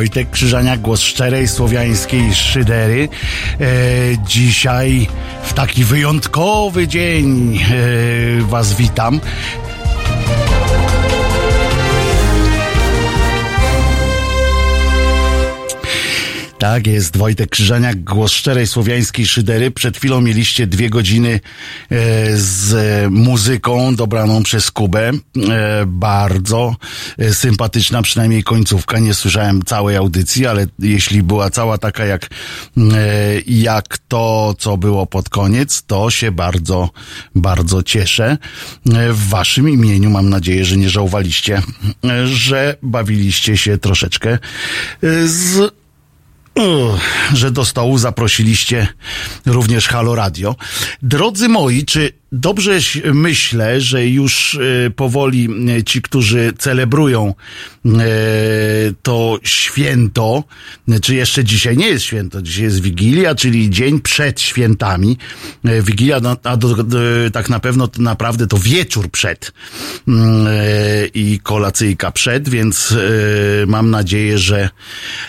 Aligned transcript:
Wojtek 0.00 0.30
Krzyżania, 0.30 0.76
głos 0.76 1.00
szczerej 1.00 1.48
słowiańskiej 1.48 2.34
szydery. 2.34 3.08
E, 3.60 3.66
dzisiaj 4.26 5.06
w 5.42 5.52
taki 5.52 5.84
wyjątkowy 5.84 6.88
dzień 6.88 7.58
e, 7.58 8.42
Was 8.42 8.74
witam. 8.74 9.20
Tak 16.60 16.86
jest, 16.86 17.16
Wojtek 17.16 17.50
Krzyżaniak, 17.50 18.04
głos 18.04 18.32
szczerej 18.32 18.66
słowiańskiej 18.66 19.26
szydery. 19.26 19.70
Przed 19.70 19.96
chwilą 19.96 20.20
mieliście 20.20 20.66
dwie 20.66 20.90
godziny 20.90 21.40
e, 21.90 22.36
z 22.36 22.74
muzyką 23.10 23.94
dobraną 23.96 24.42
przez 24.42 24.70
Kubę. 24.70 25.10
E, 25.10 25.12
bardzo 25.86 26.76
sympatyczna, 27.32 28.02
przynajmniej 28.02 28.42
końcówka. 28.42 28.98
Nie 28.98 29.14
słyszałem 29.14 29.62
całej 29.62 29.96
audycji, 29.96 30.46
ale 30.46 30.66
jeśli 30.78 31.22
była 31.22 31.50
cała 31.50 31.78
taka 31.78 32.04
jak, 32.04 32.26
e, 32.26 33.40
jak 33.46 33.98
to, 33.98 34.54
co 34.58 34.76
było 34.76 35.06
pod 35.06 35.28
koniec, 35.28 35.82
to 35.82 36.10
się 36.10 36.32
bardzo, 36.32 36.90
bardzo 37.34 37.82
cieszę. 37.82 38.38
E, 38.92 39.12
w 39.12 39.28
waszym 39.28 39.68
imieniu 39.68 40.10
mam 40.10 40.30
nadzieję, 40.30 40.64
że 40.64 40.76
nie 40.76 40.90
żałowaliście, 40.90 41.62
e, 42.04 42.26
że 42.26 42.76
bawiliście 42.82 43.56
się 43.56 43.78
troszeczkę 43.78 44.38
e, 45.02 45.28
z 45.28 45.80
że 47.34 47.50
do 47.50 47.64
stołu 47.64 47.98
zaprosiliście 47.98 48.88
również 49.46 49.88
Halo 49.88 50.14
Radio. 50.14 50.56
Drodzy 51.02 51.48
moi, 51.48 51.84
czy 51.84 52.19
dobrze 52.32 52.78
myślę, 53.14 53.80
że 53.80 54.06
już 54.06 54.54
e, 54.86 54.90
powoli 54.90 55.48
e, 55.78 55.82
ci, 55.82 56.02
którzy 56.02 56.52
celebrują 56.58 57.34
e, 57.84 57.90
to 59.02 59.38
święto, 59.42 60.44
czy 61.02 61.14
jeszcze 61.14 61.44
dzisiaj 61.44 61.76
nie 61.76 61.88
jest 61.88 62.04
święto, 62.04 62.42
dzisiaj 62.42 62.64
jest 62.64 62.80
Wigilia, 62.80 63.34
czyli 63.34 63.70
dzień 63.70 64.00
przed 64.00 64.40
świętami. 64.40 65.16
Wigilia, 65.82 66.20
no, 66.20 66.36
a 66.44 66.56
do, 66.56 66.76
tak 67.32 67.48
na 67.50 67.60
pewno 67.60 67.88
to 67.88 68.02
naprawdę 68.02 68.46
to 68.46 68.58
wieczór 68.58 69.10
przed 69.10 69.52
mm, 70.08 70.46
i 71.14 71.40
kolacyjka 71.42 72.10
przed, 72.10 72.48
więc 72.48 72.94
mam 73.66 73.90
nadzieję, 73.90 74.38
że 74.38 74.68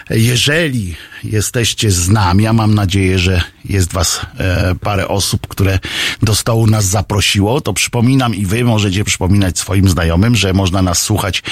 jeżeli 0.09 0.95
jesteście 1.23 1.91
z 1.91 2.09
nami, 2.09 2.47
a 2.47 2.53
mam 2.53 2.75
nadzieję, 2.75 3.19
że 3.19 3.41
jest 3.65 3.94
was 3.94 4.21
e, 4.38 4.75
parę 4.75 5.07
osób, 5.07 5.47
które 5.47 5.79
do 6.21 6.35
stołu 6.35 6.68
nas 6.68 6.85
zaprosiło, 6.85 7.62
to 7.62 7.73
przypominam 7.73 8.35
i 8.35 8.45
wy 8.45 8.63
możecie 8.63 9.03
przypominać 9.03 9.59
swoim 9.59 9.89
znajomym, 9.89 10.35
że 10.35 10.53
można 10.53 10.81
nas 10.81 11.01
słuchać 11.01 11.44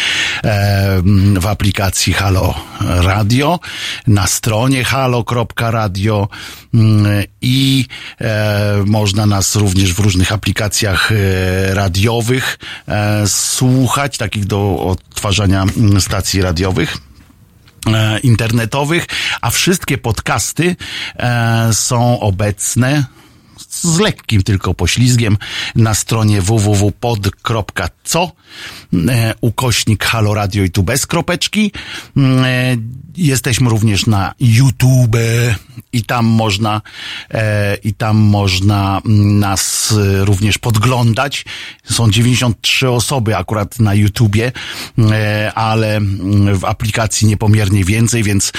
e, 0.44 1.02
w 1.40 1.48
aplikacji 1.48 2.14
Halo 2.14 2.54
Radio, 2.80 3.60
na 4.08 4.28
stronie 4.28 4.84
halo.radio 4.84 6.28
mm, 6.74 7.24
i 7.42 7.86
e, 8.22 8.84
można 8.86 9.26
nas 9.26 9.56
również 9.56 9.94
w 9.94 10.00
różnych 10.00 10.32
aplikacjach 10.32 11.12
e, 11.12 11.74
radiowych 11.74 12.60
e, 12.88 13.28
słuchać, 13.28 14.18
takich 14.18 14.46
do 14.46 14.80
odtwarzania 14.80 15.62
mm, 15.62 16.02
stacji 16.02 16.42
radiowych 16.42 17.09
internetowych, 18.24 19.06
a 19.42 19.50
wszystkie 19.50 19.98
podcasty 19.98 20.76
e, 21.16 21.70
są 21.74 22.20
obecne 22.20 23.04
z 23.82 24.00
lekkim 24.00 24.44
tylko 24.44 24.74
poślizgiem 24.74 25.38
na 25.76 25.94
stronie 25.94 26.42
www.pod.co 26.42 28.32
e, 29.10 29.34
ukośnik 29.42 30.04
Halo 30.04 30.34
Radio 30.34 30.64
i 30.64 30.72
tu 30.72 30.84
bez 30.84 31.08
kropeczki. 31.08 31.72
E, 32.18 32.78
Jesteśmy 33.18 33.70
również 33.70 34.06
na 34.06 34.34
YouTube 34.40 35.18
i 35.94 36.04
tam 36.04 36.26
można 36.26 36.82
e, 37.32 37.76
i 37.76 37.94
tam 37.94 38.18
można 38.18 39.02
nas 39.06 39.94
również 40.20 40.58
podglądać. 40.58 41.46
Są 41.84 42.12
93 42.12 42.90
osoby 42.90 43.38
akurat 43.38 43.80
na 43.80 43.94
YouTubie, 43.94 44.52
ale 45.56 46.02
w 46.54 46.66
aplikacji 46.66 47.28
niepomiernie 47.28 47.84
więcej, 47.84 48.24
więc 48.24 48.52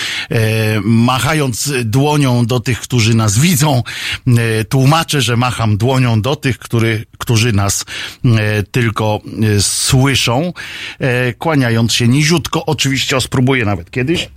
machając 0.82 1.72
dłonią 1.84 2.46
do 2.46 2.60
tych, 2.60 2.80
którzy 2.80 3.14
nas 3.14 3.38
widzą, 3.38 3.82
e, 4.26 4.64
tłumaczę, 5.10 5.20
że 5.22 5.36
macham 5.36 5.76
dłonią 5.76 6.22
do 6.22 6.36
tych, 6.36 6.58
który, 6.58 7.04
którzy 7.18 7.52
nas 7.52 7.84
e, 8.24 8.62
tylko 8.62 9.20
e, 9.56 9.60
słyszą, 9.60 10.52
e, 10.98 11.34
kłaniając 11.34 11.92
się 11.92 12.08
niziutko. 12.08 12.66
Oczywiście 12.66 13.16
o, 13.16 13.20
spróbuję 13.20 13.64
nawet 13.64 13.90
kiedyś. 13.90 14.28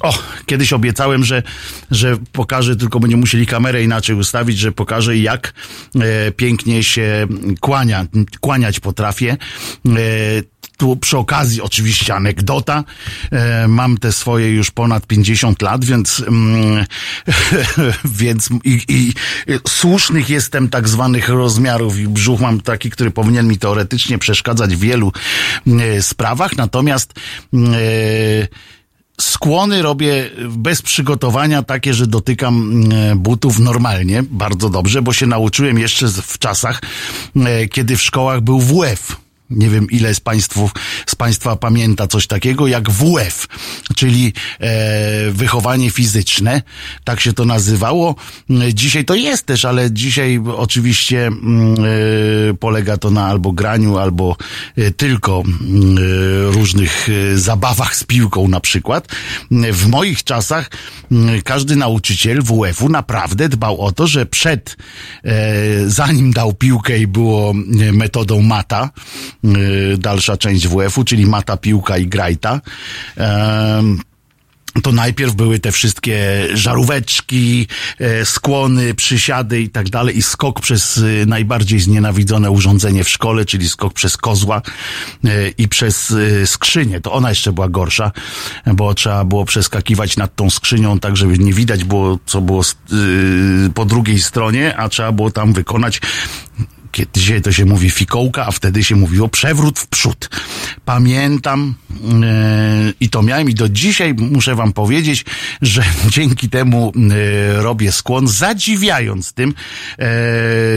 O, 0.00 0.14
kiedyś 0.46 0.72
obiecałem, 0.72 1.24
że, 1.24 1.42
że 1.90 2.16
pokażę, 2.32 2.76
tylko 2.76 3.00
będziemy 3.00 3.20
musieli 3.20 3.46
kamerę 3.46 3.82
inaczej 3.82 4.16
ustawić, 4.16 4.58
że 4.58 4.72
pokażę 4.72 5.16
jak 5.16 5.52
e, 5.94 6.32
pięknie 6.32 6.82
się 6.82 7.26
kłania, 7.60 8.06
kłaniać 8.40 8.80
potrafię. 8.80 9.36
E, 9.86 9.96
tu 10.76 10.96
przy 10.96 11.18
okazji 11.18 11.62
oczywiście 11.62 12.14
anegdota. 12.14 12.84
E, 13.30 13.68
mam 13.68 13.98
te 13.98 14.12
swoje 14.12 14.50
już 14.50 14.70
ponad 14.70 15.06
50 15.06 15.62
lat, 15.62 15.84
więc, 15.84 16.22
mm, 16.26 16.86
więc 18.04 18.48
i, 18.64 18.80
i 18.88 19.12
słusznych 19.68 20.30
jestem 20.30 20.68
tak 20.68 20.88
zwanych 20.88 21.28
rozmiarów 21.28 21.98
i 21.98 22.08
brzuch 22.08 22.40
mam 22.40 22.60
taki, 22.60 22.90
który 22.90 23.10
powinien 23.10 23.48
mi 23.48 23.58
teoretycznie 23.58 24.18
przeszkadzać 24.18 24.76
w 24.76 24.80
wielu 24.80 25.12
e, 25.66 26.02
sprawach, 26.02 26.56
natomiast 26.56 27.14
e, 27.54 27.58
skłony 29.20 29.82
robię 29.82 30.30
bez 30.48 30.82
przygotowania 30.82 31.62
takie, 31.62 31.94
że 31.94 32.06
dotykam 32.06 32.82
e, 32.92 33.16
butów 33.16 33.58
normalnie, 33.58 34.22
bardzo 34.22 34.70
dobrze, 34.70 35.02
bo 35.02 35.12
się 35.12 35.26
nauczyłem 35.26 35.78
jeszcze 35.78 36.08
w 36.08 36.38
czasach, 36.38 36.82
e, 37.36 37.68
kiedy 37.68 37.96
w 37.96 38.02
szkołach 38.02 38.40
był 38.40 38.60
WF. 38.60 39.25
Nie 39.50 39.68
wiem, 39.68 39.86
ile 39.90 40.14
z, 40.14 40.20
państwów, 40.20 40.70
z 41.06 41.14
Państwa 41.14 41.56
pamięta 41.56 42.06
coś 42.06 42.26
takiego 42.26 42.66
jak 42.66 42.90
WF, 42.90 43.46
czyli 43.96 44.32
e, 44.60 45.30
wychowanie 45.30 45.90
fizyczne, 45.90 46.62
tak 47.04 47.20
się 47.20 47.32
to 47.32 47.44
nazywało. 47.44 48.14
Dzisiaj 48.74 49.04
to 49.04 49.14
jest 49.14 49.46
też, 49.46 49.64
ale 49.64 49.92
dzisiaj 49.92 50.40
oczywiście 50.56 51.26
mm, 51.26 51.74
e, 52.50 52.54
polega 52.54 52.96
to 52.96 53.10
na 53.10 53.26
albo 53.26 53.52
graniu, 53.52 53.98
albo 53.98 54.36
e, 54.76 54.90
tylko 54.90 55.42
mm, 55.46 55.98
e, 55.98 56.00
różnych 56.52 57.08
e, 57.08 57.38
zabawach 57.38 57.96
z 57.96 58.04
piłką 58.04 58.48
na 58.48 58.60
przykład. 58.60 59.08
W 59.72 59.86
moich 59.86 60.24
czasach 60.24 60.70
mm, 61.12 61.42
każdy 61.42 61.76
nauczyciel 61.76 62.42
WF-u 62.42 62.88
naprawdę 62.88 63.48
dbał 63.48 63.80
o 63.80 63.92
to, 63.92 64.06
że 64.06 64.26
przed, 64.26 64.76
e, 65.24 65.90
zanim 65.90 66.32
dał 66.32 66.54
piłkę 66.54 66.98
i 66.98 67.06
było 67.06 67.52
metodą 67.92 68.42
mata, 68.42 68.90
dalsza 69.98 70.36
część 70.36 70.68
WF-u, 70.68 71.04
czyli 71.04 71.26
mata, 71.26 71.56
piłka 71.56 71.98
i 71.98 72.06
grajta, 72.06 72.60
to 74.82 74.92
najpierw 74.92 75.34
były 75.34 75.58
te 75.58 75.72
wszystkie 75.72 76.46
żaróweczki, 76.54 77.66
e, 77.98 78.24
skłony, 78.24 78.94
przysiady 78.94 79.60
i 79.60 79.70
tak 79.70 79.90
dalej 79.90 80.18
i 80.18 80.22
skok 80.22 80.60
przez 80.60 80.98
e, 80.98 81.26
najbardziej 81.26 81.80
znienawidzone 81.80 82.50
urządzenie 82.50 83.04
w 83.04 83.08
szkole, 83.08 83.44
czyli 83.44 83.68
skok 83.68 83.92
przez 83.92 84.16
kozła 84.16 84.62
e, 85.24 85.48
i 85.48 85.68
przez 85.68 86.10
e, 86.10 86.46
skrzynię. 86.46 87.00
To 87.00 87.12
ona 87.12 87.28
jeszcze 87.28 87.52
była 87.52 87.68
gorsza, 87.68 88.12
bo 88.74 88.94
trzeba 88.94 89.24
było 89.24 89.44
przeskakiwać 89.44 90.16
nad 90.16 90.36
tą 90.36 90.50
skrzynią 90.50 90.98
tak, 90.98 91.16
żeby 91.16 91.38
nie 91.38 91.52
widać 91.52 91.84
było, 91.84 92.18
co 92.26 92.40
było 92.40 92.62
y, 92.62 93.70
po 93.74 93.84
drugiej 93.84 94.18
stronie, 94.18 94.76
a 94.76 94.88
trzeba 94.88 95.12
było 95.12 95.30
tam 95.30 95.52
wykonać 95.52 96.00
kiedy 96.92 97.10
dzisiaj 97.20 97.42
to 97.42 97.52
się 97.52 97.64
mówi 97.64 97.90
fikołka, 97.90 98.46
a 98.46 98.50
wtedy 98.50 98.84
się 98.84 98.96
mówiło 98.96 99.28
przewrót 99.28 99.78
w 99.78 99.86
przód. 99.86 100.30
Pamiętam 100.84 101.74
yy, 101.90 102.94
i 103.00 103.08
to 103.08 103.22
miałem 103.22 103.50
i 103.50 103.54
do 103.54 103.68
dzisiaj 103.68 104.14
muszę 104.14 104.54
wam 104.54 104.72
powiedzieć, 104.72 105.24
że 105.62 105.82
dzięki 106.14 106.48
temu 106.48 106.92
yy, 106.96 107.62
robię 107.62 107.92
skłon, 107.92 108.28
zadziwiając 108.28 109.32
tym 109.32 109.54
yy, 109.98 110.06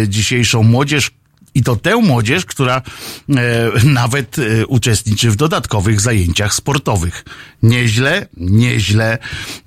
dzisiejszą 0.08 0.64
młodzież, 0.64 1.12
i 1.56 1.64
to 1.64 1.76
tę 1.76 1.96
młodzież, 1.96 2.46
która 2.46 2.82
e, 3.30 3.72
nawet 3.84 4.40
e, 4.40 4.68
uczestniczy 4.68 5.32
w 5.32 5.36
dodatkowych 5.36 6.02
zajęciach 6.02 6.54
sportowych. 6.54 7.26
Nieźle, 7.64 8.28
nieźle. 8.38 9.18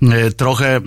E, 0.01 0.31
trochę 0.31 0.79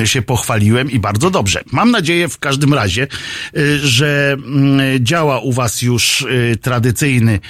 e, 0.00 0.06
się 0.06 0.22
pochwaliłem 0.22 0.90
i 0.90 0.98
bardzo 0.98 1.30
dobrze. 1.30 1.62
Mam 1.72 1.90
nadzieję 1.90 2.28
w 2.28 2.38
każdym 2.38 2.74
razie, 2.74 3.02
e, 3.02 3.78
że 3.78 4.32
mm, 4.32 5.04
działa 5.04 5.40
u 5.40 5.52
Was 5.52 5.82
już 5.82 6.26
e, 6.52 6.56
tradycyjny 6.56 7.40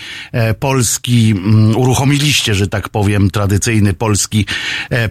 polski, 0.60 1.30
mm, 1.30 1.76
uruchomiliście, 1.76 2.54
że 2.54 2.68
tak 2.68 2.88
powiem, 2.88 3.30
tradycyjny 3.30 3.92
polski 3.92 4.46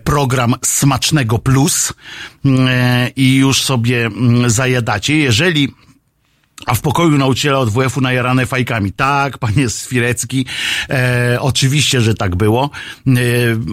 program 0.04 0.56
Smacznego 0.66 1.40
Plus 1.40 1.94
i 3.16 3.36
już 3.36 3.62
sobie 3.62 4.06
mm, 4.06 4.50
zajadacie. 4.50 5.18
Jeżeli 5.18 5.74
A 6.66 6.74
w 6.74 6.82
pokoju 6.82 7.18
nauczyciela 7.18 7.60
od 7.60 7.70
WF-u 7.70 8.02
najarane 8.02 8.46
fajkami. 8.46 8.92
Tak, 8.92 9.38
panie 9.38 9.70
Swirecki, 9.70 10.46
e, 10.90 11.38
oczywiście, 11.40 12.02
że 12.02 12.16
tak 12.16 12.36
było. 12.36 12.70
E, 13.08 13.12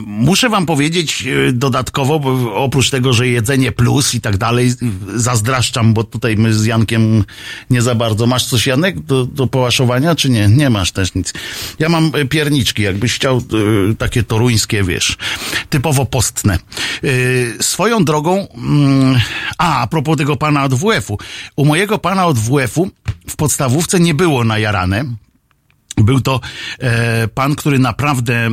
muszę 0.07 0.49
wam 0.49 0.67
powiedzieć 0.67 1.27
e, 1.27 1.53
dodatkowo, 1.53 2.21
bo 2.21 2.55
oprócz 2.55 2.91
tego, 2.91 3.13
że 3.13 3.29
jedzenie 3.29 3.73
plus 3.73 4.15
i 4.15 4.21
tak 4.21 4.37
dalej, 4.37 4.73
zazdraszczam, 5.15 5.95
bo 5.95 6.05
tutaj 6.05 6.37
my 6.37 6.55
z 6.55 6.65
Jankiem 6.65 7.25
nie 7.71 7.83
za 7.83 7.95
bardzo. 7.95 8.27
Masz 8.27 8.47
coś, 8.47 8.67
Janek, 8.67 9.01
do, 9.01 9.27
do 9.27 9.47
połaszowania, 9.47 10.15
czy 10.15 10.31
nie? 10.31 10.49
Nie 10.49 10.71
masz 10.71 10.93
też 10.93 11.15
nic. 11.15 11.33
Ja 11.79 11.89
mam 11.89 12.11
e, 12.15 12.25
pierniczki, 12.25 12.83
jakbyś 12.83 13.15
chciał 13.15 13.37
e, 13.37 13.95
takie 13.95 14.23
toruńskie, 14.23 14.85
wiesz, 14.85 15.17
typowo 15.71 16.07
postne. 16.07 16.55
E, 16.59 17.63
swoją 17.63 18.05
drogą, 18.05 18.49
mm, 18.55 19.21
a, 19.59 19.81
a 19.81 19.87
propos 19.87 20.17
tego 20.17 20.37
pana 20.37 20.65
od 20.65 20.75
WF-u. 20.75 21.19
U 21.57 21.65
mojego 21.65 21.99
pana 21.99 22.27
od 22.27 22.39
WF-u 22.39 22.80
w 23.29 23.37
podstawówce 23.37 24.01
nie 24.01 24.15
było 24.15 24.45
najarane. 24.45 25.05
Był 25.97 26.21
to 26.21 26.41
e, 26.79 27.29
pan, 27.29 27.57
który 27.57 27.79
naprawdę 27.79 28.35
e, 28.37 28.51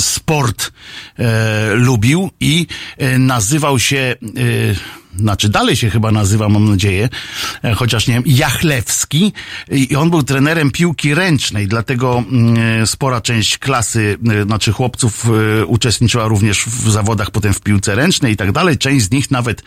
sport 0.00 0.72
e, 1.18 1.74
lubił 1.74 2.30
i 2.40 2.66
e, 2.98 3.18
nazywał 3.18 3.78
się, 3.78 3.98
e, 3.98 4.16
znaczy 5.16 5.48
dalej 5.48 5.76
się 5.76 5.90
chyba 5.90 6.12
nazywa, 6.12 6.48
mam 6.48 6.70
nadzieję, 6.70 7.08
e, 7.64 7.74
chociaż 7.74 8.06
nie 8.06 8.14
wiem, 8.14 8.22
Jachlewski 8.26 9.32
i 9.70 9.96
on 9.96 10.10
był 10.10 10.22
trenerem 10.22 10.70
piłki 10.70 11.14
ręcznej, 11.14 11.68
dlatego 11.68 12.24
mm, 12.32 12.86
spora 12.86 13.20
część 13.20 13.58
klasy, 13.58 14.18
e, 14.30 14.42
znaczy 14.42 14.72
chłopców 14.72 15.26
e, 15.60 15.66
uczestniczyła 15.66 16.26
również 16.28 16.64
w 16.64 16.90
zawodach 16.90 17.30
potem 17.30 17.54
w 17.54 17.60
piłce 17.60 17.94
ręcznej 17.94 18.32
i 18.32 18.36
tak 18.36 18.52
dalej. 18.52 18.78
Część 18.78 19.06
z 19.06 19.10
nich 19.10 19.30
nawet 19.30 19.62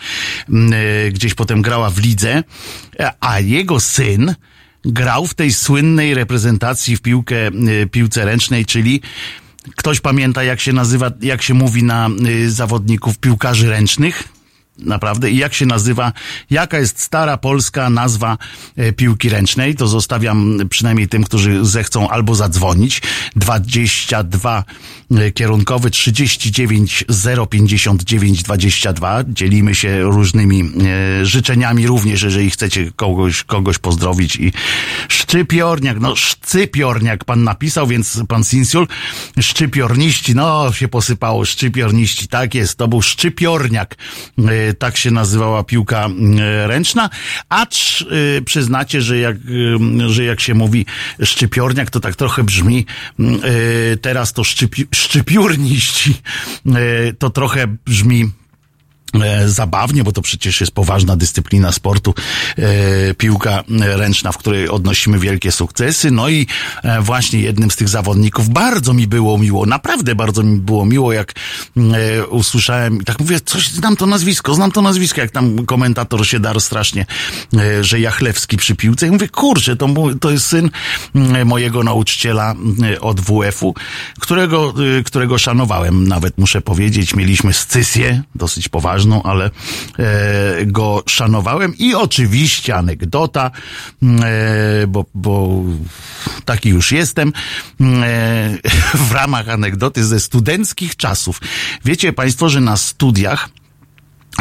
mm, 0.49 0.73
e, 0.73 1.11
gdzieś 1.11 1.33
potem 1.33 1.61
grała 1.61 1.89
w 1.89 1.99
lidze, 1.99 2.43
e, 2.99 3.11
a 3.19 3.39
jego 3.39 3.79
syn, 3.79 4.35
grał 4.85 5.27
w 5.27 5.33
tej 5.33 5.53
słynnej 5.53 6.13
reprezentacji 6.13 6.97
w 6.97 7.01
piłkę, 7.01 7.35
piłce 7.91 8.25
ręcznej, 8.25 8.65
czyli 8.65 9.01
ktoś 9.75 9.99
pamięta, 9.99 10.43
jak 10.43 10.59
się 10.59 10.73
nazywa, 10.73 11.11
jak 11.21 11.41
się 11.41 11.53
mówi 11.53 11.83
na 11.83 12.09
zawodników 12.47 13.17
piłkarzy 13.17 13.69
ręcznych? 13.69 14.34
Naprawdę. 14.79 15.31
I 15.31 15.37
jak 15.37 15.53
się 15.53 15.65
nazywa, 15.65 16.13
jaka 16.49 16.79
jest 16.79 17.01
stara 17.01 17.37
polska 17.37 17.89
nazwa 17.89 18.37
e, 18.75 18.91
piłki 18.91 19.29
ręcznej, 19.29 19.75
to 19.75 19.87
zostawiam 19.87 20.59
przynajmniej 20.69 21.07
tym, 21.07 21.23
którzy 21.23 21.65
zechcą 21.65 22.09
albo 22.09 22.35
zadzwonić. 22.35 23.01
22 23.35 24.63
e, 25.11 25.31
kierunkowy 25.31 25.89
39 25.89 27.05
059 27.49 28.43
22. 28.43 29.23
Dzielimy 29.27 29.75
się 29.75 30.01
różnymi 30.01 30.71
e, 31.21 31.25
życzeniami 31.25 31.87
również, 31.87 32.23
jeżeli 32.23 32.49
chcecie 32.49 32.91
kogoś, 32.95 33.43
kogoś 33.43 33.77
pozdrowić 33.77 34.35
i 34.35 34.51
szczypiorniak, 35.07 35.99
no 35.99 36.15
szcypiorniak 36.15 37.23
pan 37.23 37.43
napisał, 37.43 37.87
więc 37.87 38.21
pan 38.27 38.43
Sinsiul, 38.43 38.87
szczypiorniści, 39.39 40.35
no 40.35 40.73
się 40.73 40.87
posypało, 40.87 41.45
szczypiorniści, 41.45 42.27
tak 42.27 42.55
jest, 42.55 42.77
to 42.77 42.87
był 42.87 43.01
szczypiorniak, 43.01 43.95
e, 44.37 44.64
tak 44.73 44.97
się 44.97 45.11
nazywała 45.11 45.63
piłka 45.63 46.07
e, 46.39 46.67
ręczna, 46.67 47.09
acz 47.49 48.01
e, 48.01 48.41
przyznacie, 48.41 49.01
że 49.01 49.17
jak, 49.17 49.35
e, 49.35 50.09
że 50.09 50.23
jak 50.23 50.39
się 50.39 50.53
mówi 50.53 50.85
szczypiorniak, 51.23 51.89
to 51.89 51.99
tak 51.99 52.15
trochę 52.15 52.43
brzmi, 52.43 52.85
e, 53.19 53.97
teraz 53.97 54.33
to 54.33 54.43
szczypi, 54.43 54.87
szczypiórniści, 54.93 56.21
e, 56.65 57.13
to 57.13 57.29
trochę 57.29 57.67
brzmi 57.85 58.23
e, 58.23 58.44
zabawnie, 59.45 60.03
bo 60.03 60.11
to 60.11 60.21
przecież 60.21 60.61
jest 60.61 60.71
poważna 60.71 61.15
dyscyplina 61.15 61.71
sportu, 61.71 62.13
e, 62.57 63.13
piłka 63.13 63.63
ręczna, 63.69 64.31
w 64.31 64.37
której 64.37 64.69
odnosimy 64.69 65.19
wielkie 65.19 65.51
sukcesy. 65.51 66.11
No 66.11 66.29
i 66.29 66.47
e, 66.83 67.01
właśnie 67.01 67.39
jednym 67.39 67.71
z 67.71 67.75
tych 67.75 67.89
zawodników 67.89 68.49
bardzo 68.49 68.93
mi 68.93 69.07
było 69.07 69.37
miło, 69.37 69.65
naprawdę 69.65 70.15
bardzo 70.15 70.43
mi 70.43 70.59
było 70.59 70.85
miło, 70.85 71.13
jak 71.13 71.33
e, 71.77 72.27
usłyszałem, 72.27 73.03
tak 73.03 73.19
mówię, 73.19 73.39
coś, 73.39 73.67
znam 73.67 73.95
to 73.95 74.05
nazwisko, 74.05 74.55
znam 74.55 74.71
to 74.71 74.81
nazwisko, 74.81 75.21
jak 75.21 75.31
tam 75.31 75.65
komentator 75.65 76.27
się 76.27 76.39
darł 76.39 76.59
strasznie, 76.59 77.05
e, 77.57 77.83
że 77.83 77.99
Jachlewski 77.99 78.57
przy 78.57 78.75
piłce. 78.75 79.07
I 79.07 79.11
mówię, 79.11 79.29
kurczę, 79.29 79.75
to, 79.75 79.87
to 80.21 80.31
jest 80.31 80.45
syn 80.45 80.69
mm, 81.15 81.47
mojego 81.47 81.83
nauczyciela 81.83 82.51
mm, 82.51 82.75
od 83.01 83.21
WF-u, 83.21 83.75
którego, 84.19 84.73
którego 85.05 85.37
szanowałem, 85.37 86.07
nawet 86.07 86.37
muszę 86.37 86.61
powiedzieć. 86.61 87.15
Mieliśmy 87.15 87.53
scysję, 87.53 88.23
dosyć 88.35 88.69
poważną, 88.69 89.04
ale 89.23 89.51
e, 89.99 90.65
go 90.65 91.03
szanowałem. 91.07 91.77
I 91.77 91.95
oczywiście 91.95 92.75
anegdota, 92.75 93.51
mm, 94.03 94.23
e, 94.23 94.87
bo, 94.87 95.05
bo 95.13 95.63
taki 96.45 96.69
już 96.69 96.91
jestem, 96.91 97.33
mm, 97.79 98.03
e, 98.03 98.07
w 99.07 99.11
ramach 99.11 99.49
anegdoty 99.49 100.05
ze 100.05 100.19
studenckich 100.19 100.95
czasów. 100.95 101.41
Wiecie 101.85 102.13
Państwo, 102.13 102.49
że 102.49 102.61
na 102.61 102.77
studiach 102.77 103.49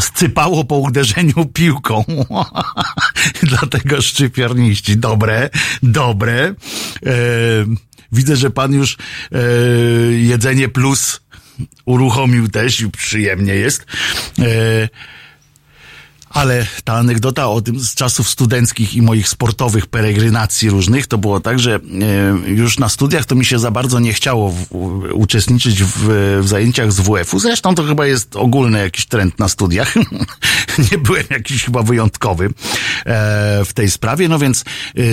scypało 0.01 0.65
po 0.65 0.77
uderzeniu 0.77 1.47
piłką. 1.47 2.05
Dlatego 3.43 4.03
szczypiorniści. 4.03 4.97
Dobre, 4.97 5.51
dobre. 5.83 6.45
E, 6.45 6.55
widzę, 8.13 8.37
że 8.37 8.51
pan 8.51 8.73
już 8.73 8.97
e, 9.33 9.39
jedzenie 10.13 10.69
plus 10.69 11.21
uruchomił 11.85 12.49
też 12.49 12.81
i 12.81 12.91
przyjemnie 12.91 13.55
jest. 13.55 13.87
E, 14.39 14.89
ale 16.35 16.67
ta 16.85 16.93
anegdota 16.95 17.49
o 17.49 17.61
tym 17.61 17.81
z 17.81 17.95
czasów 17.95 18.29
studenckich 18.29 18.95
i 18.95 19.03
moich 19.03 19.29
sportowych 19.29 19.87
peregrynacji 19.87 20.71
różnych, 20.71 21.07
to 21.07 21.19
było 21.19 21.41
tak, 21.41 21.59
że 21.59 21.75
e, 21.75 22.51
już 22.51 22.79
na 22.79 22.89
studiach 22.89 23.25
to 23.25 23.35
mi 23.35 23.45
się 23.45 23.59
za 23.59 23.71
bardzo 23.71 24.01
nie 24.01 24.13
chciało 24.13 24.51
w, 24.51 24.67
uczestniczyć 25.13 25.83
w, 25.83 26.09
w 26.43 26.49
zajęciach 26.49 26.93
z 26.93 27.01
WF-u. 27.01 27.39
Zresztą 27.39 27.75
to 27.75 27.83
chyba 27.83 28.07
jest 28.07 28.37
ogólny 28.37 28.79
jakiś 28.79 29.07
trend 29.07 29.39
na 29.39 29.49
studiach. 29.49 29.95
nie 30.93 30.99
byłem 30.99 31.25
jakiś 31.31 31.65
chyba 31.65 31.83
wyjątkowy 31.83 32.45
e, 32.45 32.51
w 33.65 33.73
tej 33.73 33.91
sprawie, 33.91 34.29
no 34.29 34.39
więc 34.39 34.65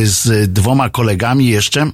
z 0.04 0.54
dwoma 0.54 0.90
kolegami 0.90 1.48
jeszcze 1.48 1.92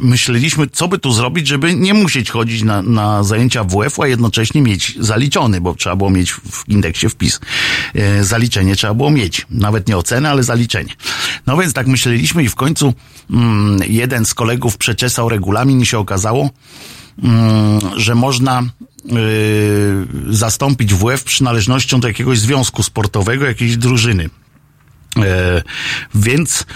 myśleliśmy, 0.00 0.66
co 0.66 0.88
by 0.88 0.98
tu 0.98 1.12
zrobić, 1.12 1.46
żeby 1.46 1.74
nie 1.74 1.94
musieć 1.94 2.30
chodzić 2.30 2.62
na, 2.62 2.82
na 2.82 3.22
zajęcia 3.22 3.64
WF-u, 3.64 4.02
a 4.02 4.06
jednocześnie 4.06 4.62
mieć 4.62 4.96
zaliczony, 5.00 5.60
bo 5.60 5.74
trzeba 5.74 5.96
było 5.96 6.10
mieć 6.10 6.32
w 6.32 6.68
indeksie 6.68 7.08
wpis. 7.08 7.40
E, 7.94 8.24
zaliczenie 8.24 8.76
trzeba 8.76 8.94
było 8.94 9.10
mieć. 9.10 9.46
Nawet 9.50 9.88
nie 9.88 9.96
ocenę, 9.96 10.30
ale 10.30 10.42
zaliczenie. 10.42 10.92
No 11.46 11.56
więc 11.56 11.72
tak 11.72 11.86
myśleliśmy 11.86 12.44
i 12.44 12.48
w 12.48 12.54
końcu 12.54 12.94
mm, 13.30 13.80
jeden 13.88 14.26
z 14.26 14.34
kolegów 14.34 14.76
przeczesał 14.76 15.28
regulamin 15.28 15.80
i 15.80 15.86
się 15.86 15.98
okazało, 15.98 16.50
mm, 17.22 17.80
że 17.96 18.14
można 18.14 18.62
y, 18.62 18.66
zastąpić 20.30 20.94
WF 20.94 21.24
przynależnością 21.24 22.00
do 22.00 22.08
jakiegoś 22.08 22.38
związku 22.38 22.82
sportowego, 22.82 23.44
jakiejś 23.44 23.76
drużyny. 23.76 24.30
E, 25.16 25.62
więc 26.14 26.66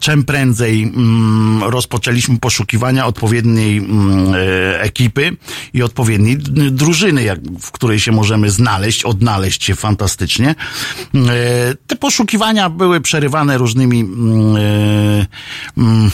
czym 0.00 0.24
prędzej 0.24 0.82
mm, 0.82 1.62
rozpoczęliśmy 1.62 2.38
poszukiwania 2.38 3.06
odpowiedniej 3.06 3.78
mm, 3.78 4.34
e, 4.34 4.80
ekipy 4.80 5.36
i 5.72 5.82
odpowiedniej 5.82 6.36
drużyny, 6.70 7.22
w 7.60 7.70
której 7.70 8.00
się 8.00 8.12
możemy 8.12 8.50
znaleźć, 8.50 9.04
odnaleźć 9.04 9.64
się 9.64 9.74
fantastycznie. 9.74 10.48
E, 10.50 10.54
te 11.86 11.96
poszukiwania 11.96 12.70
były 12.70 13.00
przerywane 13.00 13.58
różnymi 13.58 14.00
mm, 14.00 14.56
e, 14.56 16.10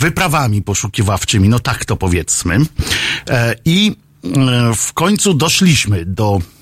wyprawami 0.00 0.62
poszukiwawczymi, 0.62 1.48
no 1.48 1.58
tak 1.58 1.84
to 1.84 1.96
powiedzmy. 1.96 2.58
E, 3.30 3.54
I 3.64 3.96
e, 4.24 4.74
w 4.76 4.92
końcu 4.92 5.34
doszliśmy 5.34 6.04
do 6.04 6.38
e, 6.38 6.59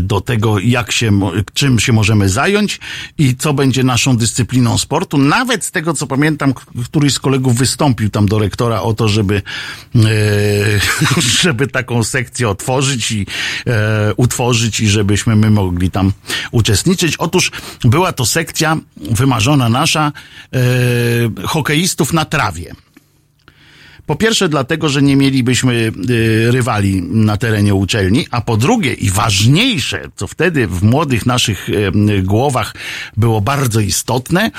do 0.00 0.20
tego, 0.20 0.58
jak 0.58 0.92
się, 0.92 1.20
czym 1.54 1.80
się 1.80 1.92
możemy 1.92 2.28
zająć 2.28 2.80
i 3.18 3.36
co 3.36 3.54
będzie 3.54 3.84
naszą 3.84 4.16
dyscypliną 4.16 4.78
sportu. 4.78 5.18
Nawet 5.18 5.64
z 5.64 5.70
tego, 5.70 5.94
co 5.94 6.06
pamiętam, 6.06 6.54
któryś 6.84 7.14
z 7.14 7.18
kolegów 7.18 7.56
wystąpił 7.56 8.10
tam 8.10 8.26
do 8.26 8.38
rektora 8.38 8.80
o 8.80 8.94
to, 8.94 9.08
żeby, 9.08 9.42
e, 9.94 10.00
żeby 11.42 11.66
taką 11.66 12.04
sekcję 12.04 12.48
otworzyć 12.48 13.12
i 13.12 13.26
e, 13.66 14.14
utworzyć 14.16 14.80
i 14.80 14.88
żebyśmy 14.88 15.36
my 15.36 15.50
mogli 15.50 15.90
tam 15.90 16.12
uczestniczyć. 16.50 17.16
Otóż 17.16 17.50
była 17.84 18.12
to 18.12 18.26
sekcja 18.26 18.76
wymarzona 18.96 19.68
nasza 19.68 20.12
e, 20.52 21.46
hokeistów 21.46 22.12
na 22.12 22.24
trawie. 22.24 22.74
Po 24.06 24.16
pierwsze 24.16 24.48
dlatego, 24.48 24.88
że 24.88 25.02
nie 25.02 25.16
mielibyśmy 25.16 25.92
y, 26.10 26.50
rywali 26.50 27.02
na 27.02 27.36
terenie 27.36 27.74
uczelni, 27.74 28.26
a 28.30 28.40
po 28.40 28.56
drugie 28.56 28.94
i 28.94 29.10
ważniejsze, 29.10 30.08
co 30.16 30.26
wtedy 30.26 30.66
w 30.66 30.82
młodych 30.82 31.26
naszych 31.26 31.68
głowach 32.22 32.74
było 33.16 33.40
bardzo 33.40 33.80
istotne, 33.80 34.50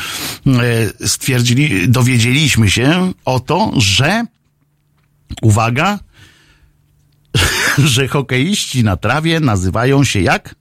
y, 1.01 1.07
stwierdzili, 1.07 1.89
dowiedzieliśmy 1.89 2.71
się 2.71 3.13
o 3.25 3.39
to, 3.39 3.73
że 3.77 4.25
uwaga, 5.41 5.99
że 7.93 8.07
hokeiści 8.07 8.83
na 8.83 8.97
trawie 8.97 9.39
nazywają 9.39 10.03
się 10.03 10.21
jak? 10.21 10.55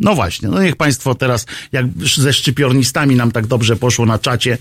No 0.00 0.14
właśnie, 0.14 0.48
no 0.48 0.62
niech 0.62 0.76
Państwo 0.76 1.14
teraz, 1.14 1.46
jak 1.72 1.86
ze 2.16 2.32
szczypiornistami 2.32 3.16
nam 3.16 3.32
tak 3.32 3.46
dobrze 3.46 3.76
poszło 3.76 4.06
na 4.06 4.18
czacie, 4.18 4.58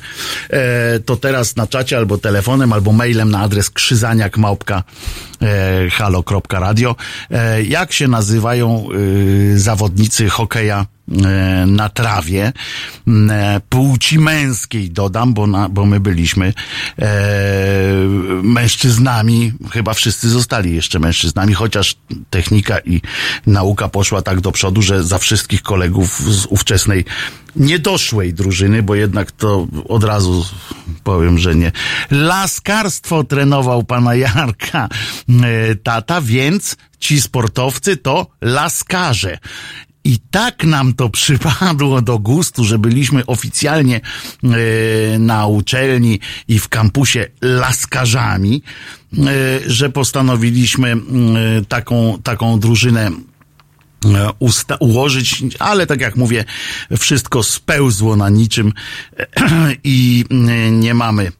e, 0.49 0.99
to 0.99 1.15
teraz 1.15 1.55
na 1.55 1.67
czacie 1.67 1.97
albo 1.97 2.17
telefonem, 2.17 2.73
albo 2.73 2.91
mailem 2.91 3.31
na 3.31 3.39
adres 3.39 3.69
krzyzaniak 3.69 4.37
małpka 4.37 4.83
e, 5.41 5.89
halo.radio. 5.89 6.95
E, 7.31 7.63
jak 7.63 7.93
się 7.93 8.07
nazywają 8.07 8.87
zawodnicy 9.55 10.29
hokeja 10.29 10.85
na 11.67 11.89
trawie 11.89 12.53
e, 13.29 13.61
płci 13.69 14.19
męskiej 14.19 14.91
dodam, 14.91 15.33
bo, 15.33 15.47
na, 15.47 15.69
bo 15.69 15.85
my 15.85 15.99
byliśmy 15.99 16.53
e, 16.99 17.11
mężczyznami, 18.43 19.53
chyba 19.71 19.93
wszyscy 19.93 20.29
zostali 20.29 20.75
jeszcze 20.75 20.99
mężczyznami, 20.99 21.53
chociaż 21.53 21.95
technika 22.29 22.79
i 22.79 23.01
nauka 23.47 23.87
poszła 23.87 24.21
tak 24.21 24.41
do 24.41 24.51
przodu, 24.51 24.81
że 24.81 25.03
za 25.03 25.17
wszystkich 25.17 25.61
kolegów 25.61 26.19
z 26.19 26.45
ówczesnej 26.45 27.05
niedoszłej 27.55 28.33
drużyny, 28.33 28.83
bo 28.83 28.95
jednak 28.95 29.31
to 29.31 29.67
od 29.89 30.03
razu 30.03 30.45
powiem, 31.03 31.37
że 31.37 31.55
nie. 31.55 31.71
Laskarstwo 32.11 33.23
trenował 33.23 33.83
pana 33.83 34.15
Jarka 34.15 34.89
e, 35.29 35.75
tata, 35.75 36.21
więc 36.21 36.75
ci 36.99 37.21
sportowcy 37.21 37.97
to 37.97 38.27
laskarze. 38.41 39.37
I 40.03 40.19
tak 40.31 40.63
nam 40.63 40.93
to 40.93 41.09
przypadło 41.09 42.01
do 42.01 42.19
gustu, 42.19 42.63
że 42.63 42.79
byliśmy 42.79 43.25
oficjalnie 43.25 44.01
e, 44.43 45.19
na 45.19 45.47
uczelni 45.47 46.19
i 46.47 46.59
w 46.59 46.67
kampusie 46.67 47.27
laskarzami, 47.41 48.61
e, 49.17 49.19
że 49.65 49.89
postanowiliśmy 49.89 50.91
e, 50.91 50.97
taką, 51.67 52.17
taką 52.23 52.59
drużynę 52.59 53.07
e, 53.07 53.11
usta- 54.39 54.77
ułożyć, 54.79 55.43
ale 55.59 55.87
tak 55.87 56.01
jak 56.01 56.15
mówię, 56.15 56.45
wszystko 56.99 57.43
spełzło 57.43 58.15
na 58.15 58.29
niczym 58.29 58.73
i 59.83 60.25
nie 60.71 60.93
mamy 60.93 61.31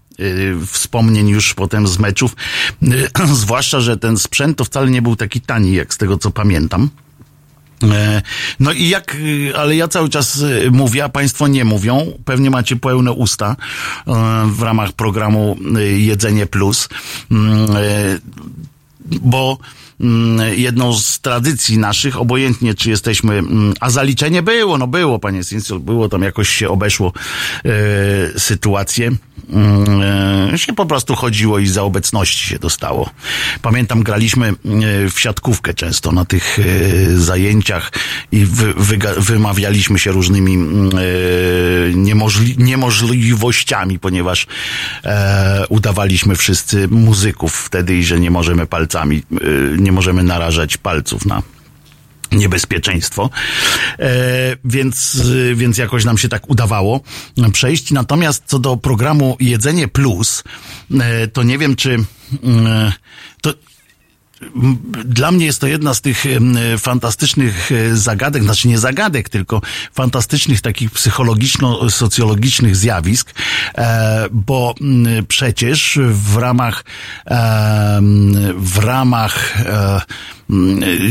wspomnień 0.68 1.30
już 1.30 1.54
potem 1.54 1.88
z 1.88 2.00
meczów. 2.00 2.36
Zwłaszcza, 3.34 3.82
że 3.82 3.98
ten 3.98 4.18
sprzęt 4.18 4.58
to 4.58 4.66
wcale 4.66 4.90
nie 4.90 5.02
był 5.02 5.16
taki 5.16 5.42
tani, 5.42 5.74
jak 5.74 5.94
z 5.94 5.98
tego 5.98 6.18
co 6.18 6.32
pamiętam. 6.32 6.90
E, 7.84 8.22
No 8.60 8.72
i 8.72 8.90
jak, 8.90 9.16
y, 9.16 9.54
ale 9.58 9.76
ja 9.76 9.88
cały 9.88 10.10
czas 10.10 10.38
y, 10.42 10.72
mówię, 10.72 11.04
a 11.04 11.10
Państwo 11.10 11.48
nie 11.48 11.66
mówią, 11.66 12.12
pewnie 12.26 12.50
macie 12.50 12.76
pełne 12.76 13.12
usta 13.12 13.56
e, 14.08 14.14
w 14.52 14.62
ramach 14.62 14.92
programu 14.92 15.58
Jedzenie 15.98 16.46
Plus, 16.46 16.90
Mm, 17.32 17.70
e, 17.76 18.20
bo 19.22 19.58
jedną 20.56 20.94
z 20.94 21.20
tradycji 21.20 21.78
naszych, 21.78 22.22
obojętnie 22.22 22.74
czy 22.74 22.90
jesteśmy, 22.90 23.38
mm, 23.38 23.74
a 23.80 23.90
zaliczenie 23.90 24.42
było, 24.42 24.78
no 24.78 24.88
było, 24.88 25.20
panie 25.20 25.44
Sincel, 25.44 25.80
było, 25.80 26.10
tam 26.10 26.22
jakoś 26.22 26.50
się 26.50 26.70
obeszło 26.70 27.14
e, 27.66 28.40
sytuację, 28.40 29.12
Mm, 29.50 30.54
e, 30.54 30.58
się 30.58 30.74
po 30.74 30.86
prostu 30.86 31.16
chodziło 31.16 31.60
i 31.60 31.68
za 31.68 31.84
obecności 31.84 32.48
się 32.48 32.60
dostało. 32.60 33.10
Pamiętam, 33.62 34.04
graliśmy 34.04 34.48
e, 34.48 34.54
w 35.10 35.20
siatkówkę 35.20 35.74
często 35.74 36.12
na 36.12 36.26
tych 36.26 36.60
e, 36.60 36.64
zajęciach 37.18 37.92
i 38.32 38.46
wy, 38.46 38.74
wymawialiśmy 39.18 40.00
się 40.00 40.12
różnymi 40.12 40.54
mm, 40.54 40.90
e, 40.90 41.00
niemożli, 41.94 42.56
niemożliwościami, 42.58 44.00
ponieważ 44.00 44.48
e, 45.04 45.66
udawaliśmy 45.70 46.36
wszyscy 46.36 46.88
muzyków 46.88 47.56
wtedy 47.56 47.96
i 47.96 48.04
że 48.04 48.20
nie 48.20 48.32
możemy 48.32 48.68
palcami, 48.68 49.18
e, 49.18 49.38
nie 49.90 49.94
możemy 49.94 50.24
narażać 50.24 50.78
palców 50.78 51.26
na 51.26 51.44
niebezpieczeństwo, 52.32 53.30
e, 54.00 54.10
więc, 54.66 55.22
więc 55.56 55.78
jakoś 55.78 56.06
nam 56.06 56.18
się 56.18 56.30
tak 56.30 56.50
udawało 56.50 57.02
przejść. 57.52 57.92
Natomiast 57.92 58.44
co 58.46 58.60
do 58.60 58.78
programu 58.78 59.38
Jedzenie 59.40 59.88
Plus, 59.88 60.44
e, 61.00 61.28
to 61.28 61.44
nie 61.44 61.58
wiem, 61.58 61.76
czy 61.76 61.98
e, 62.44 62.94
to 63.42 63.54
dla 65.06 65.32
mnie 65.32 65.46
jest 65.46 65.62
to 65.62 65.68
jedna 65.68 65.94
z 65.94 66.02
tych 66.02 66.26
em, 66.26 66.58
fantastycznych 66.78 67.72
e, 67.72 67.98
zagadek, 67.98 68.44
znaczy 68.44 68.68
nie 68.68 68.80
zagadek, 68.80 69.30
tylko 69.30 69.62
fantastycznych 69.94 70.62
takich 70.62 70.92
psychologiczno-socjologicznych 70.92 72.76
zjawisk, 72.76 73.34
e, 73.78 74.28
bo 74.32 74.76
przecież 75.28 76.00
w 76.12 76.38
ramach 76.38 76.84
w 78.56 78.78
ramach 78.78 79.62
e, 79.62 80.02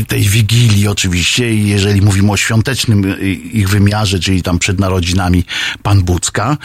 tej 0.07 0.21
wigilii 0.21 0.87
oczywiście, 0.87 1.55
jeżeli 1.55 2.01
mówimy 2.01 2.31
o 2.31 2.37
świątecznym 2.37 3.05
e, 3.05 3.25
ich 3.29 3.69
wymiarze, 3.69 4.19
czyli 4.19 4.43
tam 4.43 4.59
przed 4.59 4.79
narodzinami 4.79 5.45
Pan 5.83 6.01
Bucka, 6.01 6.57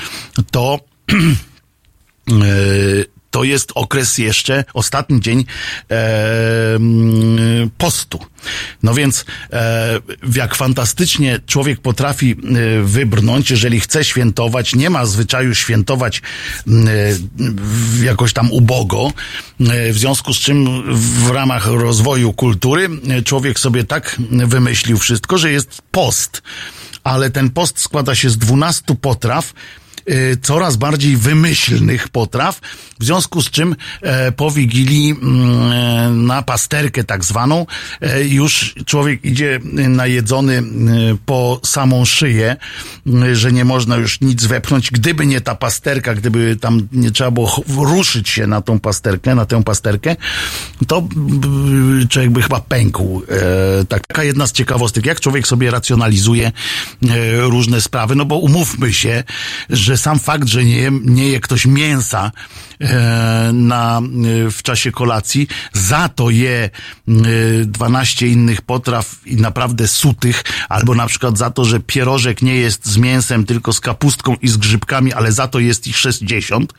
to 0.50 0.80
e, 1.12 2.34
to 3.34 3.44
jest 3.44 3.72
okres 3.74 4.18
jeszcze, 4.18 4.64
ostatni 4.74 5.20
dzień 5.20 5.44
e, 5.90 6.74
mm, 6.74 7.70
postu. 7.78 8.18
No 8.82 8.94
więc 8.94 9.24
e, 9.52 10.00
jak 10.34 10.54
fantastycznie 10.54 11.40
człowiek 11.46 11.80
potrafi 11.80 12.32
e, 12.32 12.36
wybrnąć, 12.82 13.50
jeżeli 13.50 13.80
chce 13.80 14.04
świętować, 14.04 14.74
nie 14.74 14.90
ma 14.90 15.06
zwyczaju 15.06 15.54
świętować 15.54 16.22
m, 16.66 16.88
e, 16.88 18.04
jakoś 18.04 18.32
tam 18.32 18.52
ubogo, 18.52 19.12
e, 19.60 19.92
w 19.92 19.98
związku 19.98 20.34
z 20.34 20.38
czym 20.38 20.82
w 20.96 21.30
ramach 21.30 21.66
rozwoju 21.66 22.32
kultury 22.32 22.88
e, 23.08 23.22
człowiek 23.22 23.58
sobie 23.58 23.84
tak 23.84 24.16
wymyślił 24.30 24.98
wszystko, 24.98 25.38
że 25.38 25.50
jest 25.52 25.82
post. 25.90 26.42
Ale 27.04 27.30
ten 27.30 27.50
post 27.50 27.78
składa 27.78 28.14
się 28.14 28.30
z 28.30 28.38
12 28.38 28.94
potraw, 28.94 29.52
y, 30.08 30.38
coraz 30.42 30.76
bardziej 30.76 31.16
wymyślnych 31.16 32.08
potraw, 32.08 32.60
w 33.04 33.06
związku 33.06 33.42
z 33.42 33.50
czym 33.50 33.76
e, 34.02 34.32
po 34.32 34.50
Wigilii 34.50 35.10
mm, 35.10 35.72
e, 35.72 36.10
na 36.10 36.42
pasterkę 36.42 37.04
tak 37.04 37.24
zwaną 37.24 37.66
e, 38.00 38.24
już 38.24 38.74
człowiek 38.86 39.24
idzie 39.24 39.60
najedzony 39.88 40.52
y, 40.52 40.62
po 41.26 41.60
samą 41.64 42.04
szyję, 42.04 42.56
y, 43.06 43.36
że 43.36 43.52
nie 43.52 43.64
można 43.64 43.96
już 43.96 44.20
nic 44.20 44.44
wepchnąć. 44.44 44.90
Gdyby 44.90 45.26
nie 45.26 45.40
ta 45.40 45.54
pasterka, 45.54 46.14
gdyby 46.14 46.56
tam 46.56 46.88
nie 46.92 47.10
trzeba 47.10 47.30
było 47.30 47.64
ruszyć 47.76 48.28
się 48.28 48.46
na 48.46 48.60
tą 48.60 48.80
pasterkę, 48.80 49.34
na 49.34 49.46
tę 49.46 49.62
pasterkę, 49.64 50.16
to 50.86 51.08
człowiek 52.08 52.30
by 52.30 52.42
chyba 52.42 52.60
pękł. 52.60 53.22
E, 53.80 53.84
tak, 53.84 54.06
taka 54.06 54.24
jedna 54.24 54.46
z 54.46 54.52
ciekawostek, 54.52 55.06
jak 55.06 55.20
człowiek 55.20 55.46
sobie 55.46 55.70
racjonalizuje 55.70 56.46
e, 56.46 57.40
różne 57.40 57.80
sprawy, 57.80 58.14
no 58.14 58.24
bo 58.24 58.36
umówmy 58.36 58.92
się, 58.92 59.24
że 59.70 59.96
sam 59.96 60.18
fakt, 60.18 60.48
że 60.48 60.64
nie 60.64 60.76
je, 60.76 60.90
nie 61.04 61.28
je 61.28 61.40
ktoś 61.40 61.66
mięsa 61.66 62.32
e, 62.80 62.93
na, 63.52 63.98
e, 64.46 64.50
w 64.50 64.62
czasie 64.62 64.92
kolacji, 64.92 65.48
za 65.72 66.08
to 66.08 66.30
je 66.30 66.70
e, 67.08 67.10
12 67.64 68.28
innych 68.28 68.62
potraw 68.62 69.16
i 69.26 69.36
naprawdę 69.36 69.88
sutych, 69.88 70.44
albo 70.68 70.94
na 70.94 71.06
przykład 71.06 71.38
za 71.38 71.50
to, 71.50 71.64
że 71.64 71.80
pierożek 71.80 72.42
nie 72.42 72.56
jest 72.56 72.86
z 72.86 72.96
mięsem, 72.96 73.44
tylko 73.44 73.72
z 73.72 73.80
kapustką 73.80 74.36
i 74.42 74.48
z 74.48 74.56
grzybkami, 74.56 75.12
ale 75.12 75.32
za 75.32 75.48
to 75.48 75.58
jest 75.58 75.86
ich 75.86 75.96
60, 75.96 76.72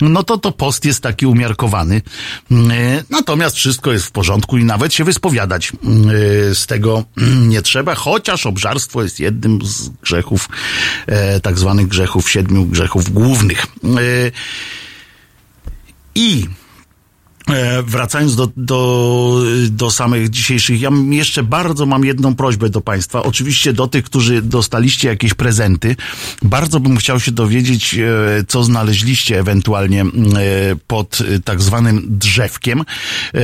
no 0.00 0.22
to 0.22 0.38
to 0.38 0.52
post 0.52 0.84
jest 0.84 1.02
taki 1.02 1.26
umiarkowany. 1.26 2.02
E, 2.50 3.04
Natomiast 3.10 3.56
wszystko 3.56 3.92
jest 3.92 4.06
w 4.06 4.10
porządku 4.10 4.58
i 4.58 4.64
nawet 4.64 4.94
się 4.94 5.04
wyspowiadać 5.04 5.72
e, 5.72 6.54
z 6.54 6.66
tego 6.66 7.04
nie 7.46 7.62
trzeba, 7.62 7.94
chociaż 7.94 8.46
obżarstwo 8.46 9.02
jest 9.02 9.20
jednym 9.20 9.58
z 9.64 9.88
grzechów, 9.88 10.48
e, 11.06 11.40
tak 11.40 11.58
zwanych 11.58 11.88
grzechów, 11.88 12.30
siedmiu 12.30 12.64
grzechów 12.64 13.12
głównych. 13.12 13.66
E, 16.18 16.18
I 16.18 16.48
E, 16.48 16.48
Wracając 17.86 18.36
do, 18.36 18.48
do, 18.56 19.42
do 19.70 19.90
samych 19.90 20.30
dzisiejszych, 20.30 20.80
ja 20.80 20.90
jeszcze 21.10 21.42
bardzo 21.42 21.86
mam 21.86 22.04
jedną 22.04 22.34
prośbę 22.34 22.68
do 22.68 22.80
Państwa. 22.80 23.22
Oczywiście 23.22 23.72
do 23.72 23.86
tych, 23.86 24.04
którzy 24.04 24.42
dostaliście 24.42 25.08
jakieś 25.08 25.34
prezenty. 25.34 25.96
Bardzo 26.42 26.80
bym 26.80 26.96
chciał 26.96 27.20
się 27.20 27.32
dowiedzieć, 27.32 27.94
e, 27.94 27.98
co 28.48 28.64
znaleźliście 28.64 29.40
ewentualnie 29.40 30.02
e, 30.02 30.06
pod 30.86 31.18
e, 31.20 31.40
tak 31.40 31.62
zwanym 31.62 32.06
drzewkiem. 32.08 32.80
E, 33.34 33.42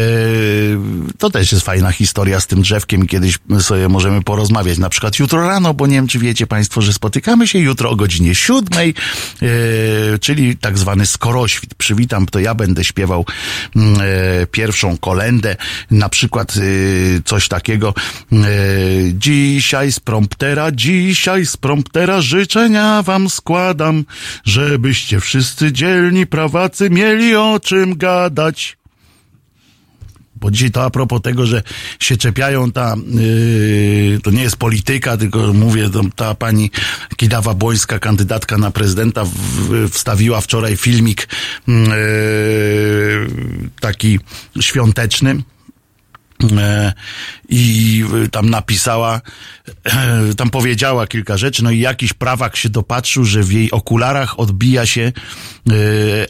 To 1.19 1.31
też 1.31 1.53
jest 1.53 1.65
fajna 1.65 1.93
historia 1.93 2.41
z 2.41 2.47
tym 2.47 2.63
drzewkiem. 2.63 3.07
Kiedyś 3.07 3.39
sobie 3.61 3.89
możemy 3.89 4.23
porozmawiać. 4.23 4.79
Na 4.79 4.89
przykład 4.89 5.19
jutro 5.19 5.49
rano, 5.49 5.75
bo 5.75 5.87
nie 5.87 5.95
wiem, 5.95 6.07
czy 6.07 6.19
wiecie 6.19 6.47
Państwo, 6.47 6.83
że 6.83 6.93
spotykamy 6.93 7.49
się 7.49 7.59
jutro 7.59 7.91
o 7.91 7.97
godzinie 7.97 8.35
siódmej, 8.35 8.95
e, 9.43 10.19
czyli 10.19 10.57
tak 10.57 10.79
zwany 10.79 11.07
skoroświt. 11.07 11.75
Przywitam, 11.75 12.27
to 12.27 12.39
ja 12.39 12.55
będę 12.55 12.85
śpiewał 12.85 13.25
e, 13.77 13.92
pierwszą 14.51 14.99
kolendę, 14.99 15.57
na 15.91 16.09
przykład 16.09 16.55
e, 16.57 16.61
coś 17.25 17.49
takiego. 17.49 17.95
E, 18.33 18.37
dzisiaj 19.13 19.93
z 19.93 20.01
promptera, 20.01 20.73
dzisiaj 20.73 21.47
z 21.47 21.57
promptera 21.57 22.21
życzenia 22.21 23.03
wam 23.03 23.31
składam, 23.31 24.05
żebyście 24.45 25.21
wszyscy 25.21 25.73
dzielni 25.73 26.27
prawacy 26.27 26.91
mieli 26.91 27.37
o 27.37 27.61
czym 27.63 27.97
gadać. 27.97 28.82
Bo 30.43 30.51
dzisiaj 30.51 30.71
to 30.71 30.85
a 30.85 30.91
propos 30.91 31.23
tego, 31.23 31.47
że 31.47 31.63
się 31.99 32.17
czepiają 32.17 32.73
ta, 32.73 32.95
yy, 33.15 34.21
to 34.23 34.31
nie 34.31 34.43
jest 34.43 34.57
polityka, 34.57 35.17
tylko 35.17 35.53
mówię, 35.53 35.91
ta 36.17 36.35
pani 36.35 36.71
Kidawa 37.17 37.55
Błońska, 37.55 37.99
kandydatka 37.99 38.59
na 38.59 38.71
prezydenta, 38.71 39.25
w, 39.25 39.89
wstawiła 39.91 40.41
wczoraj 40.41 40.77
filmik 40.77 41.29
yy, 41.69 41.75
taki 43.81 44.19
świąteczny, 44.61 45.43
i 47.49 48.05
tam 48.31 48.51
napisała, 48.51 49.21
e, 49.85 50.35
tam 50.35 50.51
powiedziała 50.51 51.07
kilka 51.07 51.37
rzeczy, 51.37 51.65
no 51.65 51.71
i 51.71 51.79
jakiś 51.79 52.13
prawak 52.13 52.57
się 52.57 52.69
dopatrzył, 52.69 53.25
że 53.25 53.43
w 53.43 53.53
jej 53.53 53.71
okularach 53.71 54.41
odbija 54.41 54.87
się 54.87 55.03
e, 55.03 55.73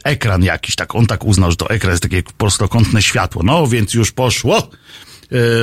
ekran 0.05 0.45
jakiś, 0.45 0.77
tak, 0.77 0.95
on 0.95 1.07
tak 1.07 1.25
uznał, 1.25 1.51
że 1.51 1.57
to 1.57 1.71
ekran 1.71 1.91
jest 1.91 2.03
takie 2.03 2.23
prostokątne 2.39 3.03
światło, 3.03 3.43
no 3.43 3.67
więc 3.67 3.95
już 3.95 4.13
poszło, 4.13 4.71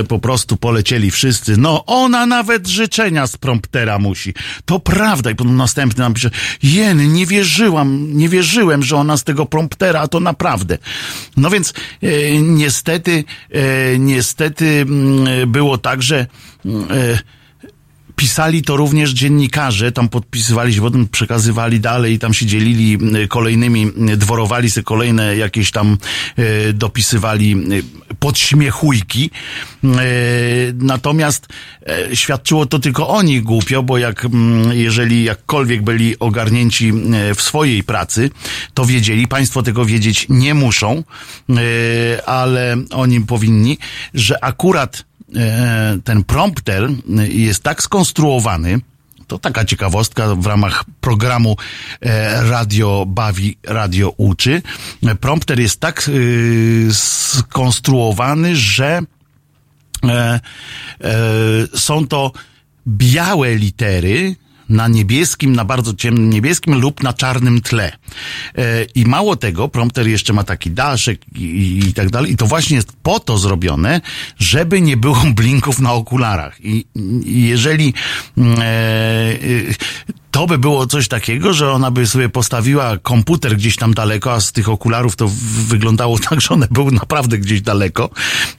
po 0.07 0.19
prostu 0.19 0.57
polecieli 0.57 1.11
wszyscy. 1.11 1.57
No, 1.57 1.85
ona 1.85 2.25
nawet 2.25 2.67
życzenia 2.67 3.27
z 3.27 3.37
promptera 3.37 3.99
musi. 3.99 4.33
To 4.65 4.79
prawda. 4.79 5.31
I 5.31 5.35
potem 5.35 5.55
następny 5.55 6.03
nam 6.03 6.13
pisze, 6.13 6.31
jen, 6.63 7.13
nie 7.13 7.25
wierzyłam, 7.25 8.17
nie 8.17 8.29
wierzyłem, 8.29 8.83
że 8.83 8.95
ona 8.95 9.17
z 9.17 9.23
tego 9.23 9.45
promptera, 9.45 10.01
a 10.01 10.07
to 10.07 10.19
naprawdę. 10.19 10.77
No 11.37 11.49
więc 11.49 11.73
e, 12.03 12.41
niestety, 12.41 13.23
e, 13.51 13.99
niestety 13.99 14.65
m, 14.65 15.25
było 15.51 15.77
tak, 15.77 16.03
że 16.03 16.27
e, 16.89 17.19
pisali 18.19 18.61
to 18.61 18.77
również 18.77 19.11
dziennikarze, 19.11 19.91
tam 19.91 20.09
podpisywali 20.09 20.73
się, 20.73 20.81
potem 20.81 21.07
przekazywali 21.07 21.79
dalej 21.79 22.13
i 22.13 22.19
tam 22.19 22.33
się 22.33 22.45
dzielili 22.45 22.97
kolejnymi, 23.27 23.91
dworowali 24.17 24.71
sobie 24.71 24.83
kolejne 24.83 25.37
jakieś 25.37 25.71
tam 25.71 25.97
e, 26.37 26.73
dopisywali 26.73 27.55
podśmiechujki. 28.19 29.29
Natomiast 30.73 31.47
świadczyło 32.13 32.65
to 32.65 32.79
tylko 32.79 33.07
o 33.07 33.21
nich 33.21 33.43
głupio, 33.43 33.83
bo 33.83 33.97
jak, 33.97 34.27
jeżeli 34.71 35.23
jakkolwiek 35.23 35.81
byli 35.81 36.19
ogarnięci 36.19 36.93
w 37.35 37.41
swojej 37.41 37.83
pracy, 37.83 38.29
to 38.73 38.85
wiedzieli, 38.85 39.27
państwo 39.27 39.63
tego 39.63 39.85
wiedzieć 39.85 40.25
nie 40.29 40.53
muszą, 40.53 41.03
ale 42.25 42.77
oni 42.91 43.21
powinni, 43.21 43.77
że 44.13 44.43
akurat 44.43 45.08
ten 46.03 46.23
prompter 46.23 46.89
jest 47.29 47.63
tak 47.63 47.83
skonstruowany, 47.83 48.79
to 49.27 49.39
taka 49.39 49.65
ciekawostka 49.65 50.35
w 50.35 50.45
ramach 50.45 50.83
programu 51.01 51.57
e, 52.01 52.43
Radio 52.49 53.05
Bawi, 53.07 53.57
Radio 53.63 54.13
Uczy. 54.17 54.61
Prompter 55.19 55.59
jest 55.59 55.79
tak 55.79 56.09
e, 56.09 56.93
skonstruowany, 56.93 58.55
że 58.55 59.01
są 61.75 62.07
to 62.07 62.31
białe 62.87 63.55
litery, 63.55 64.35
na 64.69 64.87
niebieskim, 64.87 65.55
na 65.55 65.65
bardzo 65.65 65.93
ciemnym 65.93 66.29
niebieskim 66.29 66.81
lub 66.81 67.03
na 67.03 67.13
czarnym 67.13 67.61
tle. 67.61 67.91
E, 68.57 68.83
I 68.83 69.05
mało 69.05 69.35
tego, 69.35 69.69
prompter 69.69 70.07
jeszcze 70.07 70.33
ma 70.33 70.43
taki 70.43 70.71
daszek 70.71 71.21
i, 71.35 71.79
i 71.89 71.93
tak 71.93 72.09
dalej. 72.09 72.31
I 72.31 72.37
to 72.37 72.45
właśnie 72.45 72.75
jest 72.75 72.91
po 73.03 73.19
to 73.19 73.37
zrobione, 73.37 74.01
żeby 74.37 74.81
nie 74.81 74.97
było 74.97 75.21
blinków 75.35 75.79
na 75.79 75.93
okularach. 75.93 76.65
I, 76.65 76.85
i 77.25 77.41
jeżeli 77.47 77.93
mm, 78.37 78.59
e, 78.59 78.63
e, 78.63 79.37
to 80.39 80.47
by 80.47 80.57
było 80.57 80.87
coś 80.87 81.07
takiego, 81.07 81.53
że 81.53 81.71
ona 81.71 81.91
by 81.91 82.07
sobie 82.07 82.29
postawiła 82.29 82.97
komputer 82.97 83.55
gdzieś 83.57 83.75
tam 83.75 83.93
daleko, 83.93 84.33
a 84.33 84.41
z 84.41 84.51
tych 84.51 84.69
okularów 84.69 85.15
to 85.15 85.29
wyglądało 85.67 86.19
tak, 86.29 86.41
że 86.41 86.49
one 86.49 86.67
były 86.71 86.91
naprawdę 86.91 87.37
gdzieś 87.37 87.61
daleko 87.61 88.09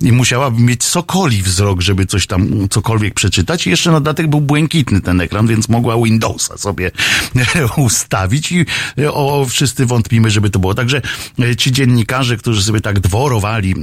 i 0.01 0.13
musiałaby 0.13 0.63
mieć 0.63 0.85
sokoli 0.85 1.43
wzrok, 1.43 1.81
żeby 1.81 2.07
coś 2.07 2.27
tam, 2.27 2.69
cokolwiek 2.71 3.15
przeczytać. 3.15 3.67
I 3.67 3.71
jeszcze 3.71 3.91
na 3.91 4.01
dodatek 4.01 4.27
był 4.27 4.41
błękitny 4.41 5.01
ten 5.01 5.21
ekran, 5.21 5.47
więc 5.47 5.69
mogła 5.69 5.97
Windowsa 6.05 6.59
sobie 6.59 6.91
ustawić 7.77 8.53
i 8.53 8.67
o, 9.13 9.47
wszyscy 9.49 9.87
wątpimy, 9.87 10.31
żeby 10.31 10.51
to 10.51 10.59
było. 10.59 10.75
Także 10.75 11.03
e, 11.39 11.57
ci 11.57 11.73
dziennikarze, 11.73 12.37
którzy 12.37 12.63
sobie 12.63 12.81
tak 12.81 13.01
dworowali 13.01 13.75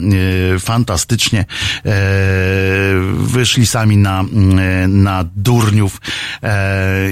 e, 0.55 0.59
fantastycznie, 0.59 1.39
e, 1.39 1.45
wyszli 3.13 3.67
sami 3.67 3.97
na, 3.97 4.25
na 4.87 5.25
durniów 5.35 6.01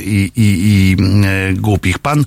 i, 0.05 0.31
i 0.35 0.74
i 0.75 0.97
e, 1.25 1.53
głupich. 1.53 1.99
Pan 1.99 2.25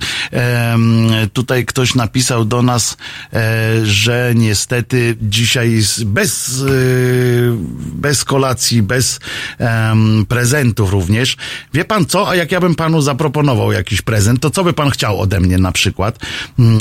tutaj 1.33 1.65
ktoś 1.67 1.95
napisał 1.95 2.45
do 2.45 2.63
nas, 2.63 2.97
e, 3.33 3.87
że 3.87 4.33
niestety 4.37 5.17
dzisiaj 5.23 5.83
bez, 6.07 6.63
e, 6.63 6.65
bez 7.93 8.25
kolacji, 8.25 8.83
bez 8.83 9.21
prezentów 10.29 10.93
również. 10.93 11.37
Wie 11.75 11.85
pan 11.85 12.07
co? 12.07 12.29
A 12.29 12.35
jak 12.35 12.53
ja 12.53 12.61
bym 12.61 12.75
panu 12.75 13.01
zaproponował 13.03 13.73
jakiś 13.73 14.03
prezent, 14.03 14.41
to 14.41 14.51
co 14.51 14.65
by 14.65 14.73
pan 14.73 14.91
chciał 14.91 15.21
ode 15.21 15.41
mnie 15.41 15.59
na 15.59 15.73
przykład? 15.73 16.19
Mm, 16.59 16.79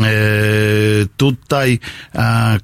tutaj 1.17 1.79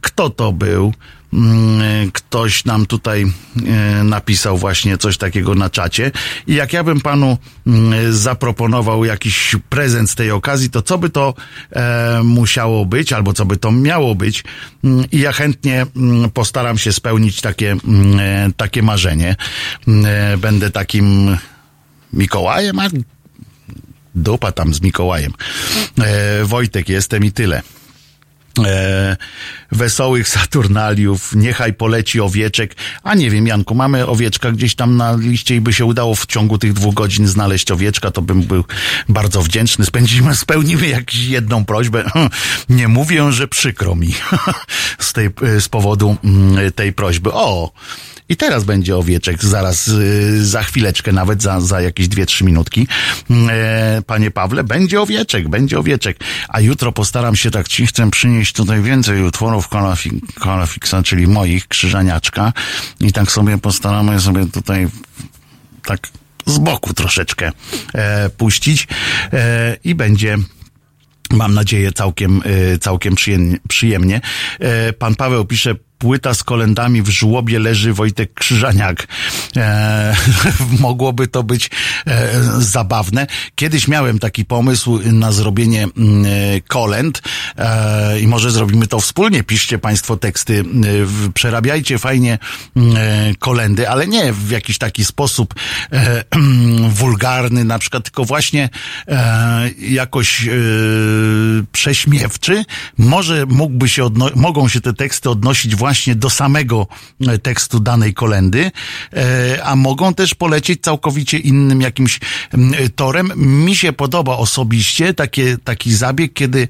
kto 0.02 0.30
to 0.30 0.52
był? 0.52 0.94
Mm, 1.34 2.12
ktoś 2.12 2.65
nam 2.65 2.86
tutaj 2.86 3.26
e, 3.67 4.04
napisał 4.04 4.58
właśnie 4.58 4.98
coś 4.98 5.17
takiego 5.17 5.56
na 5.56 5.69
czacie 5.69 6.12
i 6.48 6.56
jak 6.56 6.74
ja 6.74 6.84
bym 6.84 7.02
panu 7.02 7.38
mm, 7.67 8.13
zaproponował 8.13 9.06
jakiś 9.06 9.56
prezent 9.69 10.10
z 10.10 10.15
tej 10.15 10.32
okazji, 10.32 10.69
to 10.69 10.82
co 10.82 10.98
by 10.98 11.10
to 11.10 11.34
e, 11.72 12.22
musiało 12.24 12.86
być, 12.86 13.13
albo 13.13 13.34
co 13.34 13.46
by 13.46 13.58
to 13.58 13.72
miało 13.72 14.15
być 14.15 14.43
mm, 14.84 15.06
i 15.12 15.19
ja 15.19 15.32
chętnie 15.32 15.86
postaram 16.34 16.78
się 16.78 16.93
spełnić 16.93 17.41
takie, 17.41 17.76
e, 18.19 18.50
takie 18.58 18.84
marzenie. 18.84 19.36
Będę 20.38 20.69
takim 20.69 21.38
Mikołajem, 22.13 22.80
a 22.80 22.89
dupa 24.15 24.52
tam 24.52 24.74
z 24.74 24.82
Mikołajem. 24.82 25.34
Wojtek 26.43 26.89
jestem 26.89 27.26
i 27.26 27.32
tyle 27.32 27.62
e, 28.60 29.18
wesołych 29.72 30.30
Saturnaliów, 30.30 31.36
niechaj 31.36 31.74
poleci 31.74 32.20
owieczek. 32.20 32.76
A 33.04 33.16
nie 33.16 33.30
wiem, 33.30 33.48
Janku, 33.48 33.76
mamy 33.76 34.08
owieczka 34.08 34.52
gdzieś 34.52 34.76
tam 34.76 34.98
na 34.98 35.16
liście 35.16 35.56
i 35.56 35.62
by 35.62 35.74
się 35.74 35.86
udało 35.86 36.16
w 36.16 36.26
ciągu 36.26 36.58
tych 36.58 36.74
dwóch 36.74 36.94
godzin 36.94 37.28
znaleźć 37.28 37.72
owieczka, 37.72 38.12
to 38.12 38.22
bym 38.22 38.42
był 38.42 38.63
bardzo 39.10 39.42
wdzięczny. 39.42 39.86
Spędzimy, 39.86 40.36
spełnimy 40.46 40.88
jakąś 40.88 41.16
jedną 41.16 41.66
prośbę. 41.66 42.04
Nie 42.70 42.88
mówię, 42.88 43.32
że 43.32 43.48
przykro 43.48 43.96
mi 43.96 44.13
z, 45.00 45.13
tej, 45.13 45.30
z 45.60 45.70
powodu 45.70 46.18
mm, 46.24 46.72
tej 46.72 46.94
prośby. 46.94 47.34
O! 47.34 47.72
I 48.30 48.38
teraz 48.38 48.63
będzie 48.63 48.98
owieczek, 48.98 49.44
zaraz, 49.44 49.88
y, 49.88 50.46
za 50.46 50.63
chwileczkę, 50.63 51.12
nawet 51.12 51.42
za, 51.42 51.62
za 51.62 51.82
jakieś 51.82 52.08
dwie, 52.08 52.26
trzy 52.26 52.44
minutki. 52.44 52.88
E, 53.50 54.02
panie 54.08 54.32
Pawle, 54.32 54.63
będzie 54.63 55.02
owieczek, 55.02 55.50
będzie 55.50 55.80
owieczek. 55.80 56.18
A 56.48 56.60
jutro 56.60 56.92
postaram 56.92 57.36
się 57.36 57.52
tak 57.52 57.68
ci 57.68 57.88
chcę 57.88 58.12
przynieść 58.43 58.56
tutaj 58.56 58.82
więcej 58.82 59.23
utworów 59.23 59.69
Kolafiksa, 60.39 61.03
czyli 61.03 61.27
moich, 61.27 61.67
Krzyżaniaczka. 61.67 62.53
I 62.99 63.13
tak 63.13 63.32
sobie 63.32 63.58
postaramy 63.58 64.19
sobie 64.19 64.45
tutaj 64.45 64.88
tak 65.86 66.08
z 66.45 66.58
boku 66.58 66.93
troszeczkę 66.93 67.51
e, 67.93 68.29
puścić 68.29 68.88
e, 69.34 69.77
i 69.84 69.95
będzie 69.95 70.38
mam 71.32 71.53
nadzieję 71.53 71.91
całkiem, 71.91 72.41
e, 72.45 72.77
całkiem 72.77 73.15
przyjemnie. 73.67 74.21
E, 74.60 74.93
pan 74.93 75.15
Paweł 75.15 75.45
pisze, 75.45 75.75
płyta 76.04 76.34
z 76.34 76.44
kolendami 76.44 77.02
w 77.02 77.10
żłobie 77.10 77.60
leży 77.60 77.94
Wojtek 77.94 78.34
Krzyżaniak. 78.34 79.08
E, 79.56 80.16
mogłoby 80.80 81.28
to 81.28 81.44
być 81.44 81.70
e, 82.08 82.30
zabawne. 82.60 83.28
Kiedyś 83.56 83.88
miałem 83.88 84.20
taki 84.20 84.46
pomysł 84.46 85.00
na 85.04 85.32
zrobienie 85.32 85.84
mm, 85.84 86.26
e, 86.26 86.62
kolend 86.62 87.22
e, 87.58 88.20
i 88.20 88.28
może 88.28 88.52
zrobimy 88.52 88.88
to 88.88 89.00
wspólnie. 89.00 89.44
Piszcie 89.44 89.78
Państwo 89.80 90.18
teksty, 90.18 90.60
e, 90.60 91.32
przerabiajcie 91.34 91.98
fajnie 92.00 92.39
mm, 92.76 92.98
e, 92.98 93.36
kolendy, 93.36 93.89
ale 93.89 94.08
nie 94.08 94.34
w 94.34 94.50
jakiś 94.50 94.78
taki 94.78 95.06
sposób 95.06 95.54
wulgarny 97.00 97.66
na 97.66 97.80
przykład, 97.80 98.04
tylko 98.04 98.26
właśnie 98.26 98.70
jakoś 99.80 100.50
prześmiewczy. 101.72 102.66
Może 102.98 103.46
mógłby 103.46 103.89
się 103.89 104.10
mogą 104.36 104.68
się 104.68 104.82
te 104.82 104.94
teksty 104.94 105.30
odnosić 105.30 105.76
właśnie 105.76 105.92
właśnie 105.93 106.15
do 106.15 106.29
samego 106.29 106.88
e, 107.27 107.38
tekstu 107.38 107.79
danej 107.79 108.13
kolendy, 108.13 108.71
e, 109.13 109.63
a 109.63 109.75
mogą 109.75 110.13
też 110.13 110.36
polecieć 110.36 110.82
całkowicie 110.82 111.38
innym 111.38 111.82
jakimś 111.82 112.19
torem. 112.95 113.32
Mi 113.36 113.75
się 113.75 113.93
podoba 113.93 114.38
osobiście 114.38 115.13
takie, 115.13 115.58
taki 115.63 115.95
zabieg, 115.95 116.34
kiedy 116.34 116.67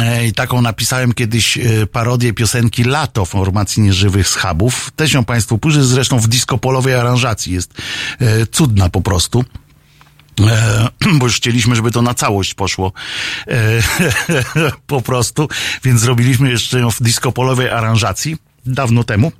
e, 0.00 0.32
taką 0.32 0.62
napisałem 0.62 1.12
kiedyś 1.12 1.58
parodię 1.92 2.32
piosenki 2.32 2.84
Lato 2.84 3.24
formacji 3.24 3.82
Nieżywych 3.82 4.28
Schabów. 4.28 4.90
Też 4.96 5.12
ją 5.12 5.24
Państwu 5.24 5.58
pójrzy, 5.58 5.84
zresztą 5.84 6.18
w 6.18 6.28
disco-polowej 6.28 6.94
aranżacji 6.94 7.52
jest 7.52 7.74
cudna 8.52 8.88
po 8.88 9.00
prostu. 9.00 9.44
E, 10.40 10.88
bo 11.18 11.26
już 11.26 11.36
chcieliśmy, 11.36 11.76
żeby 11.76 11.90
to 11.90 12.02
na 12.02 12.14
całość 12.14 12.54
poszło 12.54 12.92
e, 13.48 13.82
po 14.86 15.02
prostu, 15.02 15.48
więc 15.84 16.00
zrobiliśmy 16.00 16.50
jeszcze 16.50 16.80
ją 16.80 16.90
w 16.90 17.02
disco-polowej 17.02 17.68
aranżacji 17.68 18.36
dawno 18.64 19.04
temu. 19.04 19.32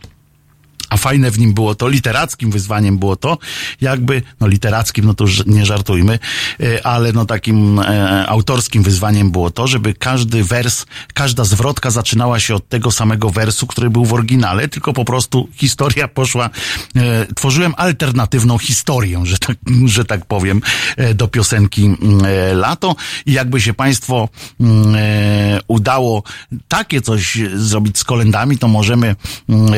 Fajne 0.97 1.31
w 1.31 1.39
nim 1.39 1.55
było 1.55 1.75
to, 1.75 1.89
literackim 1.89 2.51
wyzwaniem 2.51 2.99
było 2.99 3.17
to, 3.17 3.39
jakby, 3.81 4.23
no 4.41 4.49
literackim, 4.49 5.05
no 5.05 5.15
to 5.15 5.25
już 5.25 5.47
nie 5.47 5.67
żartujmy, 5.67 6.19
e, 6.61 6.87
ale 6.87 7.13
no 7.13 7.27
takim 7.27 7.79
e, 7.79 8.27
autorskim 8.29 8.83
wyzwaniem 8.83 9.31
było 9.31 9.51
to, 9.51 9.67
żeby 9.67 9.95
każdy 9.95 10.45
wers, 10.45 10.87
każda 11.15 11.45
zwrotka 11.45 11.91
zaczynała 11.91 12.41
się 12.41 12.55
od 12.55 12.69
tego 12.69 12.91
samego 12.91 13.31
wersu, 13.31 13.67
który 13.67 13.91
był 13.91 14.05
w 14.05 14.13
oryginale, 14.13 14.69
tylko 14.69 14.93
po 14.93 15.05
prostu 15.05 15.49
historia 15.55 16.09
poszła, 16.09 16.51
e, 16.97 17.27
tworzyłem 17.35 17.75
alternatywną 17.77 18.59
historię, 18.59 19.21
że 19.23 19.39
tak, 19.39 19.57
że 19.95 20.05
tak 20.05 20.27
powiem, 20.27 20.61
e, 20.97 21.15
do 21.15 21.29
piosenki 21.29 21.85
mm, 21.85 22.25
e, 22.25 22.55
Lato. 22.55 22.97
I 23.27 23.33
jakby 23.33 23.61
się 23.61 23.75
Państwo 23.75 24.29
mm, 24.61 24.95
e, 24.95 25.61
udało 25.69 26.23
takie 26.69 27.01
coś 27.01 27.39
zrobić 27.55 27.99
z 27.99 28.05
kolendami, 28.05 28.59
to 28.59 28.69
możemy 28.69 29.17
mm, 29.49 29.73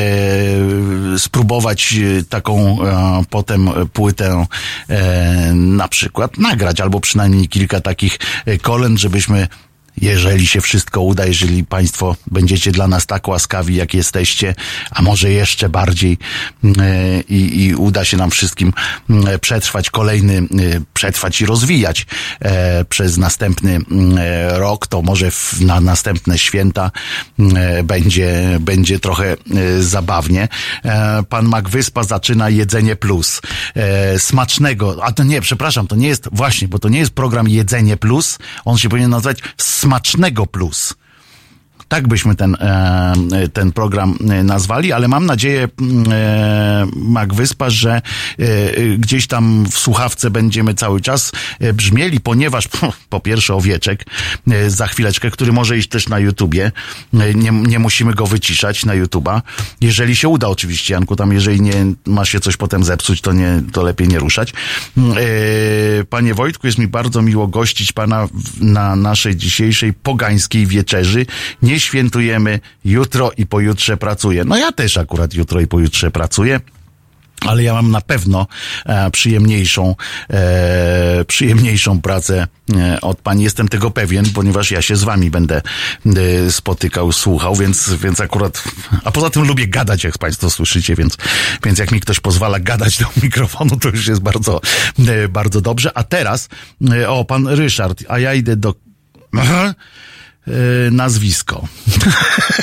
spróbować 1.17 1.93
e, 1.93 2.23
taką 2.23 2.77
e, 2.83 3.23
potem 3.29 3.69
płytę 3.93 4.45
e, 4.89 5.53
na 5.53 5.87
przykład 5.87 6.37
nagrać, 6.37 6.81
albo 6.81 6.99
przynajmniej 6.99 7.47
kilka 7.47 7.81
takich 7.81 8.19
kolęd, 8.61 8.99
żebyśmy 8.99 9.47
jeżeli 10.01 10.47
się 10.47 10.61
wszystko 10.61 11.01
uda, 11.01 11.25
jeżeli 11.25 11.63
Państwo 11.63 12.15
będziecie 12.27 12.71
dla 12.71 12.87
nas 12.87 13.05
tak 13.05 13.27
łaskawi, 13.27 13.75
jak 13.75 13.93
jesteście, 13.93 14.55
a 14.91 15.01
może 15.01 15.31
jeszcze 15.31 15.69
bardziej 15.69 16.17
e, 16.63 17.21
i, 17.21 17.65
i 17.65 17.75
uda 17.75 18.05
się 18.05 18.17
nam 18.17 18.31
wszystkim 18.31 18.73
e, 19.27 19.39
przetrwać 19.39 19.89
kolejny, 19.89 20.37
e, 20.37 20.45
przetrwać 20.93 21.41
i 21.41 21.45
rozwijać 21.45 22.05
przez 22.89 23.17
następny 23.17 23.79
e, 24.17 24.59
rok, 24.59 24.87
to 24.87 25.01
może 25.01 25.31
na 25.61 25.81
następne 25.81 26.37
święta 26.37 26.91
będzie, 27.83 28.57
będzie 28.59 28.99
trochę 28.99 29.35
zabawnie. 29.79 30.47
Pan 31.29 31.45
Magwyspa 31.45 32.03
zaczyna 32.03 32.49
jedzenie 32.49 32.95
plus. 32.95 33.41
Smacznego, 34.17 34.97
a 35.03 35.11
to 35.11 35.23
nie, 35.23 35.41
przepraszam, 35.41 35.87
to 35.87 35.95
nie 35.95 36.07
jest, 36.07 36.29
właśnie, 36.31 36.67
bo 36.67 36.79
to 36.79 36.89
nie 36.89 36.99
jest 36.99 37.11
program 37.11 37.47
Jedzenie 37.47 37.97
Plus, 37.97 38.37
on 38.65 38.77
się 38.77 38.89
powinien 38.89 39.11
nazywać 39.11 39.39
Smacznego 39.85 40.45
Plus. 40.47 40.93
Tak 41.87 42.07
byśmy 42.07 42.35
ten, 42.35 42.55
e, 42.59 43.13
ten 43.53 43.71
program 43.71 44.17
e, 44.29 44.43
nazwali, 44.43 44.91
ale 44.91 45.07
mam 45.07 45.25
nadzieję, 45.25 45.67
mm, 45.81 46.05
e, 46.11 46.85
Magwyspa, 46.95 47.69
że 47.69 47.91
e, 47.91 48.01
e, 48.39 48.97
gdzieś 48.97 49.27
tam 49.27 49.65
w 49.71 49.79
słuchawce 49.79 50.31
będziemy 50.31 50.73
cały 50.73 51.01
czas 51.01 51.31
brzmieli, 51.73 52.19
ponieważ 52.19 52.67
po 53.09 53.19
pierwsze 53.19 53.55
owieczek 53.55 54.05
za 54.67 54.87
chwileczkę, 54.87 55.31
który 55.31 55.51
może 55.51 55.77
iść 55.77 55.89
też 55.89 56.09
na 56.09 56.19
YouTubie. 56.19 56.71
Nie, 57.13 57.51
nie 57.51 57.79
musimy 57.79 58.13
go 58.13 58.27
wyciszać 58.27 58.85
na 58.85 58.93
YouTuba. 58.93 59.41
Jeżeli 59.81 60.15
się 60.15 60.27
uda 60.27 60.47
oczywiście, 60.47 60.93
Janku, 60.93 61.15
tam 61.15 61.33
jeżeli 61.33 61.61
nie 61.61 61.85
ma 62.05 62.25
się 62.25 62.39
coś 62.39 62.57
potem 62.57 62.83
zepsuć, 62.83 63.21
to 63.21 63.33
nie, 63.33 63.61
to 63.71 63.83
lepiej 63.83 64.07
nie 64.07 64.19
ruszać. 64.19 64.53
Mm, 64.97 65.15
Panie 66.09 66.33
Wojtku, 66.33 66.67
jest 66.67 66.79
mi 66.79 66.87
bardzo 66.87 67.21
miło 67.21 67.47
gościć 67.47 67.91
pana 67.91 68.27
na 68.61 68.95
naszej 68.95 69.35
dzisiejszej 69.35 69.93
pogańskiej 69.93 70.67
wieczerzy. 70.67 71.25
Nie 71.61 71.74
świętujemy, 71.79 72.59
jutro 72.85 73.31
i 73.37 73.45
pojutrze 73.45 73.97
pracuję. 73.97 74.45
No 74.45 74.57
ja 74.57 74.71
też 74.71 74.97
akurat 74.97 75.33
jutro 75.33 75.61
i 75.61 75.67
pojutrze 75.67 76.11
pracuję. 76.11 76.59
Ale 77.41 77.63
ja 77.63 77.73
mam 77.73 77.91
na 77.91 78.01
pewno 78.01 78.47
e, 78.85 79.11
przyjemniejszą, 79.11 79.95
e, 80.29 81.25
przyjemniejszą 81.27 82.01
pracę 82.01 82.47
e, 82.75 83.01
od 83.01 83.21
pani. 83.21 83.43
Jestem 83.43 83.67
tego 83.67 83.91
pewien, 83.91 84.25
ponieważ 84.33 84.71
ja 84.71 84.81
się 84.81 84.95
z 84.95 85.03
wami 85.03 85.31
będę 85.31 85.61
e, 86.05 86.51
spotykał, 86.51 87.11
słuchał, 87.11 87.55
więc, 87.55 87.93
więc 87.93 88.21
akurat, 88.21 88.63
a 89.03 89.11
poza 89.11 89.29
tym 89.29 89.47
lubię 89.47 89.67
gadać, 89.67 90.03
jak 90.03 90.17
państwo 90.17 90.49
słyszycie, 90.49 90.95
więc, 90.95 91.17
więc 91.63 91.79
jak 91.79 91.91
mi 91.91 91.99
ktoś 91.99 92.19
pozwala 92.19 92.59
gadać 92.59 92.97
do 92.97 93.05
mikrofonu, 93.23 93.77
to 93.77 93.89
już 93.89 94.07
jest 94.07 94.21
bardzo, 94.21 94.61
e, 95.07 95.27
bardzo 95.27 95.61
dobrze. 95.61 95.97
A 95.97 96.03
teraz, 96.03 96.49
e, 96.91 97.09
o, 97.09 97.25
pan 97.25 97.47
Ryszard, 97.47 98.03
a 98.07 98.19
ja 98.19 98.33
idę 98.33 98.55
do, 98.55 98.75
aha, 99.37 99.73
nazwisko. 100.91 101.67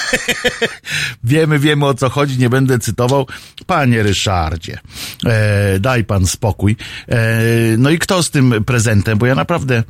wiemy, 1.25 1.59
wiemy 1.59 1.87
o 1.87 1.95
co 1.95 2.09
chodzi, 2.09 2.39
nie 2.39 2.51
będę 2.51 2.79
cytował. 2.79 3.27
Panie 3.67 4.03
Ryszardzie, 4.03 4.79
e, 5.27 5.79
daj 5.79 6.05
pan 6.05 6.27
spokój. 6.27 6.77
E, 7.09 7.41
no 7.79 7.91
i 7.91 7.99
kto 7.99 8.23
z 8.23 8.31
tym 8.31 8.65
prezentem? 8.65 9.19
Bo 9.19 9.27
ja 9.27 9.35
naprawdę, 9.35 9.77
e, 9.77 9.83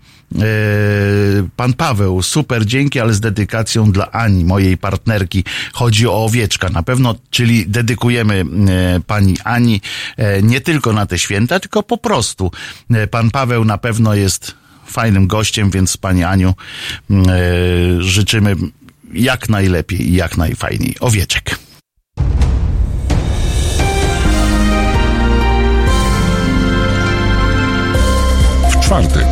pan 1.56 1.72
Paweł, 1.72 2.22
super, 2.22 2.66
dzięki, 2.66 3.00
ale 3.00 3.14
z 3.14 3.20
dedykacją 3.20 3.92
dla 3.92 4.10
Ani, 4.10 4.44
mojej 4.44 4.78
partnerki. 4.78 5.44
Chodzi 5.72 6.08
o 6.08 6.24
owieczka 6.24 6.68
na 6.68 6.82
pewno, 6.82 7.14
czyli 7.30 7.66
dedykujemy 7.66 8.44
e, 8.68 9.00
pani 9.00 9.36
Ani 9.44 9.80
e, 10.16 10.42
nie 10.42 10.60
tylko 10.60 10.92
na 10.92 11.06
te 11.06 11.18
święta, 11.18 11.60
tylko 11.60 11.82
po 11.82 11.98
prostu. 11.98 12.50
E, 12.90 13.06
pan 13.06 13.30
Paweł 13.30 13.64
na 13.64 13.78
pewno 13.78 14.14
jest 14.14 14.61
fajnym 14.86 15.26
gościem, 15.26 15.70
więc 15.70 15.96
Pani 15.96 16.24
Aniu 16.24 16.54
e, 17.10 17.14
życzymy 17.98 18.56
jak 19.12 19.48
najlepiej 19.48 20.08
i 20.10 20.14
jak 20.14 20.36
najfajniej. 20.36 20.94
Owieczek. 21.00 21.58
W 28.70 28.80
czwartek 28.80 29.31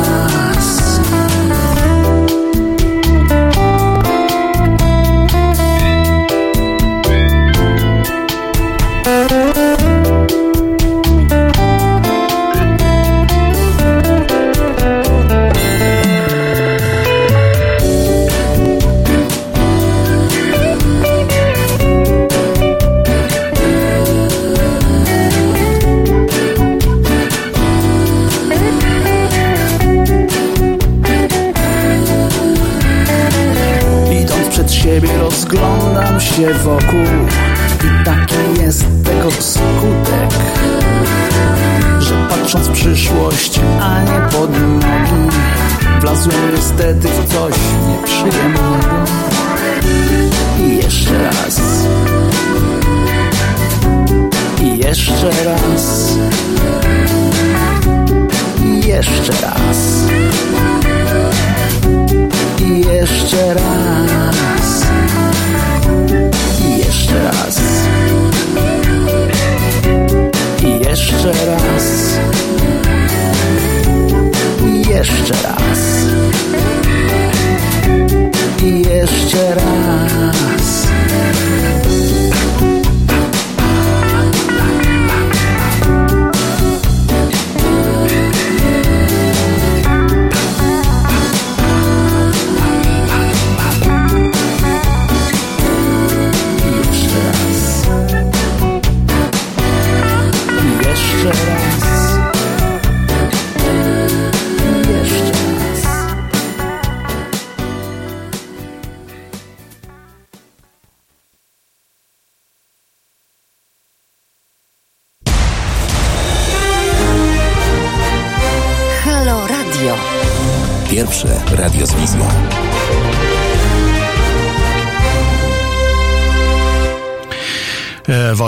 drzewo 36.41 36.80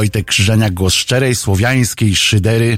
Wojtek 0.04 0.28
Krzyżeniak, 0.28 0.74
głos 0.74 0.94
szczerej, 0.94 1.36
słowiańskiej 1.36 2.16
szydery, 2.16 2.78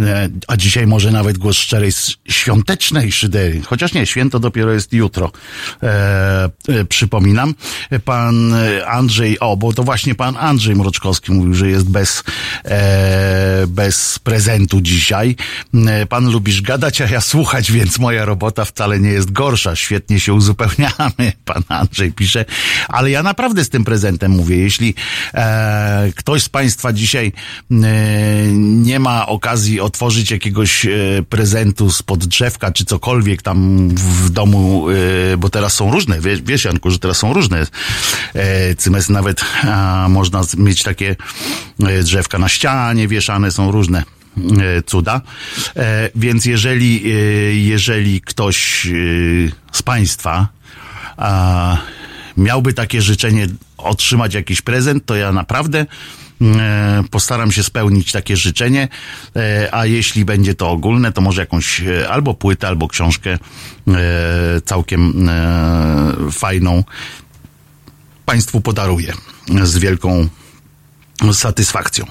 e, 0.00 0.28
a 0.48 0.56
dzisiaj 0.56 0.86
może 0.86 1.10
nawet 1.10 1.38
głos 1.38 1.56
szczerej, 1.56 1.90
świątecznej 2.28 3.12
szydery. 3.12 3.60
Chociaż 3.66 3.94
nie, 3.94 4.06
święto 4.06 4.40
dopiero 4.40 4.72
jest 4.72 4.92
jutro. 4.92 5.32
E, 5.82 6.50
e, 6.68 6.84
przypominam, 6.84 7.54
pan 8.04 8.54
Andrzej, 8.86 9.40
o, 9.40 9.56
bo 9.56 9.72
to 9.72 9.82
właśnie 9.82 10.14
pan 10.14 10.36
Andrzej 10.36 10.76
Mroczkowski 10.76 11.32
mówił, 11.32 11.54
że 11.54 11.68
jest 11.68 11.90
bez, 11.90 12.22
bez 13.66 14.18
prezentu 14.18 14.80
dzisiaj. 14.80 15.36
E, 15.74 16.06
Pan 16.06 16.30
lubisz 16.30 16.62
gadać, 16.62 17.00
a 17.00 17.06
ja 17.06 17.20
słuchać, 17.20 17.72
więc 17.72 17.98
moja 17.98 18.24
robota 18.24 18.64
wcale 18.64 19.00
nie 19.00 19.10
jest 19.10 19.32
gorsza. 19.32 19.76
Świetnie 19.76 20.20
się 20.20 20.34
uzupełniamy, 20.34 21.32
pan 21.44 21.62
Andrzej 21.68 22.12
pisze. 22.12 22.44
Ale 22.88 23.10
ja 23.10 23.22
naprawdę 23.22 23.64
z 23.64 23.68
tym 23.68 23.84
prezentem 23.84 24.30
mówię. 24.30 24.56
Jeśli 24.56 24.94
e, 25.34 26.12
ktoś 26.16 26.42
z 26.42 26.48
Państwa 26.48 26.92
dzisiaj 26.92 27.32
e, 27.70 27.74
nie 28.52 29.00
ma 29.00 29.26
okazji 29.26 29.80
otworzyć 29.80 30.30
jakiegoś 30.30 30.86
e, 30.86 30.90
prezentu 31.28 31.90
spod 31.90 32.24
drzewka, 32.24 32.72
czy 32.72 32.84
cokolwiek 32.84 33.42
tam 33.42 33.88
w 33.88 34.30
domu, 34.30 34.86
e, 34.90 35.36
bo 35.36 35.50
teraz 35.50 35.72
są 35.72 35.90
różne, 35.90 36.20
wiesz, 36.20 36.42
wiesz 36.42 36.64
Janku, 36.64 36.90
że 36.90 36.98
teraz 36.98 37.16
są 37.16 37.32
różne 37.32 37.66
e, 38.34 38.74
cymes, 38.74 39.08
nawet 39.08 39.44
a, 39.62 40.06
można 40.10 40.42
mieć 40.56 40.82
takie 40.82 41.16
e, 41.86 42.02
drzewka 42.02 42.38
na 42.38 42.48
ścianie 42.54 43.08
wieszane, 43.08 43.50
są 43.50 43.70
różne 43.70 44.02
e, 44.38 44.82
cuda. 44.82 45.20
E, 45.76 46.10
Więc 46.14 46.44
jeżeli, 46.44 47.12
e, 47.12 47.16
jeżeli 47.54 48.20
ktoś 48.20 48.86
z 49.72 49.82
Państwa 49.82 50.48
miałby 52.36 52.72
takie 52.72 53.02
życzenie 53.02 53.46
otrzymać 53.78 54.34
jakiś 54.34 54.62
prezent, 54.62 55.06
to 55.06 55.16
ja 55.16 55.32
naprawdę 55.32 55.86
postaram 57.10 57.52
się 57.52 57.62
spełnić 57.62 58.12
takie 58.12 58.36
życzenie, 58.36 58.88
a 59.72 59.86
jeśli 59.86 60.24
będzie 60.24 60.54
to 60.54 60.70
ogólne, 60.70 61.12
to 61.12 61.20
może 61.20 61.40
jakąś 61.40 61.82
albo 62.10 62.34
płytę, 62.34 62.68
albo 62.68 62.88
książkę 62.88 63.38
całkiem 64.64 65.28
fajną 66.32 66.84
Państwu 68.26 68.60
podaruję 68.60 69.12
z 69.62 69.78
wielką 69.78 70.28
satysfakcją. 71.32 72.06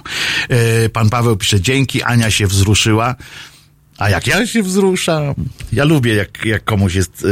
E, 0.50 0.90
Pan 0.90 1.10
Paweł 1.10 1.38
pisze, 1.38 1.62
dzięki, 1.62 2.04
Ania 2.04 2.32
się 2.32 2.48
wzruszyła. 2.48 3.16
A 3.98 4.10
jak 4.10 4.28
ja 4.28 4.48
się 4.48 4.64
wzruszam, 4.64 5.34
ja 5.74 5.84
lubię, 5.84 6.14
jak, 6.14 6.46
jak 6.46 6.64
komuś 6.64 6.96
jest 6.96 7.12
e, 7.12 7.26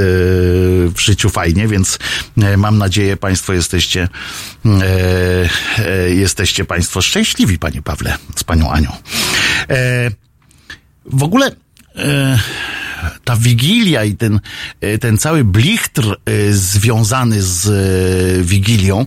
w 0.90 1.00
życiu 1.00 1.30
fajnie, 1.30 1.68
więc 1.68 2.00
e, 2.42 2.58
mam 2.58 2.78
nadzieję, 2.78 3.18
Państwo 3.18 3.54
jesteście, 3.54 4.08
e, 4.66 6.10
jesteście 6.10 6.66
Państwo 6.66 7.02
szczęśliwi, 7.02 7.60
Panie 7.60 7.82
Pawle, 7.82 8.18
z 8.36 8.44
Panią 8.44 8.72
Anią. 8.72 8.92
W 11.06 11.24
ogóle 11.24 11.52
ta 13.24 13.36
wigilia 13.36 14.04
i 14.04 14.16
ten, 14.16 14.40
e, 14.82 14.98
ten 14.98 15.18
cały 15.18 15.44
blichtr 15.44 16.04
e, 16.26 16.54
związany 16.54 17.42
z 17.42 17.68
e, 17.68 18.44
wigilią, 18.44 19.06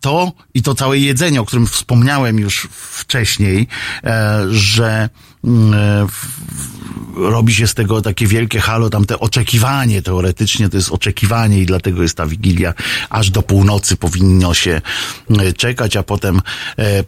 to 0.00 0.32
i 0.54 0.62
to 0.62 0.74
całe 0.74 0.98
jedzenie, 0.98 1.40
o 1.40 1.44
którym 1.44 1.66
wspomniałem 1.66 2.38
już 2.38 2.68
wcześniej, 2.70 3.68
że 4.50 5.08
mm, 5.44 6.08
robi 7.16 7.54
się 7.54 7.66
z 7.66 7.74
tego 7.74 8.02
takie 8.02 8.26
wielkie 8.26 8.60
halo, 8.60 8.90
tam 8.90 9.04
te 9.04 9.20
oczekiwanie 9.20 10.02
teoretycznie 10.02 10.68
to 10.68 10.76
jest 10.76 10.90
oczekiwanie 10.90 11.60
i 11.60 11.66
dlatego 11.66 12.02
jest 12.02 12.16
ta 12.16 12.26
wigilia 12.26 12.74
aż 13.10 13.30
do 13.30 13.42
północy 13.42 13.96
powinno 13.96 14.54
się 14.54 14.80
czekać, 15.56 15.96
a 15.96 16.02
potem 16.02 16.42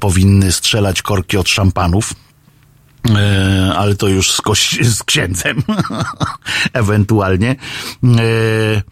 powinny 0.00 0.52
strzelać 0.52 1.02
korki 1.02 1.36
od 1.36 1.48
szampanów. 1.48 2.14
E, 3.16 3.74
ale 3.76 3.94
to 3.94 4.08
już 4.08 4.32
z, 4.32 4.40
koś- 4.40 4.84
z 4.98 5.02
księdzem 5.02 5.62
ewentualnie. 6.72 7.56
E, 8.04 8.82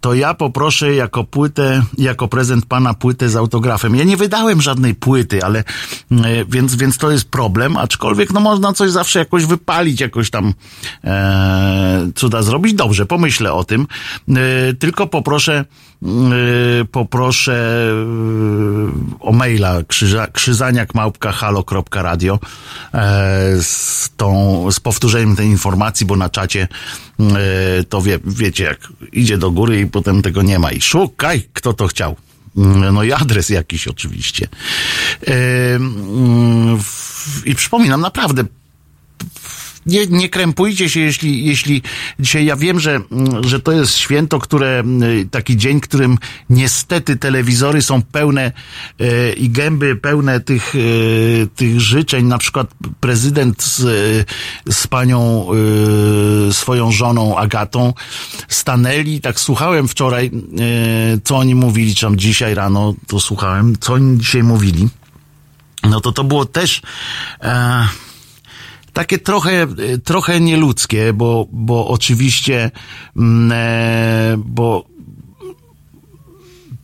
to 0.00 0.14
ja 0.14 0.34
poproszę 0.34 0.94
jako 0.94 1.24
płytę, 1.24 1.82
jako 1.98 2.28
prezent 2.28 2.66
pana 2.66 2.94
płytę 2.94 3.28
z 3.28 3.36
autografem. 3.36 3.96
Ja 3.96 4.04
nie 4.04 4.16
wydałem 4.16 4.62
żadnej 4.62 4.94
płyty, 4.94 5.44
ale 5.44 5.58
e, 6.10 6.44
więc, 6.48 6.74
więc 6.74 6.98
to 6.98 7.10
jest 7.10 7.30
problem, 7.30 7.76
aczkolwiek 7.76 8.32
no 8.32 8.40
można 8.40 8.72
coś 8.72 8.90
zawsze 8.90 9.18
jakoś 9.18 9.44
wypalić, 9.44 10.00
jakoś 10.00 10.30
tam 10.30 10.54
e, 11.04 12.10
cuda 12.14 12.42
zrobić. 12.42 12.74
Dobrze, 12.74 13.06
pomyślę 13.06 13.52
o 13.52 13.64
tym. 13.64 13.86
E, 14.28 14.34
tylko 14.74 15.06
poproszę 15.06 15.64
poproszę 16.92 17.88
e, 17.90 17.94
o 19.20 19.32
maila 19.32 19.82
krzyża, 19.88 20.26
krzyzaniak.halo.radio 20.26 22.38
e, 22.94 23.62
z 23.62 24.10
tą, 24.16 24.66
z 24.72 24.80
powtórzeniem 24.80 25.36
tej 25.36 25.46
informacji, 25.46 26.06
bo 26.06 26.16
na 26.16 26.28
czacie 26.28 26.68
e, 27.20 27.24
to 27.84 28.02
wie, 28.02 28.18
wiecie, 28.24 28.64
jak 28.64 28.78
idzie 29.12 29.38
do 29.38 29.50
góry 29.50 29.80
i 29.80 29.86
potem 29.86 30.22
tego 30.22 30.42
nie 30.42 30.58
ma 30.58 30.72
i 30.72 30.80
szukaj, 30.80 31.42
kto 31.52 31.72
to 31.72 31.86
chciał. 31.86 32.16
Mm, 32.56 32.94
No 32.94 33.02
i 33.02 33.12
adres 33.12 33.48
jakiś 33.48 33.88
oczywiście. 33.88 34.48
Mm, 35.26 36.78
I 37.44 37.54
przypominam, 37.54 38.00
naprawdę, 38.00 38.44
nie, 39.86 40.06
nie 40.06 40.28
krępujcie 40.28 40.88
się, 40.88 41.00
jeśli, 41.00 41.46
jeśli 41.46 41.82
dzisiaj 42.20 42.44
ja 42.44 42.56
wiem, 42.56 42.80
że, 42.80 43.00
mm, 43.12 43.44
że 43.44 43.60
to 43.60 43.72
jest 43.72 43.96
święto, 43.96 44.38
które, 44.38 44.78
mm, 44.78 45.28
taki 45.28 45.56
dzień, 45.56 45.80
którym 45.80 46.18
niestety 46.50 47.16
telewizory 47.16 47.82
są 47.82 48.02
pełne 48.02 48.52
e, 49.00 49.32
i 49.32 49.50
gęby 49.50 49.96
pełne 49.96 50.40
tych, 50.40 50.74
e, 50.74 50.78
tych 51.46 51.80
życzeń. 51.80 52.26
Na 52.26 52.38
przykład 52.38 52.74
prezydent 53.00 53.62
z, 53.62 53.82
z 54.70 54.86
panią, 54.86 55.46
e, 56.48 56.52
swoją 56.52 56.92
żoną 56.92 57.38
Agatą 57.38 57.92
stanęli, 58.48 59.20
tak 59.20 59.40
słuchałem 59.40 59.88
wczoraj, 59.88 60.26
e, 60.26 60.30
co 61.24 61.36
oni 61.36 61.54
mówili, 61.54 61.94
czy 61.94 62.00
tam 62.00 62.16
dzisiaj 62.16 62.54
rano 62.54 62.94
to 63.06 63.20
słuchałem, 63.20 63.74
co 63.80 63.92
oni 63.92 64.18
dzisiaj 64.18 64.42
mówili. 64.42 64.88
No 65.84 66.00
to 66.00 66.12
to 66.12 66.24
było 66.24 66.44
też, 66.44 66.82
e, 67.42 67.88
takie 68.94 69.18
trochę, 69.18 69.66
trochę 70.04 70.40
nieludzkie, 70.40 71.12
bo, 71.12 71.46
bo 71.52 71.88
oczywiście, 71.88 72.70
mm, 73.16 73.52
e, 73.52 74.36
bo 74.38 74.93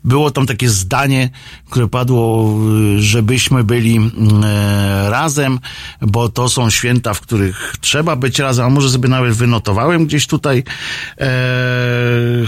było 0.05 0.30
tam 0.30 0.46
takie 0.46 0.68
zdanie, 0.70 1.30
które 1.70 1.88
padło, 1.88 2.57
żebyśmy 2.98 3.64
byli 3.64 3.96
mm, 3.96 4.12
e, 4.44 5.11
razem, 5.11 5.59
bo 6.01 6.28
to 6.28 6.48
są 6.48 6.70
święta, 6.70 7.14
w 7.14 7.20
których 7.20 7.74
trzeba 7.80 8.16
być 8.16 8.38
razem, 8.38 8.66
a 8.66 8.70
może 8.70 8.90
sobie 8.90 9.09
nawet 9.09 9.34
wynotowałem 9.34 10.07
gdzieś 10.07 10.26
tutaj, 10.26 10.64
e, 11.20 11.26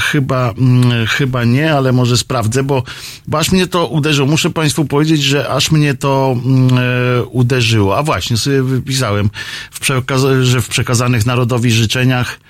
chyba, 0.00 0.50
mm, 0.50 1.06
chyba 1.06 1.44
nie, 1.44 1.74
ale 1.74 1.92
może 1.92 2.16
sprawdzę, 2.16 2.62
bo, 2.62 2.82
bo 3.28 3.38
aż 3.38 3.52
mnie 3.52 3.66
to 3.66 3.86
uderzyło. 3.86 4.28
Muszę 4.28 4.50
Państwu 4.50 4.84
powiedzieć, 4.84 5.22
że 5.22 5.48
aż 5.48 5.70
mnie 5.70 5.94
to 5.94 6.36
mm, 6.44 6.78
e, 6.78 7.24
uderzyło. 7.24 7.98
A 7.98 8.02
właśnie, 8.02 8.36
sobie 8.36 8.62
wypisałem, 8.62 9.30
w 9.70 9.80
przekaz- 9.80 10.42
że 10.42 10.62
w 10.62 10.68
przekazanych 10.68 11.26
narodowi 11.26 11.70
życzeniach 11.70 12.40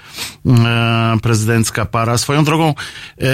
e, 0.47 1.17
prezydencka 1.23 1.85
para. 1.85 2.19
Swoją 2.19 2.45
drogą, 2.45 2.75
e, 3.19 3.25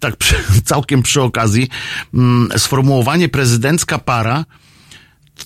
tak 0.00 0.16
przy, 0.16 0.34
przy 1.02 1.22
okazji, 1.22 1.68
mm, 2.14 2.48
sformułowanie 2.58 3.28
prezydencka 3.28 3.98
para 3.98 4.44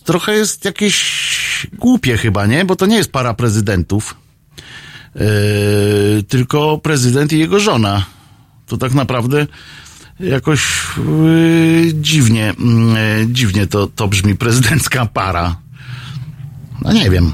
trochę 0.04 0.34
jest 0.34 0.64
jakieś 0.64 1.66
głupie 1.72 2.16
chyba, 2.16 2.46
nie? 2.46 2.64
Bo 2.64 2.76
to 2.76 2.86
nie 2.86 2.96
jest 2.96 3.12
para 3.12 3.34
prezydentów, 3.34 4.16
e, 5.16 5.20
tylko 6.22 6.78
prezydent 6.78 7.32
i 7.32 7.38
jego 7.38 7.60
żona. 7.60 8.06
To 8.66 8.76
tak 8.76 8.94
naprawdę 8.94 9.46
jakoś 10.20 10.62
e, 10.62 11.02
dziwnie, 11.94 12.54
mm, 12.58 12.96
e, 12.96 13.26
dziwnie 13.26 13.66
to, 13.66 13.86
to 13.86 14.08
brzmi 14.08 14.36
prezydencka 14.36 15.06
para. 15.06 15.56
No 16.82 16.92
nie 16.92 17.10
wiem. 17.10 17.32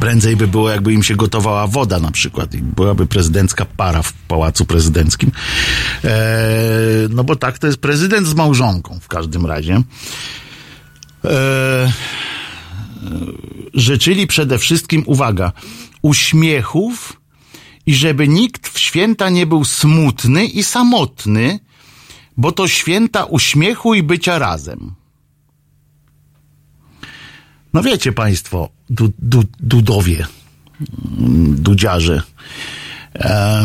Prędzej 0.00 0.36
by 0.36 0.48
było, 0.48 0.70
jakby 0.70 0.92
im 0.92 1.02
się 1.02 1.16
gotowała 1.16 1.66
woda 1.66 1.98
na 1.98 2.10
przykład 2.10 2.54
i 2.54 2.62
byłaby 2.62 3.06
prezydencka 3.06 3.64
para 3.64 4.02
w 4.02 4.12
pałacu 4.12 4.64
prezydenckim. 4.64 5.32
E, 6.04 6.18
no 7.10 7.24
bo 7.24 7.36
tak 7.36 7.58
to 7.58 7.66
jest 7.66 7.78
prezydent 7.78 8.26
z 8.26 8.34
małżonką 8.34 8.98
w 9.00 9.08
każdym 9.08 9.46
razie. 9.46 9.82
E, 11.24 11.92
życzyli 13.74 14.26
przede 14.26 14.58
wszystkim, 14.58 15.02
uwaga, 15.06 15.52
uśmiechów 16.02 17.20
i 17.86 17.94
żeby 17.94 18.28
nikt 18.28 18.68
w 18.68 18.78
święta 18.78 19.30
nie 19.30 19.46
był 19.46 19.64
smutny 19.64 20.44
i 20.44 20.62
samotny, 20.62 21.60
bo 22.36 22.52
to 22.52 22.68
święta 22.68 23.24
uśmiechu 23.24 23.94
i 23.94 24.02
bycia 24.02 24.38
razem. 24.38 24.94
No 27.72 27.82
wiecie 27.82 28.12
państwo, 28.12 28.68
du, 28.90 29.12
du, 29.18 29.44
dudowie, 29.60 30.26
mm, 31.18 31.62
dudziarze. 31.62 32.22
E, 33.14 33.64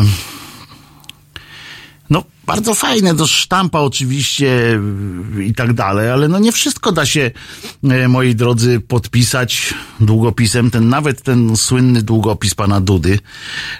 bardzo 2.48 2.74
fajne 2.74 3.14
do 3.14 3.26
sztampa 3.26 3.80
oczywiście 3.80 4.80
i 5.40 5.54
tak 5.54 5.72
dalej, 5.72 6.10
ale 6.10 6.28
no 6.28 6.38
nie 6.38 6.52
wszystko 6.52 6.92
da 6.92 7.06
się, 7.06 7.30
e, 7.84 8.08
moi 8.08 8.34
drodzy, 8.34 8.80
podpisać 8.80 9.74
długopisem. 10.00 10.70
Ten, 10.70 10.88
nawet 10.88 11.22
ten 11.22 11.56
słynny 11.56 12.02
długopis 12.02 12.54
pana 12.54 12.80
Dudy, 12.80 13.18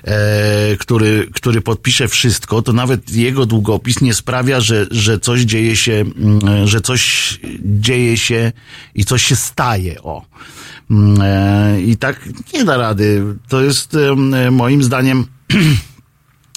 e, 0.04 0.76
który, 0.76 1.28
który 1.34 1.60
podpisze 1.60 2.08
wszystko, 2.08 2.62
to 2.62 2.72
nawet 2.72 3.12
jego 3.12 3.46
długopis 3.46 4.00
nie 4.00 4.14
sprawia, 4.14 4.60
że, 4.60 4.86
że 4.90 5.18
coś 5.18 5.40
dzieje 5.40 5.76
się, 5.76 6.04
że 6.64 6.80
coś 6.80 7.38
dzieje 7.64 8.16
się 8.16 8.52
i 8.94 9.04
coś 9.04 9.24
się 9.24 9.36
staje, 9.36 10.02
o. 10.02 10.24
E, 11.20 11.80
I 11.80 11.96
tak 11.96 12.28
nie 12.54 12.64
da 12.64 12.76
rady. 12.76 13.24
To 13.48 13.60
jest 13.60 13.94
e, 13.94 14.50
moim 14.50 14.82
zdaniem 14.82 15.24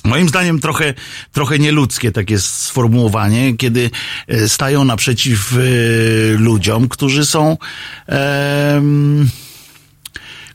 Moim 0.03 0.29
zdaniem 0.29 0.59
trochę, 0.59 0.93
trochę 1.31 1.59
nieludzkie 1.59 2.11
takie 2.11 2.39
sformułowanie, 2.39 3.57
kiedy 3.57 3.89
e, 4.27 4.49
stają 4.49 4.83
naprzeciw 4.83 5.53
e, 5.53 5.57
ludziom, 6.37 6.87
którzy 6.87 7.25
są, 7.25 7.57
em, 8.07 9.29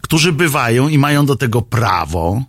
którzy 0.00 0.32
bywają 0.32 0.88
i 0.88 0.98
mają 0.98 1.26
do 1.26 1.36
tego 1.36 1.62
prawo, 1.62 2.44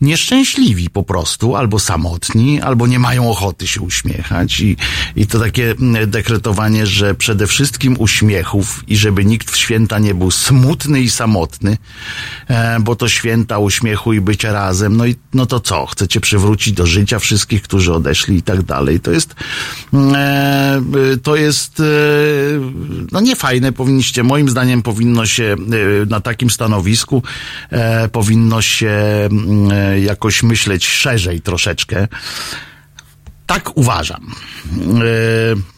nieszczęśliwi 0.00 0.90
po 0.90 1.02
prostu, 1.02 1.56
albo 1.56 1.78
samotni, 1.78 2.60
albo 2.60 2.86
nie 2.86 2.98
mają 2.98 3.30
ochoty 3.30 3.66
się 3.66 3.80
uśmiechać. 3.80 4.60
I, 4.60 4.76
i 5.16 5.26
to 5.26 5.38
takie 5.38 5.70
mm, 5.70 6.10
dekretowanie, 6.10 6.86
że 6.86 7.14
przede 7.14 7.46
wszystkim 7.46 7.96
uśmiechów 7.98 8.84
i 8.88 8.96
żeby 8.96 9.24
nikt 9.24 9.50
w 9.50 9.56
święta 9.56 9.98
nie 9.98 10.14
był 10.14 10.30
smutny 10.30 11.00
i 11.00 11.10
samotny, 11.10 11.78
e, 12.48 12.80
bo 12.80 12.96
to 12.96 13.08
święta 13.08 13.58
uśmiechu 13.58 14.12
i 14.12 14.20
bycia 14.20 14.52
razem, 14.52 14.96
no 14.96 15.06
i 15.06 15.16
no 15.34 15.46
to 15.46 15.60
co, 15.60 15.86
chcecie 15.86 16.20
przywrócić 16.20 16.74
do 16.74 16.86
życia 16.86 17.18
wszystkich, 17.18 17.62
którzy 17.62 17.92
odeszli 17.92 18.36
i 18.36 18.42
tak 18.42 18.62
dalej. 18.62 19.00
To 19.00 19.10
jest 19.10 19.34
mm, 19.92 20.14
e, 20.14 21.16
to 21.22 21.36
jest 21.36 21.80
e, 21.80 21.84
no 23.12 23.20
niefajne, 23.20 23.72
powinniście, 23.72 24.22
moim 24.22 24.48
zdaniem 24.48 24.82
powinno 24.82 25.26
się 25.26 25.44
e, 25.44 26.06
na 26.06 26.20
takim 26.20 26.50
stanowisku 26.50 27.22
e, 27.70 28.08
powinno 28.08 28.62
się 28.62 28.88
mm, 29.30 29.70
e, 29.72 29.85
jakoś 30.00 30.42
myśleć 30.42 30.88
szerzej 30.88 31.40
troszeczkę. 31.40 32.08
Tak 33.46 33.76
uważam. 33.76 34.34
E, 35.00 35.76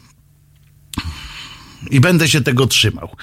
I 1.90 2.00
będę 2.00 2.28
się 2.28 2.40
tego 2.40 2.66
trzymał, 2.66 3.16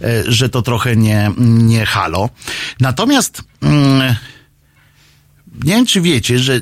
e, 0.00 0.22
że 0.26 0.48
to 0.48 0.62
trochę 0.62 0.96
nie, 0.96 1.30
nie 1.38 1.86
halo. 1.86 2.28
Natomiast 2.80 3.42
mm, 3.62 4.14
nie 5.64 5.74
wiem, 5.74 5.86
czy 5.86 6.00
wiecie, 6.00 6.38
że 6.38 6.60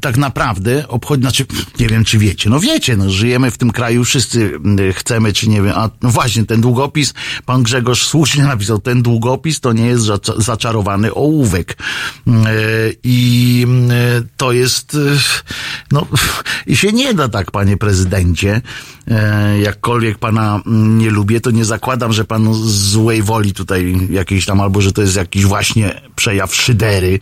tak 0.00 0.16
naprawdę 0.16 0.88
obchodzi, 0.88 1.22
znaczy, 1.22 1.46
nie 1.80 1.86
wiem, 1.86 2.04
czy 2.04 2.18
wiecie, 2.18 2.50
no 2.50 2.60
wiecie, 2.60 2.96
no 2.96 3.10
żyjemy 3.10 3.50
w 3.50 3.58
tym 3.58 3.70
kraju, 3.70 4.04
wszyscy 4.04 4.50
chcemy, 4.94 5.32
czy 5.32 5.48
nie 5.48 5.62
wiem, 5.62 5.72
a 5.76 5.90
no 6.02 6.08
właśnie, 6.08 6.44
ten 6.44 6.60
długopis, 6.60 7.14
pan 7.46 7.62
Grzegorz 7.62 8.06
słusznie 8.06 8.44
napisał, 8.44 8.78
ten 8.78 9.02
długopis 9.02 9.60
to 9.60 9.72
nie 9.72 9.86
jest 9.86 10.04
zacza- 10.04 10.40
zaczarowany 10.40 11.14
ołówek. 11.14 11.76
E, 12.26 12.32
I 13.02 13.60
mm, 13.66 13.90
to 14.36 14.52
jest, 14.52 14.94
e, 14.94 14.98
no, 15.92 16.06
i 16.66 16.76
się 16.76 16.92
nie 16.92 17.14
da 17.14 17.28
tak, 17.28 17.50
panie 17.50 17.76
prezydencie, 17.76 18.62
E, 18.97 18.97
jakkolwiek 19.62 20.18
pana 20.18 20.60
mm, 20.66 20.98
nie 20.98 21.10
lubię, 21.10 21.40
to 21.40 21.50
nie 21.50 21.64
zakładam, 21.64 22.12
że 22.12 22.24
pan 22.24 22.54
złej 22.64 23.22
woli 23.22 23.52
tutaj 23.52 24.08
jakiejś 24.10 24.46
tam, 24.46 24.60
albo 24.60 24.80
że 24.80 24.92
to 24.92 25.02
jest 25.02 25.16
jakiś 25.16 25.44
właśnie 25.44 26.00
przejaw 26.16 26.54
szydery 26.54 27.20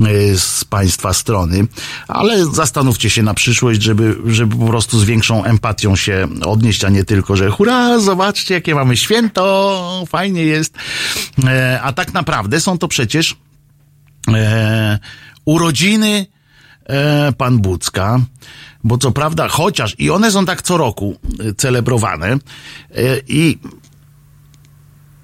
e, 0.00 0.38
z 0.38 0.64
państwa 0.64 1.12
strony, 1.12 1.66
ale 2.08 2.46
zastanówcie 2.46 3.10
się 3.10 3.22
na 3.22 3.34
przyszłość, 3.34 3.82
żeby, 3.82 4.16
żeby 4.26 4.56
po 4.56 4.66
prostu 4.66 4.98
z 4.98 5.04
większą 5.04 5.44
empatią 5.44 5.96
się 5.96 6.28
odnieść, 6.44 6.84
a 6.84 6.88
nie 6.88 7.04
tylko, 7.04 7.36
że 7.36 7.50
hurra, 7.50 7.98
zobaczcie, 7.98 8.54
jakie 8.54 8.74
mamy 8.74 8.96
święto, 8.96 10.04
fajnie 10.08 10.44
jest. 10.44 10.74
E, 11.44 11.80
A 11.82 11.92
tak 11.92 12.14
naprawdę 12.14 12.60
są 12.60 12.78
to 12.78 12.88
przecież 12.88 13.36
e, 14.34 14.98
urodziny 15.44 16.26
e, 16.86 17.32
pan 17.32 17.58
Bucka, 17.58 18.20
bo 18.84 18.98
co 18.98 19.12
prawda, 19.12 19.48
chociaż 19.48 19.94
i 19.98 20.10
one 20.10 20.30
są 20.30 20.46
tak 20.46 20.62
co 20.62 20.76
roku 20.76 21.18
e, 21.40 21.54
celebrowane 21.54 22.26
e, 22.32 22.38
i 23.28 23.58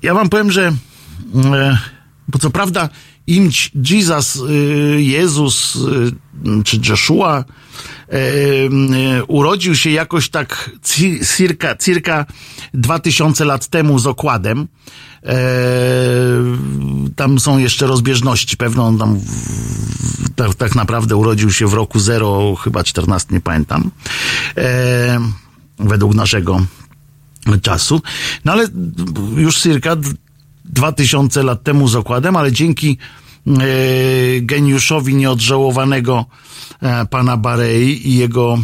ja 0.02 0.14
wam 0.14 0.28
powiem, 0.28 0.50
że 0.52 0.72
e, 1.44 1.78
bo 2.28 2.38
co 2.38 2.50
prawda 2.50 2.88
im 3.26 3.50
Jesus, 3.90 4.42
Jezus 4.96 5.78
czy 6.64 6.80
Joshua 6.88 7.44
urodził 9.28 9.74
się 9.76 9.90
jakoś 9.90 10.28
tak 10.28 10.70
ci- 10.82 11.20
circa, 11.36 11.76
circa 11.76 12.26
2000 12.74 13.44
lat 13.44 13.66
temu 13.68 13.98
z 13.98 14.06
okładem. 14.06 14.68
E, 15.26 15.36
tam 17.16 17.40
są 17.40 17.58
jeszcze 17.58 17.86
rozbieżności. 17.86 18.56
Pewno 18.56 18.86
on 18.86 18.98
tam 18.98 19.20
tak, 20.36 20.54
tak 20.54 20.74
naprawdę 20.74 21.16
urodził 21.16 21.52
się 21.52 21.66
w 21.66 21.74
roku 21.74 22.00
0, 22.00 22.54
chyba 22.54 22.84
14, 22.84 23.28
nie 23.30 23.40
pamiętam. 23.40 23.90
E, 24.56 25.20
według 25.78 26.14
naszego 26.14 26.60
czasu. 27.62 28.02
No 28.44 28.52
ale 28.52 28.66
już 29.36 29.62
circa 29.62 29.96
2000 30.64 31.42
lat 31.42 31.62
temu 31.62 31.88
z 31.88 31.96
okładem, 31.96 32.36
ale 32.36 32.52
dzięki 32.52 32.98
e, 33.46 33.50
geniuszowi 34.40 35.14
nieodżałowanego 35.14 36.24
pana 37.10 37.36
Barei 37.36 38.08
i 38.08 38.16
jego 38.16 38.58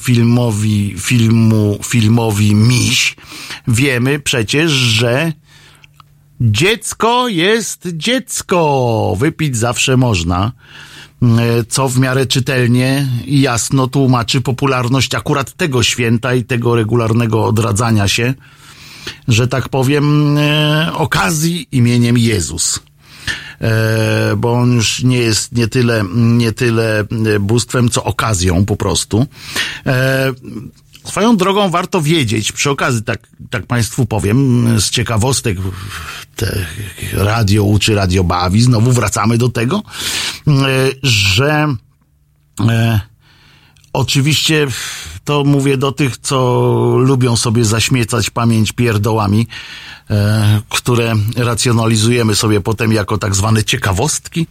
filmowi, 0.00 0.94
filmu, 0.98 1.78
filmowi 1.84 2.54
Miś, 2.54 3.16
wiemy 3.68 4.18
przecież, 4.18 4.72
że 4.72 5.32
Dziecko 6.50 7.28
jest 7.28 7.88
dziecko. 7.92 9.16
Wypić 9.18 9.56
zawsze 9.56 9.96
można. 9.96 10.52
E, 11.22 11.64
Co 11.68 11.88
w 11.88 11.98
miarę 11.98 12.26
czytelnie 12.26 13.08
i 13.24 13.40
jasno 13.40 13.86
tłumaczy 13.86 14.40
popularność 14.40 15.14
akurat 15.14 15.52
tego 15.52 15.82
święta 15.82 16.34
i 16.34 16.44
tego 16.44 16.76
regularnego 16.76 17.44
odradzania 17.44 18.08
się, 18.08 18.34
że 19.28 19.48
tak 19.48 19.68
powiem, 19.68 20.38
e, 20.38 20.90
okazji 20.94 21.68
imieniem 21.72 22.18
Jezus. 22.18 22.80
e, 23.60 24.36
bo 24.36 24.52
on 24.52 24.72
już 24.72 25.02
nie 25.02 25.18
jest 25.18 25.52
nie 25.52 25.68
tyle, 25.68 26.04
nie 26.14 26.52
tyle 26.52 27.04
bóstwem, 27.40 27.88
co 27.88 28.04
okazją 28.04 28.64
po 28.64 28.76
prostu. 28.76 29.26
Swoją 31.04 31.36
drogą 31.36 31.70
warto 31.70 32.02
wiedzieć, 32.02 32.52
przy 32.52 32.70
okazji 32.70 33.02
tak, 33.02 33.28
tak 33.50 33.66
Państwu 33.66 34.06
powiem, 34.06 34.66
z 34.80 34.90
ciekawostek 34.90 35.58
te 36.36 36.66
radio 37.12 37.64
uczy, 37.64 37.94
radio 37.94 38.24
bawi, 38.24 38.62
znowu 38.62 38.92
wracamy 38.92 39.38
do 39.38 39.48
tego, 39.48 39.82
że 41.02 41.74
e, 42.68 43.00
oczywiście 43.92 44.66
to 45.24 45.44
mówię 45.44 45.76
do 45.76 45.92
tych, 45.92 46.18
co 46.18 46.36
lubią 46.98 47.36
sobie 47.36 47.64
zaśmiecać 47.64 48.30
pamięć 48.30 48.72
pierdołami, 48.72 49.46
e, 50.10 50.60
które 50.68 51.14
racjonalizujemy 51.36 52.34
sobie 52.34 52.60
potem 52.60 52.92
jako 52.92 53.18
tak 53.18 53.34
zwane 53.34 53.64
ciekawostki 53.64 54.46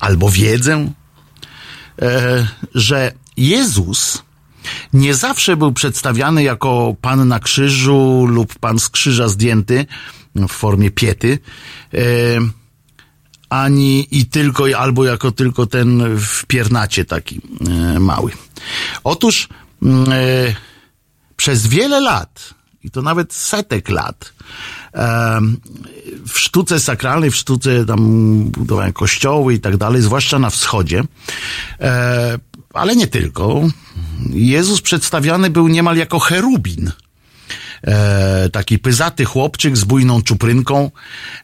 albo 0.00 0.30
wiedzę, 0.30 0.92
e, 2.02 2.48
że 2.74 3.12
Jezus 3.36 4.22
nie 4.92 5.14
zawsze 5.14 5.56
był 5.56 5.72
przedstawiany 5.72 6.42
jako 6.42 6.96
pan 7.00 7.28
na 7.28 7.40
krzyżu 7.40 8.26
lub 8.28 8.58
pan 8.58 8.78
z 8.78 8.88
krzyża 8.88 9.28
zdjęty 9.28 9.86
w 10.34 10.48
formie 10.48 10.90
piety, 10.90 11.38
e, 11.94 11.98
ani 13.50 14.18
i 14.18 14.26
tylko, 14.26 14.64
albo 14.78 15.04
jako 15.04 15.32
tylko 15.32 15.66
ten 15.66 16.16
w 16.18 16.46
piernacie 16.46 17.04
taki 17.04 17.40
e, 17.68 18.00
mały. 18.00 18.32
Otóż 19.04 19.48
mm, 19.82 20.12
e, 20.12 20.54
przez 21.36 21.66
wiele 21.66 22.00
lat, 22.00 22.54
i 22.84 22.90
to 22.90 23.02
nawet 23.02 23.34
setek 23.34 23.88
lat, 23.88 24.32
w 26.28 26.38
sztuce 26.38 26.80
sakralnej, 26.80 27.30
w 27.30 27.36
sztuce 27.36 27.86
tam 27.86 28.00
budowania 28.44 28.92
kościoły 28.92 29.54
i 29.54 29.60
tak 29.60 29.76
dalej, 29.76 30.02
zwłaszcza 30.02 30.38
na 30.38 30.50
wschodzie, 30.50 31.02
ale 32.74 32.96
nie 32.96 33.06
tylko, 33.06 33.62
Jezus 34.30 34.80
przedstawiany 34.80 35.50
był 35.50 35.68
niemal 35.68 35.96
jako 35.96 36.18
cherubin. 36.18 36.92
E, 37.86 38.48
taki 38.52 38.78
pyzaty 38.78 39.24
chłopczyk 39.24 39.76
z 39.76 39.84
bujną 39.84 40.22
czuprynką, 40.22 40.90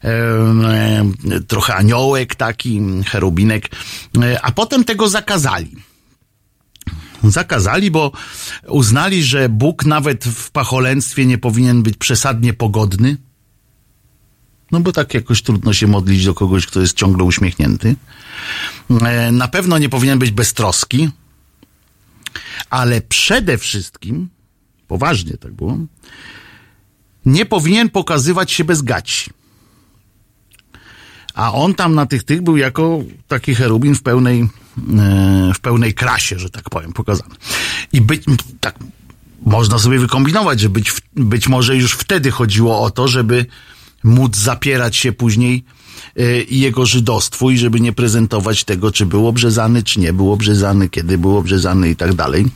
e, 0.04 0.08
e, 0.08 1.40
trochę 1.46 1.74
aniołek 1.74 2.34
taki, 2.34 2.80
cherubinek, 3.06 3.70
e, 4.22 4.42
a 4.42 4.52
potem 4.52 4.84
tego 4.84 5.08
zakazali. 5.08 5.76
Zakazali, 7.24 7.90
bo 7.90 8.12
uznali, 8.68 9.24
że 9.24 9.48
Bóg 9.48 9.84
nawet 9.84 10.24
w 10.24 10.50
pacholęstwie 10.50 11.26
nie 11.26 11.38
powinien 11.38 11.82
być 11.82 11.96
przesadnie 11.96 12.52
pogodny. 12.52 13.16
No 14.72 14.80
bo 14.80 14.92
tak 14.92 15.14
jakoś 15.14 15.42
trudno 15.42 15.72
się 15.72 15.86
modlić 15.86 16.24
do 16.24 16.34
kogoś, 16.34 16.66
kto 16.66 16.80
jest 16.80 16.96
ciągle 16.96 17.24
uśmiechnięty. 17.24 17.96
E, 19.00 19.32
Na 19.32 19.48
pewno 19.48 19.78
nie 19.78 19.88
powinien 19.88 20.18
być 20.18 20.30
beztroski, 20.30 21.10
ale 22.70 23.00
przede 23.00 23.58
wszystkim, 23.58 24.28
poważnie 24.88 25.36
tak 25.36 25.52
było, 25.52 25.78
nie 27.26 27.46
powinien 27.46 27.90
pokazywać 27.90 28.52
się 28.52 28.64
bez 28.64 28.82
gaci. 28.82 29.30
A 31.34 31.52
on 31.52 31.74
tam 31.74 31.94
na 31.94 32.06
tych 32.06 32.24
tych 32.24 32.42
był 32.42 32.56
jako 32.56 32.98
taki 33.28 33.54
cherubin 33.54 33.94
w 33.94 34.02
pełnej, 34.02 34.40
e, 34.42 34.48
w 35.54 35.60
pełnej 35.60 35.94
krasie, 35.94 36.38
że 36.38 36.50
tak 36.50 36.70
powiem, 36.70 36.92
pokazany. 36.92 37.34
I 37.92 38.00
być, 38.00 38.22
tak, 38.60 38.78
można 39.42 39.78
sobie 39.78 39.98
wykombinować, 39.98 40.60
że 40.60 40.68
być, 40.68 40.92
być 41.16 41.48
może 41.48 41.76
już 41.76 41.92
wtedy 41.92 42.30
chodziło 42.30 42.80
o 42.80 42.90
to, 42.90 43.08
żeby 43.08 43.46
móc 44.04 44.36
zapierać 44.36 44.96
się 44.96 45.12
później 45.12 45.64
e, 46.16 46.22
jego 46.50 46.86
żydostwu 46.86 47.50
i 47.50 47.58
żeby 47.58 47.80
nie 47.80 47.92
prezentować 47.92 48.64
tego, 48.64 48.92
czy 48.92 49.06
był 49.06 49.26
obrzezany, 49.26 49.82
czy 49.82 50.00
nie 50.00 50.12
był 50.12 50.32
obrzezany, 50.32 50.88
kiedy 50.88 51.18
był 51.18 51.36
obrzezany 51.36 51.90
i 51.90 51.96
tak 51.96 52.14
dalej. 52.14 52.46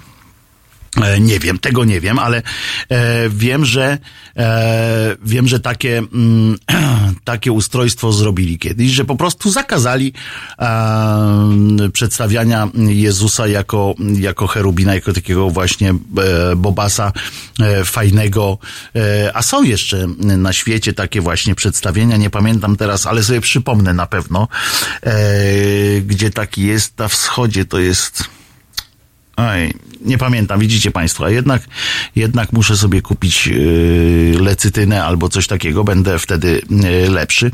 E, 0.97 1.21
Nie 1.21 1.39
wiem, 1.39 1.59
tego 1.59 1.85
nie 1.85 2.01
wiem, 2.01 2.19
ale 2.19 2.43
e, 2.89 3.29
wiem, 3.29 3.65
że 3.65 3.99
e, 4.37 5.17
wiem, 5.25 5.49
że 5.49 5.61
takie, 5.61 5.99
mm, 5.99 6.57
takie 7.25 7.53
ustrojstwo 7.53 8.13
zrobili 8.13 8.59
kiedyś, 8.59 8.91
że 8.91 9.05
po 9.05 9.17
prostu 9.17 9.51
zakazali 9.51 10.13
e, 10.59 11.89
przedstawiania 11.93 12.69
Jezusa 12.75 13.47
jako, 13.47 13.95
jako 14.19 14.47
cherubina, 14.47 14.95
jako 14.95 15.13
takiego 15.13 15.51
właśnie 15.51 15.91
e, 15.91 15.95
bobasa 16.57 17.13
e, 17.61 17.85
fajnego. 17.85 18.59
A 19.35 19.43
są 19.43 19.63
jeszcze 19.63 20.07
na 20.19 20.53
świecie 20.53 20.93
takie 20.93 21.21
właśnie 21.21 21.55
przedstawienia, 21.55 22.17
nie 22.17 22.31
pamiętam 22.31 22.77
teraz, 22.77 23.07
ale 23.07 23.23
sobie 23.23 23.41
przypomnę 23.41 23.95
na 23.95 24.07
pewno, 24.07 24.49
gdzie 26.07 26.31
taki 26.31 26.63
jest 26.63 26.99
na 26.99 27.09
wschodzie, 27.09 27.65
to 27.65 27.79
jest... 27.79 28.40
Oj, 29.49 29.73
nie 30.01 30.19
pamiętam, 30.19 30.61
widzicie 30.61 30.91
Państwo, 30.91 31.25
a 31.25 31.31
jednak, 31.31 31.63
jednak 32.17 32.53
muszę 32.53 32.77
sobie 32.77 33.03
kupić 33.03 33.47
yy, 33.47 34.37
lecytynę 34.41 35.05
albo 35.05 35.29
coś 35.29 35.47
takiego, 35.47 35.85
będę 35.85 36.19
wtedy 36.19 36.63
yy, 36.71 37.11
lepszy. 37.11 37.51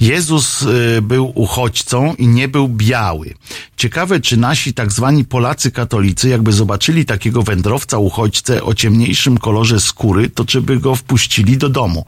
Jezus 0.00 0.60
yy, 0.60 1.02
był 1.02 1.32
uchodźcą 1.34 2.14
i 2.14 2.26
nie 2.26 2.48
był 2.48 2.68
biały. 2.68 3.34
Ciekawe, 3.76 4.20
czy 4.20 4.36
nasi 4.36 4.74
tak 4.74 4.92
zwani 4.92 5.24
Polacy 5.24 5.70
katolicy, 5.70 6.28
jakby 6.28 6.52
zobaczyli 6.52 7.04
takiego 7.04 7.42
wędrowca, 7.42 7.98
uchodźcę 7.98 8.62
o 8.62 8.74
ciemniejszym 8.74 9.38
kolorze 9.38 9.80
skóry, 9.80 10.30
to 10.30 10.44
czy 10.44 10.62
by 10.62 10.80
go 10.80 10.94
wpuścili 10.94 11.56
do 11.56 11.68
domu? 11.68 12.06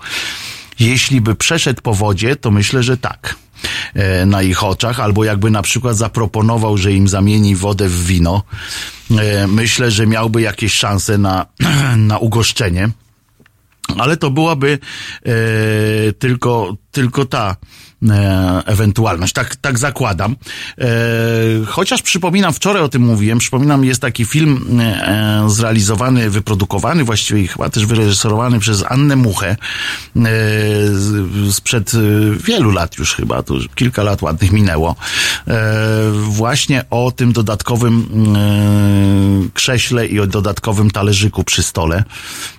Jeśli 0.80 1.20
by 1.20 1.34
przeszedł 1.34 1.82
po 1.82 1.94
wodzie, 1.94 2.36
to 2.36 2.50
myślę, 2.50 2.82
że 2.82 2.96
tak 2.96 3.36
na 4.26 4.42
ich 4.42 4.64
oczach, 4.64 5.00
albo 5.00 5.24
jakby 5.24 5.50
na 5.50 5.62
przykład 5.62 5.96
zaproponował, 5.96 6.78
że 6.78 6.92
im 6.92 7.08
zamieni 7.08 7.56
wodę 7.56 7.88
w 7.88 8.06
wino, 8.06 8.42
e, 9.10 9.46
myślę, 9.46 9.90
że 9.90 10.06
miałby 10.06 10.40
jakieś 10.40 10.74
szanse 10.74 11.18
na, 11.18 11.46
na 11.96 12.18
ugoszczenie. 12.18 12.90
Ale 13.98 14.16
to 14.16 14.30
byłaby 14.30 14.78
e, 15.22 15.32
tylko, 16.12 16.76
tylko 16.90 17.24
ta 17.24 17.50
e, 17.50 17.85
ewentualność. 18.66 19.32
Tak, 19.32 19.56
tak 19.56 19.78
zakładam. 19.78 20.36
E, 20.78 20.86
chociaż 21.66 22.02
przypominam, 22.02 22.52
wczoraj 22.52 22.82
o 22.82 22.88
tym 22.88 23.02
mówiłem, 23.02 23.38
przypominam, 23.38 23.84
jest 23.84 24.00
taki 24.00 24.24
film 24.24 24.80
e, 24.80 25.46
zrealizowany, 25.48 26.30
wyprodukowany, 26.30 27.04
właściwie 27.04 27.46
chyba 27.48 27.70
też 27.70 27.86
wyreżyserowany 27.86 28.58
przez 28.58 28.84
Annę 28.88 29.16
Muchę 29.16 29.56
e, 30.16 30.26
sprzed 31.52 31.92
e, 31.94 31.98
wielu 32.44 32.70
lat 32.70 32.98
już 32.98 33.14
chyba, 33.14 33.42
to 33.42 33.54
już 33.54 33.68
kilka 33.74 34.02
lat 34.02 34.22
ładnych 34.22 34.52
minęło. 34.52 34.96
E, 35.48 35.64
właśnie 36.12 36.84
o 36.90 37.10
tym 37.10 37.32
dodatkowym 37.32 38.06
e, 38.36 39.48
krześle 39.54 40.06
i 40.06 40.20
o 40.20 40.26
dodatkowym 40.26 40.90
talerzyku 40.90 41.44
przy 41.44 41.62
stole, 41.62 42.04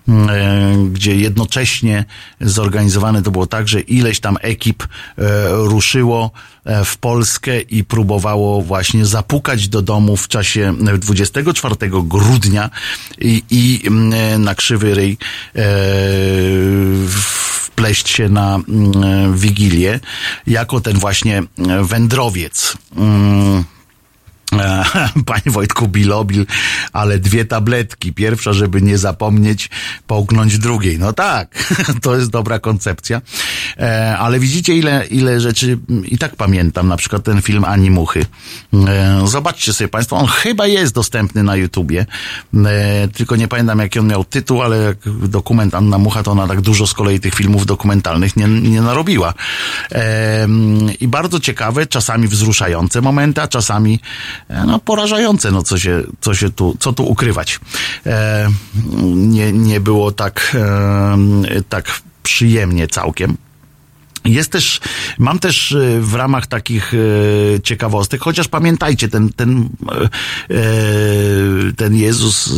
e, 0.08 0.76
gdzie 0.92 1.16
jednocześnie 1.16 2.06
zorganizowane 2.42 3.24
to 3.24 3.32
było 3.32 3.48
tak, 3.48 3.68
że 3.68 3.80
ileś 3.80 4.20
tam 4.20 4.38
ekip 4.42 4.84
e, 4.84 5.28
ruszyło 5.50 6.32
e, 6.66 6.86
w 6.86 6.98
Polskę 6.98 7.62
i 7.62 7.84
próbowało 7.84 8.62
właśnie 8.62 9.06
zapukać 9.06 9.68
do 9.68 9.82
domu 9.82 10.18
w 10.18 10.28
czasie 10.28 10.76
e, 10.88 10.98
24 10.98 11.76
grudnia 11.90 12.70
i, 13.22 13.44
i 13.50 13.88
mm, 13.88 14.14
e, 14.14 14.38
na 14.38 14.56
krzywy 14.56 14.94
ryj 14.94 15.18
e, 15.56 15.62
wpleść 17.10 18.10
się 18.10 18.30
na 18.30 18.56
mm, 18.56 19.38
Wigilię 19.38 20.00
jako 20.48 20.82
ten 20.82 20.98
właśnie 21.00 21.38
e, 21.38 21.84
wędrowiec. 21.84 22.78
E, 24.54 24.86
Panie 25.26 25.42
Wojtku, 25.46 25.88
bilobil, 25.88 26.46
ale 26.94 27.20
dwie 27.20 27.46
tabletki. 27.46 28.14
Pierwsza, 28.14 28.54
żeby 28.54 28.82
nie 28.82 28.98
zapomnieć, 28.98 29.70
połknąć 30.08 30.58
drugiej. 30.58 31.00
No 31.00 31.14
tak, 31.14 31.74
to 32.04 32.16
jest 32.16 32.30
dobra 32.30 32.60
koncepcja. 32.60 33.22
E, 33.80 34.18
Ale 34.18 34.40
widzicie, 34.40 34.76
ile, 34.76 35.06
ile 35.08 35.40
rzeczy 35.40 35.78
i 36.06 36.18
tak 36.18 36.36
pamiętam. 36.36 36.88
Na 36.88 36.98
przykład 36.98 37.24
ten 37.24 37.42
film 37.42 37.64
Ani 37.64 37.92
Muchy. 37.92 38.26
E, 38.88 39.22
Zobaczcie 39.28 39.74
sobie 39.74 39.88
Państwo, 39.88 40.16
on 40.16 40.28
chyba 40.28 40.68
jest 40.68 40.94
dostępny 40.94 41.44
na 41.44 41.56
YouTubie. 41.56 42.06
Tylko 43.14 43.36
nie 43.36 43.48
pamiętam, 43.48 43.80
jaki 43.80 44.00
on 44.00 44.08
miał 44.08 44.24
tytuł, 44.24 44.62
ale 44.62 44.78
jak 44.78 44.98
dokument 45.28 45.76
Anna 45.76 45.98
Mucha, 45.98 46.24
to 46.24 46.32
ona 46.32 46.48
tak 46.48 46.62
dużo 46.62 46.88
z 46.88 46.94
kolei 46.94 47.20
tych 47.20 47.36
filmów 47.36 47.66
dokumentalnych 47.66 48.36
nie, 48.36 48.48
nie 48.48 48.82
narobiła. 48.82 49.34
I 51.00 51.08
bardzo 51.08 51.40
ciekawe, 51.40 51.88
czasami 51.88 52.28
wzruszające 52.28 53.02
momenty, 53.02 53.42
a 53.42 53.48
czasami 53.48 54.00
no, 54.50 54.80
porażające, 54.80 55.52
no 55.52 55.64
co 55.64 55.78
się, 55.78 56.04
co 56.22 56.34
się 56.34 56.50
tu, 56.50 56.76
co 56.80 56.94
tu 56.94 57.04
ukrywać. 57.04 57.60
E, 58.06 58.50
nie, 59.04 59.52
nie 59.52 59.80
było 59.80 60.12
tak, 60.12 60.58
e, 60.60 61.62
tak 61.70 62.02
przyjemnie 62.24 62.88
całkiem. 62.88 63.38
Jest 64.26 64.52
też, 64.52 64.80
mam 65.18 65.40
też 65.40 65.72
e, 65.72 66.02
w 66.02 66.14
ramach 66.14 66.48
takich 66.48 66.94
e, 66.94 66.98
ciekawostek, 67.62 68.22
chociaż 68.22 68.48
pamiętajcie, 68.48 69.08
ten, 69.08 69.30
ten, 69.34 69.70
e, 69.92 70.04
e, 70.04 70.10
ten 71.78 71.96
Jezus, 71.96 72.48
e, 72.48 72.52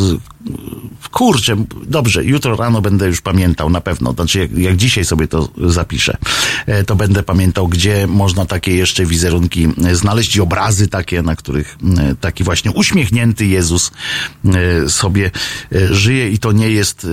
kurczę, 1.11 1.55
dobrze, 1.85 2.25
jutro 2.25 2.55
rano 2.55 2.81
będę 2.81 3.07
już 3.07 3.21
pamiętał 3.21 3.69
na 3.69 3.81
pewno. 3.81 4.13
Znaczy, 4.13 4.39
jak, 4.39 4.57
jak 4.57 4.77
dzisiaj 4.77 5.05
sobie 5.05 5.27
to 5.27 5.49
zapiszę, 5.57 6.17
e, 6.65 6.83
to 6.83 6.95
będę 6.95 7.23
pamiętał, 7.23 7.67
gdzie 7.67 8.07
można 8.07 8.45
takie 8.45 8.75
jeszcze 8.75 9.05
wizerunki 9.05 9.67
znaleźć 9.93 10.35
i 10.35 10.41
obrazy 10.41 10.87
takie, 10.87 11.21
na 11.21 11.35
których 11.35 11.77
taki 12.21 12.43
właśnie 12.43 12.71
uśmiechnięty 12.71 13.45
Jezus 13.45 13.91
e, 14.45 14.89
sobie 14.89 15.31
e, 15.75 15.93
żyje 15.93 16.29
i 16.29 16.37
to 16.37 16.51
nie 16.51 16.69
jest 16.69 17.07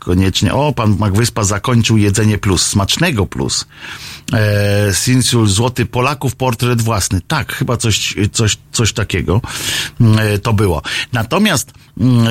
koniecznie, 0.00 0.54
o, 0.54 0.72
pan 0.72 0.96
Magwyspa 0.98 1.44
zakończył 1.44 1.96
jedzenie 1.96 2.38
plus, 2.38 2.66
smacznego 2.66 3.26
plus. 3.26 3.66
E, 4.34 4.94
Sinsul 4.94 5.46
Złoty 5.46 5.86
Polaków, 5.86 6.36
portret 6.36 6.82
własny. 6.82 7.20
Tak, 7.28 7.52
chyba 7.52 7.76
coś, 7.76 8.14
coś, 8.32 8.58
coś 8.72 8.92
takiego 8.92 9.40
e, 10.00 10.38
to 10.38 10.52
było. 10.52 10.82
Natomiast 11.12 11.72
mm, 12.00 12.26
e, 12.26 12.30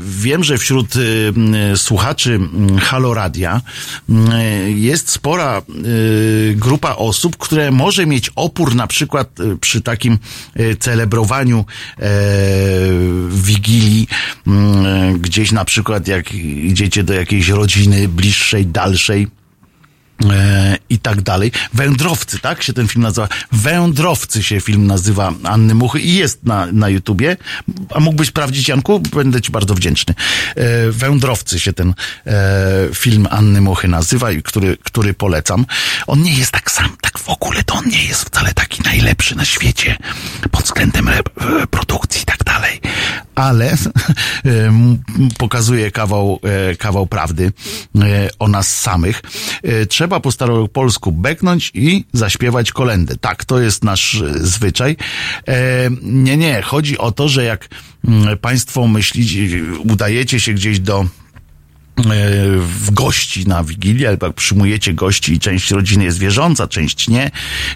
wiem, 0.00 0.44
że 0.44 0.58
wśród 0.58 0.96
e, 0.96 0.98
m, 1.28 1.76
słuchaczy 1.76 2.34
m, 2.34 2.78
Halo 2.78 3.14
Radia 3.14 3.60
m, 4.08 4.30
e, 4.30 4.70
jest 4.70 5.10
spora 5.10 5.62
grupa 6.54 6.94
osób, 6.94 7.36
które 7.36 7.70
może 7.70 8.06
mieć 8.06 8.30
opór 8.36 8.74
na 8.74 8.86
przykład 8.86 9.28
przy 9.60 9.80
takim 9.80 10.18
celebrowaniu 10.78 11.64
Wigilii, 13.28 14.08
gdzieś 15.18 15.52
na 15.52 15.64
przykład 15.64 16.08
jak 16.08 16.34
idziecie 16.34 17.04
do 17.04 17.14
jakiejś 17.14 17.48
rodziny 17.48 18.08
bliższej, 18.08 18.66
dalszej, 18.66 19.28
i 20.88 20.98
tak 20.98 21.22
dalej. 21.22 21.52
Wędrowcy, 21.72 22.38
tak 22.38 22.62
się 22.62 22.72
ten 22.72 22.88
film 22.88 23.02
nazywa? 23.02 23.28
Wędrowcy 23.52 24.42
się 24.42 24.60
film 24.60 24.86
nazywa 24.86 25.32
Anny 25.44 25.74
Muchy 25.74 26.00
i 26.00 26.14
jest 26.14 26.44
na, 26.44 26.66
na 26.72 26.88
YouTubie. 26.88 27.36
A 27.94 28.00
mógłbyś 28.00 28.28
sprawdzić, 28.28 28.68
Janku? 28.68 29.00
Będę 29.00 29.40
ci 29.40 29.52
bardzo 29.52 29.74
wdzięczny. 29.74 30.14
E, 30.56 30.90
Wędrowcy 30.90 31.60
się 31.60 31.72
ten 31.72 31.94
e, 32.26 32.34
film 32.94 33.26
Anny 33.30 33.60
Muchy 33.60 33.88
nazywa 33.88 34.28
który, 34.44 34.76
który 34.82 35.14
polecam. 35.14 35.66
On 36.06 36.22
nie 36.22 36.34
jest 36.34 36.50
tak 36.50 36.70
sam, 36.70 36.96
tak 37.00 37.18
w 37.18 37.28
ogóle 37.28 37.64
to 37.64 37.74
on 37.74 37.88
nie 37.88 38.04
jest 38.04 38.24
wcale 38.24 38.54
taki 38.54 38.82
najlepszy 38.82 39.36
na 39.36 39.44
świecie 39.44 39.96
pod 40.50 40.64
względem 40.64 41.08
re, 41.08 41.18
e, 41.18 41.66
produkcji 41.66 42.22
i 42.22 42.24
tak 42.24 42.44
dalej. 42.44 42.80
Ale 43.34 43.72
e, 43.72 43.76
pokazuje 45.38 45.90
kawał, 45.90 46.40
e, 46.42 46.76
kawał 46.76 47.06
prawdy 47.06 47.52
e, 47.94 48.28
o 48.38 48.48
nas 48.48 48.80
samych. 48.80 49.22
Trzeba 49.88 50.20
po 50.20 50.32
staropolsku 50.32 51.12
beknąć 51.12 51.70
i 51.74 52.04
zaśpiewać 52.12 52.72
kolendę. 52.72 53.16
Tak, 53.16 53.44
to 53.44 53.60
jest 53.60 53.84
nasz 53.84 54.22
zwyczaj. 54.34 54.96
Nie, 56.02 56.36
nie, 56.36 56.62
chodzi 56.62 56.98
o 56.98 57.12
to, 57.12 57.28
że 57.28 57.44
jak 57.44 57.68
państwo 58.40 58.88
myślicie, 58.88 59.60
udajecie 59.84 60.40
się 60.40 60.52
gdzieś 60.52 60.80
do 60.80 61.06
w 62.58 62.90
gości 62.90 63.48
na 63.48 63.64
Wigilię, 63.64 64.08
albo 64.08 64.32
przyjmujecie 64.32 64.94
gości 64.94 65.32
i 65.32 65.38
część 65.38 65.70
rodziny 65.70 66.04
jest 66.04 66.18
wierząca, 66.18 66.68
część 66.68 67.08
nie. 67.08 67.30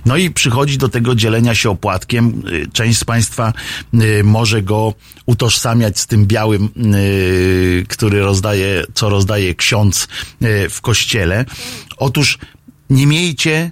No 0.07 0.17
i 0.17 0.31
przychodzi 0.31 0.79
do 0.79 0.89
tego 0.89 1.15
dzielenia 1.15 1.55
się 1.55 1.71
opłatkiem. 1.71 2.43
Y, 2.49 2.67
Część 2.73 2.99
z 2.99 3.05
Państwa 3.05 3.53
y, 3.95 4.25
może 4.25 4.63
go 4.63 4.95
utożsamiać 5.27 5.99
z 5.99 6.07
tym 6.07 6.27
białym, 6.27 6.69
y, 6.95 7.87
który 7.89 8.21
rozdaje, 8.21 8.85
co 8.95 9.09
rozdaje 9.09 9.55
ksiądz 9.55 10.09
w 10.71 10.81
kościele. 10.81 11.45
Otóż 11.97 12.39
nie 12.91 13.07
miejcie 13.07 13.71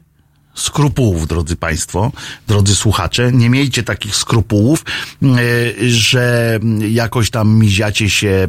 skrupułów, 0.54 1.26
drodzy 1.26 1.56
Państwo, 1.56 2.12
drodzy 2.48 2.74
słuchacze, 2.74 3.32
nie 3.32 3.50
miejcie 3.50 3.82
takich 3.82 4.16
skrupułów, 4.16 4.84
e, 5.22 5.28
że 5.90 6.58
jakoś 6.90 7.30
tam 7.30 7.58
miziacie 7.58 8.10
się 8.10 8.28
e, 8.28 8.48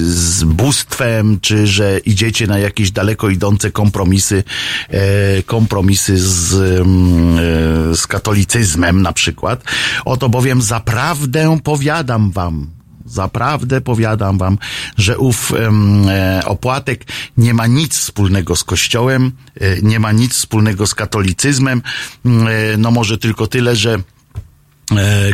z 0.00 0.44
bóstwem, 0.44 1.38
czy 1.40 1.66
że 1.66 1.98
idziecie 1.98 2.46
na 2.46 2.58
jakieś 2.58 2.90
daleko 2.90 3.28
idące 3.28 3.70
kompromisy, 3.70 4.44
e, 4.88 5.42
kompromisy 5.42 6.18
z, 6.18 6.54
mm, 6.80 7.96
z 7.96 8.06
katolicyzmem 8.06 9.02
na 9.02 9.12
przykład. 9.12 9.64
Oto 10.04 10.28
bowiem 10.28 10.62
zaprawdę 10.62 11.58
powiadam 11.64 12.30
wam, 12.30 12.77
Zaprawdę 13.08 13.80
powiadam 13.80 14.38
wam, 14.38 14.58
że 14.96 15.18
ów 15.18 15.52
e, 15.52 16.40
opłatek 16.44 17.04
nie 17.36 17.54
ma 17.54 17.66
nic 17.66 17.98
wspólnego 17.98 18.56
z 18.56 18.64
Kościołem, 18.64 19.32
e, 19.60 19.82
nie 19.82 20.00
ma 20.00 20.12
nic 20.12 20.32
wspólnego 20.32 20.86
z 20.86 20.94
katolicyzmem. 20.94 21.82
Mm, 22.24 22.46
e, 22.46 22.76
No 22.76 22.90
może 22.90 23.18
tylko 23.18 23.46
tyle, 23.46 23.76
że 23.76 23.98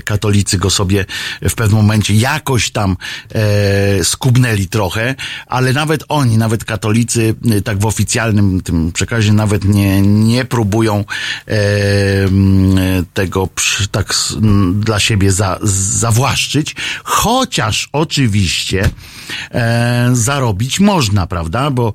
katolicy 0.05 0.59
go 0.59 0.71
sobie 0.71 1.07
w 1.43 1.55
pewnym 1.55 1.77
momencie 1.77 2.15
jakoś 2.15 2.71
tam 2.71 2.97
e, 3.35 4.05
skubnęli 4.05 4.69
trochę, 4.69 5.15
ale 5.47 5.73
nawet 5.73 6.05
oni, 6.09 6.39
nawet 6.39 6.65
katolicy, 6.65 7.35
e, 7.51 7.61
tak 7.61 7.79
w 7.79 7.87
oficjalnym 7.87 8.61
tym 8.61 8.93
przekazie 8.93 9.33
nawet 9.33 9.65
nie, 9.65 10.03
nie 10.03 10.45
próbują 10.45 11.05
e, 11.49 11.53
e, 11.53 12.29
tego 13.15 13.49
tak 13.91 14.15
dla 14.75 15.01
siebie 15.01 15.33
za, 15.33 15.59
zawłaszczyć, 15.99 16.77
chociaż 17.05 17.89
oczywiście 17.93 18.91
e, 19.51 20.11
zarobić 20.13 20.81
można, 20.81 21.27
prawda? 21.27 21.71
Bo 21.71 21.93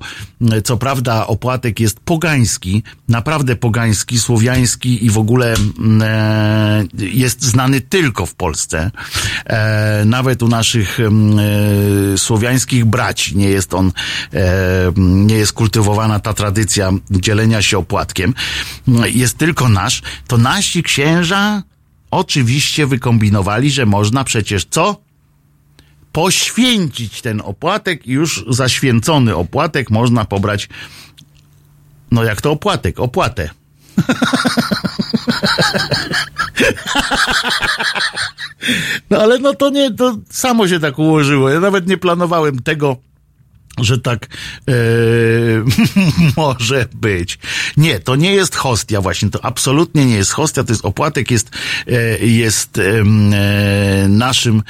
co 0.64 0.76
prawda 0.76 1.26
opłatek 1.26 1.80
jest 1.80 2.00
pogański, 2.00 2.82
naprawdę 3.08 3.56
pogański, 3.56 4.18
słowiański 4.18 5.06
i 5.06 5.10
w 5.10 5.18
ogóle 5.18 5.54
m, 5.78 6.02
e, 6.02 6.84
jest 6.98 7.42
znany 7.44 7.80
tylko 7.80 8.26
w 8.26 8.34
Polsce. 8.34 8.90
E, 9.46 10.04
nawet 10.04 10.42
u 10.42 10.48
naszych 10.48 11.00
em, 11.00 11.38
e, 11.38 12.18
słowiańskich 12.18 12.84
braci 12.84 13.36
nie 13.36 13.48
jest 13.48 13.74
on, 13.74 13.92
e, 14.34 14.92
nie 14.96 15.34
jest 15.34 15.52
kultywowana 15.52 16.20
ta 16.20 16.34
tradycja 16.34 16.92
dzielenia 17.10 17.62
się 17.62 17.78
opłatkiem. 17.78 18.34
Jest 19.06 19.38
tylko 19.38 19.68
nasz. 19.68 20.02
To 20.26 20.38
nasi 20.38 20.82
księża 20.82 21.62
oczywiście 22.10 22.86
wykombinowali, 22.86 23.70
że 23.70 23.86
można 23.86 24.24
przecież 24.24 24.66
co? 24.70 25.09
Poświęcić 26.12 27.22
ten 27.22 27.42
opłatek 27.44 28.06
i 28.06 28.10
już 28.12 28.44
zaświęcony 28.48 29.36
opłatek 29.36 29.90
można 29.90 30.24
pobrać, 30.24 30.68
no 32.10 32.24
jak 32.24 32.40
to 32.40 32.50
opłatek? 32.50 33.00
Opłatę. 33.00 33.50
No 39.10 39.18
ale 39.18 39.38
no 39.38 39.54
to 39.54 39.70
nie, 39.70 39.94
to 39.94 40.16
samo 40.30 40.68
się 40.68 40.80
tak 40.80 40.98
ułożyło. 40.98 41.50
Ja 41.50 41.60
nawet 41.60 41.86
nie 41.86 41.98
planowałem 41.98 42.58
tego, 42.62 42.96
że 43.84 43.98
tak 43.98 44.26
e, 44.68 44.72
może 46.36 46.86
być. 46.94 47.38
Nie, 47.76 48.00
to 48.00 48.16
nie 48.16 48.32
jest 48.34 48.56
hostia 48.56 49.00
właśnie, 49.00 49.30
to 49.30 49.44
absolutnie 49.44 50.06
nie 50.06 50.16
jest 50.16 50.30
hostia, 50.30 50.64
to 50.64 50.72
jest 50.72 50.84
opłatek, 50.84 51.30
jest, 51.30 51.50
e, 51.86 52.26
jest 52.26 52.78
e, 52.78 52.82
naszym 54.08 54.62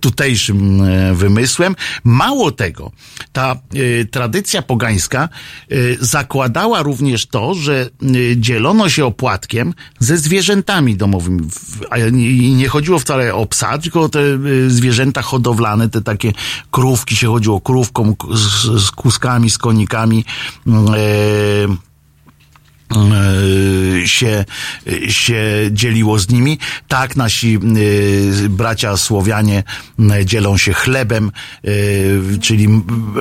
tutejszym 0.00 0.82
wymysłem. 1.14 1.76
Mało 2.04 2.52
tego, 2.52 2.92
ta 3.32 3.56
tradycja 4.10 4.62
pogańska 4.62 5.28
zakładała 6.00 6.82
również 6.82 7.26
to, 7.26 7.54
że 7.54 7.90
dzielono 8.36 8.88
się 8.88 9.04
opłatkiem 9.04 9.74
ze 9.98 10.16
zwierzętami 10.18 10.96
domowymi. 10.96 11.48
A 11.90 11.98
nie, 11.98 12.54
nie 12.54 12.68
chodziło 12.68 12.98
wcale 12.98 13.34
o 13.34 13.46
psa, 13.46 13.78
tylko 13.78 14.00
o 14.02 14.08
te 14.08 14.20
zwierzęta 14.68 15.22
hodowlane, 15.22 15.88
te 15.88 16.00
takie 16.02 16.32
krówki, 16.70 17.16
się 17.16 17.26
chodziło 17.28 17.60
krówką, 17.60 18.16
k- 18.16 18.28
z, 18.48 18.82
z 18.84 18.90
kuskami, 18.90 19.50
z 19.50 19.58
konikami. 19.58 20.24
e, 20.66 21.87
się, 24.04 24.44
się 25.08 25.42
dzieliło 25.70 26.18
z 26.18 26.28
nimi. 26.28 26.58
Tak, 26.88 27.16
nasi 27.16 27.56
e, 27.56 28.48
bracia 28.48 28.96
Słowianie 28.96 29.64
m, 29.98 30.12
dzielą 30.24 30.56
się 30.56 30.72
chlebem, 30.72 31.30
e, 31.64 31.70
czyli 32.38 32.68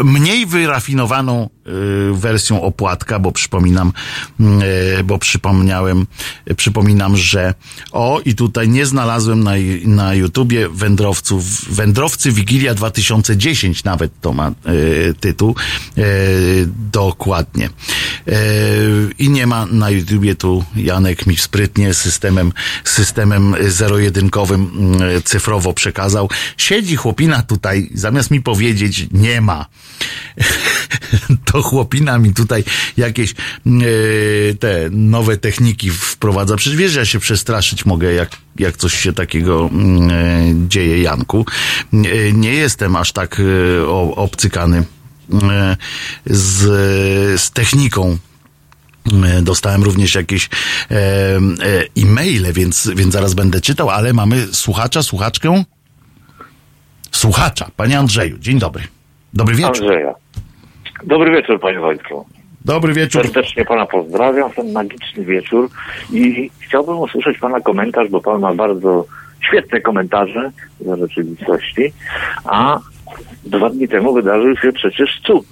mniej 0.04 0.46
wyrafinowaną 0.46 1.44
e, 1.44 1.70
wersją 2.14 2.62
opłatka, 2.62 3.20
bo 3.20 3.32
przypominam, 3.32 3.94
e, 4.40 5.04
bo 5.04 5.18
przypomniałem, 5.18 6.08
e, 6.46 6.56
przypominam, 6.56 7.18
że 7.18 7.54
o 7.92 8.22
i 8.26 8.36
tutaj 8.36 8.70
nie 8.70 8.86
znalazłem 8.86 9.44
na, 9.44 9.52
na 9.86 10.14
YouTubie 10.14 10.70
wędrowców, 10.70 11.76
wędrowcy 11.76 12.32
Wigilia 12.32 12.74
2010 12.74 13.84
nawet 13.84 14.22
to 14.22 14.34
ma 14.34 14.48
e, 14.48 14.54
tytuł, 15.14 15.56
e, 15.98 16.04
dokładnie. 16.92 17.70
E, 18.28 18.34
I 19.20 19.30
nie 19.30 19.48
ma 19.48 19.57
ma 19.58 19.66
na 19.72 19.90
YouTubie 19.90 20.36
tu 20.36 20.66
Janek 20.76 21.28
mi 21.28 21.38
sprytnie 21.38 21.94
systemem, 21.94 22.54
systemem 22.84 23.56
zero-jedynkowym 23.68 24.70
mm, 24.78 25.22
cyfrowo 25.24 25.74
przekazał. 25.74 26.30
Siedzi 26.58 26.96
chłopina 26.96 27.42
tutaj, 27.44 27.90
zamiast 27.94 28.32
mi 28.32 28.42
powiedzieć 28.42 29.08
nie 29.12 29.42
ma, 29.42 29.66
to 31.52 31.62
chłopina 31.62 32.18
mi 32.18 32.34
tutaj 32.34 32.64
jakieś 32.98 33.32
e, 33.32 33.34
te 34.60 34.90
nowe 34.92 35.38
techniki 35.38 35.90
wprowadza. 35.92 36.56
Przecież 36.56 36.78
wiesz, 36.78 36.96
ja 36.96 37.06
się 37.06 37.20
przestraszyć 37.20 37.86
mogę, 37.86 38.14
jak, 38.14 38.30
jak 38.60 38.78
coś 38.78 38.94
się 39.00 39.14
takiego 39.14 39.70
e, 40.12 40.54
dzieje, 40.68 41.02
Janku. 41.02 41.46
E, 41.94 42.32
Nie 42.34 42.54
jestem 42.54 42.96
aż 42.96 43.12
tak 43.12 43.42
o- 43.88 44.16
obcykany 44.16 44.84
z, 46.26 46.58
z 47.42 47.52
techniką. 47.52 48.18
E, 49.08 49.42
Dostałem 49.42 49.84
również 49.84 50.16
jakieś 50.16 50.46
e, 50.46 50.96
e, 50.96 51.40
e-maile, 51.98 52.54
więc, 52.54 52.92
więc 52.96 53.14
zaraz 53.14 53.34
będę 53.34 53.62
czytał, 53.62 53.90
ale 53.90 54.14
mamy 54.14 54.48
słuchacza, 54.52 55.04
słuchaczkę? 55.04 55.64
Słuchacza, 57.12 57.68
panie 57.78 58.00
Andrzeju, 58.00 58.38
dzień 58.38 58.60
dobry. 58.60 58.84
Dobry 59.34 59.56
wieczór. 59.56 59.86
Andrzeja. 59.86 60.14
Dobry 61.04 61.32
wieczór, 61.32 61.60
panie 61.60 61.80
Wojtku. 61.80 62.26
Dobry 62.66 62.94
wieczór. 62.94 63.24
Serdecznie 63.24 63.66
pana 63.66 63.86
pozdrawiam 63.86 64.52
ten 64.52 64.72
magiczny 64.72 65.26
wieczór 65.26 65.70
i 66.12 66.52
chciałbym 66.60 66.98
usłyszeć 66.98 67.38
pana 67.38 67.62
komentarz, 67.62 68.10
bo 68.10 68.22
pan 68.22 68.42
ma 68.42 68.54
bardzo 68.54 69.06
świetne 69.48 69.82
komentarze 69.82 70.52
za 70.80 70.98
rzeczywistości, 70.98 71.94
a 72.46 72.80
dwa 73.46 73.70
dni 73.70 73.88
temu 73.88 74.14
wydarzył 74.14 74.58
się 74.58 74.72
przecież 74.74 75.22
cud 75.26 75.46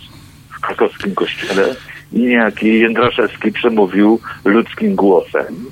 w 0.57 0.61
krakowskim 0.61 1.15
kościele 1.15 1.75
niejaki 2.16 2.80
Jędraszewski 2.80 3.51
przemówił 3.51 4.20
ludzkim 4.45 4.95
głosem 4.95 5.66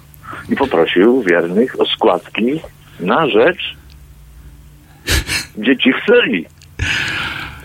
i 0.50 0.56
poprosił 0.56 1.22
wiernych 1.22 1.82
o 1.82 1.86
składki 1.86 2.62
na 3.00 3.28
rzecz 3.28 3.76
dzieci 5.58 5.94
w 5.94 6.06
celi. 6.06 6.46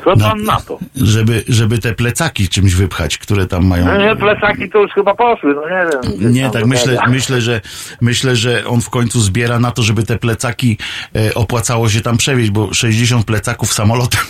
Co 0.04 0.14
No. 0.16 0.28
pan 0.30 0.42
na 0.44 0.60
to? 0.60 0.78
Żeby, 0.96 1.44
żeby 1.48 1.78
te 1.78 1.94
plecaki 1.94 2.48
czymś 2.48 2.74
wypchać, 2.74 3.18
które 3.18 3.46
tam 3.46 3.66
mają. 3.66 3.84
No 3.86 3.96
nie, 3.98 4.16
plecaki 4.16 4.70
to 4.70 4.78
już 4.82 4.92
chyba 4.92 5.14
poszły, 5.14 5.54
no 5.54 5.62
nie 5.62 5.90
wiem. 6.20 6.32
Nie, 6.32 6.50
tak 6.50 6.62
to 6.62 6.68
myślę, 6.68 6.98
myślę, 7.08 7.40
że 7.40 7.60
myślę, 8.00 8.36
że 8.36 8.66
on 8.66 8.80
w 8.80 8.90
końcu 8.90 9.20
zbiera 9.20 9.58
na 9.58 9.70
to, 9.70 9.82
żeby 9.82 10.02
te 10.02 10.18
plecaki 10.18 10.78
e, 11.16 11.34
opłacało 11.34 11.88
się 11.88 12.00
tam 12.00 12.16
przewieźć, 12.16 12.50
bo 12.50 12.74
60 12.74 13.24
plecaków 13.26 13.72
samolotem 13.72 14.20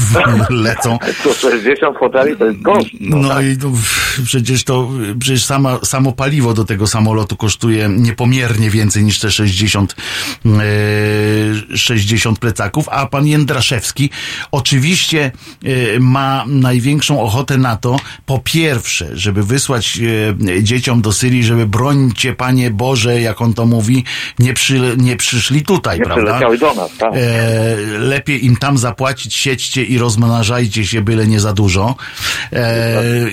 lecą. 0.50 0.98
Co 1.24 1.34
60 1.34 1.98
foteli 1.98 2.36
to 2.36 2.44
jest 2.46 2.62
koszt. 2.64 2.88
No, 3.00 3.16
No 3.16 3.28
tak. 3.28 3.44
i 3.44 3.56
to, 3.58 3.70
przecież 4.24 4.64
to 4.64 4.88
przecież 5.18 5.44
sama, 5.44 5.78
samo 5.84 6.12
paliwo 6.12 6.54
do 6.54 6.64
tego 6.64 6.86
samolotu 6.86 7.36
kosztuje 7.36 7.88
niepomiernie 7.88 8.70
więcej 8.70 9.04
niż 9.04 9.18
te 9.18 9.30
60, 9.30 9.96
e, 10.46 11.76
60 11.76 12.38
plecaków, 12.38 12.88
a 12.88 13.06
pan 13.06 13.26
Jędraszewski 13.26 14.10
oczywiście 14.52 15.01
e, 15.12 15.30
ma 16.00 16.44
największą 16.46 17.20
ochotę 17.20 17.58
na 17.58 17.76
to, 17.76 17.96
po 18.26 18.38
pierwsze, 18.38 19.08
żeby 19.12 19.42
wysłać 19.42 19.98
e, 20.58 20.62
dzieciom 20.62 21.02
do 21.02 21.12
Syrii, 21.12 21.44
żeby 21.44 21.66
brońcie 21.66 22.32
Panie 22.32 22.70
Boże, 22.70 23.20
jak 23.20 23.40
on 23.40 23.54
to 23.54 23.66
mówi, 23.66 24.04
nie, 24.38 24.54
przy, 24.54 24.80
nie 24.96 25.16
przyszli 25.16 25.62
tutaj, 25.62 25.98
Nie 25.98 26.04
prawda? 26.04 26.40
do 26.60 26.74
nas, 26.74 26.90
tak. 26.98 27.12
E, 27.16 27.76
lepiej 27.98 28.46
im 28.46 28.56
tam 28.56 28.78
zapłacić, 28.78 29.34
siedźcie 29.34 29.84
i 29.84 29.98
rozmnażajcie 29.98 30.86
się, 30.86 31.02
byle 31.02 31.26
nie 31.26 31.40
za 31.40 31.52
dużo. 31.52 31.96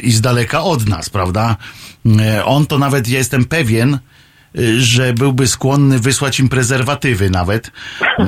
I 0.03 0.11
z 0.11 0.22
daleka 0.22 0.63
od 0.63 0.88
nas, 0.88 1.09
prawda? 1.09 1.55
On 2.45 2.65
to 2.65 2.78
nawet, 2.78 3.07
ja 3.07 3.17
jestem 3.17 3.45
pewien, 3.45 3.99
że 4.77 5.13
byłby 5.13 5.47
skłonny 5.47 5.99
wysłać 5.99 6.39
im 6.39 6.49
prezerwatywy 6.49 7.29
nawet, 7.29 7.71
e, 8.19 8.23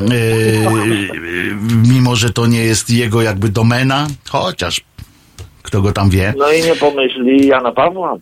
mimo 1.88 2.16
że 2.16 2.34
to 2.34 2.46
nie 2.46 2.64
jest 2.64 2.90
jego 2.90 3.22
jakby 3.22 3.50
domena, 3.50 4.08
chociaż 4.30 4.82
kto 5.62 5.82
go 5.82 5.92
tam 5.92 6.10
wie. 6.10 6.34
No 6.38 6.52
i 6.52 6.64
nie 6.64 6.76
pomyśli 6.76 7.48
Jana 7.48 7.72
Pawła. 7.72 8.18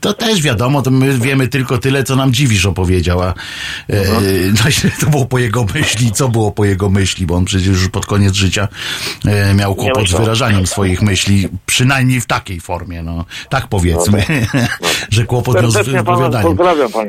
To 0.00 0.12
też 0.12 0.42
wiadomo, 0.42 0.82
to 0.82 0.90
my 0.90 1.18
wiemy 1.18 1.48
tylko 1.48 1.78
tyle, 1.78 2.04
co 2.04 2.16
nam 2.16 2.32
dziwisz 2.32 2.66
opowiedział, 2.66 3.20
a 3.20 3.34
e, 3.90 4.04
no, 4.46 4.90
to 5.00 5.06
było 5.06 5.26
po 5.26 5.38
jego 5.38 5.66
myśli, 5.74 6.12
co 6.12 6.28
było 6.28 6.52
po 6.52 6.64
jego 6.64 6.90
myśli, 6.90 7.26
bo 7.26 7.34
on 7.34 7.44
przecież 7.44 7.66
już 7.66 7.88
pod 7.88 8.06
koniec 8.06 8.34
życia 8.34 8.68
e, 9.24 9.54
miał 9.54 9.74
kłopot 9.74 10.08
z 10.08 10.12
wyrażaniem 10.12 10.66
swoich 10.66 11.02
myśli, 11.02 11.48
przynajmniej 11.66 12.20
w 12.20 12.26
takiej 12.26 12.60
formie, 12.60 13.02
no 13.02 13.24
tak 13.48 13.68
powiedzmy, 13.68 14.24
że 15.10 15.24
kłopot 15.24 15.62
miał 15.62 15.70
z 15.70 15.88
wypowiadaniem. 15.88 16.58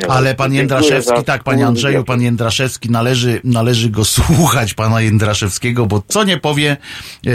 Ale 0.09 0.35
pan 0.35 0.53
Jędraszewski, 0.53 1.23
tak, 1.25 1.43
panie 1.43 1.67
Andrzeju, 1.67 2.03
pan 2.03 2.21
Jędraszewski, 2.21 2.89
należy, 2.91 3.41
należy 3.43 3.89
go 3.89 4.05
słuchać, 4.15 4.73
pana 4.73 5.01
Jędraszewskiego, 5.01 5.85
bo 5.85 6.03
co 6.07 6.23
nie 6.23 6.37
powie, 6.37 6.77
e, 7.25 7.31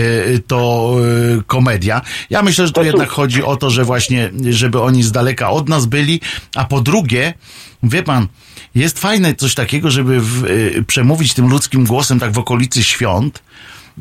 to 0.47 0.91
e, 0.99 1.24
komedia. 1.47 2.01
Ja 2.31 2.43
myślę, 2.43 2.67
że 2.67 2.73
to 2.73 2.81
To 2.81 2.87
jednak 2.87 3.09
chodzi 3.09 3.43
o 3.43 3.57
to, 3.57 3.71
że 3.71 3.85
właśnie, 3.85 4.31
żeby 4.51 4.81
oni 4.81 5.03
z 5.03 5.13
daleka 5.13 5.51
od 5.51 5.69
nas 5.69 5.87
byli, 5.87 6.21
a 6.57 6.65
po 6.65 6.81
drugie, 6.81 7.35
wie 7.83 8.03
pan, 8.03 8.27
jest 8.75 8.99
fajne 8.99 9.35
coś 9.35 9.55
takiego, 9.55 9.91
żeby 9.91 10.21
w, 10.21 10.45
e, 10.45 10.83
przemówić 10.83 11.35
tym 11.35 11.49
ludzkim 11.49 11.85
głosem 11.85 12.21
tak 12.21 12.33
w 12.33 12.39
okolicy 12.39 12.85
świąt. 12.85 13.43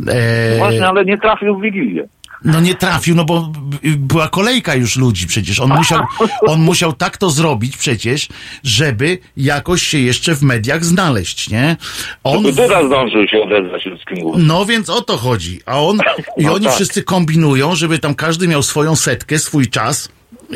E, 0.08 0.58
Właśnie, 0.58 0.88
ale 0.88 1.06
nie 1.06 1.18
trafił 1.18 1.60
w 1.60 1.62
Wigilię. 1.62 2.08
No 2.44 2.62
nie 2.62 2.76
trafił, 2.76 3.16
no 3.16 3.26
bo 3.26 3.52
była 3.98 4.28
kolejka 4.30 4.76
już 4.76 4.96
ludzi 4.96 5.28
przecież. 5.28 5.60
On 5.60 5.70
musiał, 5.78 6.02
on 6.48 6.62
musiał 6.62 6.94
tak 6.94 7.18
to 7.18 7.30
zrobić 7.30 7.78
przecież, 7.78 8.28
żeby 8.64 9.18
jakoś 9.38 9.84
się 9.84 10.00
jeszcze 10.00 10.36
w 10.36 10.42
mediach 10.42 10.86
znaleźć, 10.86 11.50
nie? 11.50 11.78
On, 12.24 12.46
On... 12.46 12.56
Teraz 12.56 12.86
zdążył 12.86 13.28
się 13.28 13.42
odezwać 13.42 13.86
ludzkim 13.86 14.20
głosem. 14.20 14.48
no 14.48 14.66
więc 14.66 14.90
o 14.90 15.02
to 15.02 15.18
chodzi. 15.18 15.60
A 15.66 15.80
on, 15.82 15.98
i 16.38 16.44
No 16.46 16.54
oni 16.54 16.66
tak. 16.66 16.76
wszyscy 16.76 17.04
kombinują, 17.04 17.76
żeby 17.76 18.00
tam 18.00 18.16
każdy 18.16 18.48
miał 18.48 18.64
swoją 18.64 18.96
setkę, 18.96 19.40
swój 19.40 19.68
czas, 19.68 20.10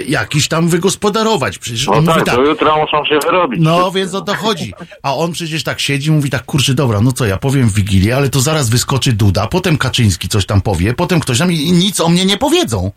jakiś 0.07 0.47
tam 0.47 0.69
wygospodarować. 0.69 1.57
Przecież 1.57 1.87
No 1.87 1.93
on 1.93 2.05
tak, 2.05 2.15
mówi 2.15 2.25
tak. 2.25 2.35
muszą 2.77 3.05
się 3.05 3.19
wyrobić. 3.25 3.59
No, 3.63 3.91
więc 3.91 4.13
o 4.13 4.21
to 4.21 4.35
chodzi. 4.35 4.73
A 5.03 5.15
on 5.15 5.31
przecież 5.31 5.63
tak 5.63 5.79
siedzi, 5.79 6.11
mówi 6.11 6.29
tak, 6.29 6.45
kurczę, 6.45 6.73
dobra, 6.73 7.01
no 7.01 7.11
co, 7.11 7.25
ja 7.25 7.37
powiem 7.37 7.69
w 7.69 7.73
Wigilię, 7.73 8.15
ale 8.15 8.29
to 8.29 8.39
zaraz 8.39 8.69
wyskoczy 8.69 9.13
Duda, 9.13 9.47
potem 9.47 9.77
Kaczyński 9.77 10.27
coś 10.29 10.45
tam 10.45 10.61
powie, 10.61 10.93
potem 10.93 11.19
ktoś 11.19 11.37
tam 11.37 11.51
i 11.51 11.55
i 11.55 11.71
nic 11.71 11.99
o 11.99 12.09
mnie 12.09 12.25
nie 12.25 12.37
powiedzą. 12.37 12.91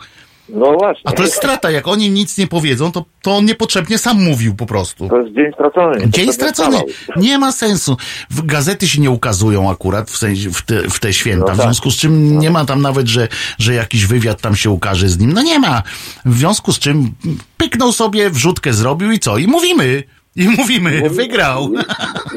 No 0.54 0.72
właśnie. 0.72 1.02
A 1.04 1.12
to 1.12 1.22
jest 1.22 1.34
strata, 1.34 1.70
jak 1.70 1.88
oni 1.88 2.10
nic 2.10 2.38
nie 2.38 2.46
powiedzą, 2.46 2.92
to, 2.92 3.04
to 3.22 3.36
on 3.36 3.44
niepotrzebnie 3.44 3.98
sam 3.98 4.24
mówił 4.24 4.54
po 4.54 4.66
prostu. 4.66 5.08
To 5.08 5.20
jest 5.20 5.34
dzień 5.34 5.52
stracony. 5.54 6.08
Dzień 6.08 6.32
stracony. 6.32 6.78
Nie 7.16 7.38
ma 7.38 7.52
sensu. 7.52 7.96
W 8.30 8.46
gazety 8.46 8.88
się 8.88 9.00
nie 9.00 9.10
ukazują 9.10 9.70
akurat 9.70 10.10
w, 10.10 10.16
sensie, 10.16 10.50
w, 10.50 10.62
te, 10.62 10.82
w 10.82 11.00
te 11.00 11.12
święta. 11.12 11.46
No 11.48 11.54
W 11.54 11.56
tak. 11.56 11.66
związku 11.66 11.90
z 11.90 11.96
czym 11.96 12.38
nie 12.38 12.50
ma 12.50 12.64
tam 12.64 12.82
nawet, 12.82 13.06
że, 13.08 13.28
że 13.58 13.74
jakiś 13.74 14.06
wywiad 14.06 14.40
tam 14.40 14.56
się 14.56 14.70
ukaże 14.70 15.08
z 15.08 15.18
nim. 15.18 15.32
No 15.32 15.42
nie 15.42 15.58
ma. 15.58 15.82
W 16.24 16.38
związku 16.38 16.72
z 16.72 16.78
czym 16.78 17.14
pyknął 17.56 17.92
sobie, 17.92 18.30
wrzutkę 18.30 18.72
zrobił 18.72 19.12
i 19.12 19.18
co? 19.18 19.38
I 19.38 19.46
mówimy. 19.46 20.02
I 20.40 20.48
mówimy, 20.58 21.10
wygrał. 21.10 21.68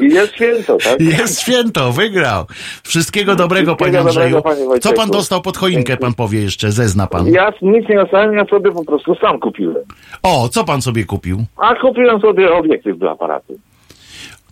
Jest 0.00 0.34
święto, 0.34 0.76
tak? 0.76 1.00
Jest 1.00 1.40
święto, 1.40 1.92
wygrał. 1.92 2.44
Wszystkiego 2.82 3.36
dobrego, 3.36 3.76
panie 3.76 3.92
Wszystkiego 3.92 4.08
Andrzeju. 4.08 4.36
dobrego, 4.36 4.66
panie 4.66 4.80
Co 4.80 4.92
pan 4.92 5.10
dostał 5.10 5.42
pod 5.42 5.56
choinkę, 5.56 5.96
pan 5.96 6.14
powie 6.14 6.42
jeszcze, 6.42 6.72
zezna 6.72 7.06
pan. 7.06 7.26
Ja 7.26 7.52
nic 7.62 7.88
nie 7.88 7.96
dostałem, 7.96 8.34
ja 8.34 8.44
sobie 8.44 8.72
po 8.72 8.84
prostu 8.84 9.14
sam 9.14 9.38
kupiłem. 9.40 9.84
O, 10.22 10.48
co 10.48 10.64
pan 10.64 10.82
sobie 10.82 11.04
kupił? 11.04 11.44
A 11.56 11.74
kupiłem 11.74 12.20
sobie 12.20 12.52
obiektyw 12.54 12.98
do 12.98 13.10
aparatu. 13.10 13.54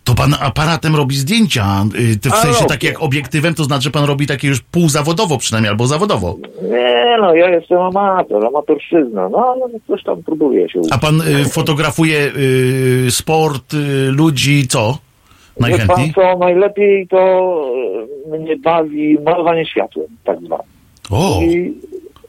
To 0.03 0.15
pan 0.15 0.35
aparatem 0.39 0.95
robi 0.95 1.15
zdjęcia, 1.15 1.85
y, 2.25 2.29
w 2.29 2.33
A, 2.33 2.35
sensie 2.35 2.53
robię. 2.59 2.69
tak 2.69 2.83
jak 2.83 3.01
obiektywem, 3.01 3.53
to 3.55 3.63
znaczy 3.63 3.91
pan 3.91 4.05
robi 4.05 4.27
takie 4.27 4.47
już 4.47 4.61
półzawodowo 4.61 5.37
przynajmniej, 5.37 5.69
albo 5.69 5.87
zawodowo. 5.87 6.37
Nie 6.61 7.17
no, 7.21 7.33
ja 7.35 7.49
jestem 7.49 7.77
amator, 7.77 8.45
amatorszczyzna. 8.45 9.29
No, 9.29 9.37
ale 9.55 9.79
coś 9.87 10.03
tam 10.03 10.23
próbuję 10.25 10.69
się 10.69 10.81
A 10.91 10.97
pan 10.97 11.21
y, 11.21 11.45
fotografuje 11.45 12.31
y, 13.07 13.11
sport, 13.11 13.73
y, 13.73 13.77
ludzi, 14.11 14.67
co? 14.67 14.97
Wie 15.57 15.61
pan 15.61 15.69
Najchętniej? 15.69 16.13
co, 16.13 16.37
najlepiej 16.37 17.07
to 17.07 17.17
e, 18.33 18.37
mnie 18.37 18.57
bawi 18.57 19.17
malowanie 19.25 19.65
światłem, 19.65 20.07
tak 20.23 20.39
zwane. 20.39 20.63
O, 21.11 21.39
I 21.41 21.73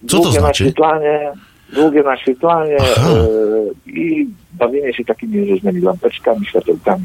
co 0.08 0.16
to 0.16 0.22
długie 0.22 0.38
znaczy? 0.40 0.64
naświetlanie, 0.64 1.32
długie 1.72 2.02
naświetlanie 2.02 2.76
e, 2.76 3.26
i 3.90 4.26
bawienie 4.52 4.94
się 4.94 5.04
takimi 5.04 5.50
różnymi 5.50 5.80
lampeczkami, 5.80 6.46
światełkami. 6.46 7.04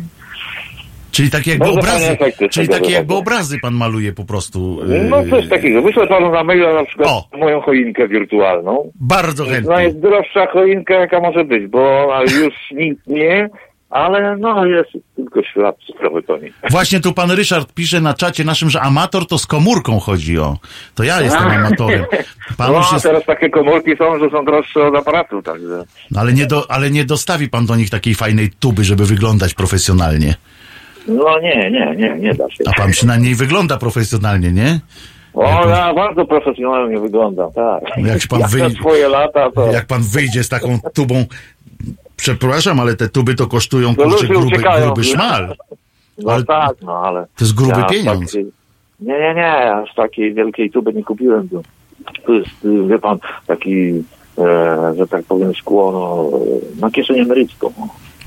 Czyli 1.12 1.30
takie 1.32 1.50
jakby 1.52 1.66
Bardzo 1.66 1.80
obrazy, 1.80 2.18
czyli 2.52 2.68
takie 2.70 2.92
jakby 2.92 3.14
obrazy 3.16 3.58
pan 3.62 3.74
maluje 3.74 4.14
po 4.14 4.26
prostu. 4.26 4.80
y, 4.84 5.04
No 5.10 5.18
coś 5.30 5.50
takiego. 5.50 5.82
Wyślę 5.82 6.08
panu 6.08 6.32
na 6.32 6.44
maila 6.44 6.74
na 6.74 6.86
przykład 6.86 7.10
O. 7.10 7.28
moją 7.38 7.62
choinkę 7.62 8.08
wirtualną. 8.08 8.92
Bardzo 8.96 9.44
No 9.44 9.50
chętnie. 9.50 9.84
jest 9.84 10.00
droższa 10.00 10.48
choinka 10.48 10.94
jaka 10.94 11.20
może 11.20 11.44
być, 11.46 11.68
bo 11.68 12.08
już 12.24 12.54
nic 12.72 13.00
nie 13.08 13.50
ale 13.90 14.38
no 14.38 14.66
jest 14.66 14.90
tylko 15.16 15.44
ślad 15.44 15.76
cyfrowy 15.88 16.24
koni. 16.24 16.50
Właśnie 16.70 17.00
tu 17.00 17.14
pan 17.14 17.32
Ryszard 17.32 17.74
pisze 17.74 18.02
na 18.02 18.14
czacie 18.14 18.44
naszym, 18.44 18.70
że 18.70 18.82
amator 18.82 19.28
to 19.28 19.38
z 19.38 19.46
komórką 19.46 20.00
chodzi 20.00 20.40
o. 20.40 20.58
To 20.96 21.04
ja 21.04 21.22
jestem 21.22 21.48
amatorem. 21.48 22.06
Pan 22.58 22.72
No, 22.72 22.82
a 22.92 22.94
jest, 22.94 23.06
teraz 23.06 23.26
takie 23.26 23.50
komórki 23.50 23.92
są, 23.98 24.20
że 24.20 24.30
są 24.30 24.46
droższe 24.46 24.88
od 24.88 24.96
aparatu, 24.96 25.42
także... 25.42 25.84
ale, 26.16 26.34
nie 26.34 26.46
do, 26.46 26.72
ale 26.72 26.92
nie 26.92 27.06
dostawi 27.06 27.50
pan 27.50 27.66
do 27.66 27.76
nich 27.76 27.90
takiej 27.90 28.16
fajnej 28.16 28.50
tuby, 28.60 28.84
żeby 28.84 29.06
wyglądać 29.06 29.54
profesjonalnie. 29.54 30.36
No 31.10 31.40
nie, 31.40 31.72
nie, 31.72 31.96
nie, 31.96 32.16
nie 32.16 32.34
da 32.34 32.50
się. 32.50 32.64
A 32.68 32.74
pan 32.74 32.92
przynajmniej 32.92 33.36
wygląda 33.36 33.78
profesjonalnie, 33.78 34.52
nie? 34.52 34.80
O, 35.34 35.70
ja 35.70 35.94
bardzo 35.94 36.26
profesjonalnie 36.26 37.00
wyglądam, 37.00 37.52
tak. 37.52 37.84
Jak 38.06 38.20
pan 38.30 38.40
Jak 38.40 39.12
lata, 39.12 39.52
to... 39.52 39.72
Jak 39.72 39.86
pan 39.86 40.02
wyjdzie 40.04 40.44
z 40.44 40.50
taką 40.50 40.80
tubą. 40.94 41.26
Przepraszam, 42.16 42.80
ale 42.80 42.96
te 42.96 43.10
tuby 43.10 43.36
to 43.36 43.48
kosztują 43.48 43.96
To 43.96 44.04
kurczę 44.04 44.28
gruby, 44.28 44.46
uciekają. 44.46 44.86
gruby 44.86 45.04
szmal. 45.04 45.56
No 46.18 46.32
ale- 46.32 46.44
tak, 46.46 46.72
no 46.82 46.98
ale... 46.98 47.22
To 47.22 47.46
jest 47.46 47.56
gruby 47.56 47.80
ja 47.80 47.84
pieniądz. 47.86 48.32
takiej- 48.32 48.52
Nie, 49.00 49.20
nie, 49.20 49.34
nie, 49.36 49.74
aż 49.76 49.94
takiej 49.96 50.34
wielkiej 50.34 50.72
tuby 50.72 50.94
nie 50.94 51.04
kupiłem. 51.04 51.50
To, 52.26 52.34
jest, 52.34 52.50
wie 52.88 53.00
pan, 53.00 53.18
taki, 53.48 54.04
e, 54.38 54.94
że 54.98 55.08
tak 55.08 55.24
powiem, 55.26 55.54
szkło 55.56 55.92
no, 55.92 56.30
e, 56.78 56.82
na 56.82 56.92
kieszeń 56.92 57.20
emerycką. 57.20 57.74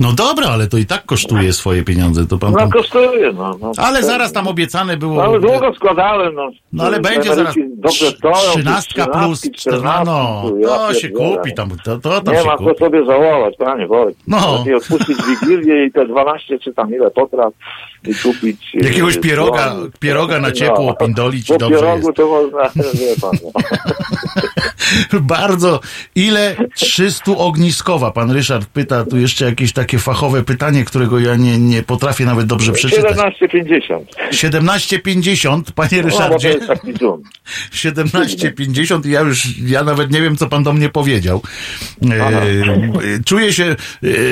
No 0.00 0.12
dobra, 0.12 0.46
ale 0.48 0.66
to 0.66 0.78
i 0.78 0.86
tak 0.86 1.04
kosztuje 1.06 1.52
swoje 1.52 1.82
pieniądze. 1.84 2.26
To 2.26 2.38
pan 2.38 2.52
No 2.52 2.58
tam... 2.58 2.70
kosztuje, 2.70 3.32
no. 3.32 3.56
no 3.60 3.72
Ale 3.76 4.02
zaraz 4.02 4.32
tam 4.32 4.48
obiecane 4.48 4.92
No, 4.92 4.98
było. 4.98 5.24
ale 5.24 5.40
długo 5.40 5.74
składałem, 5.74 6.34
no. 6.34 6.50
No 6.72 6.84
ale 6.84 7.00
będzie 7.00 7.34
zaraz 7.34 7.54
Dobrze 7.76 8.10
stoją. 8.10 8.34
trzynastka 8.52 9.06
plus 9.06 9.42
czternastka. 9.50 10.04
No, 10.04 10.42
to 10.60 10.94
się 10.94 11.08
kupi 11.08 11.54
tam. 11.54 11.70
To, 11.84 11.98
to 11.98 12.20
tam 12.20 12.34
Nie 12.34 12.44
ma 12.44 12.58
co 12.58 12.74
sobie 12.78 13.04
żałować, 13.04 13.54
panie 13.58 13.86
Wojt. 13.86 14.16
No. 14.26 14.58
Lepiej 14.58 14.74
odpuścić 14.74 15.16
Wigilię 15.26 15.84
i 15.86 15.92
te 15.92 16.06
12 16.06 16.58
czy 16.58 16.74
tam 16.74 16.94
ile 16.94 17.10
potraw 17.10 17.52
i 18.08 18.14
kupić... 18.14 18.76
e, 18.82 18.86
Jakiegoś 18.86 19.18
pieroga, 19.18 19.74
pieroga 20.00 20.40
na 20.40 20.52
ciepło 20.52 20.86
No. 20.86 21.06
pindolić 21.06 21.50
i 21.50 21.52
Po 21.52 21.58
dobrze 21.58 21.78
pierogu 21.78 22.06
jest. 22.06 22.16
to 22.16 22.26
można, 22.26 22.68
wie 23.00 23.14
pan. 23.20 23.30
No. 23.44 25.20
Bardzo. 25.20 25.80
Ile 26.14 26.56
300 26.74 27.32
ogniskowa? 27.36 28.10
Pan 28.10 28.30
Ryszard 28.30 28.66
pyta 28.66 29.04
tu 29.04 29.18
jeszcze 29.18 29.44
jakieś 29.44 29.72
takie 29.72 29.91
fachowe 29.98 30.42
pytanie, 30.42 30.84
którego 30.84 31.18
ja 31.18 31.36
nie, 31.36 31.58
nie 31.58 31.82
potrafię 31.82 32.24
nawet 32.24 32.46
dobrze 32.46 32.72
przeczytać. 32.72 33.16
17,50. 33.16 34.04
17,50, 34.30 35.62
panie 35.74 35.88
No, 35.92 36.02
Ryszardzie. 36.02 36.48
jest 36.48 36.66
taki 36.66 36.92
zoom. 36.92 37.22
17,50 37.72 39.06
i 39.06 39.10
ja 39.10 39.20
już, 39.20 39.58
ja 39.60 39.84
nawet 39.84 40.10
nie 40.10 40.22
wiem, 40.22 40.36
co 40.36 40.46
pan 40.48 40.62
do 40.62 40.72
mnie 40.72 40.88
powiedział. 40.88 41.42
E, 42.10 42.22
Aha. 42.22 42.40
czuję 43.26 43.52
się 43.52 43.64
e, 43.64 43.76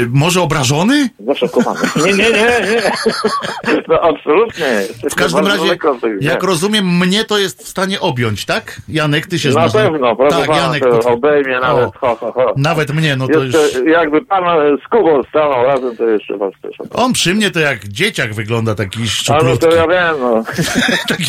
może 0.08 0.40
obrażony? 0.42 1.08
Zaszokowany. 1.26 1.80
Nie, 2.06 2.12
nie, 2.12 2.18
nie, 2.18 2.30
nie. 2.70 2.82
No 3.88 4.00
absolutnie. 4.00 4.66
W 5.10 5.14
każdym 5.14 5.46
razie, 5.46 5.76
jak 6.20 6.42
rozumiem, 6.42 6.98
mnie 6.98 7.24
to 7.24 7.38
jest 7.38 7.62
w 7.62 7.68
stanie 7.68 8.00
objąć, 8.00 8.44
tak? 8.46 8.80
Janek, 8.88 9.26
ty 9.26 9.38
się 9.38 9.48
Na 9.48 9.52
znasz. 9.68 9.72
pewno, 9.72 10.16
proszę 10.16 10.36
Tak, 10.46 10.56
Janek. 10.56 10.82
to 10.82 11.00
obejmie 11.10 11.60
nawet, 11.60 11.96
ho, 11.96 12.16
ho, 12.16 12.32
ho. 12.32 12.54
Nawet 12.56 12.90
mnie, 12.94 13.16
no 13.16 13.28
to 13.28 13.42
już... 13.44 13.54
Jeszcze, 13.54 13.90
jakby 13.90 14.24
pan 14.24 14.44
e, 14.44 14.76
z 14.86 14.88
Kubą 14.88 15.22
razem, 15.48 15.96
to 15.96 16.08
jeszcze 16.08 16.36
was 16.36 16.52
też. 16.62 16.76
On 16.94 17.12
przy 17.12 17.34
mnie 17.34 17.50
to 17.50 17.60
jak 17.60 17.88
dzieciak 17.88 18.34
wygląda, 18.34 18.74
taki 18.74 19.00
no 19.00 19.06
szczuplutki. 19.06 19.66
to 19.66 19.74
ja 19.74 19.86
wiem, 19.88 20.16
no. 20.20 20.44
taki, 21.08 21.24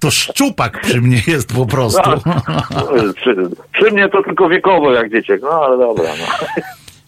to 0.00 0.10
szczupak 0.10 0.80
przy 0.80 1.00
mnie 1.00 1.22
jest 1.26 1.54
po 1.54 1.66
prostu. 1.66 2.10
No, 2.70 3.12
przy, 3.16 3.36
przy 3.72 3.90
mnie 3.90 4.08
to 4.08 4.22
tylko 4.22 4.48
wiekowo 4.48 4.92
jak 4.92 5.10
dzieciak, 5.10 5.40
no 5.42 5.50
ale 5.50 5.78
dobra, 5.78 6.10
no. 6.18 6.62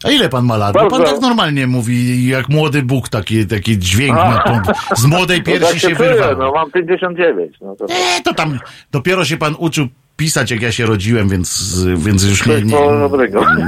A 0.05 0.11
ile 0.11 0.29
pan 0.29 0.45
ma 0.45 0.57
lat? 0.57 0.75
Bo 0.75 0.91
pan 0.91 1.03
tak 1.03 1.21
normalnie 1.21 1.67
mówi, 1.67 2.29
jak 2.29 2.49
młody 2.49 2.83
Bóg, 2.83 3.09
taki, 3.09 3.47
taki 3.47 3.79
dźwięk 3.79 4.19
A. 4.19 4.31
ma, 4.31 4.43
pan, 4.43 4.63
z 4.97 5.05
młodej 5.05 5.39
No 5.43 5.45
piersi 5.45 5.73
tak 5.73 5.81
się 5.81 5.95
wyrwał. 5.95 6.37
no 6.39 6.53
mam 6.53 6.71
59, 6.71 7.57
no 7.61 7.77
to... 7.77 7.85
E, 7.85 8.23
to 8.25 8.35
tam 8.35 8.59
dopiero 8.93 9.25
się 9.25 9.37
pan 9.37 9.55
uczył 9.59 9.89
pisać, 10.21 10.51
jak 10.51 10.63
ja 10.63 10.73
się 10.73 10.87
rodziłem, 10.87 11.29
więc, 11.29 11.79
więc 11.97 12.25
już 12.25 12.47
nie, 12.47 12.63
nie, 12.63 12.77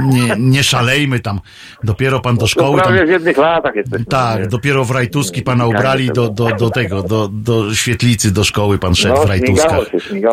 nie, 0.05 0.35
nie 0.37 0.63
szalejmy 0.63 1.19
tam. 1.19 1.39
Dopiero 1.83 2.19
pan 2.19 2.35
do 2.35 2.41
To 2.41 2.47
szkoły 2.47 2.81
tam... 2.81 2.93
w 3.05 3.09
jednych 3.09 3.37
latach 3.37 3.75
jesteśmy. 3.75 4.05
Tak, 4.05 4.47
dopiero 4.47 4.85
w 4.85 4.91
rajtuski 4.91 5.41
pana 5.41 5.65
ubrali 5.65 6.09
do, 6.09 6.29
do, 6.29 6.49
do 6.59 6.69
tego, 6.69 7.03
do, 7.03 7.27
do 7.27 7.75
świetlicy, 7.75 8.31
do 8.33 8.43
szkoły 8.43 8.77
pan 8.77 8.95
szedł 8.95 9.15
No, 9.15 9.25
w 9.25 9.29
rajtuskach. 9.29 9.79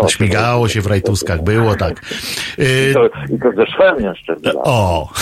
śmigało 0.08 0.68
się, 0.68 0.80
w 0.80 0.86
rajtuskach, 0.86 1.42
było 1.42 1.74
tak. 1.74 2.00
Y, 2.58 2.90
I 2.90 2.94
to, 2.94 3.06
I 3.34 3.38
to 3.38 3.52
ze 3.56 3.66
szwem 3.66 4.00
jeszcze. 4.04 4.36
o, 4.56 5.12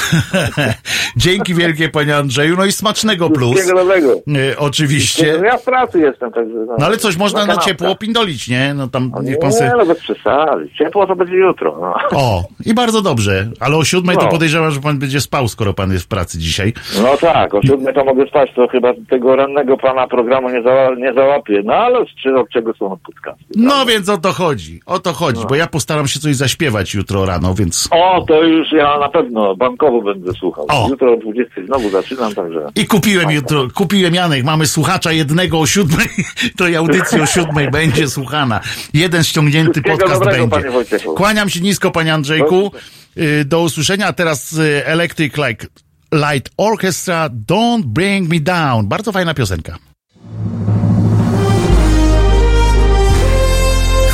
dzięki 1.16 1.54
wielkie 1.54 1.88
panie 1.88 2.16
Andrzeju, 2.16 2.56
no 2.56 2.64
i 2.64 2.72
smacznego 2.72 3.30
plus. 3.30 3.68
Y, 3.68 4.58
oczywiście. 4.58 5.40
Ja 5.44 5.56
w 5.56 5.64
pracy 5.64 5.98
jestem, 6.00 6.32
także... 6.32 6.54
No 6.78 6.86
ale 6.86 6.96
coś 6.96 7.16
można 7.16 7.46
na 7.46 7.56
ciepło 7.56 7.96
pindolić, 7.96 8.48
nie? 8.48 8.74
No 8.74 8.88
tam 8.88 9.10
No 9.14 9.22
niech 9.22 9.38
pan 9.38 9.50
nie, 9.50 9.56
se... 9.56 9.72
no 9.78 9.86
bez 9.86 9.98
przesady. 9.98 10.68
Ciepło 10.88 11.06
to 11.06 11.16
będzie 11.16 11.34
jutro. 11.36 11.76
No. 11.80 12.18
O, 12.18 12.44
i 12.66 12.74
bardzo 12.74 13.02
dobrze, 13.02 13.50
ale 13.60 13.76
o 13.76 13.84
siódmej 13.84 14.16
to 14.16 14.22
No. 14.22 14.28
podejrzewam, 14.28 14.70
że 14.70 14.80
pan 14.80 14.98
będzie 14.98 15.20
spał, 15.20 15.48
skoro 15.48 15.74
pan 15.74 15.92
jest 15.92 16.04
w 16.04 16.08
pracy 16.08 16.38
dzisiaj. 16.38 16.72
no 17.02 17.16
tak, 17.16 17.54
o 17.54 17.62
siódmej 17.62 17.94
to 17.94 18.04
mogę 18.04 18.26
spać, 18.26 18.50
to 18.56 18.68
chyba 18.68 18.92
tego 19.10 19.36
rannego 19.36 19.76
pana 19.76 20.06
programu 20.06 20.50
nie, 20.50 20.62
zała, 20.62 20.94
nie 20.94 21.12
załapię. 21.14 21.62
No 21.64 21.74
ale 21.74 22.04
z 22.04 22.08
czy- 22.22 22.36
od 22.38 22.48
czego 22.50 22.72
są 22.74 22.96
podcasty? 23.06 23.44
No 23.56 23.86
więc 23.86 24.08
o 24.08 24.18
to 24.18 24.32
chodzi, 24.32 24.80
o 24.86 24.98
to 24.98 25.12
chodzi, 25.12 25.42
bo 25.48 25.54
ja 25.54 25.66
postaram 25.66 26.08
się 26.08 26.20
coś 26.20 26.36
zaśpiewać 26.36 26.94
jutro 26.94 27.26
rano, 27.26 27.54
więc... 27.54 27.88
O, 27.90 28.24
to 28.28 28.42
już 28.42 28.72
ja 28.72 28.98
na 28.98 29.08
pewno 29.08 29.56
bankowo 29.56 30.02
będę 30.02 30.32
słuchał. 30.32 30.66
O. 30.68 30.86
Jutro 30.90 31.12
o 31.12 31.16
20 31.16 31.52
znowu 31.66 31.90
zaczynam, 31.90 32.34
także... 32.34 32.66
I 32.76 32.86
kupiłem 32.86 33.30
jutro, 33.30 33.64
kupiłem 33.74 34.14
Janek, 34.14 34.44
mamy 34.44 34.66
słuchacza 34.66 35.12
jednego 35.12 35.60
o 35.60 35.66
siódmej, 35.66 36.06
to 36.58 36.64
audycja 36.78 37.22
o 37.22 37.26
siódmej 37.26 37.70
będzie 37.70 38.08
słuchana. 38.08 38.60
Jeden 38.94 39.24
ściągnięty 39.24 39.82
podcast 39.82 40.20
dobrego, 40.20 40.46
będzie. 40.46 40.70
Wojciechu. 40.78 41.14
Kłaniam 41.14 41.48
się 41.50 41.60
nisko, 41.60 41.90
panie 41.90 42.14
Andrzejku. 42.14 42.70
Y, 43.18 43.44
Do 43.44 43.62
usłyszenia. 43.62 44.06
A 44.06 44.12
teraz 44.12 44.52
y, 44.52 44.82
Electric 44.86 45.34
Like 45.36 45.66
Light 46.12 46.50
Orchestra, 46.56 47.28
Don't 47.50 47.82
Bring 47.84 48.28
Me 48.28 48.40
Down. 48.40 48.86
Bardzo 48.88 49.12
fajna 49.12 49.34
piosenka. 49.34 49.78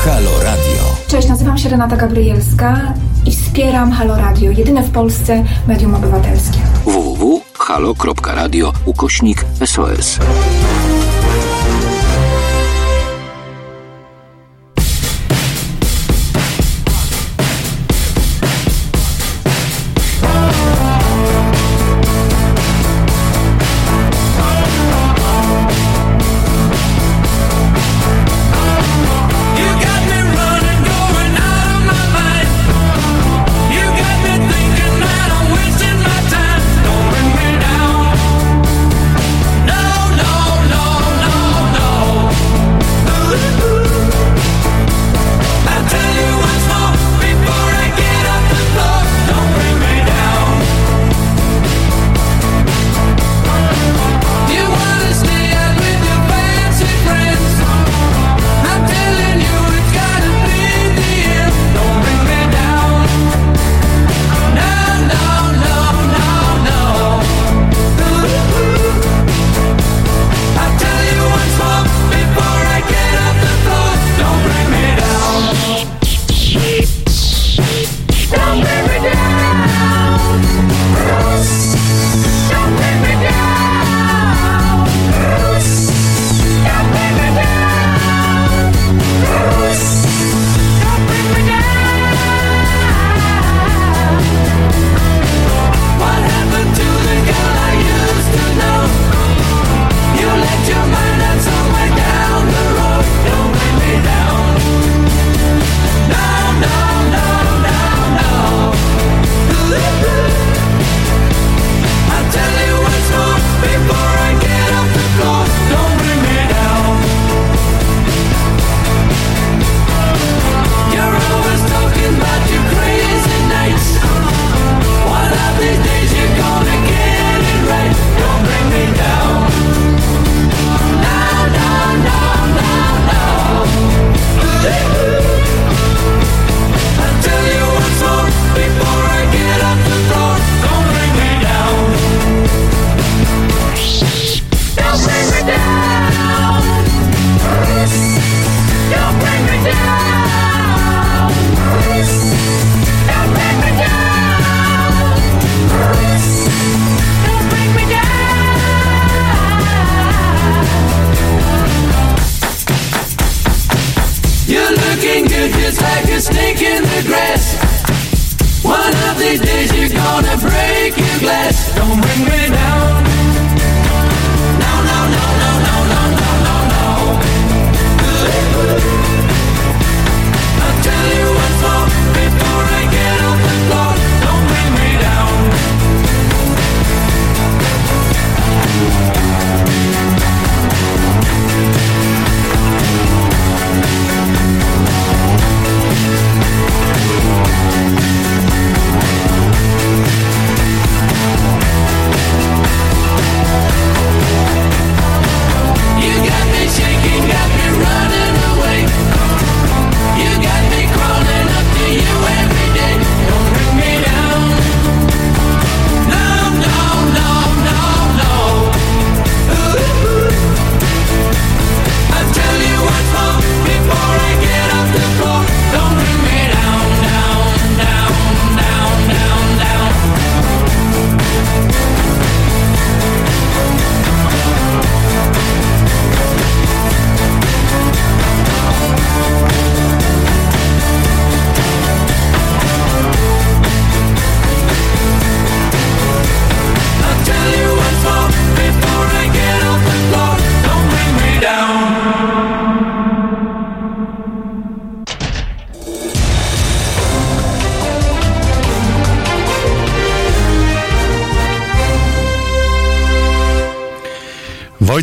Halo 0.04 0.30
Radio. 0.42 0.82
Cześć, 1.08 1.28
nazywam 1.28 1.58
się 1.58 1.68
Renata 1.68 1.96
Gabrielska 1.96 2.94
i 3.26 3.30
wspieram 3.32 3.92
Halo 3.92 4.16
Radio, 4.16 4.50
jedyne 4.50 4.82
w 4.82 4.90
Polsce 4.90 5.44
medium 5.68 5.94
obywatelskie. 5.94 6.58
www.halo.radio 6.84 8.72
ukośnik 8.86 9.44
SOS. 9.66 10.18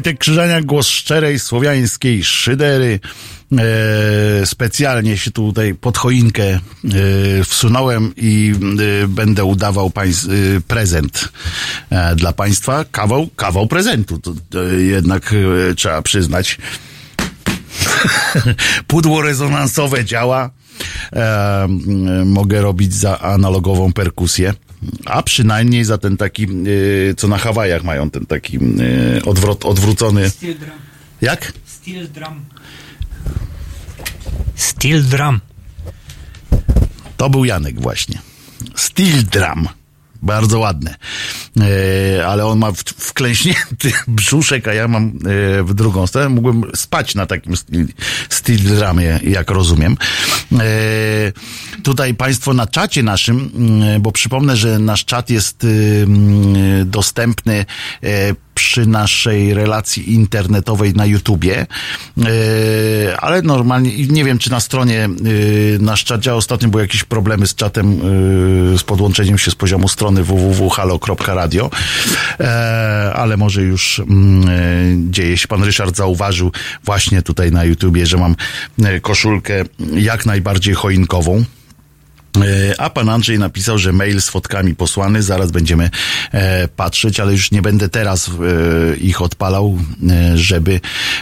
Wojtek 0.02 0.20
Krzyżaniak, 0.20 0.66
głos 0.66 0.88
szczerej 0.88 1.40
słowiańskiej 1.40 2.24
szydery. 2.24 3.00
E, 3.58 4.46
specjalnie 4.46 5.18
się 5.18 5.32
tutaj 5.32 5.76
pod 5.76 5.98
choinkę 5.98 6.44
e, 6.44 6.60
wsunąłem 7.44 8.14
i 8.18 8.54
e, 9.04 9.08
będę 9.08 9.46
udawał 9.46 9.90
państw, 9.90 10.26
e, 10.26 10.62
prezent 10.68 11.30
e, 11.90 12.16
dla 12.16 12.34
państwa. 12.34 12.86
Kawał, 12.92 13.28
kawał 13.36 13.68
prezentu, 13.68 14.20
to, 14.20 14.34
to 14.50 14.64
jednak 14.64 15.34
e, 15.34 15.76
trzeba 15.76 16.02
przyznać. 16.02 16.58
Pudło 18.88 19.22
rezonansowe 19.22 20.06
działa. 20.06 20.50
Mogę 22.26 22.62
robić 22.62 22.94
za 22.94 23.20
analogową 23.20 23.94
perkusję. 23.94 24.54
A 25.06 25.24
przynajmniej 25.24 25.84
za 25.84 25.98
ten 25.98 26.18
taki, 26.18 26.44
e, 26.44 26.48
co 27.18 27.28
na 27.28 27.38
Hawajach 27.38 27.84
mają, 27.84 28.10
ten 28.10 28.26
taki 28.26 28.58
e, 28.58 29.26
odwrot, 29.26 29.66
odwrócony. 29.66 30.30
Steel 30.30 30.58
drum. 30.58 30.72
Jak? 31.22 31.54
Steel 31.66 32.12
drum. 32.12 32.46
Steel 34.56 35.04
drum. 35.04 35.40
To 37.18 37.30
był 37.30 37.46
Janek 37.46 37.82
właśnie. 37.82 38.22
Steel 38.76 39.24
drum. 39.24 39.68
Bardzo 40.22 40.60
ładne. 40.60 40.96
E, 41.62 42.28
ale 42.28 42.46
on 42.46 42.60
ma 42.60 42.72
wklęśnięty 42.98 43.92
brzuszek, 44.08 44.68
a 44.68 44.74
ja 44.74 44.88
mam 44.88 45.08
e, 45.08 45.64
w 45.64 45.74
drugą 45.74 46.08
stronę. 46.08 46.30
Mógłbym 46.30 46.72
spać 46.76 47.16
na 47.16 47.26
takim 47.26 47.58
steel, 48.30 48.58
drumie, 48.58 49.20
jak 49.24 49.52
rozumiem. 49.52 49.98
E, 50.60 50.66
tutaj 51.84 52.14
Państwo 52.14 52.54
na 52.54 52.68
czacie 52.68 53.04
naszym, 53.04 53.52
mm, 53.56 54.02
bo 54.02 54.12
przypomnę, 54.12 54.58
że 54.58 54.80
nasz 54.80 55.06
czat 55.06 55.30
jest 55.30 55.64
mm, 55.64 56.90
dostępny 56.90 57.66
przy 58.54 58.86
naszej 58.86 59.54
relacji 59.54 60.14
internetowej 60.14 60.94
na 60.94 61.06
YouTubie, 61.06 61.66
e, 62.18 63.18
ale 63.20 63.42
normalnie, 63.42 64.08
nie 64.08 64.26
wiem 64.26 64.38
czy 64.38 64.52
na 64.52 64.60
stronie 64.60 65.04
e, 65.04 65.10
nasz 65.80 66.04
czat 66.04 66.22
działa. 66.22 66.38
Ostatnio 66.38 66.70
były 66.70 66.84
jakieś 66.84 67.04
problemy 67.04 67.48
z 67.48 67.56
czatem, 67.56 67.92
e, 67.94 68.78
z 68.78 68.84
podłączeniem 68.84 69.38
się 69.38 69.52
z 69.52 69.56
poziomu 69.56 69.88
strony 69.88 70.24
www.halo.radio, 70.24 71.70
ale 73.14 73.38
może 73.38 73.62
już 73.62 74.00
mm, 74.00 75.14
dzieje 75.14 75.38
się. 75.38 75.48
Pan 75.48 75.64
Ryszard 75.64 75.96
zauważył 75.98 76.52
właśnie 76.84 77.22
tutaj 77.22 77.52
na 77.52 77.64
YouTubie, 77.64 78.06
że 78.06 78.18
mam 78.18 78.36
koszulkę 79.02 79.64
jak 79.94 80.26
najbardziej 80.26 80.74
choinkową. 80.74 81.44
E, 82.38 82.82
A 82.82 82.90
pan 82.90 83.10
Andrzej 83.10 83.40
napisał, 83.40 83.78
że 83.78 83.94
mail 83.94 84.22
z 84.22 84.30
fotkami 84.30 84.76
posłany, 84.76 85.24
zaraz 85.24 85.52
będziemy 85.52 85.90
e, 86.32 86.68
patrzeć, 86.68 87.20
ale 87.20 87.32
już 87.32 87.52
nie 87.52 87.62
będę 87.62 87.90
teraz 87.90 88.30
e, 88.30 88.98
ich 88.98 89.22
odpalał, 89.22 89.78
e, 90.10 90.38
żeby, 90.38 90.80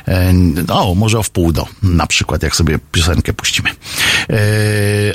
e, 0.07 0.34
no 0.68 0.95
może 0.95 1.20
o 1.20 1.24
wpół 1.24 1.51
do, 1.51 1.68
na 1.84 2.07
przykład, 2.07 2.43
jak 2.43 2.55
sobie 2.55 2.80
piosenkę 2.91 3.34
puścimy. 3.34 3.70
E, 4.30 4.36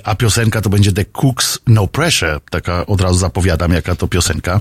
a 0.04 0.14
piosenka 0.14 0.60
to 0.60 0.70
będzie 0.70 0.92
The 0.92 1.04
Cooks 1.04 1.58
No 1.66 1.86
Pressure, 1.86 2.40
taka 2.50 2.86
od 2.86 3.00
razu 3.00 3.18
zapowiadam, 3.18 3.72
jaka 3.72 3.94
to 3.94 4.08
piosenka 4.08 4.60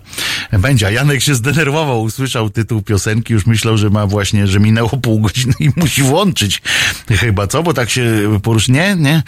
będzie. 0.52 0.88
A 0.88 0.92
Janek 0.92 1.22
się 1.22 1.36
zdenerwował, 1.36 2.02
usłyszał 2.02 2.50
tytuł 2.50 2.82
piosenki, 2.82 3.34
już 3.34 3.46
myślał, 3.46 3.78
że 3.78 3.90
ma 3.90 4.08
właśnie, 4.08 4.48
że 4.48 4.60
minęło 4.60 4.90
pół 4.90 5.20
godziny 5.20 5.54
i 5.60 5.70
musi 5.76 6.02
włączyć 6.02 6.62
chyba, 7.10 7.48
co? 7.48 7.64
Bo 7.64 7.74
tak 7.74 7.90
się 7.90 8.04
porusz... 8.44 8.68
Nie, 8.68 8.96
nie. 8.96 9.24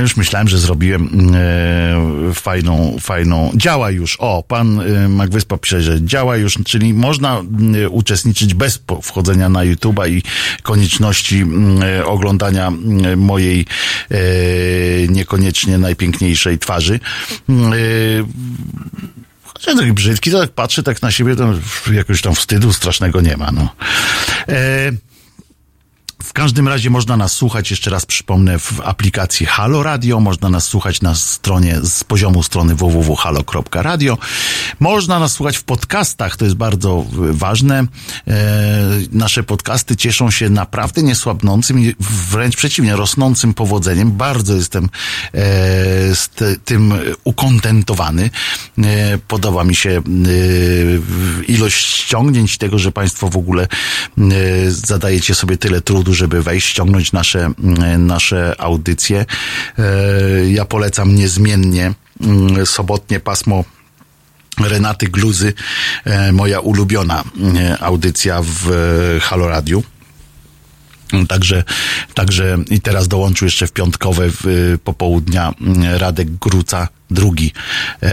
Już 0.00 0.16
myślałem, 0.16 0.48
że 0.48 0.58
zrobiłem 0.58 1.34
e, 1.34 2.34
fajną, 2.34 2.96
fajną. 3.00 3.52
Działa 3.54 3.90
już. 3.90 4.16
O, 4.20 4.44
pan 4.48 4.80
e, 4.80 5.08
Magwyspa 5.08 5.58
pisze, 5.58 5.82
że 5.82 6.04
działa 6.04 6.36
już, 6.36 6.58
czyli 6.64 6.94
można 6.94 7.42
e, 7.84 7.88
uczestniczyć 7.88 8.54
bez 8.54 8.80
wchodzenia 9.02 9.48
na 9.48 9.60
YouTube'a 9.60 10.10
i 10.10 10.22
konieczności 10.62 11.38
m, 11.38 11.82
e, 11.82 12.06
oglądania 12.06 12.68
m, 12.68 13.18
mojej 13.18 13.66
e, 14.10 14.37
niekoniecznie 15.08 15.78
najpiękniejszej 15.78 16.58
twarzy. 16.58 17.00
M, 17.48 17.72
e, 17.72 17.76
Chociaż 19.44 19.76
taki 19.76 19.92
brzydki, 19.92 20.30
to 20.30 20.40
tak 20.40 20.50
patrzę 20.50 20.82
tak 20.82 21.02
na 21.02 21.10
siebie, 21.10 21.36
to 21.36 21.54
jakoś 21.92 22.22
tam 22.22 22.34
wstydu 22.34 22.72
strasznego 22.72 23.20
nie 23.20 23.36
ma, 23.36 23.52
no. 23.52 23.68
W 26.22 26.32
każdym 26.32 26.68
razie 26.68 26.90
można 26.90 27.16
nas 27.16 27.32
słuchać, 27.32 27.70
jeszcze 27.70 27.90
raz 27.90 28.06
przypomnę, 28.06 28.58
w 28.58 28.80
aplikacji 28.84 29.46
Halo 29.46 29.82
Radio, 29.82 30.20
można 30.20 30.50
nas 30.50 30.64
słuchać 30.64 31.02
na 31.02 31.14
stronie, 31.14 31.78
z 31.82 32.04
poziomu 32.04 32.42
strony 32.42 32.74
www.halo.radio. 32.74 34.18
Można 34.80 35.18
nas 35.18 35.32
słuchać 35.32 35.56
w 35.56 35.62
podcastach, 35.62 36.36
to 36.36 36.44
jest 36.44 36.56
bardzo 36.56 37.04
y, 37.30 37.32
ważne. 37.32 37.84
E, 38.28 38.36
nasze 39.12 39.42
podcasty 39.42 39.96
cieszą 39.96 40.30
się 40.30 40.50
naprawdę 40.50 41.02
niesłabnącym 41.02 41.80
i 41.80 41.94
wręcz 42.30 42.56
przeciwnie, 42.56 42.96
rosnącym 42.96 43.54
powodzeniem. 43.54 44.12
Bardzo 44.12 44.54
jestem 44.54 44.84
e, 44.84 44.88
z 46.14 46.30
tym 46.64 46.94
ukontentowany. 47.24 48.30
E, 48.78 49.18
podoba 49.18 49.64
mi 49.64 49.76
się 49.76 50.02
ilość 51.48 51.86
ściągnięć 51.86 52.58
tego, 52.58 52.78
że 52.78 52.92
Państwo 52.92 53.28
w 53.28 53.36
ogóle 53.36 53.68
zadajecie 54.68 55.34
sobie 55.34 55.56
tyle 55.56 55.80
trudu, 55.80 56.07
żeby 56.14 56.42
wejść, 56.42 56.68
ściągnąć 56.68 57.12
nasze, 57.12 57.50
mm, 57.64 58.06
nasze 58.06 58.60
audycje. 58.60 59.26
E, 59.78 60.50
Ja 60.50 60.64
polecam 60.64 61.14
niezmiennie 61.14 61.94
mm, 62.20 62.66
sobotnie 62.66 63.20
pasmo 63.20 63.64
Renaty 64.60 65.06
Gluzy, 65.06 65.52
e, 66.04 66.32
moja 66.32 66.60
ulubiona 66.60 67.24
e, 67.56 67.78
audycja 67.82 68.40
w 68.42 68.70
e, 69.16 69.20
Halo 69.20 69.48
Radiu. 69.48 69.82
Także, 71.28 71.64
także 72.14 72.58
i 72.70 72.80
teraz 72.80 73.08
dołączył 73.08 73.46
jeszcze 73.46 73.66
w 73.66 73.72
piątkowe 73.72 74.28
w, 74.30 74.76
popołudnia 74.84 75.54
mm, 75.60 75.96
Radek 75.96 76.30
Gruca, 76.30 76.88
drugi, 77.10 77.52
e, 78.02 78.12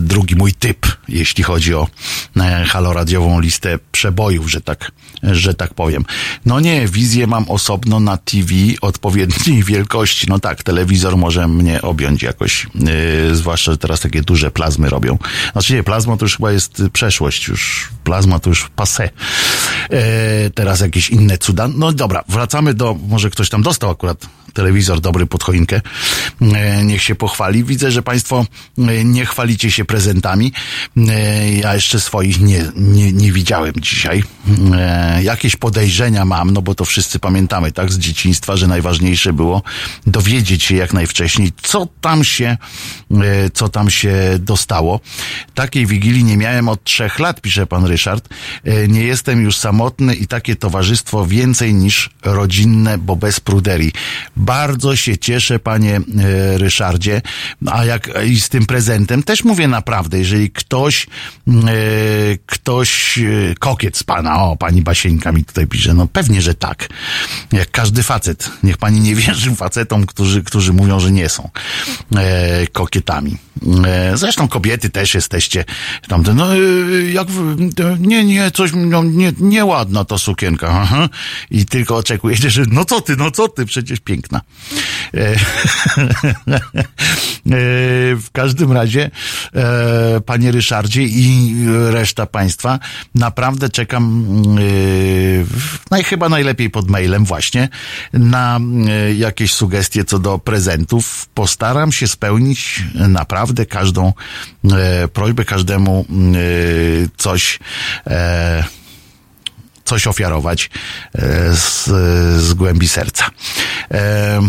drugi 0.00 0.36
mój 0.36 0.52
typ, 0.52 0.86
jeśli 1.08 1.44
chodzi 1.44 1.74
o 1.74 1.88
e, 2.36 2.64
haloradiową 2.64 3.40
listę 3.40 3.78
przebojów, 3.92 4.50
że 4.50 4.60
tak, 4.60 4.92
że 5.22 5.54
tak 5.54 5.74
powiem. 5.74 6.04
No 6.46 6.60
nie, 6.60 6.88
wizję 6.88 7.26
mam 7.26 7.50
osobno 7.50 8.00
na 8.00 8.16
TV 8.16 8.52
odpowiedniej 8.80 9.62
wielkości. 9.72 10.26
No 10.28 10.38
tak, 10.38 10.62
telewizor 10.62 11.16
może 11.16 11.48
mnie 11.48 11.82
objąć 11.82 12.22
jakoś, 12.22 12.66
e, 13.30 13.34
zwłaszcza, 13.34 13.72
że 13.72 13.78
teraz 13.78 14.00
takie 14.00 14.22
duże 14.22 14.50
plazmy 14.50 14.88
robią. 14.88 15.18
Znaczy 15.52 15.74
nie, 15.74 15.82
plazma 15.82 16.16
to 16.16 16.24
już 16.24 16.36
chyba 16.36 16.52
jest 16.52 16.82
przeszłość, 16.92 17.48
już 17.48 17.88
plazma 18.04 18.38
to 18.38 18.50
już 18.50 18.70
passé. 18.76 19.08
E, 19.90 20.50
teraz 20.50 20.80
jakieś 20.80 21.10
inne 21.10 21.38
cuda. 21.38 21.68
No 21.68 21.92
dobra, 21.92 22.24
wracamy 22.28 22.74
do, 22.74 22.96
może 23.08 23.30
ktoś 23.30 23.48
tam 23.48 23.62
dostał 23.62 23.90
akurat 23.90 24.26
telewizor 24.54 25.00
dobry 25.00 25.26
pod 25.26 25.42
choinkę. 25.42 25.80
E, 26.54 26.84
Niech 26.84 27.02
się 27.02 27.14
pochwali. 27.14 27.64
Widzę, 27.64 27.90
że 27.90 28.02
Państwo 28.02 28.46
e, 28.78 29.04
nie 29.04 29.26
chwalicie 29.26 29.70
się 29.70 29.84
prezentami. 29.84 30.52
E, 30.96 31.50
Ja 31.52 31.74
jeszcze 31.74 32.00
swoich 32.00 32.40
nie, 32.40 32.64
nie, 32.76 33.12
nie 33.12 33.32
widziałem 33.32 33.72
dzisiaj. 33.78 34.22
E, 34.74 35.22
Jakieś 35.22 35.56
podejrzenia 35.56 36.24
mam, 36.24 36.50
no 36.50 36.62
bo 36.62 36.74
to 36.74 36.84
wszyscy 36.84 37.18
pamiętamy, 37.18 37.72
tak, 37.72 37.92
z 37.92 37.98
dzieciństwa, 37.98 38.56
że 38.56 38.66
najważniejsze 38.66 39.32
było 39.32 39.62
dowiedzieć 40.06 40.62
się 40.64 40.76
jak 40.76 40.92
najwcześniej, 40.92 41.52
co 41.62 41.88
tam 42.00 42.24
się, 42.24 42.56
e, 43.10 43.50
co 43.50 43.68
tam 43.68 43.90
się 43.90 44.14
dostało. 44.38 45.00
Takiej 45.54 45.86
wigilii 45.86 46.24
nie 46.24 46.36
miałem 46.36 46.68
od 46.68 46.84
trzech 46.84 47.18
lat, 47.18 47.40
pisze 47.40 47.66
pan 47.66 47.84
Ryszard. 47.86 48.28
E, 48.64 48.88
Nie 48.88 49.04
jestem 49.04 49.42
już 49.42 49.56
samotny 49.56 50.14
i 50.14 50.26
takie 50.26 50.56
towarzystwo 50.56 51.26
więcej 51.26 51.74
niż 51.74 52.10
rodzinne, 52.22 52.98
bo 52.98 53.16
bez 53.16 53.40
pruderii. 53.40 53.92
Bardzo 54.44 54.96
się 54.96 55.18
cieszę, 55.18 55.58
panie 55.58 55.96
e, 55.96 56.58
Ryszardzie. 56.58 57.22
A 57.66 57.84
jak 57.84 58.10
i 58.26 58.40
z 58.40 58.48
tym 58.48 58.66
prezentem 58.66 59.22
też 59.22 59.44
mówię 59.44 59.68
naprawdę, 59.68 60.18
jeżeli 60.18 60.50
ktoś, 60.50 61.06
ktoś, 62.46 63.18
e, 63.18 63.54
kokiet 63.58 63.96
z 63.96 64.02
pana, 64.02 64.42
o, 64.42 64.56
pani 64.56 64.82
Basieńka 64.82 65.32
mi 65.32 65.44
tutaj 65.44 65.66
pisze, 65.66 65.94
no 65.94 66.06
pewnie, 66.06 66.42
że 66.42 66.54
tak. 66.54 66.88
Jak 67.52 67.70
każdy 67.70 68.02
facet. 68.02 68.50
Niech 68.62 68.76
pani 68.76 69.00
nie 69.00 69.14
wierzy 69.26 69.54
facetom, 69.54 70.06
którzy, 70.06 70.42
którzy 70.42 70.72
mówią, 70.72 71.00
że 71.00 71.12
nie 71.12 71.28
są 71.28 71.50
e, 72.16 72.66
kokietami. 72.66 73.36
E, 73.86 74.16
zresztą 74.16 74.48
kobiety 74.48 74.90
też 74.90 75.14
jesteście 75.14 75.64
tamte, 76.08 76.34
no 76.34 76.54
e, 76.54 76.58
jak, 77.12 77.28
nie, 77.98 78.24
nie, 78.24 78.50
coś, 78.50 78.70
no, 78.74 79.04
nie, 79.04 79.32
nieładna 79.40 80.04
ta 80.04 80.18
sukienka, 80.18 80.68
aha. 80.68 81.08
I 81.50 81.66
tylko 81.66 81.96
oczekujecie, 81.96 82.50
że 82.50 82.62
no 82.70 82.84
co 82.84 83.00
ty, 83.00 83.16
no 83.16 83.30
co 83.30 83.48
ty, 83.48 83.66
przecież 83.66 84.00
piękna. 84.00 84.40
E, 85.14 85.36
E, 87.46 88.16
w 88.16 88.26
każdym 88.32 88.72
razie, 88.72 89.10
e, 89.54 90.20
panie 90.20 90.52
Ryszardzie 90.52 91.02
i 91.02 91.33
reszta 91.90 92.26
państwa, 92.26 92.78
naprawdę 93.14 93.70
czekam 93.70 94.24
e, 94.58 94.60
naj, 95.90 96.04
chyba 96.04 96.28
najlepiej 96.28 96.70
pod 96.70 96.90
mailem 96.90 97.24
właśnie 97.24 97.68
na 98.12 98.60
e, 98.88 99.14
jakieś 99.14 99.52
sugestie 99.52 100.04
co 100.04 100.18
do 100.18 100.38
prezentów. 100.38 101.28
Postaram 101.34 101.92
się 101.92 102.08
spełnić 102.08 102.82
naprawdę 102.94 103.66
każdą 103.66 104.12
e, 104.72 105.08
prośbę, 105.08 105.44
każdemu 105.44 106.04
coś 107.16 107.58
e, 108.06 108.64
coś 109.84 110.06
ofiarować 110.06 110.70
e, 111.14 111.54
z, 111.56 111.84
z 112.42 112.54
głębi 112.54 112.88
serca. 112.88 113.30
E, 113.90 114.40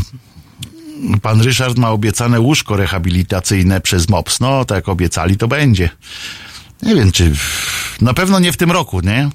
Pan 1.21 1.41
Ryszard 1.41 1.77
ma 1.77 1.89
obiecane 1.89 2.39
łóżko 2.39 2.77
rehabilitacyjne 2.77 3.81
przez 3.81 4.09
MOPS. 4.09 4.39
No, 4.39 4.65
tak 4.65 4.89
obiecali, 4.89 5.38
to 5.38 5.47
będzie. 5.47 5.89
Nie 6.84 6.95
wiem, 6.95 7.11
czy. 7.11 7.34
Na 8.01 8.13
pewno 8.13 8.39
nie 8.39 8.51
w 8.51 8.57
tym 8.57 8.71
roku, 8.71 9.01
nie? 9.01 9.30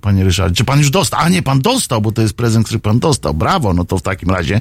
Panie 0.00 0.24
Ryszard, 0.24 0.54
czy 0.54 0.64
pan 0.64 0.78
już 0.78 0.90
dostał? 0.90 1.20
A 1.20 1.28
nie, 1.28 1.42
pan 1.42 1.60
dostał, 1.60 2.00
bo 2.00 2.12
to 2.12 2.22
jest 2.22 2.34
prezent, 2.34 2.66
który 2.66 2.80
pan 2.80 2.98
dostał. 2.98 3.34
Brawo, 3.34 3.74
no 3.74 3.84
to 3.84 3.98
w 3.98 4.02
takim 4.02 4.30
razie, 4.30 4.60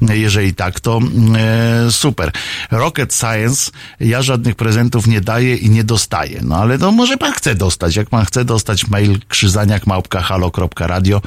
jeżeli 0.00 0.54
tak, 0.54 0.80
to 0.80 1.00
e, 1.36 1.92
super. 1.92 2.32
Rocket 2.70 3.14
Science, 3.14 3.70
ja 4.00 4.22
żadnych 4.22 4.54
prezentów 4.54 5.06
nie 5.06 5.20
daję 5.20 5.56
i 5.56 5.70
nie 5.70 5.84
dostaję. 5.84 6.40
No 6.42 6.56
ale 6.56 6.78
to 6.78 6.92
może 6.92 7.16
pan 7.16 7.32
chce 7.32 7.54
dostać. 7.54 7.96
Jak 7.96 8.08
pan 8.08 8.24
chce 8.24 8.44
dostać 8.44 8.88
mail 8.88 9.20
krzyzaniak 9.28 9.86
małpka 9.86 10.20
halo.radio 10.20 11.22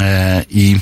e, 0.00 0.44
i 0.50 0.78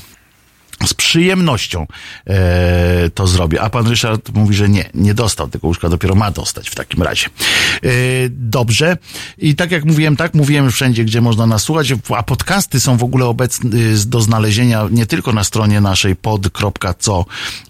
z 0.87 0.95
przyjemnością 0.95 1.87
e, 2.27 3.11
to 3.11 3.27
zrobię. 3.27 3.61
A 3.61 3.71
pan 3.71 3.87
Ryszard 3.87 4.35
mówi, 4.35 4.55
że 4.55 4.69
nie, 4.69 4.91
nie 4.95 5.15
dostał 5.15 5.49
tego 5.49 5.67
łóżka, 5.67 5.89
dopiero 5.89 6.15
ma 6.15 6.31
dostać 6.31 6.71
w 6.71 6.75
takim 6.75 7.03
razie. 7.03 7.27
E, 7.27 7.91
dobrze. 8.29 8.97
I 9.39 9.55
tak 9.55 9.71
jak 9.71 9.85
mówiłem, 9.85 10.17
tak 10.17 10.35
mówiłem 10.35 10.71
wszędzie, 10.71 11.05
gdzie 11.05 11.21
można 11.21 11.47
nas 11.47 11.63
słuchać, 11.63 11.93
a 12.17 12.23
podcasty 12.23 12.81
są 12.81 12.97
w 12.97 13.05
ogóle 13.05 13.27
obecne 13.27 13.79
y, 13.79 14.07
do 14.07 14.21
znalezienia 14.21 14.89
nie 14.91 15.07
tylko 15.07 15.33
na 15.33 15.45
stronie 15.45 15.81
naszej 15.81 16.17
pod.co 16.17 17.25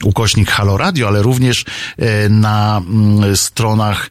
ukośnik 0.04 0.50
Halo 0.50 0.76
Radio, 0.76 1.08
ale 1.08 1.22
również 1.22 1.64
e, 1.98 2.28
na 2.28 2.82
mm, 2.86 3.36
stronach 3.36 4.06
e, 4.06 4.10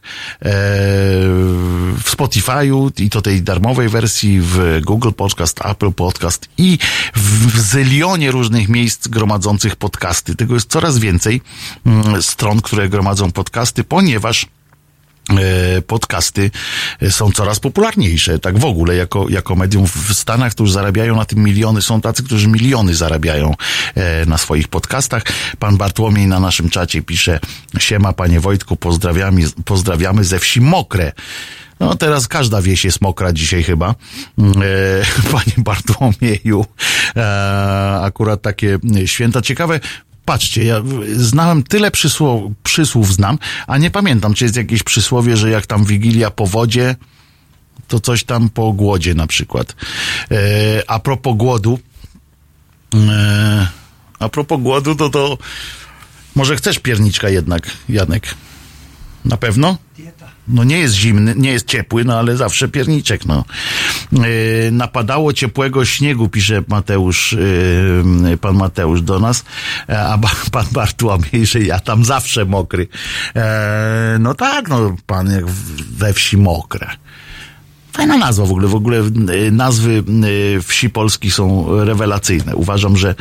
w 1.98 2.16
Spotify'u 2.16 2.90
i 2.98 3.10
to 3.10 3.22
tej 3.22 3.42
darmowej 3.42 3.88
wersji 3.88 4.40
w 4.40 4.80
Google 4.84 5.10
Podcast, 5.12 5.60
Apple 5.64 5.92
Podcast 5.92 6.48
i 6.58 6.78
w 7.14 7.60
zylionie 7.60 8.30
różnych 8.30 8.68
miejsc 8.68 8.91
gromadzących 9.08 9.76
podcasty. 9.76 10.34
Tego 10.34 10.54
jest 10.54 10.70
coraz 10.70 10.98
więcej 10.98 11.40
mm, 11.86 12.22
stron, 12.22 12.60
które 12.60 12.88
gromadzą 12.88 13.32
podcasty, 13.32 13.84
ponieważ 13.84 14.46
e, 15.30 15.82
podcasty 15.82 16.50
są 17.10 17.32
coraz 17.32 17.60
popularniejsze, 17.60 18.38
tak 18.38 18.58
w 18.58 18.64
ogóle, 18.64 18.96
jako, 18.96 19.28
jako 19.28 19.56
medium 19.56 19.86
w 19.86 20.14
Stanach, 20.14 20.52
już 20.60 20.72
zarabiają 20.72 21.16
na 21.16 21.24
tym 21.24 21.38
miliony, 21.38 21.82
są 21.82 22.00
tacy, 22.00 22.22
którzy 22.22 22.48
miliony 22.48 22.94
zarabiają 22.94 23.54
e, 23.94 24.26
na 24.26 24.38
swoich 24.38 24.68
podcastach. 24.68 25.22
Pan 25.58 25.76
Bartłomiej 25.76 26.26
na 26.26 26.40
naszym 26.40 26.70
czacie 26.70 27.02
pisze, 27.02 27.40
siema 27.78 28.12
panie 28.12 28.40
Wojtku, 28.40 28.76
pozdrawiamy, 28.76 29.42
pozdrawiamy 29.64 30.24
ze 30.24 30.38
wsi 30.38 30.60
Mokre. 30.60 31.12
No 31.82 31.94
teraz 31.94 32.28
każda 32.28 32.62
wieś 32.62 32.84
jest 32.84 33.00
mokra 33.00 33.32
dzisiaj 33.32 33.62
chyba. 33.62 33.88
E, 33.88 33.94
panie 35.32 35.54
Bartłomieju, 35.58 36.66
e, 37.16 38.00
akurat 38.02 38.42
takie 38.42 38.78
święta. 39.06 39.42
Ciekawe, 39.42 39.80
Patrzcie, 40.24 40.64
ja 40.64 40.82
znałem 41.16 41.62
tyle 41.62 41.90
przysłów, 41.90 42.52
przysłów 42.62 43.14
znam, 43.14 43.38
a 43.66 43.78
nie 43.78 43.90
pamiętam, 43.90 44.34
czy 44.34 44.44
jest 44.44 44.56
jakieś 44.56 44.82
przysłowie, 44.82 45.36
że 45.36 45.50
jak 45.50 45.66
tam 45.66 45.84
Wigilia 45.84 46.30
po 46.30 46.46
wodzie, 46.46 46.96
to 47.88 48.00
coś 48.00 48.24
tam 48.24 48.48
po 48.48 48.72
głodzie 48.72 49.14
na 49.14 49.26
przykład. 49.26 49.76
E, 50.30 50.36
a 50.86 50.98
propos 50.98 51.36
głodu, 51.36 51.78
a 54.18 54.28
propos 54.28 54.60
głodu, 54.60 54.94
to 54.94 55.10
to 55.10 55.38
może 56.34 56.56
chcesz 56.56 56.78
pierniczka 56.78 57.28
jednak, 57.28 57.70
Janek? 57.88 58.34
Na 59.24 59.36
pewno? 59.36 59.76
No 60.48 60.64
nie 60.64 60.78
jest 60.78 60.94
zimny, 60.94 61.34
nie 61.36 61.52
jest 61.52 61.66
ciepły, 61.66 62.04
no 62.04 62.18
ale 62.18 62.36
zawsze 62.36 62.68
pierniczek, 62.68 63.26
no. 63.26 63.44
Yy, 64.12 64.22
napadało 64.72 65.32
ciepłego 65.32 65.84
śniegu, 65.84 66.28
pisze 66.28 66.62
Mateusz, 66.68 67.36
yy, 68.22 68.36
pan 68.36 68.56
Mateusz 68.56 69.02
do 69.02 69.18
nas, 69.18 69.44
e, 69.88 70.00
a 70.00 70.18
pan 70.52 70.66
Bartłomiej, 70.72 71.46
że 71.46 71.60
ja 71.60 71.80
tam 71.80 72.04
zawsze 72.04 72.44
mokry. 72.44 72.88
E, 73.36 74.16
no 74.20 74.34
tak, 74.34 74.68
no 74.68 74.96
pan 75.06 75.30
jak 75.30 75.46
we 75.90 76.12
wsi 76.12 76.36
mokre. 76.36 76.86
Fajna 77.92 78.18
nazwa 78.18 78.44
w 78.44 78.50
ogóle. 78.50 78.68
W 78.68 78.74
ogóle 78.74 78.98
y, 78.98 79.52
nazwy 79.52 80.04
y, 80.56 80.62
wsi 80.62 80.90
polskich 80.90 81.34
są 81.34 81.66
rewelacyjne. 81.84 82.56
Uważam, 82.56 82.96
że, 82.96 83.14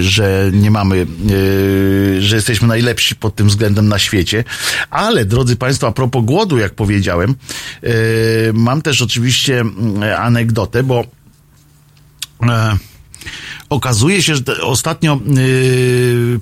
że 0.00 0.50
nie 0.52 0.70
mamy, 0.70 1.06
y, 1.30 2.16
że 2.20 2.36
jesteśmy 2.36 2.68
najlepsi 2.68 3.16
pod 3.16 3.34
tym 3.34 3.48
względem 3.48 3.88
na 3.88 3.98
świecie. 3.98 4.44
Ale, 4.90 5.24
drodzy 5.24 5.56
Państwo, 5.56 5.86
a 5.86 5.92
propos 5.92 6.24
głodu, 6.24 6.58
jak 6.58 6.74
powiedziałem, 6.74 7.34
mam 8.52 8.82
też 8.82 9.02
oczywiście 9.02 9.64
anegdotę, 10.18 10.82
bo 10.82 11.04
e, 12.42 12.76
Okazuje 13.70 14.22
się, 14.22 14.36
że 14.36 14.42
ostatnio 14.62 15.20
y, 15.38 16.40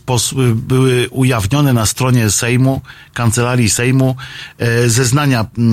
były 0.54 1.08
ujawnione 1.10 1.72
na 1.72 1.86
stronie 1.86 2.30
Sejmu, 2.30 2.80
kancelarii 3.14 3.70
Sejmu, 3.70 4.16
e, 4.58 4.88
zeznania 4.88 5.46
yy, 5.56 5.66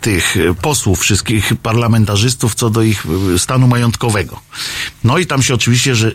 tych 0.00 0.36
posłów, 0.62 1.00
wszystkich 1.00 1.52
parlamentarzystów 1.62 2.54
co 2.54 2.70
do 2.70 2.82
ich 2.82 3.06
y, 3.34 3.38
stanu 3.38 3.66
majątkowego. 3.66 4.40
No 5.04 5.18
i 5.18 5.26
tam 5.26 5.42
się 5.42 5.54
oczywiście, 5.54 5.94
że 5.94 6.08
y, 6.08 6.12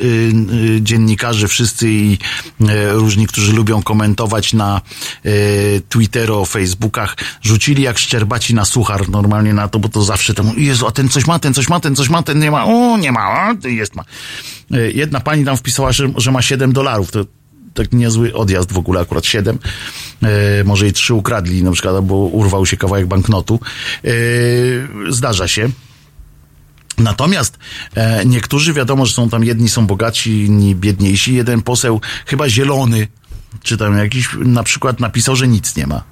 y, 0.78 0.82
dziennikarze 0.82 1.48
wszyscy 1.48 1.90
i 1.90 2.18
y, 2.62 2.66
różni, 2.92 3.28
którzy 3.28 3.54
lubią 3.54 3.84
komentować 3.84 4.54
na 4.54 4.82
y, 5.26 5.82
Twitterze, 5.90 6.16
Facebookach, 6.46 7.16
rzucili 7.42 7.84
jak 7.84 7.98
szczerbaci 7.98 8.56
na 8.56 8.66
suchar 8.66 9.10
normalnie 9.10 9.54
na 9.54 9.68
to, 9.68 9.80
bo 9.80 9.90
to 9.90 10.02
zawsze 10.02 10.34
tam, 10.34 10.52
Jezu, 10.58 10.88
a 10.88 10.92
ten 10.92 11.10
coś 11.10 11.28
ma, 11.28 11.40
ten 11.40 11.54
coś 11.54 11.70
ma, 11.70 11.80
ten 11.80 11.96
coś 11.96 12.10
ma, 12.10 12.24
ten 12.24 12.40
nie 12.40 12.52
ma, 12.52 12.66
o, 12.66 12.98
nie 12.98 13.12
ma, 13.12 13.35
a, 13.36 13.68
jest 13.68 13.96
ma. 13.96 14.04
Y, 14.76 14.92
Jedna 14.96 15.20
pani 15.20 15.46
tam 15.46 15.58
wpisała, 15.58 15.92
że, 15.92 16.10
że 16.18 16.32
ma 16.32 16.42
7 16.42 16.74
dolarów, 16.74 17.12
to 17.12 17.26
tak 17.76 17.94
niezły 17.94 18.34
odjazd 18.34 18.72
w 18.72 18.78
ogóle, 18.78 19.00
akurat 19.00 19.26
siedem. 19.26 19.60
E, 20.24 20.64
może 20.64 20.88
i 20.88 20.94
trzy 20.94 21.14
ukradli, 21.14 21.64
na 21.64 21.72
przykład, 21.72 21.96
albo 21.96 22.16
urwał 22.16 22.66
się 22.66 22.78
kawałek 22.78 23.08
banknotu. 23.08 23.60
E, 24.04 24.10
zdarza 25.10 25.48
się. 25.48 25.70
Natomiast 26.98 27.58
e, 27.96 28.26
niektórzy 28.26 28.74
wiadomo, 28.74 29.06
że 29.06 29.14
są 29.14 29.30
tam 29.30 29.44
jedni 29.44 29.70
są 29.70 29.88
bogaci, 29.88 30.44
inni 30.44 30.76
biedniejsi. 30.76 31.34
Jeden 31.34 31.62
poseł, 31.62 32.02
chyba 32.26 32.50
zielony, 32.50 33.08
czy 33.64 33.78
tam 33.78 33.98
jakiś, 33.98 34.30
na 34.40 34.64
przykład 34.64 35.00
napisał, 35.00 35.36
że 35.36 35.48
nic 35.48 35.76
nie 35.76 35.88
ma. 35.88 36.04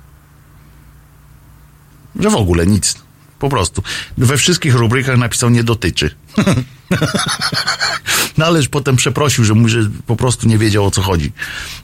Że 2.19 2.29
w 2.29 2.35
ogóle 2.35 2.67
nic. 2.67 3.02
Po 3.43 3.49
prostu. 3.49 3.83
We 4.17 4.37
wszystkich 4.37 4.75
rubrykach 4.75 5.17
napisał 5.17 5.49
nie 5.49 5.63
dotyczy. 5.63 6.15
no 8.37 8.45
ależ 8.45 8.69
potem 8.69 8.95
przeprosił, 8.95 9.43
że 9.43 9.53
mówi, 9.53 9.69
że 9.71 9.89
po 10.05 10.15
prostu 10.15 10.47
nie 10.47 10.57
wiedział 10.57 10.85
o 10.85 10.91
co 10.91 11.01
chodzi. 11.01 11.31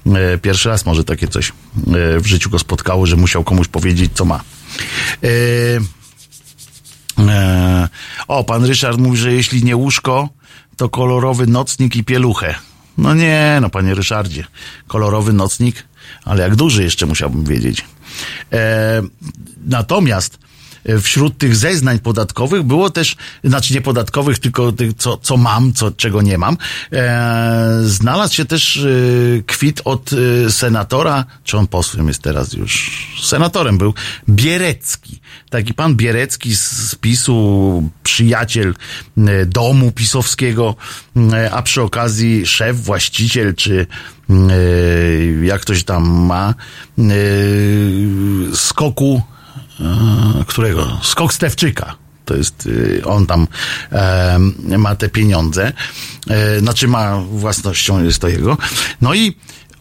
E, 0.05 0.37
pierwszy 0.37 0.69
raz 0.69 0.85
może 0.85 1.03
takie 1.03 1.27
coś 1.27 1.49
e, 1.49 1.51
w 2.19 2.25
życiu 2.25 2.49
go 2.49 2.59
spotkało, 2.59 3.05
że 3.05 3.15
musiał 3.15 3.43
komuś 3.43 3.67
powiedzieć, 3.67 4.11
co 4.13 4.25
ma. 4.25 4.43
E, 7.17 7.29
o, 8.27 8.43
pan 8.43 8.65
Ryszard 8.65 8.97
mówi, 8.97 9.17
że 9.17 9.33
jeśli 9.33 9.63
nie 9.63 9.75
łóżko, 9.75 10.29
to 10.77 10.89
kolorowy 10.89 11.47
nocnik 11.47 11.95
i 11.95 12.03
pieluchę. 12.03 12.55
No 12.97 13.13
nie, 13.13 13.57
no 13.61 13.69
panie 13.69 13.95
Ryszardzie, 13.95 14.45
kolorowy 14.87 15.33
nocnik, 15.33 15.83
ale 16.25 16.43
jak 16.43 16.55
duży 16.55 16.83
jeszcze 16.83 17.05
musiałbym 17.05 17.43
wiedzieć. 17.43 17.85
E, 18.53 19.01
natomiast 19.65 20.48
wśród 21.01 21.37
tych 21.37 21.55
zeznań 21.55 21.99
podatkowych 21.99 22.63
było 22.63 22.89
też, 22.89 23.15
znaczy 23.43 23.73
nie 23.73 23.81
podatkowych, 23.81 24.39
tylko 24.39 24.71
tych, 24.71 24.93
co, 24.93 25.17
co 25.17 25.37
mam, 25.37 25.73
co, 25.73 25.91
czego 25.91 26.21
nie 26.21 26.37
mam, 26.37 26.57
e, 26.91 27.79
znalazł 27.83 28.33
się 28.33 28.45
też 28.45 28.77
e, 28.77 28.89
kwit 29.43 29.81
od 29.85 30.11
e, 30.13 30.51
senatora, 30.51 31.25
czy 31.43 31.57
on 31.57 31.67
posłem 31.67 32.07
jest 32.07 32.21
teraz 32.21 32.53
już, 32.53 33.07
senatorem 33.21 33.77
był, 33.77 33.93
Bierecki. 34.29 35.19
Taki 35.49 35.73
pan 35.73 35.95
Bierecki 35.95 36.55
z, 36.55 36.71
z 36.71 36.95
PiSu, 36.95 37.89
przyjaciel 38.03 38.75
e, 39.17 39.45
domu 39.45 39.91
pisowskiego, 39.91 40.75
e, 41.33 41.51
a 41.51 41.61
przy 41.61 41.81
okazji 41.81 42.45
szef, 42.45 42.83
właściciel, 42.83 43.55
czy 43.55 43.87
e, 44.29 44.35
jak 45.45 45.61
ktoś 45.61 45.83
tam 45.83 46.09
ma, 46.09 46.53
e, 46.99 47.03
skoku, 48.55 49.21
e, 49.35 49.38
którego? 50.47 50.99
Skok 51.03 51.33
Stewczyka. 51.33 51.95
To 52.25 52.35
jest, 52.35 52.65
y, 52.65 53.01
on 53.05 53.25
tam 53.25 53.47
e, 53.91 54.39
ma 54.77 54.95
te 54.95 55.09
pieniądze, 55.09 55.73
e, 56.27 56.59
znaczy 56.59 56.87
ma 56.87 57.21
własnością, 57.21 58.03
jest 58.03 58.19
to 58.19 58.27
jego. 58.27 58.57
No 59.01 59.13
i 59.13 59.35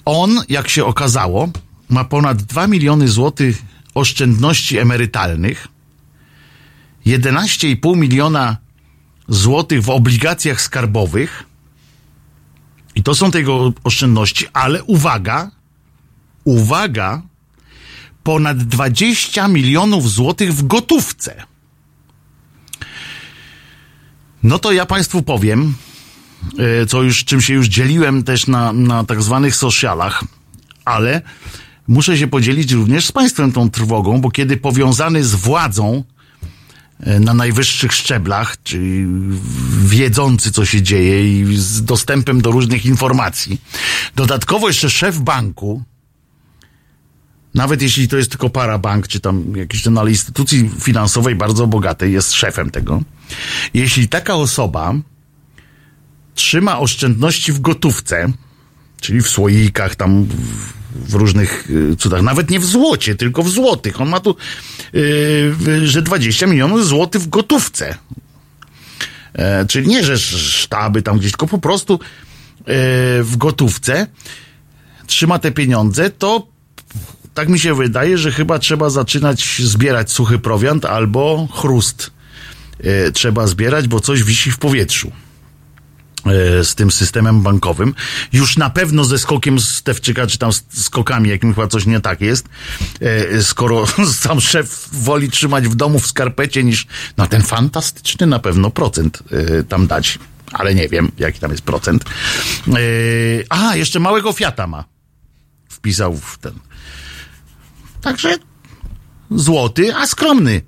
on, 0.05 0.41
jak 0.49 0.69
się 0.69 0.85
okazało, 0.85 1.49
ma 1.89 2.05
ponad 2.05 2.43
2 2.43 2.67
miliony 2.67 3.09
złotych 3.09 3.63
oszczędności 3.95 4.79
emerytalnych, 4.79 5.69
11,5 7.07 7.97
miliona 7.97 8.57
złotych 9.29 9.83
w 9.83 9.91
obligacjach 9.91 10.61
skarbowych, 10.61 11.45
i 12.95 13.03
to 13.03 13.15
są 13.15 13.31
tego 13.31 13.73
oszczędności, 13.85 14.47
ale 14.53 14.85
uwaga, 14.85 15.51
uwaga, 16.45 17.23
ponad 18.23 18.59
20 18.59 19.49
milionów 19.49 20.11
złotych 20.11 20.55
w 20.55 20.67
gotówce. 20.67 21.43
No 24.43 24.59
to 24.59 24.73
ja 24.73 24.87
Państwu 24.87 25.23
powiem, 25.23 25.75
e, 26.59 26.87
co 26.87 27.03
już, 27.03 27.25
czym 27.25 27.41
się 27.41 27.55
już 27.55 27.67
dzieliłem 27.67 28.23
też 28.23 28.47
na, 28.47 28.73
na 28.73 29.05
tak 29.05 29.23
zwanych 29.23 29.57
socialach, 29.57 30.25
ale 30.85 31.23
muszę 31.89 32.19
się 32.19 32.27
podzielić 32.27 32.73
również 32.73 33.07
z 33.07 33.13
Państwem 33.13 33.53
tą 33.53 33.71
trwogą, 33.71 34.21
bo 34.21 34.31
kiedy 34.31 34.57
powiązany 34.57 35.25
z 35.25 35.35
władzą 35.35 36.05
e, 37.01 37.21
na 37.21 37.35
najwyższych 37.35 37.93
szczeblach, 37.93 38.57
czyli 38.63 39.07
wiedzący, 39.85 40.53
co 40.53 40.65
się 40.65 40.83
dzieje 40.83 41.41
i 41.41 41.57
z 41.57 41.85
dostępem 41.85 42.41
do 42.41 42.51
różnych 42.51 42.87
informacji, 42.87 43.61
dodatkowo 44.17 44.69
jeszcze 44.69 44.91
szef 44.91 45.19
banku, 45.19 45.83
nawet 47.59 47.83
jeśli 47.83 48.09
to 48.09 48.17
jest 48.17 48.31
tylko 48.31 48.51
parabank, 48.51 49.09
czy 49.09 49.21
tam 49.21 49.57
jakiś 49.57 49.83
ten, 49.83 49.99
ale 49.99 50.11
instytucji 50.11 50.71
finansowej 50.81 51.35
bardzo 51.35 51.67
bogatej 51.67 52.13
jest 52.13 52.33
szefem 52.33 52.71
tego. 52.71 53.03
Jeśli 53.75 54.09
taka 54.09 54.35
osoba 54.35 54.95
trzyma 56.35 56.79
oszczędności 56.79 57.53
w 57.53 57.61
gotówce, 57.61 58.33
czyli 59.01 59.21
w 59.21 59.29
słoikach, 59.29 59.97
tam 59.97 60.25
w, 60.25 61.11
w 61.11 61.15
różnych 61.15 61.71
y, 61.71 61.97
cudach, 61.97 62.23
nawet 62.23 62.51
nie 62.51 62.61
w 62.61 62.65
złocie, 62.65 63.15
tylko 63.15 63.43
w 63.43 63.51
złotych. 63.51 64.01
On 64.01 64.09
ma 64.09 64.21
tu, 64.21 64.37
yy, 64.93 65.87
że 65.87 66.03
20 66.03 66.47
milionów 66.47 66.87
złotych 66.87 67.23
w 67.23 67.29
gotówce. 67.29 67.95
E, 69.33 69.67
czyli 69.67 69.89
nie, 69.89 70.05
że 70.05 70.19
sztaby 70.19 71.03
tam 71.03 71.19
gdzieś, 71.19 71.33
tylko 71.33 71.47
po 71.47 71.59
prostu 71.59 71.95
e, 71.95 71.99
w 73.23 73.37
gotówce 73.37 74.07
trzyma 75.07 75.39
te 75.39 75.53
pieniądze, 75.53 76.11
to 76.11 76.47
tak 77.35 77.49
mi 77.49 77.59
się 77.59 77.75
wydaje, 77.75 78.19
że 78.19 78.33
chyba 78.33 78.59
trzeba 78.59 78.91
zaczynać 78.91 79.63
zbierać 79.65 80.11
suchy 80.13 80.39
prowiant 80.39 80.85
albo 80.85 81.49
chrust. 81.53 82.11
E, 82.81 83.13
trzeba 83.13 83.47
zbierać, 83.47 83.89
bo 83.89 84.01
coś 84.01 84.23
wisi 84.23 84.51
w 84.51 84.59
powietrzu 84.59 85.13
e, 86.27 86.65
z 86.65 86.75
tym 86.75 86.91
systemem 86.91 87.43
bankowym. 87.43 87.95
Już 88.33 88.57
na 88.57 88.71
pewno 88.71 89.05
ze 89.05 89.19
skokiem 89.19 89.61
Stewczyka, 89.61 90.27
czy 90.27 90.39
tam 90.39 90.51
skokami, 90.69 91.29
jakim 91.29 91.55
chyba 91.55 91.67
coś 91.67 91.87
nie 91.87 92.01
tak 92.01 92.21
jest, 92.21 92.49
e, 93.01 93.43
skoro 93.43 93.87
sam 94.25 94.41
szef 94.41 94.89
woli 94.93 95.31
trzymać 95.31 95.69
w 95.69 95.75
domu 95.75 95.99
w 95.99 96.07
skarpecie 96.07 96.65
niż 96.65 96.87
na 97.17 97.27
ten 97.27 97.43
fantastyczny 97.43 98.27
na 98.27 98.39
pewno 98.39 98.71
procent 98.71 99.23
e, 99.31 99.63
tam 99.63 99.87
dać. 99.87 100.19
Ale 100.53 100.75
nie 100.75 100.89
wiem, 100.89 101.13
jaki 101.19 101.41
tam 101.41 101.51
jest 101.51 101.63
procent. 101.63 102.05
E, 102.05 102.73
a, 103.49 103.77
jeszcze 103.77 104.01
małego 104.01 104.33
Fiata 104.33 104.67
ma. 104.67 104.85
Wpisał 105.69 106.17
w 106.17 106.39
ten. 106.39 106.53
Także 108.01 108.37
złoty, 109.31 109.95
a 109.95 110.07
skromny. 110.07 110.63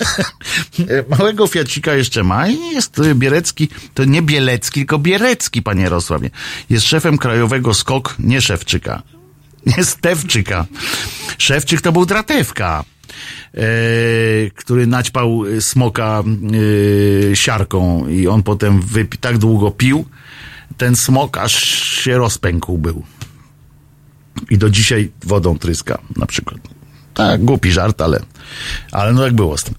Małego 1.18 1.46
Fiacika 1.46 1.94
jeszcze 1.94 2.24
ma 2.24 2.48
i 2.48 2.58
jest 2.72 2.98
y, 2.98 3.14
Bierecki, 3.14 3.68
to 3.94 4.04
nie 4.04 4.22
Bielecki, 4.22 4.80
tylko 4.80 4.98
Bierecki, 4.98 5.62
panie 5.62 5.82
Jarosławie. 5.82 6.30
Jest 6.70 6.86
szefem 6.86 7.18
krajowego 7.18 7.74
SKOK, 7.74 8.16
nie 8.18 8.40
Szewczyka. 8.40 9.02
Nie 9.66 9.84
Stewczyka. 9.84 10.66
Szewczyk 11.38 11.80
to 11.80 11.92
był 11.92 12.06
Dratewka, 12.06 12.84
e, 13.54 13.60
który 14.54 14.86
naćpał 14.86 15.42
smoka 15.60 16.22
e, 17.32 17.36
siarką 17.36 18.08
i 18.08 18.26
on 18.26 18.42
potem 18.42 18.82
wypi- 18.82 19.18
tak 19.20 19.38
długo 19.38 19.70
pił, 19.70 20.04
ten 20.76 20.96
smok 20.96 21.38
aż 21.38 21.64
się 21.74 22.18
rozpękł 22.18 22.78
był. 22.78 23.02
I 24.50 24.58
do 24.58 24.70
dzisiaj 24.70 25.10
wodą 25.24 25.58
tryska, 25.58 25.98
na 26.16 26.26
przykład. 26.26 26.58
Tak, 27.14 27.44
głupi 27.44 27.72
żart, 27.72 28.00
ale, 28.00 28.20
ale 28.92 29.12
no 29.12 29.24
jak 29.24 29.34
było 29.34 29.58
z 29.58 29.64
tym. 29.64 29.74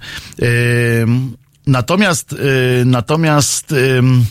Ym, 1.01 1.37
natomiast, 1.67 2.33
y, 2.33 2.83
natomiast, 2.85 3.71
ym, 3.71 4.25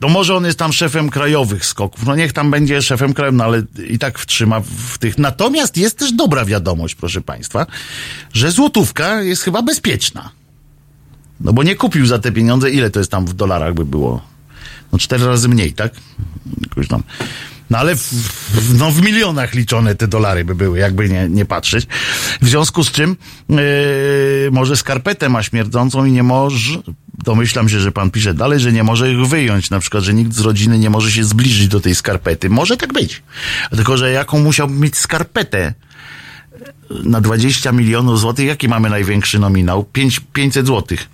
no 0.00 0.08
może 0.08 0.36
on 0.36 0.44
jest 0.44 0.58
tam 0.58 0.72
szefem 0.72 1.10
krajowych 1.10 1.66
skoków. 1.66 2.06
No 2.06 2.16
niech 2.16 2.32
tam 2.32 2.50
będzie 2.50 2.82
szefem 2.82 3.14
krajowym, 3.14 3.36
no 3.36 3.44
ale 3.44 3.62
i 3.88 3.98
tak 3.98 4.18
wtrzyma 4.18 4.60
w 4.60 4.98
tych. 4.98 5.18
Natomiast 5.18 5.76
jest 5.76 5.98
też 5.98 6.12
dobra 6.12 6.44
wiadomość, 6.44 6.94
proszę 6.94 7.20
Państwa, 7.20 7.66
że 8.32 8.52
złotówka 8.52 9.22
jest 9.22 9.42
chyba 9.42 9.62
bezpieczna. 9.62 10.30
No 11.40 11.52
bo 11.52 11.62
nie 11.62 11.76
kupił 11.76 12.06
za 12.06 12.18
te 12.18 12.32
pieniądze, 12.32 12.70
ile 12.70 12.90
to 12.90 12.98
jest 12.98 13.10
tam 13.10 13.26
w 13.26 13.32
dolarach 13.32 13.74
by 13.74 13.84
było? 13.84 14.22
No 14.92 14.98
cztery 14.98 15.26
razy 15.26 15.48
mniej, 15.48 15.72
tak? 15.72 15.92
Jakoś 16.60 16.88
tam. 16.88 17.02
No 17.70 17.78
ale 17.78 17.96
w, 17.96 18.74
no 18.78 18.90
w 18.90 19.02
milionach 19.02 19.54
liczone 19.54 19.94
te 19.94 20.08
dolary 20.08 20.44
by 20.44 20.54
były, 20.54 20.78
jakby 20.78 21.08
nie, 21.08 21.28
nie 21.28 21.44
patrzeć. 21.44 21.86
W 22.42 22.48
związku 22.48 22.84
z 22.84 22.90
czym 22.90 23.16
yy, 23.48 23.58
może 24.52 24.76
skarpetę 24.76 25.28
ma 25.28 25.42
śmierdzącą 25.42 26.04
i 26.04 26.12
nie 26.12 26.22
może, 26.22 26.78
domyślam 27.24 27.68
się, 27.68 27.80
że 27.80 27.92
pan 27.92 28.10
pisze 28.10 28.34
dalej, 28.34 28.60
że 28.60 28.72
nie 28.72 28.82
może 28.82 29.12
ich 29.12 29.26
wyjąć, 29.26 29.70
na 29.70 29.80
przykład, 29.80 30.04
że 30.04 30.14
nikt 30.14 30.32
z 30.32 30.40
rodziny 30.40 30.78
nie 30.78 30.90
może 30.90 31.12
się 31.12 31.24
zbliżyć 31.24 31.68
do 31.68 31.80
tej 31.80 31.94
skarpety. 31.94 32.50
Może 32.50 32.76
tak 32.76 32.92
być. 32.92 33.22
Tylko, 33.70 33.96
że 33.96 34.12
jaką 34.12 34.40
musiałby 34.40 34.74
mieć 34.74 34.98
skarpetę 34.98 35.74
na 37.04 37.20
20 37.20 37.72
milionów 37.72 38.20
złotych, 38.20 38.46
jaki 38.46 38.68
mamy 38.68 38.90
największy 38.90 39.38
nominał? 39.38 39.84
5, 39.84 40.20
500 40.32 40.66
złotych. 40.66 41.08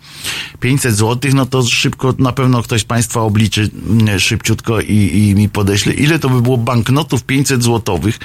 500 0.61 0.97
złotych, 0.97 1.35
no 1.35 1.47
to 1.47 1.62
szybko, 1.62 2.15
na 2.19 2.32
pewno 2.32 2.62
ktoś 2.62 2.81
z 2.81 2.85
Państwa 2.85 3.20
obliczy 3.20 3.70
mm, 3.89 4.20
szybciutko 4.20 4.81
i, 4.81 4.94
i 4.94 5.35
mi 5.35 5.48
podeśle. 5.48 5.94
Ile 5.94 6.19
to 6.19 6.28
by 6.28 6.43
było 6.43 6.57
banknotów 6.59 7.24
500 7.24 7.62
złotowych? 7.62 8.19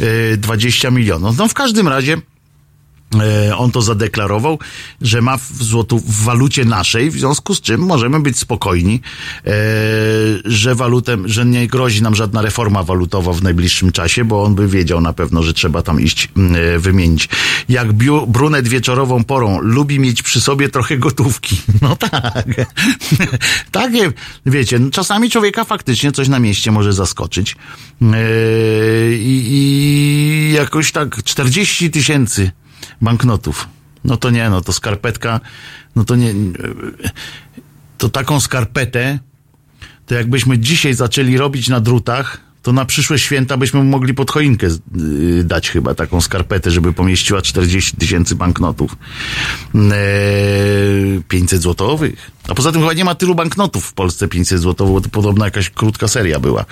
Yy, 0.00 0.36
20 0.36 0.90
milionów. 0.90 1.38
No 1.38 1.48
w 1.48 1.54
każdym 1.54 1.88
razie 1.88 2.16
E, 2.16 2.37
On 3.56 3.70
to 3.70 3.82
zadeklarował, 3.82 4.58
że 5.02 5.22
ma 5.22 5.36
w, 5.36 5.62
złotu, 5.62 5.98
w 5.98 6.24
walucie 6.24 6.64
naszej, 6.64 7.10
w 7.10 7.14
związku 7.14 7.54
z 7.54 7.60
czym 7.60 7.80
możemy 7.80 8.20
być 8.20 8.38
spokojni, 8.38 9.00
e, 9.46 9.50
że 10.44 10.74
walutem, 10.74 11.28
że 11.28 11.46
nie 11.46 11.66
grozi 11.66 12.02
nam 12.02 12.14
żadna 12.14 12.42
reforma 12.42 12.82
walutowa 12.82 13.32
w 13.32 13.42
najbliższym 13.42 13.92
czasie, 13.92 14.24
bo 14.24 14.42
on 14.42 14.54
by 14.54 14.68
wiedział 14.68 15.00
na 15.00 15.12
pewno, 15.12 15.42
że 15.42 15.54
trzeba 15.54 15.82
tam 15.82 16.00
iść 16.00 16.28
e, 16.74 16.78
wymienić. 16.78 17.28
Jak 17.68 17.92
biu, 17.92 18.26
brunet 18.26 18.68
wieczorową 18.68 19.24
porą 19.24 19.60
lubi 19.60 20.00
mieć 20.00 20.22
przy 20.22 20.40
sobie 20.40 20.68
trochę 20.68 20.98
gotówki. 20.98 21.56
No 21.82 21.96
tak. 21.96 22.46
Takie, 23.70 24.12
wiecie, 24.46 24.78
no 24.78 24.90
czasami 24.90 25.30
człowieka 25.30 25.64
faktycznie 25.64 26.12
coś 26.12 26.28
na 26.28 26.38
mieście 26.38 26.70
może 26.70 26.92
zaskoczyć. 26.92 27.56
E, 28.02 28.16
I, 29.12 29.44
i 29.48 30.52
jakoś 30.52 30.92
tak 30.92 31.22
40 31.22 31.90
tysięcy 31.90 32.50
banknotów. 33.00 33.68
No 34.04 34.16
to 34.16 34.30
nie, 34.30 34.50
no 34.50 34.60
to 34.60 34.72
skarpetka, 34.72 35.40
no 35.96 36.04
to 36.04 36.16
nie, 36.16 36.34
to 37.98 38.08
taką 38.08 38.40
skarpetę, 38.40 39.18
to 40.06 40.14
jakbyśmy 40.14 40.58
dzisiaj 40.58 40.94
zaczęli 40.94 41.36
robić 41.36 41.68
na 41.68 41.80
drutach, 41.80 42.40
to 42.62 42.72
na 42.72 42.84
przyszłe 42.84 43.18
święta 43.18 43.56
byśmy 43.56 43.84
mogli 43.84 44.14
pod 44.14 44.30
choinkę 44.30 44.66
yy, 44.66 45.44
dać 45.44 45.70
chyba 45.70 45.94
taką 45.94 46.20
skarpetę, 46.20 46.70
żeby 46.70 46.92
pomieściła 46.92 47.42
40 47.42 47.96
tysięcy 47.96 48.34
banknotów. 48.34 48.96
Eee, 49.74 51.22
500 51.28 51.62
złotowych. 51.62 52.30
A 52.48 52.54
poza 52.54 52.72
tym 52.72 52.80
chyba 52.80 52.92
nie 52.92 53.04
ma 53.04 53.14
tylu 53.14 53.34
banknotów 53.34 53.84
w 53.84 53.92
Polsce 53.92 54.28
500 54.28 54.60
złotowych, 54.60 54.92
bo 54.94 55.00
to 55.00 55.08
podobno 55.08 55.44
jakaś 55.44 55.70
krótka 55.70 56.08
seria 56.08 56.40
była 56.40 56.64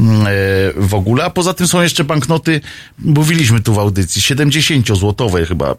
Mm, 0.00 0.26
e, 0.26 0.30
w 0.76 0.94
ogóle. 0.94 1.24
A 1.24 1.30
poza 1.30 1.54
tym 1.54 1.66
są 1.68 1.82
jeszcze 1.82 2.04
banknoty, 2.04 2.60
mówiliśmy 2.98 3.60
tu 3.60 3.74
w 3.74 3.78
audycji, 3.78 4.22
70-złotowe 4.22 5.46
chyba. 5.46 5.70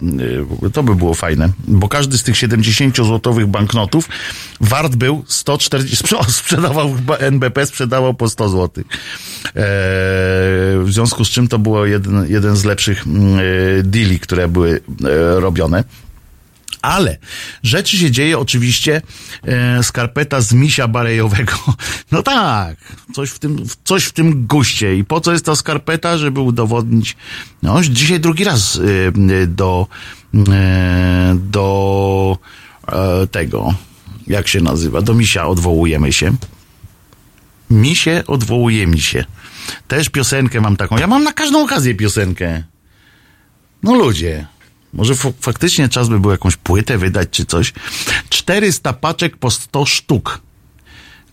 e, 0.66 0.70
To 0.70 0.84
by 0.84 0.96
było 0.96 1.14
fajne, 1.14 1.50
bo 1.68 1.88
każdy 1.88 2.18
z 2.18 2.24
tych 2.24 2.36
70-złotowych 2.36 3.46
banknotów 3.46 4.10
wart 4.62 4.96
był 4.96 5.24
140, 5.28 5.98
sprze- 6.06 6.30
sprzedawał 6.42 6.96
NBP, 7.20 7.66
sprzedawał 7.66 8.14
po 8.14 8.30
100 8.30 8.50
zł. 8.50 8.84
w 10.84 10.88
związku 10.90 11.26
z 11.26 11.30
czym 11.30 11.48
to 11.48 11.60
było 11.60 11.86
jeden, 11.86 12.26
jeden 12.30 12.56
z 12.56 12.66
lepszych 12.66 13.08
mm, 13.08 13.40
e, 13.80 13.84
deali, 13.84 14.20
które 14.20 14.48
były 14.48 14.80
e, 15.06 15.40
robione. 15.40 15.84
Ale 16.84 17.18
rzeczy 17.64 17.98
się 17.98 18.12
dzieje 18.12 18.40
oczywiście 18.40 19.02
e, 19.44 19.84
skarpeta 19.84 20.42
z 20.42 20.54
misia 20.54 20.88
barejowego. 20.88 21.54
No 22.12 22.24
tak, 22.24 22.78
coś 23.14 23.30
w 23.30 23.40
tym, 23.40 23.66
coś 23.84 24.04
w 24.04 24.12
tym 24.12 24.48
guście. 24.48 24.96
I 24.96 25.04
po 25.04 25.22
co 25.22 25.32
jest 25.32 25.46
ta 25.46 25.56
skarpeta? 25.56 26.18
Żeby 26.18 26.40
udowodnić, 26.40 27.18
no 27.64 27.82
dzisiaj 27.82 28.20
drugi 28.20 28.44
raz 28.44 28.80
e, 28.80 29.48
do, 29.48 29.88
e, 30.50 31.36
do 31.36 32.38
e, 32.88 33.28
tego, 33.28 33.74
jak 34.28 34.48
się 34.48 34.62
nazywa, 34.62 35.02
do 35.02 35.14
misia 35.14 35.48
odwołujemy 35.48 36.14
się. 36.14 36.36
Misie 37.70 38.24
odwołuje 38.28 38.88
mi 38.88 39.00
się. 39.00 39.26
Też 39.88 40.10
piosenkę 40.10 40.62
mam 40.62 40.78
taką. 40.78 40.98
Ja 40.98 41.08
mam 41.08 41.24
na 41.24 41.34
każdą 41.34 41.64
okazję 41.64 41.96
piosenkę. 41.96 42.64
No 43.84 43.96
ludzie. 43.96 44.48
Może 44.94 45.14
faktycznie 45.40 45.90
czas 45.90 46.10
by 46.10 46.20
było 46.20 46.34
jakąś 46.34 46.56
płytę 46.56 46.98
wydać 46.98 47.30
czy 47.32 47.46
coś. 47.46 47.74
400 48.30 48.94
paczek 48.94 49.38
po 49.38 49.52
100 49.52 49.86
sztuk. 49.86 50.42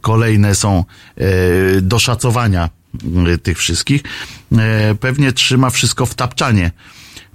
Kolejne 0.01 0.55
są 0.55 0.85
e, 1.16 1.81
do 1.81 1.99
szacowania 1.99 2.70
e, 3.27 3.39
tych 3.39 3.59
wszystkich. 3.59 4.03
E, 4.59 4.95
pewnie 4.95 5.32
trzyma 5.32 5.70
wszystko 5.70 6.07
w 6.07 6.15
tapczanie. 6.15 6.70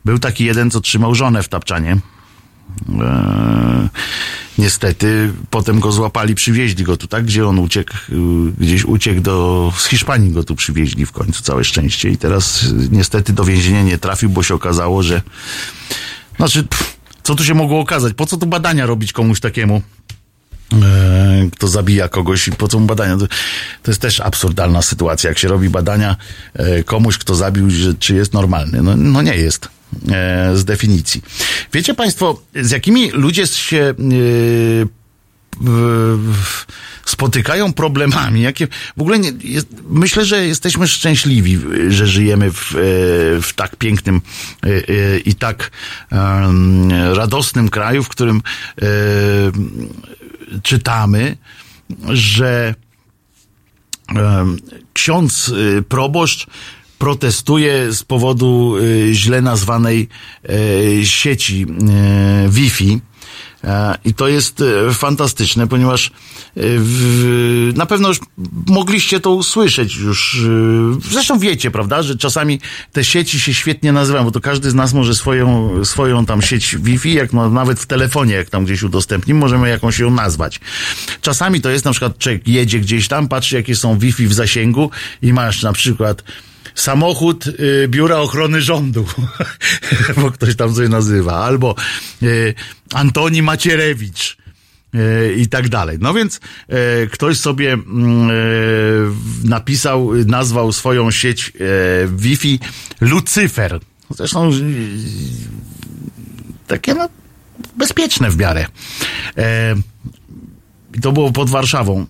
Był 0.05 0.19
taki 0.19 0.45
jeden, 0.45 0.71
co 0.71 0.81
trzymał 0.81 1.15
żonę 1.15 1.43
w 1.43 1.49
tapczanie. 1.49 1.97
E, 2.99 3.89
niestety 4.57 5.33
potem 5.49 5.79
go 5.79 5.91
złapali, 5.91 6.35
przywieźli 6.35 6.83
go 6.83 6.97
tu, 6.97 7.07
tak? 7.07 7.25
Gdzie 7.25 7.47
on 7.47 7.59
uciekł, 7.59 7.93
y, 7.93 8.51
gdzieś 8.57 8.85
uciekł 8.85 9.21
do, 9.21 9.73
z 9.77 9.85
Hiszpanii 9.85 10.31
go 10.31 10.43
tu 10.43 10.55
przywieźli 10.55 11.05
w 11.05 11.11
końcu, 11.11 11.43
całe 11.43 11.63
szczęście. 11.63 12.09
I 12.09 12.17
teraz 12.17 12.65
niestety 12.91 13.33
do 13.33 13.43
więzienia 13.43 13.83
nie 13.83 13.97
trafił, 13.97 14.29
bo 14.29 14.43
się 14.43 14.55
okazało, 14.55 15.03
że 15.03 15.21
znaczy, 16.37 16.63
pff, 16.63 16.97
co 17.23 17.35
tu 17.35 17.43
się 17.43 17.53
mogło 17.53 17.79
okazać? 17.79 18.13
Po 18.13 18.25
co 18.25 18.37
tu 18.37 18.45
badania 18.45 18.85
robić 18.85 19.13
komuś 19.13 19.39
takiemu? 19.39 19.81
e, 20.73 21.49
kto 21.51 21.67
zabija 21.67 22.09
kogoś 22.09 22.47
i 22.47 22.51
po 22.51 22.67
co 22.67 22.79
mu 22.79 22.85
badania. 22.85 23.17
To, 23.83 23.91
jest 23.91 24.01
też 24.01 24.19
absurdalna 24.19 24.81
sytuacja, 24.81 25.29
jak 25.29 25.39
się 25.39 25.47
robi 25.47 25.69
badania 25.69 26.15
e, 26.53 26.83
komuś, 26.83 27.17
kto 27.17 27.35
zabił, 27.35 27.67
czy 27.99 28.15
jest 28.15 28.33
normalny. 28.33 28.81
No, 28.81 28.95
no 28.95 29.21
nie 29.21 29.35
jest 29.35 29.67
e, 30.11 30.57
z 30.57 30.65
definicji. 30.65 31.21
Wiecie 31.73 31.93
Państwo, 31.93 32.41
z 32.55 32.71
jakimi 32.71 33.11
ludzie 33.11 33.47
się 33.47 33.93
spotykają 37.05 37.73
problemami, 37.73 38.41
jakie 38.41 38.67
w 38.97 39.01
ogóle 39.01 39.19
nie, 39.19 39.31
jest, 39.43 39.67
myślę, 39.89 40.25
że 40.25 40.47
jesteśmy 40.47 40.87
szczęśliwi, 40.87 41.59
że 41.89 42.07
żyjemy 42.07 42.51
w, 42.51 42.75
e, 42.75 42.79
w 43.41 43.49
tak 43.55 43.75
pięknym 43.75 44.21
e, 44.63 44.67
e, 44.67 45.19
i 45.19 45.35
tak 45.35 45.71
radosnym 47.13 47.69
kraju, 47.69 48.03
w 48.03 48.09
którym 48.09 48.41
czytamy, 50.63 51.37
że 52.09 52.75
ksiądz 54.93 55.53
proboszcz 55.89 56.47
protestuje 56.99 57.93
z 57.93 58.03
powodu 58.03 58.75
źle 59.11 59.41
nazwanej 59.41 60.09
sieci 61.03 61.65
Wi-Fi. 62.49 62.99
E, 63.65 63.97
I 64.05 64.13
to 64.13 64.27
jest 64.27 64.61
e, 64.61 64.93
fantastyczne, 64.93 65.67
ponieważ 65.67 66.11
e, 66.57 66.61
na 67.73 67.85
pewno 67.85 68.07
już 68.07 68.19
mogliście 68.67 69.19
to 69.19 69.31
usłyszeć 69.31 69.95
już. 69.95 70.41
Zresztą 71.11 71.39
wiecie, 71.39 71.71
prawda, 71.71 72.03
że 72.03 72.17
czasami 72.17 72.59
te 72.91 73.03
sieci 73.03 73.39
się 73.39 73.53
świetnie 73.53 73.91
nazywają, 73.91 74.25
bo 74.25 74.31
to 74.31 74.41
każdy 74.41 74.71
z 74.71 74.73
nas 74.73 74.93
może 74.93 75.15
swoją, 75.15 75.71
swoją 75.85 76.25
tam 76.25 76.41
sieć 76.41 76.77
Wi-Fi, 76.77 77.13
jak 77.13 77.33
no, 77.33 77.49
nawet 77.49 77.79
w 77.79 77.85
telefonie, 77.85 78.33
jak 78.33 78.49
tam 78.49 78.65
gdzieś 78.65 78.83
udostępnimy, 78.83 79.39
możemy 79.39 79.69
jakąś 79.69 79.99
ją 79.99 80.11
nazwać. 80.11 80.59
Czasami 81.21 81.61
to 81.61 81.69
jest 81.69 81.85
na 81.85 81.91
przykład, 81.91 82.17
człowiek 82.17 82.47
jedzie 82.47 82.79
gdzieś 82.79 83.07
tam, 83.07 83.27
patrzy 83.27 83.55
jakie 83.55 83.75
są 83.75 83.99
Wi-Fi 83.99 84.27
w 84.27 84.33
zasięgu 84.33 84.91
i 85.21 85.33
masz 85.33 85.63
na 85.63 85.73
przykład 85.73 86.23
samochód 86.75 87.47
y, 87.47 87.87
Biura 87.87 88.17
Ochrony 88.17 88.61
Rządu, 88.61 89.05
bo 90.21 90.31
ktoś 90.31 90.55
tam 90.55 90.75
sobie 90.75 90.89
nazywa, 90.89 91.33
albo 91.45 91.75
y, 92.23 92.53
Antoni 92.93 93.41
Macierewicz 93.41 94.37
y, 94.95 95.35
i 95.37 95.47
tak 95.47 95.69
dalej. 95.69 95.97
No 96.01 96.13
więc 96.13 96.39
y, 97.03 97.09
ktoś 97.11 97.39
sobie 97.39 97.73
y, 97.73 97.79
napisał, 99.43 100.13
nazwał 100.25 100.71
swoją 100.71 101.11
sieć 101.11 101.49
y, 101.49 101.51
Wi-Fi 102.17 102.59
Lucyfer. 103.01 103.79
Zresztą 104.09 104.51
takie 106.67 106.93
no, 106.93 107.09
bezpieczne 107.77 108.29
w 108.29 108.37
miarę. 108.37 108.65
E, 109.37 109.75
I 110.93 110.99
to 110.99 111.11
było 111.11 111.31
pod 111.31 111.49
Warszawą 111.49 112.01
e, 112.01 112.05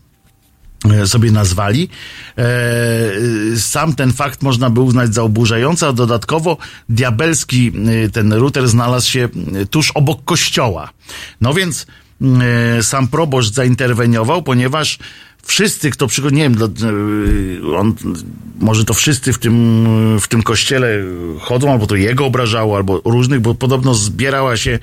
sobie 1.06 1.32
nazwali. 1.32 1.90
E, 2.38 2.48
sam 3.58 3.96
ten 3.96 4.14
fakt 4.14 4.42
można 4.42 4.70
by 4.70 4.82
uznać 4.82 5.14
za 5.14 5.24
oburzający, 5.24 5.88
a 5.88 5.94
dodatkowo 5.94 6.58
diabelski 6.90 7.72
e, 8.06 8.10
ten 8.10 8.34
router 8.34 8.68
znalazł 8.68 9.10
się 9.10 9.30
e, 9.62 9.66
tuż 9.66 9.92
obok 9.92 10.24
kościoła. 10.26 10.90
No 11.42 11.54
więc 11.54 11.86
e, 12.22 12.84
sam 12.84 13.08
proboszcz 13.08 13.54
zainterweniował, 13.54 14.44
ponieważ 14.44 15.00
wszyscy, 15.46 15.92
kto 15.92 16.08
przychodzi, 16.08 16.36
nie 16.36 16.44
wiem, 16.44 16.56
e, 16.64 17.78
on, 17.78 17.96
może 18.60 18.86
to 18.86 18.94
wszyscy 18.94 19.34
w 19.34 19.38
tym, 19.38 20.20
w 20.20 20.28
tym 20.28 20.44
kościele 20.44 21.04
chodzą, 21.40 21.72
albo 21.72 21.88
to 21.88 21.96
jego 21.96 22.26
obrażało, 22.26 22.76
albo 22.76 23.02
różnych, 23.06 23.40
bo 23.40 23.56
podobno 23.56 23.94
zbierała 23.94 24.58
się 24.58 24.80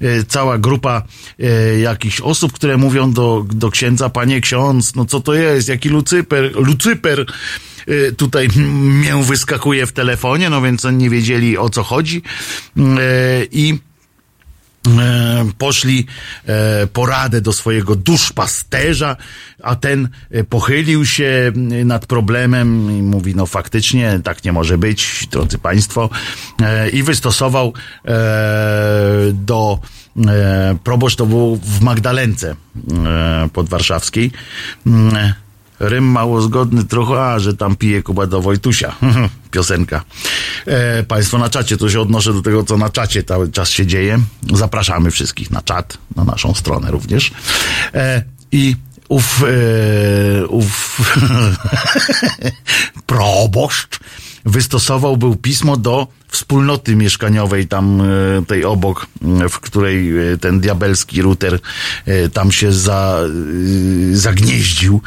e, 0.00 0.24
cała 0.24 0.58
grupa 0.58 1.02
e, 1.38 1.78
jakichś 1.78 2.20
osób, 2.20 2.52
które 2.52 2.76
mówią 2.76 3.12
do, 3.12 3.46
do 3.52 3.70
księdza, 3.70 4.08
panie 4.08 4.40
ksiądz, 4.40 4.94
no 4.94 5.04
co 5.04 5.20
to 5.20 5.34
jest, 5.34 5.68
jaki 5.68 5.88
Lucyper, 5.88 6.52
Lucyper 6.54 7.26
tutaj 8.16 8.48
mię 9.02 9.22
wyskakuje 9.22 9.86
w 9.86 9.92
telefonie, 9.92 10.50
no 10.50 10.62
więc 10.62 10.84
oni 10.84 10.96
nie 10.96 11.10
wiedzieli 11.10 11.58
o 11.58 11.70
co 11.70 11.82
chodzi. 11.82 12.22
I 13.52 13.78
poszli 15.58 16.06
e, 16.46 16.86
poradę 16.86 17.40
do 17.40 17.52
swojego 17.52 17.96
duszpasterza, 17.96 19.16
a 19.62 19.76
ten 19.76 20.08
e, 20.30 20.44
pochylił 20.44 21.06
się 21.06 21.52
m, 21.54 21.86
nad 21.86 22.06
problemem 22.06 22.98
i 22.98 23.02
mówi, 23.02 23.34
no 23.34 23.46
faktycznie 23.46 24.20
tak 24.24 24.44
nie 24.44 24.52
może 24.52 24.78
być, 24.78 25.26
drodzy 25.30 25.58
państwo, 25.58 26.10
e, 26.62 26.88
i 26.88 27.02
wystosował 27.02 27.72
e, 28.04 28.12
do 29.32 29.78
e, 30.26 30.76
proboszcz 30.84 31.16
to 31.16 31.26
był 31.26 31.56
w 31.56 31.80
Magdalence 31.80 32.54
e, 33.06 33.48
podwarszawskiej. 33.52 34.32
Rym 35.80 36.04
mało 36.04 36.40
zgodny 36.42 36.84
trochę, 36.84 37.22
a 37.22 37.38
że 37.38 37.56
tam 37.56 37.76
pije 37.76 38.02
Kuba 38.02 38.26
do 38.26 38.40
Wojtusia. 38.40 38.96
Piosenka. 39.50 40.04
e, 40.66 41.02
Państwo 41.02 41.38
na 41.38 41.50
czacie, 41.50 41.76
to 41.76 41.90
się 41.90 42.00
odnoszę 42.00 42.32
do 42.32 42.42
tego, 42.42 42.64
co 42.64 42.76
na 42.76 42.90
czacie 42.90 43.22
cały 43.22 43.52
czas 43.52 43.70
się 43.70 43.86
dzieje. 43.86 44.18
Zapraszamy 44.54 45.10
wszystkich 45.10 45.50
na 45.50 45.62
czat, 45.62 45.98
na 46.16 46.24
naszą 46.24 46.54
stronę 46.54 46.90
również. 46.90 47.32
E, 47.94 48.22
I 48.52 48.76
ów, 49.08 49.42
e, 50.42 50.46
ów 50.46 51.00
proboszcz 53.06 54.00
wystosował 54.44 55.16
był 55.16 55.36
pismo 55.36 55.76
do 55.76 56.06
wspólnoty 56.28 56.96
mieszkaniowej 56.96 57.68
tam 57.68 58.00
e, 58.00 58.04
tej 58.46 58.64
obok, 58.64 59.06
w 59.50 59.60
której 59.60 60.32
e, 60.32 60.38
ten 60.38 60.60
diabelski 60.60 61.22
router 61.22 61.58
e, 62.06 62.28
tam 62.28 62.52
się 62.52 62.72
za, 62.72 63.20
zagnieździł 64.12 65.02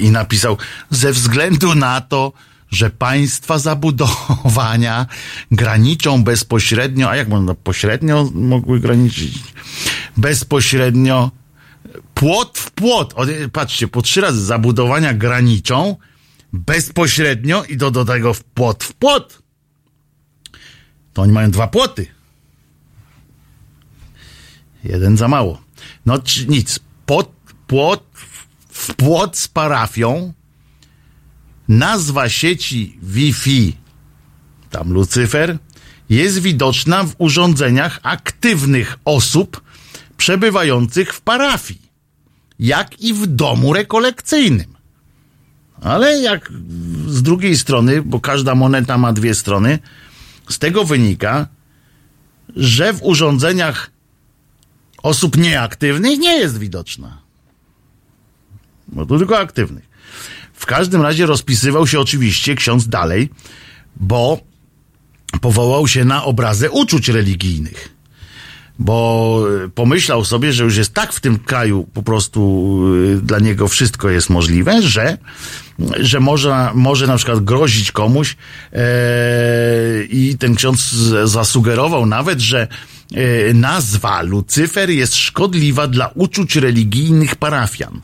i 0.00 0.10
napisał 0.10 0.56
ze 0.90 1.12
względu 1.12 1.74
na 1.74 2.00
to, 2.00 2.32
że 2.70 2.90
państwa 2.90 3.58
zabudowania 3.58 5.06
graniczą 5.50 6.24
bezpośrednio, 6.24 7.10
a 7.10 7.16
jak 7.16 7.28
można 7.28 7.54
pośrednio 7.54 8.30
mogły 8.34 8.80
graniczyć? 8.80 9.38
Bezpośrednio 10.16 11.30
płot 12.14 12.58
w 12.58 12.70
płot. 12.70 13.12
O, 13.16 13.26
patrzcie, 13.52 13.88
po 13.88 14.02
trzy 14.02 14.20
razy 14.20 14.44
zabudowania 14.44 15.14
graniczą 15.14 15.96
bezpośrednio 16.54 17.64
i 17.64 17.76
do, 17.76 17.90
do 17.90 18.04
tego 18.04 18.34
w 18.34 18.44
płot 18.44 18.84
w 18.84 18.92
płot. 18.92 19.42
To 21.12 21.22
oni 21.22 21.32
mają 21.32 21.50
dwa 21.50 21.66
płoty. 21.66 22.06
Jeden 24.84 25.16
za 25.16 25.28
mało. 25.28 25.62
No 26.06 26.18
nic. 26.48 26.80
Pod, 27.06 27.32
płot 27.66 28.04
w 28.68 28.94
płot 28.94 29.36
z 29.36 29.48
parafią. 29.48 30.32
Nazwa 31.68 32.28
sieci 32.28 32.98
Wi-Fi, 33.02 33.76
tam 34.70 34.92
Lucyfer, 34.92 35.58
jest 36.10 36.38
widoczna 36.38 37.04
w 37.04 37.14
urządzeniach 37.18 38.00
aktywnych 38.02 38.98
osób 39.04 39.62
przebywających 40.16 41.14
w 41.14 41.20
parafii, 41.20 41.82
jak 42.58 43.00
i 43.00 43.14
w 43.14 43.26
domu 43.26 43.72
rekolekcyjnym. 43.72 44.73
Ale 45.84 46.20
jak 46.20 46.52
z 47.06 47.22
drugiej 47.22 47.56
strony, 47.56 48.02
bo 48.02 48.20
każda 48.20 48.54
moneta 48.54 48.98
ma 48.98 49.12
dwie 49.12 49.34
strony, 49.34 49.78
z 50.48 50.58
tego 50.58 50.84
wynika, 50.84 51.48
że 52.56 52.92
w 52.92 53.02
urządzeniach 53.02 53.90
osób 55.02 55.36
nieaktywnych 55.36 56.18
nie 56.18 56.38
jest 56.38 56.58
widoczna. 56.58 57.18
Bo 58.88 59.06
to 59.06 59.18
tylko 59.18 59.38
aktywnych. 59.38 59.88
W 60.54 60.66
każdym 60.66 61.02
razie 61.02 61.26
rozpisywał 61.26 61.86
się 61.86 62.00
oczywiście 62.00 62.54
ksiądz 62.54 62.88
dalej, 62.88 63.30
bo 63.96 64.40
powołał 65.40 65.88
się 65.88 66.04
na 66.04 66.24
obrazę 66.24 66.70
uczuć 66.70 67.08
religijnych 67.08 67.93
bo 68.78 69.40
y, 69.64 69.68
pomyślał 69.68 70.24
sobie, 70.24 70.52
że 70.52 70.64
już 70.64 70.76
jest 70.76 70.94
tak 70.94 71.12
w 71.12 71.20
tym 71.20 71.38
kraju 71.38 71.86
po 71.94 72.02
prostu 72.02 72.80
y, 72.94 73.20
dla 73.22 73.38
niego 73.38 73.68
wszystko 73.68 74.10
jest 74.10 74.30
możliwe, 74.30 74.82
że, 74.82 75.18
że 76.00 76.20
może, 76.20 76.70
może 76.74 77.06
na 77.06 77.16
przykład 77.16 77.44
grozić 77.44 77.92
komuś 77.92 78.36
e, 78.72 78.78
i 80.04 80.36
ten 80.38 80.54
ksiądz 80.54 80.90
zasugerował 81.24 82.06
nawet, 82.06 82.40
że 82.40 82.68
e, 83.14 83.54
nazwa 83.54 84.22
Lucyfer 84.22 84.90
jest 84.90 85.16
szkodliwa 85.16 85.86
dla 85.86 86.10
uczuć 86.14 86.56
religijnych 86.56 87.36
parafian. 87.36 88.00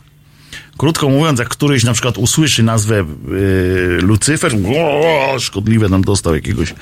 Krótko 0.81 1.09
mówiąc, 1.09 1.39
jak 1.39 1.49
któryś 1.49 1.85
na 1.85 1.93
przykład 1.93 2.19
usłyszy 2.19 2.63
nazwę 2.63 3.01
y, 3.01 3.99
Lucyfer, 4.03 4.57
o, 4.77 5.39
szkodliwe 5.39 5.89
nam 5.89 6.03
dostał 6.03 6.35
jakiegoś 6.35 6.75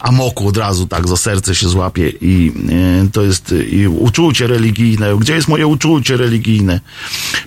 amoku 0.00 0.48
od 0.48 0.56
razu, 0.56 0.86
tak, 0.86 1.08
za 1.08 1.16
serce 1.16 1.54
się 1.54 1.68
złapie 1.68 2.08
i 2.20 2.52
y, 3.06 3.10
to 3.10 3.22
jest 3.22 3.52
y, 3.52 3.64
i 3.64 3.86
uczucie 3.86 4.46
religijne. 4.46 5.16
Gdzie 5.16 5.34
jest 5.34 5.48
moje 5.48 5.66
uczucie 5.66 6.16
religijne? 6.16 6.80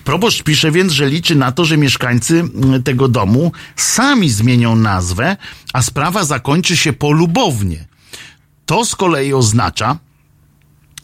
Proboszcz 0.04 0.44
pisze 0.44 0.72
więc, 0.72 0.94
że 0.94 1.10
liczy 1.10 1.36
na 1.36 1.52
to, 1.52 1.66
że 1.66 1.78
mieszkańcy 1.78 2.44
tego 2.86 3.08
domu 3.08 3.52
sami 3.76 4.30
zmienią 4.30 4.76
nazwę, 4.76 5.38
a 5.74 5.82
sprawa 5.82 6.24
zakończy 6.24 6.78
się 6.78 6.94
polubownie. 6.94 7.86
To 8.66 8.86
z 8.86 8.96
kolei 8.96 9.34
oznacza, 9.34 9.98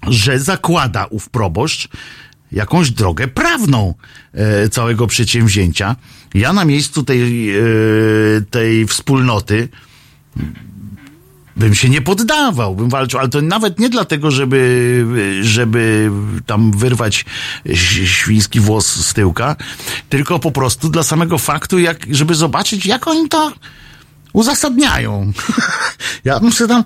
że 0.07 0.39
zakłada 0.39 1.05
ów 1.05 1.29
proboszcz 1.29 1.89
jakąś 2.51 2.91
drogę 2.91 3.27
prawną 3.27 3.93
e, 4.33 4.69
całego 4.69 5.07
przedsięwzięcia. 5.07 5.95
Ja 6.33 6.53
na 6.53 6.65
miejscu 6.65 7.03
tej, 7.03 7.49
e, 7.51 7.61
tej 8.49 8.87
wspólnoty 8.87 9.69
bym 11.55 11.75
się 11.75 11.89
nie 11.89 12.01
poddawał, 12.01 12.75
bym 12.75 12.89
walczył, 12.89 13.19
ale 13.19 13.29
to 13.29 13.41
nawet 13.41 13.79
nie 13.79 13.89
dlatego, 13.89 14.31
żeby, 14.31 15.05
żeby 15.41 16.11
tam 16.45 16.71
wyrwać 16.71 17.25
świński 18.05 18.59
włos 18.59 19.05
z 19.05 19.13
tyłka, 19.13 19.55
tylko 20.09 20.39
po 20.39 20.51
prostu 20.51 20.89
dla 20.89 21.03
samego 21.03 21.37
faktu, 21.37 21.79
jak, 21.79 22.05
żeby 22.11 22.35
zobaczyć, 22.35 22.85
jak 22.85 23.07
oni 23.07 23.29
to 23.29 23.53
uzasadniają. 24.33 25.31
ja 26.25 26.39
sobie 26.51 26.67
tam, 26.67 26.83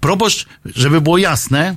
proboszcz, 0.00 0.46
żeby 0.64 1.00
było 1.00 1.18
jasne, 1.18 1.76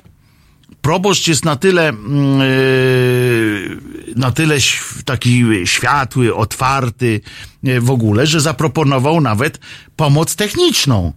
proboszcz 0.82 1.28
jest 1.28 1.44
na 1.44 1.56
tyle, 1.56 1.88
mm, 1.88 2.40
yy, 2.40 3.78
na 4.16 4.32
tyle 4.32 4.56
taki 5.04 5.44
światły, 5.64 6.34
otwarty 6.34 7.20
yy, 7.62 7.80
w 7.80 7.90
ogóle, 7.90 8.26
że 8.26 8.40
zaproponował 8.40 9.20
nawet 9.20 9.58
pomoc 9.96 10.36
techniczną. 10.36 11.12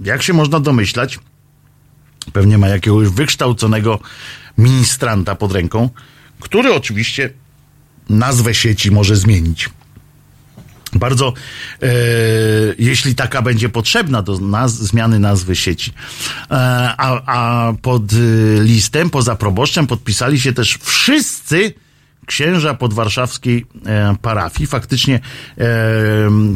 Jak 0.00 0.22
się 0.22 0.32
można 0.32 0.60
domyślać, 0.60 1.18
pewnie 2.32 2.58
ma 2.58 2.68
jakiegoś 2.68 3.08
wykształconego 3.08 3.98
ministranta 4.58 5.34
pod 5.34 5.52
ręką, 5.52 5.90
który 6.40 6.74
oczywiście 6.74 7.32
nazwę 8.08 8.54
sieci 8.54 8.90
może 8.90 9.16
zmienić. 9.16 9.70
Bardzo, 10.92 11.32
e, 11.82 11.86
jeśli 12.78 13.14
taka 13.14 13.42
będzie 13.42 13.68
potrzebna 13.68 14.22
do 14.22 14.32
naz- 14.38 14.68
zmiany 14.68 15.18
nazwy 15.18 15.56
sieci. 15.56 15.92
E, 16.50 16.54
a, 16.98 17.20
a 17.26 17.72
pod 17.82 18.12
e, 18.12 18.16
listem, 18.62 19.10
poza 19.10 19.36
proboszczem, 19.36 19.86
podpisali 19.86 20.40
się 20.40 20.52
też 20.52 20.78
wszyscy 20.82 21.72
księża 22.26 22.74
podwarszawskiej 22.74 23.66
e, 23.86 24.16
parafii. 24.22 24.66
Faktycznie 24.66 25.20
e, 25.58 25.66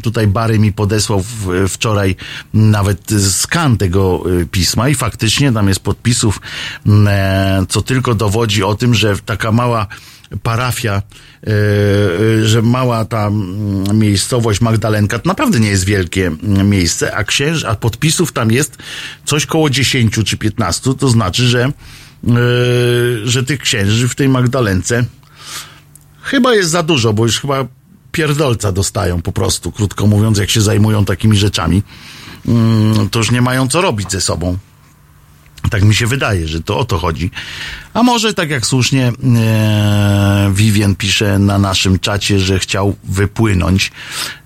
tutaj 0.03 0.27
Bary 0.27 0.59
mi 0.59 0.73
podesłał 0.73 1.25
wczoraj 1.69 2.17
nawet 2.55 3.11
skan 3.31 3.77
tego 3.77 4.23
pisma 4.51 4.89
i 4.89 4.95
faktycznie 4.95 5.53
tam 5.53 5.69
jest 5.69 5.81
podpisów, 5.81 6.41
co 7.69 7.83
tylko 7.83 8.15
dowodzi 8.15 8.63
o 8.63 8.75
tym, 8.75 8.95
że 8.95 9.17
taka 9.19 9.53
mała 9.53 9.87
parafia, 10.43 11.03
e, 11.47 11.51
e, 11.51 12.49
że 12.49 12.63
mała 12.63 13.05
ta 13.05 13.27
mm, 13.27 13.99
miejscowość 13.99 14.61
Magdalenka 14.61 15.19
to 15.19 15.29
naprawdę 15.29 15.61
nie 15.61 15.69
jest 15.69 15.85
wielkie 15.85 16.27
mm, 16.27 16.69
miejsce, 16.69 17.17
a 17.17 17.25
księż, 17.25 17.65
a 17.65 17.75
podpisów 17.75 18.33
tam 18.33 18.51
jest 18.51 18.79
coś 19.25 19.47
koło 19.47 19.71
10 19.71 20.15
czy 20.25 20.37
15, 20.37 20.95
to 20.95 21.09
znaczy, 21.09 21.49
że, 21.49 21.65
e, 21.65 21.73
że 23.25 23.45
tych 23.45 23.61
księży 23.61 24.09
w 24.09 24.15
tej 24.15 24.29
Magdalence 24.29 25.05
chyba 26.23 26.55
jest 26.55 26.71
za 26.71 26.83
dużo, 26.83 27.13
bo 27.13 27.23
już 27.23 27.41
chyba 27.41 27.67
pierdolca 28.13 28.73
dostają 28.73 29.23
po 29.23 29.33
prostu, 29.33 29.73
krótko 29.73 30.07
mówiąc, 30.07 30.39
jak 30.39 30.51
się 30.51 30.61
zajmują 30.61 31.05
takimi 31.05 31.37
rzeczami, 31.37 31.83
mm, 32.49 33.09
to 33.11 33.19
już 33.19 33.31
nie 33.31 33.43
mają 33.43 33.69
co 33.69 33.81
robić 33.81 34.11
ze 34.11 34.21
sobą. 34.21 34.59
Tak 35.71 35.83
mi 35.83 35.95
się 35.95 36.07
wydaje, 36.07 36.49
że 36.49 36.63
to 36.63 36.79
o 36.79 36.85
to 36.85 36.99
chodzi. 36.99 37.31
A 37.95 38.03
może 38.03 38.35
tak 38.35 38.51
jak 38.51 38.67
słusznie 38.67 39.13
e, 39.37 40.53
Vivien 40.55 40.97
pisze 40.97 41.39
na 41.39 41.59
naszym 41.59 41.99
czacie, 41.99 42.41
że 42.41 42.59
chciał 42.59 42.97
wypłynąć. 43.05 43.93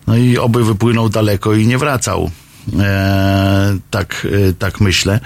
No 0.07 0.17
i 0.17 0.39
oby 0.39 0.65
wypłynął 0.65 1.09
daleko 1.09 1.55
i 1.55 1.67
nie 1.67 1.79
wracał. 1.79 2.31
E, 2.79 3.79
tak, 3.91 4.27
e, 4.49 4.53
tak 4.53 4.81
myślę. 4.81 5.21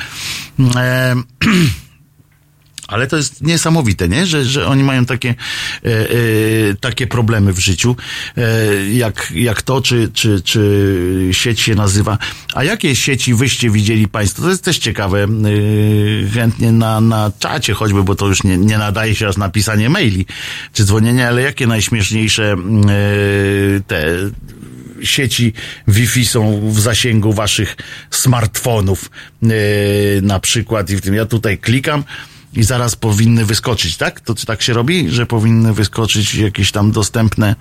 E, 0.77 1.15
ale 2.93 3.07
to 3.07 3.17
jest 3.17 3.43
niesamowite, 3.43 4.09
nie? 4.09 4.27
Że, 4.27 4.45
że 4.45 4.67
oni 4.67 4.83
mają 4.83 5.05
takie, 5.05 5.29
e, 5.29 5.89
e, 5.89 6.15
takie 6.81 7.07
problemy 7.07 7.53
w 7.53 7.59
życiu, 7.59 7.97
e, 8.37 8.43
jak, 8.93 9.33
jak 9.35 9.63
to, 9.63 9.81
czy, 9.81 10.11
czy, 10.15 10.43
czy 10.43 11.29
sieć 11.33 11.61
się 11.61 11.75
nazywa. 11.75 12.19
A 12.55 12.65
jakie 12.65 12.97
sieci 12.97 13.35
wyście 13.35 13.71
widzieli 13.71 14.09
Państwo? 14.09 14.43
To 14.43 14.51
jest 14.51 14.65
też 14.65 14.79
ciekawe. 14.79 15.25
E, 15.25 15.29
chętnie 16.35 16.73
na, 16.73 17.01
na 17.01 17.33
czacie 17.39 17.75
choćby, 17.75 18.03
bo 18.03 18.15
to 18.15 18.27
już 18.27 18.45
nie, 18.45 18.59
nie 18.59 18.79
nadaje 18.79 19.15
się 19.15 19.29
aż 19.29 19.37
na 19.37 19.49
pisanie 19.49 19.91
maili 19.91 20.27
czy 20.73 20.85
dzwonienie, 20.85 21.29
ale 21.29 21.43
jakie 21.43 21.67
najśmieszniejsze 21.67 22.53
e, 22.53 23.81
te 23.87 24.07
sieci 25.03 25.53
Wi-Fi 25.89 26.27
są 26.27 26.71
w 26.71 26.81
zasięgu 26.81 27.33
waszych 27.33 27.77
smartfonów 28.11 29.11
e, 29.43 29.47
na 30.23 30.41
przykład 30.41 30.91
i 30.91 30.97
w 30.97 31.01
tym 31.01 31.15
ja 31.15 31.27
tutaj 31.27 31.59
klikam 31.59 32.05
i 32.55 32.63
zaraz 32.63 32.97
powinny 32.97 33.45
wyskoczyć, 33.45 33.97
tak? 33.97 34.21
To 34.21 34.35
czy 34.35 34.47
tak 34.47 34.63
się 34.63 34.73
robi, 34.73 35.11
że 35.11 35.27
powinny 35.27 35.73
wyskoczyć 35.73 36.35
jakieś 36.35 36.73
tam 36.73 36.93
dostępne 36.93 37.57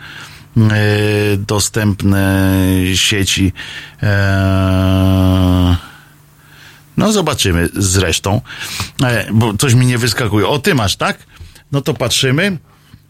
e, 0.58 1.38
dostępne 1.38 2.52
sieci. 2.96 3.54
E, 4.04 5.78
no 6.98 7.12
zobaczymy 7.12 7.70
zresztą, 7.74 8.42
e, 9.04 9.34
bo 9.34 9.54
coś 9.54 9.74
mi 9.74 9.86
nie 9.86 9.98
wyskakuje. 9.98 10.48
O, 10.48 10.60
ty 10.60 10.76
masz, 10.76 10.96
tak? 10.96 11.18
No 11.72 11.82
to 11.82 11.94
patrzymy 11.94 12.58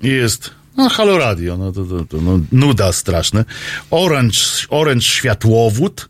i 0.02 0.08
jest, 0.08 0.52
no 0.78 0.90
Halo 0.90 1.18
Radio, 1.18 1.58
no 1.58 1.72
to, 1.72 1.86
to, 1.86 2.06
to 2.06 2.18
no, 2.18 2.40
nuda 2.52 2.94
straszne. 2.94 3.45
Orange, 3.91 4.40
Orange 4.70 5.06
Światłowód. 5.06 6.10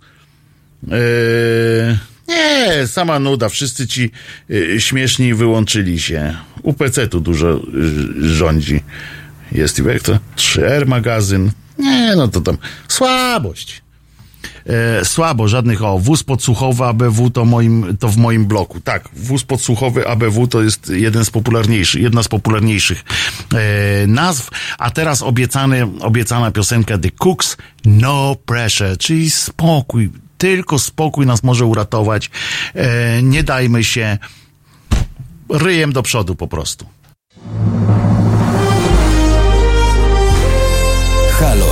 E, 0.91 2.10
nie, 2.31 2.87
sama 2.87 3.19
nuda. 3.19 3.49
Wszyscy 3.49 3.87
ci 3.87 4.11
e, 4.49 4.79
śmieszni 4.79 5.33
wyłączyli 5.33 5.99
się. 5.99 6.35
UPC 6.63 7.07
tu 7.07 7.19
dużo 7.21 7.53
e, 7.53 7.59
rządzi. 8.21 8.83
Jest 9.51 9.79
i 9.79 9.83
jak 9.83 10.01
to? 10.01 10.19
3R 10.35 10.87
magazyn. 10.87 11.51
Nie, 11.77 12.13
no 12.15 12.27
to 12.27 12.41
tam 12.41 12.57
słabość. 12.87 13.81
E, 14.65 15.05
słabo, 15.05 15.47
żadnych 15.47 15.83
o, 15.83 15.99
wóz 15.99 16.23
podsłuchowy 16.23 16.83
ABW 16.83 17.29
to, 17.29 17.45
moim, 17.45 17.97
to 17.99 18.09
w 18.09 18.17
moim 18.17 18.45
bloku. 18.45 18.79
Tak, 18.79 19.09
wóz 19.13 19.43
podsłuchowy 19.43 20.07
ABW 20.07 20.47
to 20.47 20.61
jest 20.61 20.89
jeden 20.89 21.25
z 21.25 21.29
popularniejszych, 21.29 22.01
jedna 22.01 22.23
z 22.23 22.27
popularniejszych 22.27 23.03
e, 23.53 24.07
nazw, 24.07 24.49
a 24.77 24.91
teraz 24.91 25.21
obiecany, 25.21 25.87
obiecana 25.99 26.51
piosenka 26.51 26.97
The 26.97 27.11
Cooks, 27.11 27.57
No 27.85 28.35
Pressure, 28.45 28.97
czyli 28.97 29.29
spokój, 29.29 30.09
tylko 30.41 30.79
spokój 30.79 31.25
nas 31.25 31.43
może 31.43 31.65
uratować, 31.65 32.29
e, 32.75 33.23
nie 33.23 33.43
dajmy 33.43 33.83
się 33.83 34.17
ryjem 35.49 35.93
do 35.93 36.03
przodu 36.03 36.35
po 36.35 36.47
prostu. 36.47 36.85
Halo. 41.39 41.71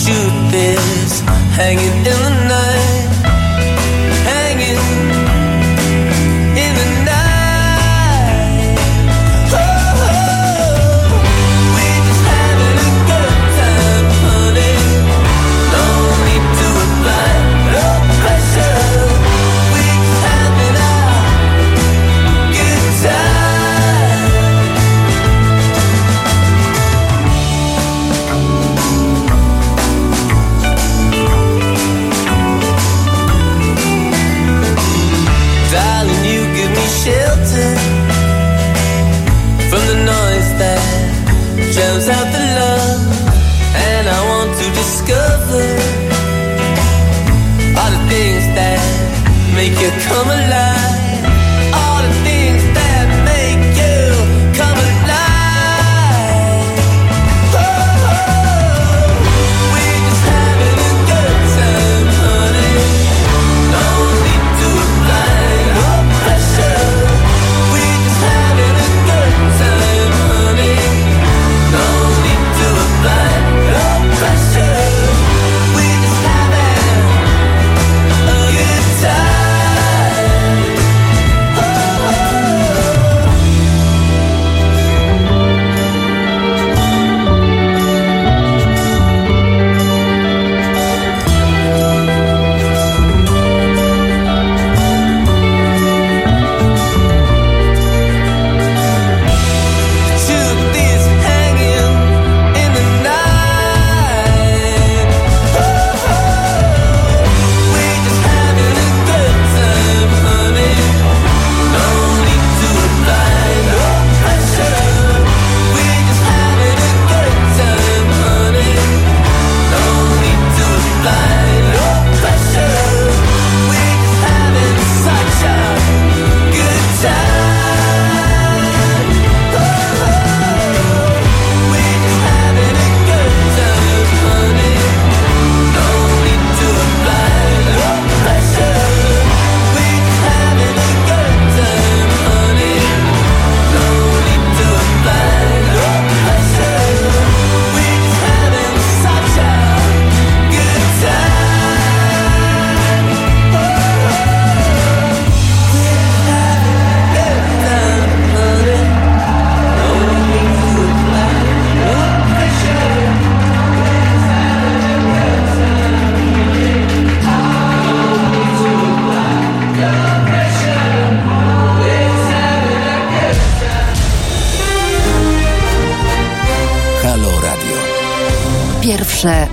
shoot 0.00 0.50
this. 0.50 1.20
Hanging 1.56 1.98
in 1.98 2.04
the 2.04 2.30
night. 2.48 2.69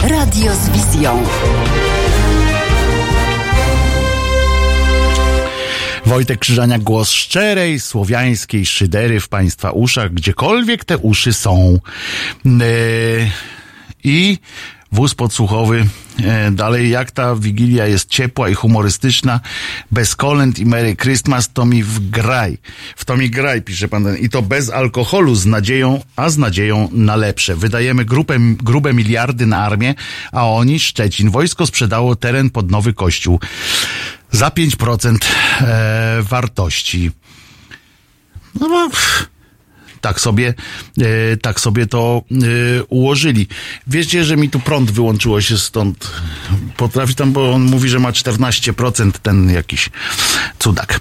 Radio 0.07 0.55
z 0.55 0.69
wizją. 0.69 1.23
Wojtek 6.05 6.39
Krzyżania, 6.39 6.79
głos 6.79 7.09
szczerej, 7.09 7.79
słowiańskiej 7.79 8.65
szydery 8.65 9.19
w 9.19 9.29
Państwa 9.29 9.71
uszach, 9.71 10.13
gdziekolwiek 10.13 10.85
te 10.85 10.97
uszy 10.97 11.33
są. 11.33 11.79
Yy, 12.45 12.51
I 14.03 14.37
wóz 14.91 15.15
podsłuchowy. 15.15 15.85
E, 16.23 16.51
Dalej, 16.51 16.89
jak 16.89 17.11
ta 17.11 17.35
wigilia 17.35 17.85
jest 17.85 18.09
ciepła 18.09 18.49
i 18.49 18.53
humorystyczna, 18.53 19.39
bez 19.91 20.15
kolęd 20.15 20.59
i 20.59 20.65
Merry 20.65 20.95
Christmas, 20.95 21.53
to 21.53 21.65
mi 21.65 21.83
wgraj. 21.83 22.57
W 22.95 23.05
to 23.05 23.17
mi 23.17 23.29
graj, 23.29 23.61
pisze 23.61 23.87
pan. 23.87 24.03
ten. 24.03 24.17
I 24.17 24.29
to 24.29 24.41
bez 24.41 24.69
alkoholu, 24.69 25.35
z 25.35 25.45
nadzieją, 25.45 26.01
a 26.15 26.29
z 26.29 26.37
nadzieją 26.37 26.89
na 26.91 27.15
lepsze. 27.15 27.55
Wydajemy 27.55 28.05
grupę, 28.05 28.37
grube 28.39 28.93
miliardy 28.93 29.45
na 29.45 29.57
armię, 29.57 29.95
a 30.31 30.49
oni, 30.49 30.79
Szczecin, 30.79 31.29
wojsko 31.29 31.65
sprzedało 31.67 32.15
teren 32.15 32.49
pod 32.49 32.71
nowy 32.71 32.93
kościół 32.93 33.39
za 34.31 34.49
5% 34.49 35.17
e, 35.61 36.17
wartości. 36.21 37.11
No 38.59 38.69
bo 38.69 38.89
pff, 38.89 39.29
tak 40.01 40.19
sobie, 40.19 40.53
e, 40.97 41.37
tak 41.37 41.59
sobie 41.59 41.87
to 41.87 42.21
e, 42.31 42.83
ułożyli. 42.83 43.47
Wiecie, 43.87 44.23
że 44.23 44.37
mi 44.37 44.49
tu 44.49 44.59
prąd 44.59 44.91
wyłączyło 44.91 45.41
się 45.41 45.57
stąd. 45.57 46.11
Potrafi 46.77 47.15
tam, 47.15 47.33
bo 47.33 47.53
on 47.53 47.61
mówi, 47.61 47.89
że 47.89 47.99
ma 47.99 48.11
14% 48.11 49.11
ten 49.11 49.49
jakiś 49.51 49.89
cudak. 50.59 50.99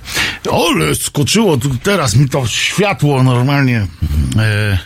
Ale 0.52 0.94
skoczyło 0.94 1.58
teraz 1.82 2.16
mi 2.16 2.28
to 2.28 2.46
światło 2.46 3.22
normalnie. 3.22 3.86
E, 4.38 4.78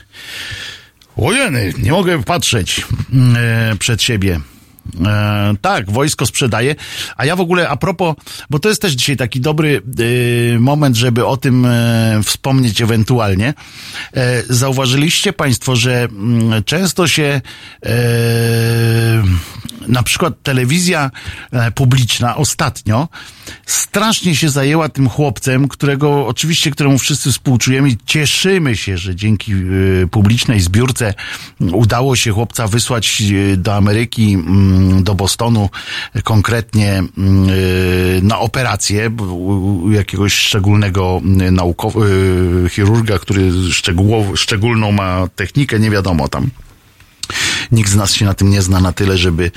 ojeny, 1.16 1.72
nie 1.78 1.90
mogę 1.90 2.22
patrzeć 2.22 2.86
e, 3.36 3.76
przed 3.78 4.02
siebie. 4.02 4.40
E, 5.06 5.54
tak, 5.60 5.90
wojsko 5.90 6.26
sprzedaje. 6.26 6.74
A 7.16 7.24
ja 7.24 7.36
w 7.36 7.40
ogóle 7.40 7.68
a 7.68 7.76
propos, 7.76 8.14
bo 8.50 8.58
to 8.58 8.68
jest 8.68 8.82
też 8.82 8.92
dzisiaj 8.92 9.16
taki 9.16 9.40
dobry 9.40 9.82
e, 10.54 10.58
moment, 10.58 10.96
żeby 10.96 11.26
o 11.26 11.36
tym 11.36 11.66
e, 11.66 12.20
wspomnieć 12.24 12.82
ewentualnie. 12.82 13.54
E, 14.14 14.42
zauważyliście 14.48 15.32
Państwo, 15.32 15.76
że 15.76 16.04
mm, 16.04 16.64
często 16.64 17.08
się 17.08 17.40
e, 17.86 17.90
na 19.88 20.02
przykład 20.02 20.42
telewizja 20.42 21.10
e, 21.52 21.70
publiczna 21.70 22.36
ostatnio 22.36 23.08
strasznie 23.66 24.36
się 24.36 24.48
zajęła 24.48 24.88
tym 24.88 25.08
chłopcem, 25.08 25.68
którego 25.68 26.26
oczywiście, 26.26 26.70
któremu 26.70 26.98
wszyscy 26.98 27.32
współczujemy 27.32 27.88
i 27.88 27.96
cieszymy 28.06 28.76
się, 28.76 28.98
że 28.98 29.16
dzięki 29.16 29.52
e, 29.52 29.56
publicznej 30.10 30.60
zbiórce 30.60 31.14
udało 31.72 32.16
się 32.16 32.32
chłopca 32.32 32.68
wysłać 32.68 33.22
e, 33.52 33.56
do 33.56 33.74
Ameryki, 33.74 34.32
mm, 34.34 35.04
do 35.04 35.14
Bostonu 35.14 35.70
konkretnie 36.24 37.02
mm, 37.18 38.26
na 38.26 38.38
operację 38.38 39.10
jakiegoś 39.90 40.32
szczególnego 40.32 41.20
naukowego 41.52 42.10
chirurga, 42.70 43.18
który 43.18 43.72
szczegółowo, 43.72 44.36
szczególną 44.36 44.92
ma 44.92 45.28
technikę, 45.36 45.80
nie 45.80 45.90
wiadomo 45.90 46.28
tam. 46.28 46.50
Nikt 47.72 47.90
z 47.90 47.94
nas 47.96 48.12
się 48.12 48.24
na 48.24 48.34
tym 48.34 48.50
nie 48.50 48.62
zna 48.62 48.80
na 48.80 48.92
tyle, 48.92 49.18
żeby, 49.18 49.50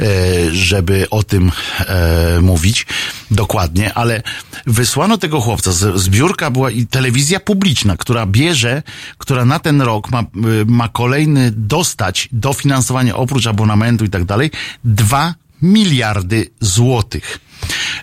e, 0.00 0.04
żeby 0.52 1.06
o 1.10 1.22
tym 1.22 1.52
e, 1.80 2.40
mówić 2.40 2.86
dokładnie, 3.30 3.94
ale 3.94 4.22
wysłano 4.66 5.18
tego 5.18 5.40
chłopca. 5.40 5.72
Z- 5.72 6.00
Zbiórka 6.00 6.50
była 6.50 6.70
i 6.70 6.86
telewizja 6.86 7.40
publiczna, 7.40 7.96
która 7.96 8.26
bierze, 8.26 8.82
która 9.18 9.44
na 9.44 9.58
ten 9.58 9.82
rok 9.82 10.10
ma, 10.10 10.20
y, 10.22 10.24
ma 10.66 10.88
kolejny 10.88 11.50
dostać 11.56 12.28
dofinansowanie 12.32 13.14
oprócz 13.14 13.46
abonamentu 13.46 14.04
i 14.04 14.08
tak 14.10 14.24
dalej, 14.24 14.50
dwa 14.84 15.34
miliardy 15.62 16.50
złotych. 16.60 17.38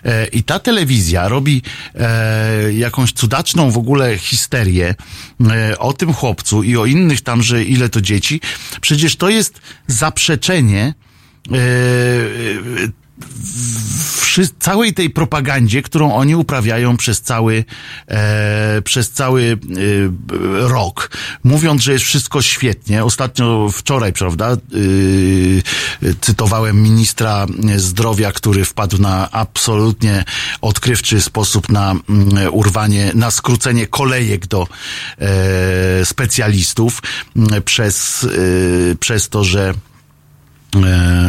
E, 0.04 0.26
I 0.26 0.42
ta 0.42 0.58
telewizja 0.58 1.28
robi 1.28 1.62
e, 1.94 2.72
jakąś 2.72 3.12
cudaczną 3.12 3.70
w 3.70 3.78
ogóle 3.78 4.18
histerię 4.18 4.94
e, 5.50 5.78
o 5.78 5.92
tym 5.92 6.14
chłopcu 6.14 6.62
i 6.62 6.76
o 6.76 6.86
innych 6.86 7.20
tam, 7.20 7.42
że 7.42 7.64
ile 7.64 7.88
to 7.88 8.00
dzieci. 8.00 8.40
Przecież 8.80 9.16
to 9.16 9.28
jest 9.28 9.60
zaprzeczenie 9.86 10.94
wszy- 14.20 14.48
całej 14.58 14.94
tej 14.94 15.10
propagandzie, 15.10 15.82
którą 15.82 16.14
oni 16.14 16.36
uprawiają 16.36 16.96
przez 16.96 17.20
cały, 17.20 17.64
e, 18.08 18.82
przez 18.82 19.10
cały 19.10 19.42
e, 19.42 20.68
rok, 20.68 21.10
mówiąc, 21.44 21.82
że 21.82 21.92
jest 21.92 22.04
wszystko 22.04 22.42
świetnie. 22.42 23.04
Ostatnio, 23.04 23.70
wczoraj, 23.72 24.12
prawda, 24.12 24.52
e, 24.52 24.56
cytowałem 26.20 26.82
ministra 26.82 27.46
zdrowia, 27.76 28.32
który 28.32 28.64
wpadł 28.64 28.98
na 28.98 29.30
absolutnie 29.30 30.24
odkrywczy 30.60 31.20
sposób 31.20 31.68
na 31.68 31.90
mm, 31.90 32.02
urwanie, 32.52 33.12
na 33.14 33.30
skrócenie 33.30 33.86
kolejek 33.86 34.46
do 34.46 34.66
e, 35.18 36.04
specjalistów 36.04 37.02
mm, 37.36 37.62
przez, 37.62 38.24
e, 38.24 38.96
przez 38.96 39.28
to, 39.28 39.44
że 39.44 39.74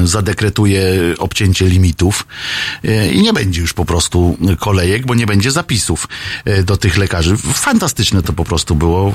zadekretuje 0.03 0.84
obcięcie 1.18 1.68
limitów 1.68 2.28
e, 2.84 3.11
i 3.11 3.22
nie 3.22 3.34
będzie 3.34 3.61
już 3.61 3.74
po 3.74 3.86
prostu 3.86 4.38
kolejek, 4.60 5.06
bo 5.06 5.16
nie 5.16 5.26
będzie 5.26 5.52
zapisów 5.52 6.07
e, 6.45 6.64
do 6.64 6.78
tych 6.78 6.98
lekarzy. 6.98 7.38
Fantastyczne 7.38 8.24
to 8.24 8.34
po 8.34 8.45
prostu 8.45 8.76
było. 8.76 9.14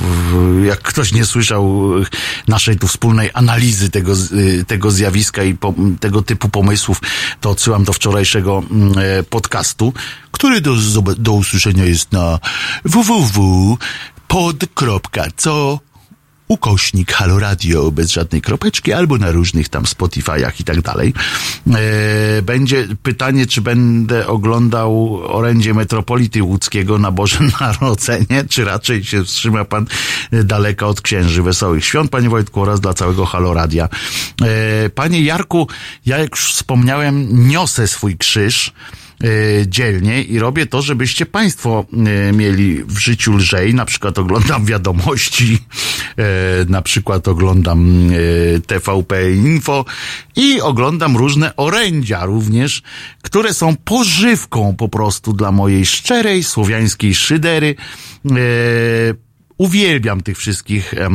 Jak 0.67 0.83
ktoś 0.83 1.13
nie 1.13 1.25
słyszał 1.25 1.93
e, 1.99 2.05
naszej 2.49 2.79
tu 2.79 2.89
wspólnej 2.89 3.31
analizy 3.35 3.91
tego, 3.91 4.13
e, 4.13 4.17
tego 4.65 4.91
zjawiska 4.91 5.43
i 5.43 5.55
po, 5.55 5.75
tego 6.01 6.23
typu 6.23 6.49
pomysłów, 6.49 7.01
to 7.41 7.51
odsyłam 7.51 7.85
do 7.85 7.93
wczorajszego 7.93 8.63
mm, 8.71 8.93
e, 8.99 9.23
podcastu, 9.23 9.93
który 10.31 10.61
do, 10.61 10.77
do 11.19 11.33
usłyszenia 11.33 11.85
jest 11.85 12.13
na 12.13 12.39
www.pod.co 12.85 13.79
ukośnik 16.49 17.13
Halo 17.13 17.39
Radio 17.39 17.91
bez 17.91 18.11
żadnej 18.11 18.43
kropeczki 18.43 18.93
albo 18.93 19.19
na 19.19 19.33
różnych 19.33 19.69
tam 19.69 19.85
Spotify'ach 19.85 20.61
i 20.61 20.65
tak 20.65 20.83
dalej. 20.83 21.15
E, 21.75 22.43
będzie 22.43 22.87
pytanie, 23.03 23.47
czy 23.47 23.61
będę 23.61 24.27
oglądał 24.27 25.21
orędzie 25.27 25.75
Metropolity 25.75 26.43
Łódzkiego 26.43 26.99
na 26.99 27.11
Boże 27.11 27.39
Narodzenie, 27.61 28.45
czy 28.49 28.65
raczej 28.65 29.05
się 29.05 29.25
wstrzyma 29.25 29.65
pan 29.65 29.87
daleka 30.33 30.87
od 30.87 31.01
księży. 31.01 31.43
Wesołych 31.43 31.85
świąt, 31.85 32.11
panie 32.11 32.29
Wojtku, 32.29 32.61
oraz 32.61 32.81
dla 32.81 32.95
całego 32.95 33.27
Halo 33.27 33.55
Radia. 33.55 33.89
E, 34.43 34.91
panie 34.91 35.23
Jarku, 35.23 35.69
ja 36.07 36.19
jak 36.19 36.31
już 36.31 36.53
wspomniałem, 36.53 37.49
niosę 37.49 37.89
swój 37.89 38.17
krzyż 38.17 38.73
dzielnie 39.67 40.23
i 40.23 40.39
robię 40.39 40.67
to, 40.67 40.83
żebyście 40.83 41.27
Państwo 41.27 41.85
e, 41.93 42.33
mieli 42.33 42.85
w 42.85 42.99
życiu 42.99 43.33
lżej. 43.37 43.75
Na 43.75 43.85
przykład 43.85 44.19
oglądam 44.19 44.65
wiadomości, 44.75 45.59
e, 46.17 46.25
na 46.69 46.83
przykład 46.83 47.29
oglądam 47.29 48.11
e, 48.57 48.61
TVP 48.61 49.33
Info 49.33 49.85
i 50.37 50.61
oglądam 50.61 51.17
różne 51.17 51.57
orędzia 51.57 52.25
również, 52.25 52.83
które 53.23 53.55
są 53.55 53.77
pożywką 53.77 54.75
po 54.79 54.89
prostu 54.89 55.33
dla 55.33 55.53
mojej 55.53 55.87
szczerej 55.87 56.45
słowiańskiej 56.45 57.15
szydery. 57.15 57.75
E, 58.31 58.35
Uwielbiam 59.59 60.21
tych 60.21 60.39
wszystkich, 60.39 60.95
e, 60.95 61.09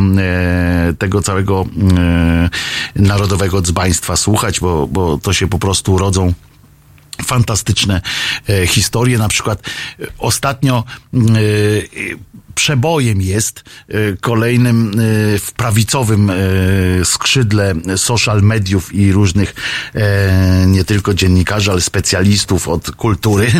tego 1.00 1.22
całego 1.22 1.66
e, 1.98 2.50
narodowego 2.96 3.62
dzbaństwa 3.62 4.16
słuchać, 4.16 4.60
bo, 4.60 4.88
bo 4.88 5.18
to 5.18 5.34
się 5.34 5.48
po 5.48 5.60
prostu 5.60 5.98
rodzą 5.98 6.34
fantastyczne 7.26 8.02
e, 8.50 8.68
historie. 8.68 9.18
Na 9.18 9.30
przykład 9.30 9.60
e, 10.00 10.06
ostatnio 10.18 10.84
e, 11.14 11.20
przebojem 12.56 13.22
jest 13.22 13.64
kolejnym 14.22 14.92
w 15.40 15.52
prawicowym 15.56 16.32
skrzydle 17.04 17.76
social 17.98 18.42
mediów 18.42 18.94
i 18.94 19.12
różnych 19.12 19.56
nie 20.68 20.84
tylko 20.84 21.14
dziennikarzy, 21.14 21.72
ale 21.72 21.82
specjalistów 21.82 22.68
od 22.68 22.92
kultury. 22.92 23.52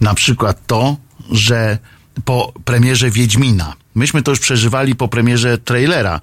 Na 0.00 0.14
przykład 0.14 0.66
to, 0.66 0.96
że 1.30 1.78
po 2.24 2.52
premierze 2.64 3.10
Wiedźmina, 3.10 3.74
myśmy 3.94 4.22
to 4.22 4.30
już 4.30 4.40
przeżywali 4.40 4.94
po 4.94 5.08
premierze 5.08 5.58
trailera, 5.58 6.20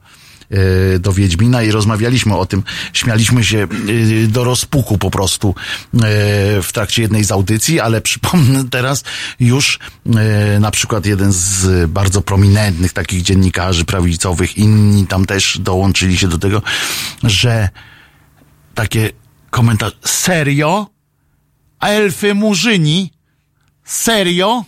do 0.99 1.13
Wiedźmina 1.13 1.63
i 1.63 1.71
rozmawialiśmy 1.71 2.37
o 2.37 2.45
tym, 2.45 2.63
śmialiśmy 2.93 3.43
się 3.43 3.67
e, 4.23 4.27
do 4.27 4.43
rozpuku 4.43 4.97
po 4.97 5.11
prostu 5.11 5.55
e, 5.93 6.01
w 6.61 6.69
trakcie 6.73 7.01
jednej 7.01 7.23
z 7.23 7.31
audycji, 7.31 7.79
ale 7.79 8.01
przypomnę 8.09 8.69
teraz 8.69 9.03
już 9.39 9.79
e, 10.05 10.59
na 10.59 10.71
przykład 10.71 11.05
jeden 11.05 11.31
z 11.31 11.89
bardzo 11.91 12.21
prominentnych 12.21 12.93
takich 12.93 13.21
dziennikarzy 13.21 13.85
prawicowych, 13.85 14.57
inni 14.57 15.07
tam 15.07 15.25
też 15.25 15.59
dołączyli 15.59 16.17
się 16.17 16.27
do 16.27 16.37
tego, 16.37 16.61
że 17.23 17.69
takie 18.75 19.09
komentarze, 19.49 19.95
serio? 20.05 20.87
Elfy 21.79 22.35
murzyni? 22.35 23.11
Serio? 23.83 24.63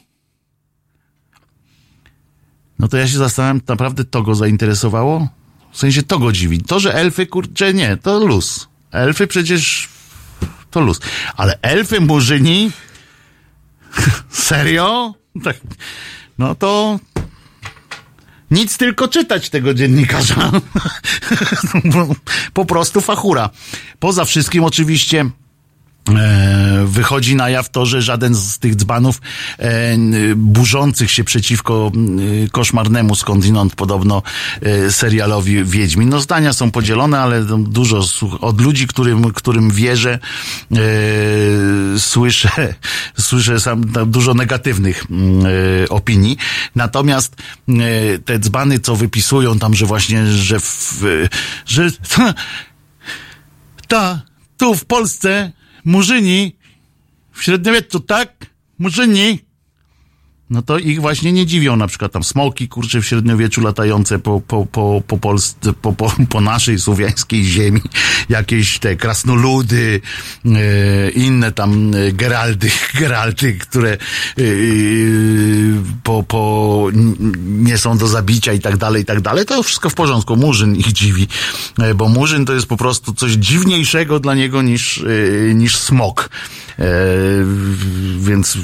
No 2.80 2.88
to 2.88 2.98
ja 2.98 3.08
się 3.08 3.18
zastanawiam, 3.18 3.62
naprawdę 3.68 4.06
to 4.06 4.22
go 4.22 4.36
zainteresowało? 4.36 5.28
W 5.72 5.78
sensie 5.78 6.04
to 6.04 6.20
go 6.20 6.32
dziwi. 6.32 6.62
To, 6.62 6.80
że 6.80 6.94
elfy, 6.94 7.26
kurczę, 7.26 7.74
nie, 7.74 7.98
to 7.98 8.20
luz. 8.20 8.68
Elfy 8.92 9.28
przecież 9.28 9.90
to 10.72 10.82
luz. 10.82 11.00
Ale 11.38 11.60
elfy 11.62 12.02
murzyni? 12.02 12.72
Serio? 14.30 15.14
Tak. 15.44 15.58
No 16.38 16.56
to 16.56 17.00
nic 18.52 18.78
tylko 18.78 19.08
czytać 19.08 19.50
tego 19.50 19.74
dziennikarza. 19.74 20.52
po 22.54 22.66
prostu 22.66 23.02
fachura. 23.02 23.50
Poza 24.00 24.26
wszystkim 24.26 24.64
oczywiście 24.64 25.30
wychodzi 26.86 27.36
na 27.36 27.50
jaw 27.50 27.70
to, 27.70 27.86
że 27.86 28.02
żaden 28.02 28.36
z 28.36 28.60
tych 28.60 28.76
dzbanów 28.76 29.22
e, 29.58 29.98
burzących 30.36 31.12
się 31.12 31.24
przeciwko 31.24 31.92
e, 32.46 32.50
koszmarnemu 32.50 33.16
skądinąd 33.16 33.76
podobno 33.76 34.24
e, 34.62 34.92
serialowi 34.92 35.64
Wiedźmin. 35.64 36.10
No 36.10 36.20
zdania 36.20 36.54
są 36.54 36.72
podzielone, 36.72 37.20
ale 37.20 37.42
no, 37.42 37.58
dużo 37.58 38.04
od 38.42 38.62
ludzi, 38.62 38.88
którym, 38.88 39.34
którym 39.34 39.72
wierzę, 39.72 40.20
e, 40.72 40.80
słyszę, 42.00 42.74
słyszę 43.30 43.60
sam 43.60 43.84
tam 43.84 44.12
dużo 44.12 44.34
negatywnych 44.34 45.06
e, 45.84 45.90
opinii. 45.90 46.38
Natomiast 46.76 47.36
e, 47.70 47.74
te 48.20 48.40
dzbany, 48.40 48.80
co 48.80 48.96
wypisują 48.96 49.60
tam, 49.60 49.74
że 49.74 49.86
właśnie, 49.86 50.26
że 50.26 50.60
w, 50.60 51.04
że 51.66 51.92
ta, 53.88 54.22
tu 54.58 54.76
w 54.76 54.86
Polsce 54.86 55.52
Murzyni 55.86 56.56
w 57.32 57.44
średniowieczu, 57.44 58.00
tak? 58.00 58.46
Murzyni. 58.80 59.40
No 60.52 60.62
to 60.62 60.78
ich 60.78 61.02
właśnie 61.02 61.34
nie 61.34 61.46
dziwią, 61.46 61.76
na 61.76 61.88
przykład 61.88 62.12
tam 62.12 62.24
smoki, 62.24 62.68
kurcze 62.68 63.02
w 63.02 63.06
średniowieczu 63.06 63.62
latające 63.62 64.20
po, 64.20 64.42
po, 64.48 64.66
po, 64.66 65.02
po 65.08 65.18
Polsce, 65.18 65.74
po, 65.74 65.94
po, 65.94 66.14
po 66.30 66.42
naszej 66.42 66.80
słowiańskiej 66.80 67.44
ziemi, 67.44 67.82
jakieś 68.30 68.80
te 68.80 68.96
krasnoludy, 68.96 70.02
e, 70.46 71.10
inne 71.10 71.52
tam 71.52 71.92
e, 71.96 72.12
geraldy, 72.12 72.72
geraldy, 73.00 73.54
które 73.54 73.92
e, 73.92 73.98
po, 76.04 76.24
po, 76.24 76.88
nie 77.46 77.78
są 77.78 77.98
do 77.98 78.08
zabicia 78.08 78.54
i 78.54 78.60
tak 78.60 78.78
dalej, 78.78 79.02
i 79.02 79.06
tak 79.06 79.22
dalej, 79.22 79.46
to 79.46 79.64
wszystko 79.64 79.90
w 79.90 79.94
porządku. 79.94 80.36
Murzyn 80.36 80.76
ich 80.76 80.92
dziwi, 80.92 81.28
bo 81.96 82.10
Murzyn 82.10 82.46
to 82.46 82.54
jest 82.54 82.68
po 82.68 82.78
prostu 82.78 83.14
coś 83.14 83.32
dziwniejszego 83.32 84.20
dla 84.20 84.36
niego 84.36 84.62
niż, 84.62 85.04
niż 85.54 85.78
smok. 85.78 86.30
Więc 88.20 88.58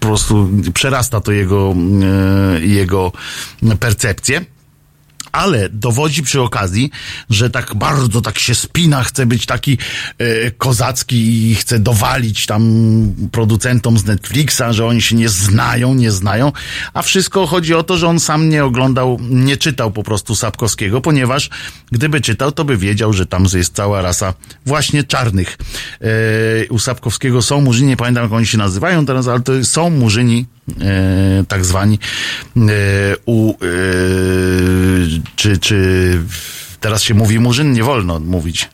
po 0.00 0.06
prostu 0.06 0.50
przerasta 0.74 1.20
to 1.20 1.32
jego, 1.32 1.74
e, 2.56 2.60
jego 2.60 3.12
percepcję. 3.80 4.44
Ale 5.32 5.68
dowodzi 5.68 6.22
przy 6.22 6.40
okazji, 6.40 6.90
że 7.30 7.50
tak 7.50 7.74
bardzo 7.74 8.20
tak 8.20 8.38
się 8.38 8.54
spina, 8.54 9.04
chce 9.04 9.26
być 9.26 9.46
taki 9.46 9.78
e, 10.18 10.50
kozacki 10.50 11.50
i 11.50 11.54
chce 11.54 11.78
dowalić 11.78 12.46
tam 12.46 12.62
producentom 13.32 13.98
z 13.98 14.04
Netflixa, 14.04 14.62
że 14.70 14.86
oni 14.86 15.02
się 15.02 15.16
nie 15.16 15.28
znają, 15.28 15.94
nie 15.94 16.10
znają, 16.10 16.52
a 16.94 17.02
wszystko 17.02 17.46
chodzi 17.46 17.74
o 17.74 17.82
to, 17.82 17.96
że 17.96 18.08
on 18.08 18.20
sam 18.20 18.48
nie 18.48 18.64
oglądał, 18.64 19.18
nie 19.30 19.56
czytał 19.56 19.90
po 19.90 20.02
prostu 20.02 20.34
Sapkowskiego, 20.34 21.00
ponieważ 21.00 21.50
gdyby 21.92 22.20
czytał, 22.20 22.52
to 22.52 22.64
by 22.64 22.76
wiedział, 22.76 23.12
że 23.12 23.26
tam 23.26 23.46
jest 23.54 23.74
cała 23.74 24.02
rasa 24.02 24.34
właśnie 24.66 25.04
czarnych. 25.04 25.58
E, 26.00 26.68
u 26.68 26.78
Sapkowskiego 26.78 27.42
są 27.42 27.60
murzyni, 27.60 27.88
nie 27.88 27.96
pamiętam 27.96 28.24
jak 28.24 28.32
oni 28.32 28.46
się 28.46 28.58
nazywają 28.58 29.06
teraz, 29.06 29.28
ale 29.28 29.40
to 29.40 29.64
są 29.64 29.90
murzyni 29.90 30.46
tak 31.48 31.64
zwani 31.64 31.98
e, 32.56 32.60
u 33.26 33.50
e, 33.50 33.56
czy, 35.36 35.58
czy 35.58 36.18
teraz 36.80 37.02
się 37.02 37.14
mówi 37.14 37.38
murzyn, 37.38 37.72
nie 37.72 37.84
wolno 37.84 38.20
mówić. 38.20 38.70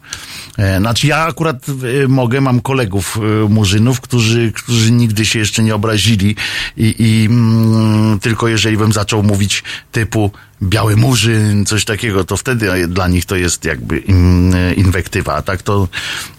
E, 0.59 0.79
Znaczy 0.79 1.07
ja 1.07 1.19
akurat 1.19 1.67
e, 2.05 2.09
mogę, 2.09 2.41
mam 2.41 2.61
kolegów 2.61 3.19
e, 3.19 3.49
murzynów, 3.49 4.01
którzy, 4.01 4.53
którzy 4.53 4.93
nigdy 4.93 5.27
się 5.27 5.39
jeszcze 5.39 5.63
nie 5.63 5.75
obrazili 5.75 6.37
i, 6.77 6.95
i 6.99 7.27
mm, 7.31 8.21
tylko 8.21 8.49
jeżeli 8.49 8.77
bym 8.77 8.93
zaczął 8.93 9.23
mówić 9.23 9.63
typu 9.93 10.31
biały 10.63 10.97
murzyn, 10.97 11.67
coś 11.67 11.85
takiego, 11.85 12.25
to 12.25 12.37
wtedy 12.37 12.73
e, 12.73 12.89
dla 12.89 13.09
nich 13.09 13.25
to 13.25 13.37
jest 13.37 13.65
jakby 13.65 13.97
e, 13.97 14.75
inwektywa, 14.75 15.35
a 15.35 15.43
tak 15.43 15.63
to 15.63 15.89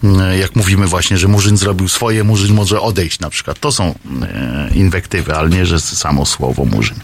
mm, 0.04 0.40
jak 0.40 0.56
mówimy 0.56 0.88
właśnie, 0.88 1.18
że 1.18 1.28
murzyn 1.28 1.58
zrobił 1.58 1.88
swoje, 1.88 2.24
murzyn 2.24 2.56
może 2.56 2.82
odejść 2.82 3.20
na 3.20 3.30
przykład, 3.30 3.60
to 3.60 3.72
są 3.72 3.96
e, 4.22 4.70
inwektywy, 4.76 5.36
ale 5.36 5.50
nie, 5.50 5.66
że 5.66 5.80
samo 5.80 6.26
słowo 6.26 6.66
murzyn. 6.66 7.00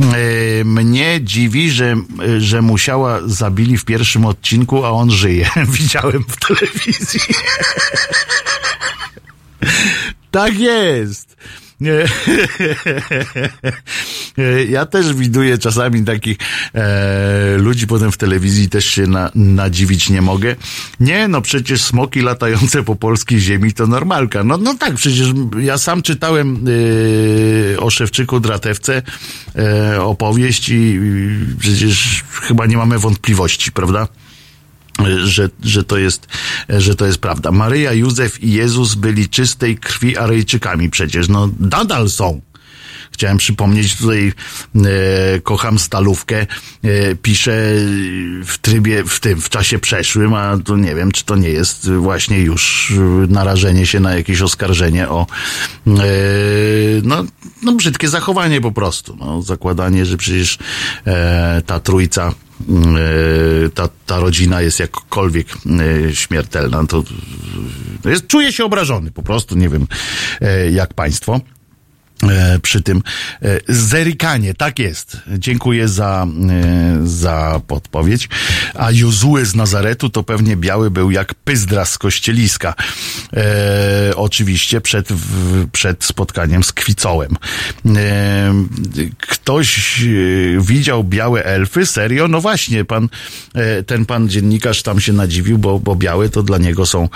E, 0.00 0.64
Mnie 0.64 1.20
dziwi, 1.22 1.70
że, 1.70 1.96
że 2.38 2.62
musiała 2.62 3.20
zabili 3.26 3.78
w 3.78 3.84
pierwszym 3.84 4.24
odcinku, 4.26 4.84
a 4.84 4.90
on 4.90 5.10
żyje. 5.10 5.50
Widziałem 5.78 6.24
w 6.28 6.36
telewizji. 6.46 7.20
tak 10.30 10.58
jest. 10.58 11.36
Ja 14.68 14.86
też 14.86 15.14
widuję 15.14 15.58
czasami 15.58 16.04
takich 16.04 16.36
e, 16.74 17.56
ludzi 17.58 17.86
potem 17.86 18.12
w 18.12 18.16
telewizji, 18.16 18.68
też 18.68 18.84
się 18.84 19.06
na, 19.06 19.30
nadziwić 19.34 20.10
nie 20.10 20.22
mogę. 20.22 20.56
Nie, 21.00 21.28
no 21.28 21.40
przecież 21.40 21.82
smoki 21.82 22.20
latające 22.20 22.82
po 22.82 22.96
polskiej 22.96 23.40
ziemi 23.40 23.72
to 23.72 23.86
normalka. 23.86 24.44
No, 24.44 24.56
no 24.56 24.74
tak, 24.74 24.94
przecież 24.94 25.28
ja 25.60 25.78
sam 25.78 26.02
czytałem 26.02 26.66
e, 27.74 27.80
o 27.80 27.90
Szewczyku 27.90 28.40
Dratewce 28.40 29.02
e, 29.56 30.02
opowieść 30.02 30.68
i, 30.68 30.74
i 30.74 31.56
przecież 31.58 32.24
chyba 32.30 32.66
nie 32.66 32.76
mamy 32.76 32.98
wątpliwości, 32.98 33.72
prawda? 33.72 34.08
że, 35.24 35.48
że, 35.62 35.84
to 35.84 35.98
jest, 35.98 36.26
że 36.68 36.94
to 36.94 37.06
jest 37.06 37.18
prawda. 37.18 37.50
Maryja, 37.50 37.92
Józef 37.92 38.42
i 38.42 38.52
Jezus 38.52 38.94
byli 38.94 39.28
czystej 39.28 39.76
krwi 39.76 40.16
Aryjczykami 40.16 40.90
przecież. 40.90 41.28
No, 41.28 41.48
nadal 41.60 42.08
są. 42.08 42.40
Chciałem 43.14 43.36
przypomnieć 43.36 43.96
tutaj, 43.96 44.32
e, 44.76 45.40
kocham 45.40 45.78
stalówkę, 45.78 46.46
e, 46.82 47.14
piszę 47.14 47.52
w 48.44 48.58
trybie, 48.60 49.04
w 49.04 49.20
tym, 49.20 49.40
w 49.40 49.48
czasie 49.48 49.78
przeszłym, 49.78 50.34
a 50.34 50.58
to 50.64 50.76
nie 50.76 50.94
wiem, 50.94 51.12
czy 51.12 51.24
to 51.24 51.36
nie 51.36 51.48
jest 51.48 51.90
właśnie 51.90 52.38
już 52.38 52.92
narażenie 53.28 53.86
się 53.86 54.00
na 54.00 54.14
jakieś 54.14 54.42
oskarżenie 54.42 55.08
o, 55.08 55.26
e, 55.86 55.90
no, 57.02 57.24
no 57.62 57.72
brzydkie 57.72 58.08
zachowanie 58.08 58.60
po 58.60 58.72
prostu. 58.72 59.16
No, 59.16 59.42
zakładanie, 59.42 60.06
że 60.06 60.16
przecież 60.16 60.58
e, 61.06 61.62
ta 61.66 61.80
trójca 61.80 62.34
e, 62.60 63.68
ta, 63.70 63.88
ta 64.06 64.20
rodzina 64.20 64.60
jest 64.60 64.80
jakkolwiek 64.80 65.46
e, 66.08 66.14
śmiertelna, 66.14 66.86
to, 66.86 67.04
jest, 68.04 68.26
czuję 68.26 68.52
się 68.52 68.64
obrażony 68.64 69.10
po 69.10 69.22
prostu, 69.22 69.56
nie 69.56 69.68
wiem 69.68 69.86
e, 70.40 70.70
jak 70.70 70.94
państwo. 70.94 71.40
E, 72.30 72.58
przy 72.58 72.82
tym 72.82 73.02
e, 73.42 73.60
zerikanie, 73.68 74.54
tak 74.54 74.78
jest. 74.78 75.16
Dziękuję 75.38 75.88
za, 75.88 76.26
e, 76.50 77.06
za 77.06 77.60
podpowiedź. 77.66 78.28
A 78.74 78.90
Jozue 78.90 79.44
z 79.44 79.54
Nazaretu 79.54 80.10
to 80.10 80.22
pewnie 80.22 80.56
biały 80.56 80.90
był 80.90 81.10
jak 81.10 81.34
pyzdra 81.34 81.84
z 81.84 81.98
kościeliska. 81.98 82.74
E, 83.36 84.12
oczywiście 84.16 84.80
przed, 84.80 85.08
przed 85.72 86.04
spotkaniem 86.04 86.64
z 86.64 86.72
Kwicołem. 86.72 87.36
E, 87.86 88.54
ktoś 89.18 90.00
widział 90.58 91.04
białe 91.04 91.44
elfy? 91.44 91.86
Serio? 91.86 92.28
No 92.28 92.40
właśnie, 92.40 92.84
pan, 92.84 93.08
ten 93.86 94.06
pan 94.06 94.28
dziennikarz 94.28 94.82
tam 94.82 95.00
się 95.00 95.12
nadziwił, 95.12 95.58
bo, 95.58 95.78
bo 95.78 95.96
białe 95.96 96.28
to 96.28 96.42
dla 96.42 96.58
niego 96.58 96.86
są, 96.86 97.08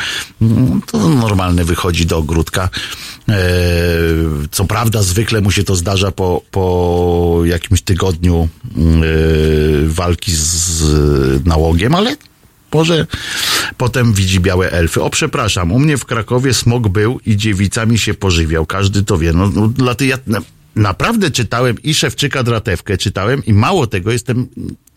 mm, 0.43 0.83
to 0.87 0.99
normalne 1.09 1.65
wychodzi 1.65 2.07
do 2.07 2.19
ogródka. 2.19 2.69
E, 3.29 3.39
co 4.51 4.65
prawda 4.65 4.98
zwykle 5.03 5.41
mu 5.41 5.51
się 5.51 5.65
to 5.65 5.77
zdarza 5.77 6.13
po, 6.13 6.43
po 6.51 7.41
jakimś 7.45 7.83
tygodniu 7.83 8.49
e, 8.65 8.79
walki 9.87 10.33
z, 10.35 11.47
nałogiem, 11.47 11.95
ale 11.95 12.17
może 12.73 13.07
potem 13.77 14.13
widzi 14.13 14.41
białe 14.41 14.73
elfy. 14.73 15.03
O, 15.03 15.11
przepraszam, 15.11 15.73
u 15.73 15.79
mnie 15.79 15.97
w 15.97 16.05
Krakowie 16.05 16.55
smog 16.55 16.89
był 16.89 17.21
i 17.27 17.37
dziewicami 17.37 17.99
się 17.99 18.15
pożywiał. 18.15 18.67
Każdy 18.67 19.03
to 19.03 19.19
wie. 19.19 19.33
No, 19.33 19.51
no 19.55 19.69
dla 19.69 19.95
tej, 19.95 20.09
ja 20.09 20.19
na, 20.27 20.41
naprawdę 20.79 21.31
czytałem 21.31 21.83
i 21.83 21.95
Szewczyka 21.95 22.43
Dratewkę 22.43 22.99
czytałem 22.99 23.45
i 23.45 23.53
mało 23.53 23.87
tego, 23.87 24.13
jestem 24.13 24.49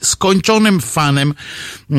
skończonym 0.02 0.82
fanem 0.82 1.34
e, 1.92 1.94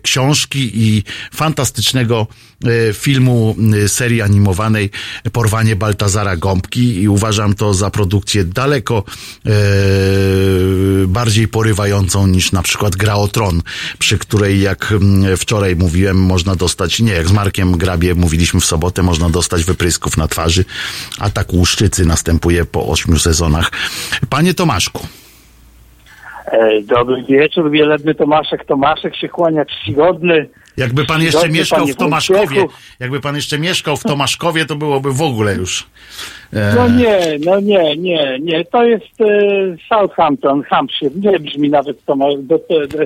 książki 0.00 0.70
i 0.74 1.02
fantastycznego 1.34 2.26
e, 2.64 2.92
filmu 2.92 3.56
e, 3.84 3.88
serii 3.88 4.22
animowanej 4.22 4.90
Porwanie 5.32 5.76
Baltazara 5.76 6.36
Gąbki 6.36 7.02
i 7.02 7.08
uważam 7.08 7.54
to 7.54 7.74
za 7.74 7.90
produkcję 7.90 8.44
daleko 8.44 9.04
e, 9.46 9.50
bardziej 11.06 11.48
porywającą 11.48 12.26
niż 12.26 12.52
na 12.52 12.62
przykład 12.62 12.96
Gra 12.96 13.14
o 13.14 13.28
Tron, 13.28 13.62
przy 13.98 14.18
której 14.18 14.60
jak 14.60 14.92
mm, 14.92 15.36
wczoraj 15.36 15.76
mówiłem, 15.76 16.16
można 16.16 16.56
dostać, 16.56 17.00
nie, 17.00 17.12
jak 17.12 17.28
z 17.28 17.32
Markiem 17.32 17.78
Grabie 17.78 18.14
mówiliśmy 18.14 18.60
w 18.60 18.64
sobotę, 18.64 19.02
można 19.02 19.30
dostać 19.30 19.64
wyprysków 19.64 20.16
na 20.16 20.28
twarzy, 20.28 20.64
a 21.18 21.30
tak 21.30 21.52
łuszczycy 21.52 22.04
następuje 22.04 22.64
po 22.64 22.77
ośmiu 22.86 23.18
sezonach. 23.18 23.70
Panie 24.30 24.54
Tomaszku, 24.54 25.06
E, 26.52 26.82
Dobry 26.82 27.24
wieczór, 27.28 27.70
wielebny 27.70 28.14
Tomaszek. 28.14 28.64
Tomaszek 28.64 29.16
się 29.16 29.28
kłania 29.28 29.64
czcigodny. 29.64 30.48
Jakby 30.76 31.04
pan 31.04 31.22
jeszcze 31.22 31.38
Dobry, 31.40 31.52
mieszkał 31.52 31.86
w 31.86 31.96
Tomaszkowie, 31.96 32.66
jakby 33.00 33.20
pan 33.20 33.36
jeszcze 33.36 33.58
mieszkał 33.58 33.96
w 33.96 34.02
Tomaszkowie, 34.02 34.66
to 34.66 34.76
byłoby 34.76 35.12
w 35.12 35.22
ogóle 35.22 35.54
już. 35.54 35.86
e, 36.52 36.74
No 36.76 36.88
nie, 36.88 37.18
no 37.44 37.60
nie, 37.60 37.96
nie, 37.96 38.38
nie. 38.40 38.64
To 38.64 38.84
jest 38.84 39.20
e, 39.20 39.24
Southampton, 39.88 40.62
Hampshire. 40.62 41.10
Nie 41.16 41.40
brzmi 41.40 41.70
nawet 41.70 42.04
to. 42.04 42.16
ma- 42.16 42.24
Do, 42.38 42.58
do, 42.70 42.86
do, 42.86 42.98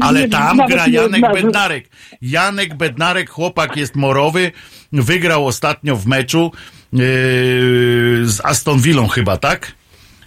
Ale 0.00 0.20
nie, 0.20 0.28
tam 0.28 0.58
gra 0.68 0.86
Janek 0.88 1.32
Bednarek. 1.32 1.88
Janek 2.22 2.74
Bednarek, 2.74 3.30
chłopak 3.30 3.76
jest 3.76 3.96
morowy, 3.96 4.52
wygrał 4.92 5.46
ostatnio 5.46 5.96
w 5.96 6.06
meczu 6.06 6.52
z 6.92 8.40
Aston 8.44 8.78
Villą 8.78 9.08
chyba, 9.08 9.36
tak? 9.36 9.72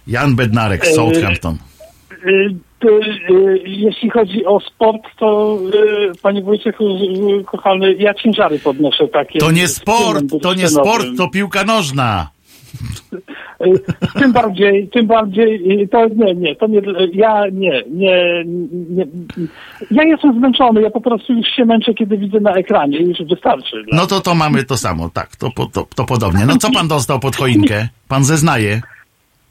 Jan 0.06 0.36
Bednarek 0.36 0.86
z 0.86 0.88
Yy, 0.88 0.94
Southampton. 0.94 1.58
Y, 2.26 2.54
to, 2.80 2.88
y, 2.88 3.62
Jeśli 3.66 4.10
chodzi 4.10 4.46
o 4.46 4.60
sport, 4.60 5.02
to 5.18 5.58
panie 6.22 6.42
Wojciechu, 6.42 6.84
kochany, 7.46 7.94
ja 7.94 8.14
ciężary 8.14 8.58
podnoszę 8.58 9.08
takie. 9.08 9.38
To 9.38 9.50
nie 9.50 9.68
sport, 9.68 10.24
to 10.42 10.54
nie 10.54 10.68
sport, 10.68 11.06
to 11.16 11.28
piłka 11.28 11.64
nożna. 11.64 12.30
Tym 14.20 14.32
bardziej, 14.32 14.88
tym 14.88 15.06
bardziej, 15.06 15.82
y, 15.82 15.88
to 15.88 16.08
nie, 16.08 16.34
nie, 16.34 16.56
to 16.56 16.66
nie, 16.66 16.80
ja 17.12 17.44
nie, 17.52 17.82
nie, 17.90 18.44
nie, 18.90 19.06
ja 19.90 20.02
jestem 20.02 20.38
zmęczony, 20.38 20.82
ja 20.82 20.90
po 20.90 21.00
prostu 21.00 21.32
już 21.32 21.46
się 21.48 21.64
męczę, 21.64 21.94
kiedy 21.94 22.18
widzę 22.18 22.40
na 22.40 22.52
ekranie, 22.52 22.98
już 22.98 23.18
wystarczy. 23.28 23.84
No 23.92 24.06
to 24.06 24.20
to 24.20 24.34
mamy 24.34 24.64
to 24.64 24.76
samo, 24.76 25.08
tak, 25.08 25.36
to, 25.36 25.50
to, 25.72 25.86
to 25.96 26.04
podobnie. 26.04 26.46
No 26.46 26.56
co 26.56 26.70
pan 26.70 26.88
dostał 26.88 27.20
pod 27.20 27.36
choinkę? 27.36 27.88
Pan 28.08 28.24
zeznaje. 28.24 28.80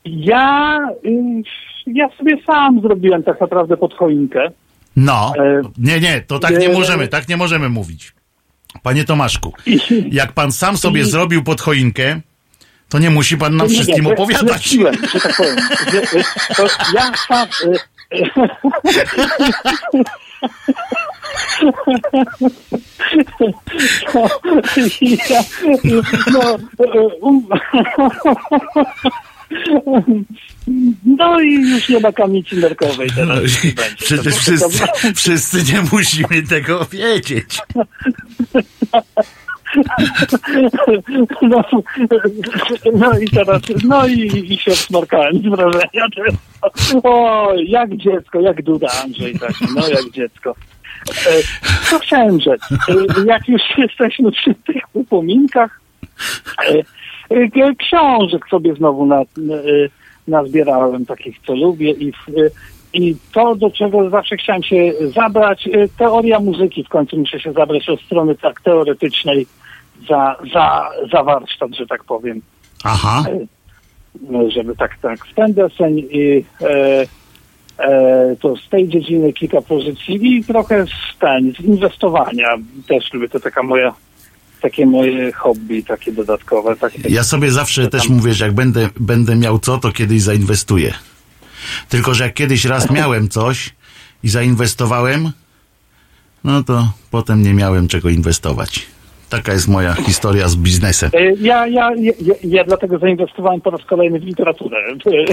Ja, 0.06 0.80
y, 1.06 1.42
ja 1.88 2.10
sobie 2.18 2.38
sam 2.46 2.82
zrobiłem 2.82 3.24
tak 3.24 3.42
naprawdę 3.42 3.78
pod 3.78 3.94
choinkę. 3.94 4.52
No, 4.96 5.34
E, 5.38 5.62
nie, 5.78 6.00
nie, 6.00 6.22
to 6.22 6.40
tak 6.40 6.60
nie 6.60 6.70
e, 6.70 6.74
możemy, 6.74 7.08
tak 7.08 7.30
nie 7.30 7.38
możemy 7.38 7.70
mówić. 7.70 8.14
Panie 8.84 9.04
Tomaszku, 9.04 9.54
jak 10.12 10.32
pan 10.32 10.52
sam 10.52 10.78
sobie 10.78 11.06
zrobił 11.06 11.44
pod 11.44 11.62
choinkę, 11.62 12.22
to 12.92 13.00
nie 13.00 13.10
musi 13.10 13.38
pan 13.38 13.56
nam 13.58 13.68
Nie, 13.68 13.74
nie, 13.74 13.80
wszystkim 13.84 14.04
że- 14.06 14.10
opowiadać. 14.14 14.66
Że 15.14 15.20
tak 15.20 15.36
powiem. 15.38 15.58
Y, 15.94 16.56
to 16.56 16.68
ja 16.96 17.12
sam... 17.28 17.48
y, 17.64 17.80
No, 24.14 24.28
ja, 25.30 25.44
no, 26.32 26.56
y, 26.56 26.90
um, 27.22 27.46
no 31.06 31.40
i 31.42 31.54
już 31.54 31.90
nie 31.90 32.00
ma 32.00 32.12
kamienicy 32.12 32.56
nerkowej 32.56 33.10
teraz. 33.16 33.64
nie 33.64 33.72
będzie. 33.72 33.96
Przecież 34.06 34.36
wszyscy, 34.36 34.88
wszyscy 35.16 35.64
nie 35.74 35.82
musimy 35.92 36.44
tego 36.50 36.86
wiedzieć. 36.86 37.58
No, 41.42 41.64
no 42.94 43.20
i 43.20 43.28
teraz, 43.30 43.62
no 43.84 44.08
i, 44.08 44.54
i 44.54 44.58
się 44.58 44.72
smarkałem 44.72 45.38
z 45.38 45.42
wrażenia. 45.42 46.08
O, 47.04 47.54
jak 47.66 47.98
dziecko, 47.98 48.40
jak 48.40 48.62
Duda 48.64 48.88
Andrzej 49.04 49.40
taki, 49.40 49.66
no 49.76 49.88
jak 49.88 50.12
dziecko. 50.12 50.56
E, 51.10 51.32
Co 51.90 52.00
chciałem 52.00 52.40
rzec? 52.40 52.62
E, 52.72 53.26
Jak 53.26 53.48
już 53.48 53.62
jesteśmy 53.78 54.32
przy 54.32 54.56
tych 54.56 54.84
upominkach, 54.94 55.82
e, 57.30 57.76
książek 57.76 58.48
sobie 58.50 58.76
znowu 58.76 59.06
na, 59.06 59.22
nazbierałem 60.28 61.06
takich, 61.06 61.40
co 61.48 61.56
lubię 61.56 61.92
i, 61.92 62.14
i 62.94 63.16
to, 63.34 63.56
do 63.56 63.72
czego 63.72 64.10
zawsze 64.10 64.38
chciałem 64.38 64.64
się 64.64 64.94
zabrać, 65.16 65.70
teoria 65.98 66.40
muzyki, 66.40 66.84
w 66.84 66.90
końcu 66.90 67.18
muszę 67.18 67.40
się 67.40 67.54
zabrać 67.54 67.90
od 67.90 68.02
strony 68.02 68.36
tak 68.36 68.62
teoretycznej 68.62 69.48
za, 70.10 70.36
za, 70.54 70.90
za 71.12 71.24
warsztat, 71.24 71.76
że 71.76 71.88
tak 71.88 72.04
powiem. 72.04 72.42
Aha. 72.84 73.24
No, 74.30 74.52
żeby 74.52 74.76
tak, 74.76 74.98
tak, 75.02 75.20
Stendersen 75.32 75.98
i 75.98 76.46
e, 76.62 77.06
e, 77.80 78.36
to 78.40 78.56
z 78.58 78.70
tej 78.70 78.90
dziedziny 78.90 79.34
kilka 79.34 79.62
pozycji 79.62 80.38
i 80.38 80.44
trochę 80.44 80.86
z, 80.86 81.20
ten, 81.20 81.54
z 81.54 81.60
inwestowania. 81.60 82.48
Też 82.88 83.14
lubię, 83.14 83.30
to 83.30 83.40
taka 83.40 83.64
moja, 83.64 83.94
takie 84.62 84.86
moje 84.86 85.32
hobby, 85.32 85.84
takie 85.84 86.12
dodatkowe. 86.12 86.76
Takie, 86.76 87.02
Ja 87.10 87.24
sobie 87.24 87.52
zawsze 87.52 87.88
też 87.88 88.10
mówię, 88.10 88.34
że 88.34 88.46
jak 88.46 88.54
będę, 88.54 88.90
będę 89.00 89.36
miał 89.36 89.60
co, 89.60 89.78
to 89.78 89.92
kiedyś 89.92 90.22
zainwestuję. 90.22 90.94
Tylko, 91.90 92.14
że 92.14 92.24
jak 92.24 92.34
kiedyś 92.34 92.66
raz 92.66 92.92
miałem 92.98 93.30
coś 93.30 93.74
i 94.24 94.30
zainwestowałem, 94.30 95.32
no 96.44 96.64
to 96.64 96.92
potem 97.12 97.44
nie 97.44 97.54
miałem 97.54 97.88
czego 97.88 98.10
inwestować. 98.10 98.88
Taka 99.32 99.54
jest 99.54 99.68
moja 99.68 99.94
historia 99.94 100.48
z 100.48 100.56
biznesem. 100.56 101.12
E, 101.14 101.34
Ja, 101.42 101.68
ja, 101.68 101.90
ja, 102.00 102.14
ja 102.44 102.64
dlatego 102.64 103.00
zainwestowałem 103.00 103.62
po 103.62 103.70
raz 103.70 103.82
kolejny 103.90 104.20
w 104.20 104.24
literaturę. 104.24 104.78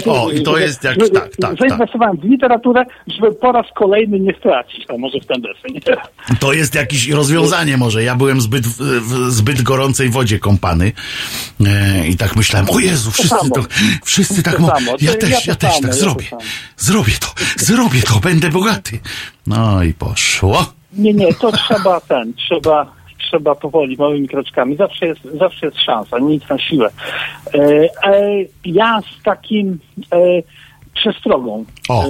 O, 0.06 0.30
i 0.30 0.42
to 0.42 0.58
jest 0.58 0.84
jak- 0.84 0.94
Żeby- 0.94 1.10
tak, 1.10 1.36
tak, 1.36 1.54
Zainwestowałem 1.60 2.16
w 2.16 2.24
literaturę, 2.24 2.84
żeby 3.06 3.34
po 3.34 3.52
raz 3.52 3.66
kolejny 3.74 4.20
nie 4.20 4.34
stracić, 4.38 4.84
a 4.88 4.98
może 4.98 5.18
w 5.20 5.26
ten 5.26 5.42
deseń. 5.42 5.80
To 6.40 6.52
jest 6.52 6.74
jakieś 6.74 7.08
rozwiązanie 7.08 7.76
może. 7.76 8.02
Ja 8.02 8.14
byłem 8.14 8.40
zbyt, 8.40 8.66
w, 8.66 8.76
w 8.80 9.30
zbyt 9.30 9.62
gorącej 9.62 10.08
wodzie 10.10 10.38
kąpany 10.38 10.92
e, 11.66 12.08
i 12.08 12.16
tak 12.16 12.36
myślałem, 12.36 12.70
o 12.70 12.78
Jezu, 12.80 13.10
wszyscy, 13.10 13.28
samo. 13.36 13.50
to, 13.54 13.62
wszyscy 14.04 14.42
tak 14.42 14.56
To 14.56 14.66
samo. 14.66 14.92
Ja 15.00 15.12
To 15.12 15.18
też, 15.18 15.46
ja 15.46 15.54
to 15.54 15.60
też 15.60 15.80
tak 15.80 15.90
to 15.90 15.96
zrobię. 15.96 16.26
Zrobię 16.76 17.12
to, 17.20 17.26
zrobię 17.56 18.02
to, 18.02 18.20
będę 18.20 18.48
bogaty. 18.48 18.98
No 19.46 19.82
i 19.82 19.94
poszło. 19.94 20.72
Nie, 20.92 21.14
nie, 21.14 21.34
to 21.34 21.52
trzeba 21.52 22.00
ten, 22.00 22.34
trzeba, 22.34 22.92
trzeba 23.30 23.54
powoli, 23.54 23.96
małymi 23.96 24.28
kroczkami. 24.28 24.76
Zawsze 24.76 25.06
jest, 25.06 25.20
zawsze 25.38 25.66
jest 25.66 25.78
szansa, 25.78 26.18
nic 26.18 26.48
na 26.48 26.58
siłę. 26.58 26.90
E, 27.54 27.58
e, 28.04 28.44
ja 28.64 29.00
z 29.00 29.22
takim 29.22 29.78
e, 30.12 30.18
przestrogą. 30.94 31.64
O. 31.88 32.04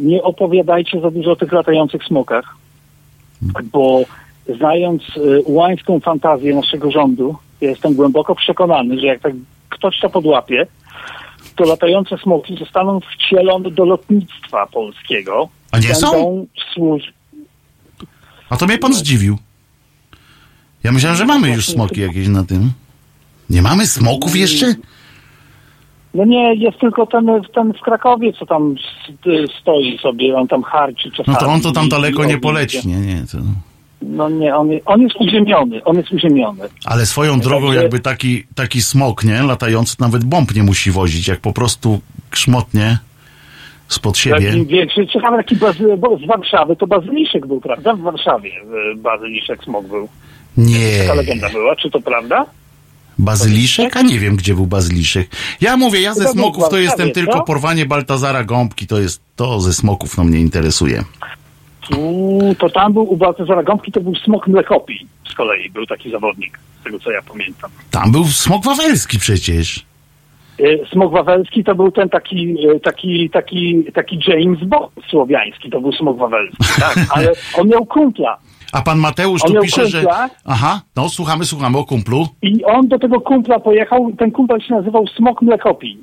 Nie 0.00 0.22
opowiadajcie 0.22 1.00
za 1.00 1.10
dużo 1.10 1.32
o 1.32 1.36
tych 1.36 1.52
latających 1.52 2.04
smokach, 2.04 2.56
bo 3.72 4.00
znając 4.56 5.02
ułańską 5.44 6.00
fantazję 6.00 6.54
naszego 6.54 6.90
rządu, 6.90 7.36
ja 7.60 7.70
jestem 7.70 7.94
głęboko 7.94 8.34
przekonany, 8.34 9.00
że 9.00 9.06
jak 9.06 9.20
tak 9.20 9.32
ktoś 9.68 10.00
to 10.00 10.10
podłapie, 10.10 10.66
to 11.56 11.64
latające 11.64 12.18
smoki 12.18 12.56
zostaną 12.58 13.00
wcielone 13.00 13.70
do 13.70 13.84
lotnictwa 13.84 14.66
polskiego. 14.66 15.48
A 15.72 15.78
nie 15.78 15.94
są? 15.94 16.46
Służyć 16.74 17.12
A 18.50 18.56
to 18.56 18.66
mnie 18.66 18.78
pan 18.78 18.94
zdziwił. 18.94 19.38
Ja 20.84 20.92
myślałem, 20.92 21.18
że 21.18 21.24
mamy 21.24 21.50
już 21.50 21.66
smoki 21.66 22.00
jakieś 22.00 22.28
na 22.28 22.44
tym. 22.44 22.72
Nie 23.50 23.62
mamy 23.62 23.86
smoków 23.86 24.36
jeszcze? 24.36 24.74
No 26.14 26.24
nie, 26.24 26.54
jest 26.54 26.80
tylko 26.80 27.06
ten, 27.06 27.26
ten 27.54 27.72
w 27.72 27.80
Krakowie, 27.80 28.32
co 28.32 28.46
tam 28.46 28.74
stoi 29.60 29.98
sobie, 29.98 30.36
on 30.36 30.48
tam 30.48 30.62
harczy 30.62 31.10
czasami. 31.10 31.34
No 31.34 31.46
to 31.46 31.52
on 31.52 31.60
to 31.60 31.72
tam 31.72 31.88
daleko 31.88 32.24
nie 32.24 32.38
poleci. 32.38 32.88
Nie, 32.88 32.96
nie. 33.00 33.24
To... 33.32 33.38
No 34.02 34.28
nie, 34.28 34.56
on, 34.56 34.68
on 34.86 35.02
jest 35.02 35.16
uziemiony, 35.16 35.84
on 35.84 35.96
jest 35.96 36.12
uziemiony. 36.12 36.62
Ale 36.84 37.06
swoją 37.06 37.40
drogą 37.40 37.66
Także- 37.66 37.82
jakby 37.82 38.00
taki, 38.00 38.44
taki 38.54 38.82
smok, 38.82 39.24
nie? 39.24 39.42
Latający 39.42 39.96
nawet 40.00 40.24
bomb 40.24 40.54
nie 40.54 40.62
musi 40.62 40.90
wozić. 40.90 41.28
Jak 41.28 41.40
po 41.40 41.52
prostu 41.52 42.00
krzmotnie 42.30 42.98
spod 43.88 44.18
siebie. 44.18 44.50
Taki 44.50 44.66
większy, 44.66 45.06
ciekawe, 45.06 45.36
taki 45.36 45.56
bazy, 45.56 45.96
bo 45.98 46.18
z 46.18 46.26
Warszawy, 46.26 46.76
to 46.76 46.86
Bazyliszek 46.86 47.46
był, 47.46 47.60
prawda? 47.60 47.94
W 47.94 48.00
Warszawie 48.00 48.50
e, 48.92 48.96
Bazyliszek 48.96 49.64
smog 49.64 49.86
był. 49.86 50.08
Nie. 50.56 50.98
Taka 50.98 51.14
legenda 51.14 51.50
była, 51.50 51.76
czy 51.76 51.90
to 51.90 52.00
prawda? 52.00 52.46
Bazyliszek? 53.18 53.96
A 53.96 54.02
nie 54.02 54.18
wiem, 54.18 54.36
gdzie 54.36 54.54
był 54.54 54.66
bazyliszek. 54.66 55.28
Ja 55.60 55.76
mówię, 55.76 56.00
ja 56.00 56.14
ze 56.14 56.28
smoków 56.28 56.68
to 56.68 56.78
jestem 56.78 57.10
tylko 57.10 57.42
porwanie 57.42 57.86
Baltazara 57.86 58.44
Gąbki. 58.44 58.86
To 58.86 59.00
jest, 59.00 59.20
to 59.36 59.60
ze 59.60 59.72
smoków 59.72 60.18
no 60.18 60.24
mnie 60.24 60.40
interesuje. 60.40 61.04
Tu, 61.80 62.40
to 62.58 62.70
tam 62.70 62.92
był 62.92 63.12
u 63.12 63.16
Baltazara 63.16 63.62
Gąbki, 63.62 63.92
to 63.92 64.00
był 64.00 64.14
smok 64.14 64.46
Mlekopi 64.46 65.06
z 65.30 65.34
kolei, 65.34 65.70
był 65.70 65.86
taki 65.86 66.10
zawodnik, 66.10 66.58
z 66.80 66.84
tego 66.84 66.98
co 66.98 67.10
ja 67.10 67.22
pamiętam. 67.22 67.70
Tam 67.90 68.12
był 68.12 68.24
smok 68.24 68.64
wawelski 68.64 69.18
przecież. 69.18 69.84
E, 70.58 70.86
Smok 70.86 71.12
Wawelski 71.12 71.64
to 71.64 71.74
był 71.74 71.90
ten 71.90 72.08
taki, 72.08 72.56
e, 72.76 72.80
taki, 72.80 73.30
taki, 73.30 73.84
taki 73.94 74.18
James 74.26 74.64
Bond 74.64 74.92
słowiański, 75.10 75.70
to 75.70 75.80
był 75.80 75.92
Smok 75.92 76.18
Wawelski, 76.18 76.64
tak, 76.80 76.96
ale 77.14 77.32
on 77.58 77.68
miał 77.68 77.86
kumpla 77.86 78.38
A 78.74 78.82
pan 78.82 78.98
Mateusz 78.98 79.44
On 79.44 79.52
tu 79.54 79.60
pisze, 79.62 79.86
że... 79.86 79.98
kumpla. 79.98 80.30
Aha, 80.44 80.80
no 80.96 81.08
słuchamy, 81.08 81.44
słuchamy 81.44 81.78
o 81.78 81.84
kumplu. 81.84 82.26
i 82.42 82.64
on 82.64 82.88
do 82.88 82.98
tego 82.98 83.20
kumpla 83.20 83.60
pojechał, 83.60 84.12
ten 84.18 84.30
kumpel 84.30 84.60
się 84.60 84.74
nazywał 84.74 85.06
Smok 85.06 85.42
Mlekopi. 85.42 85.98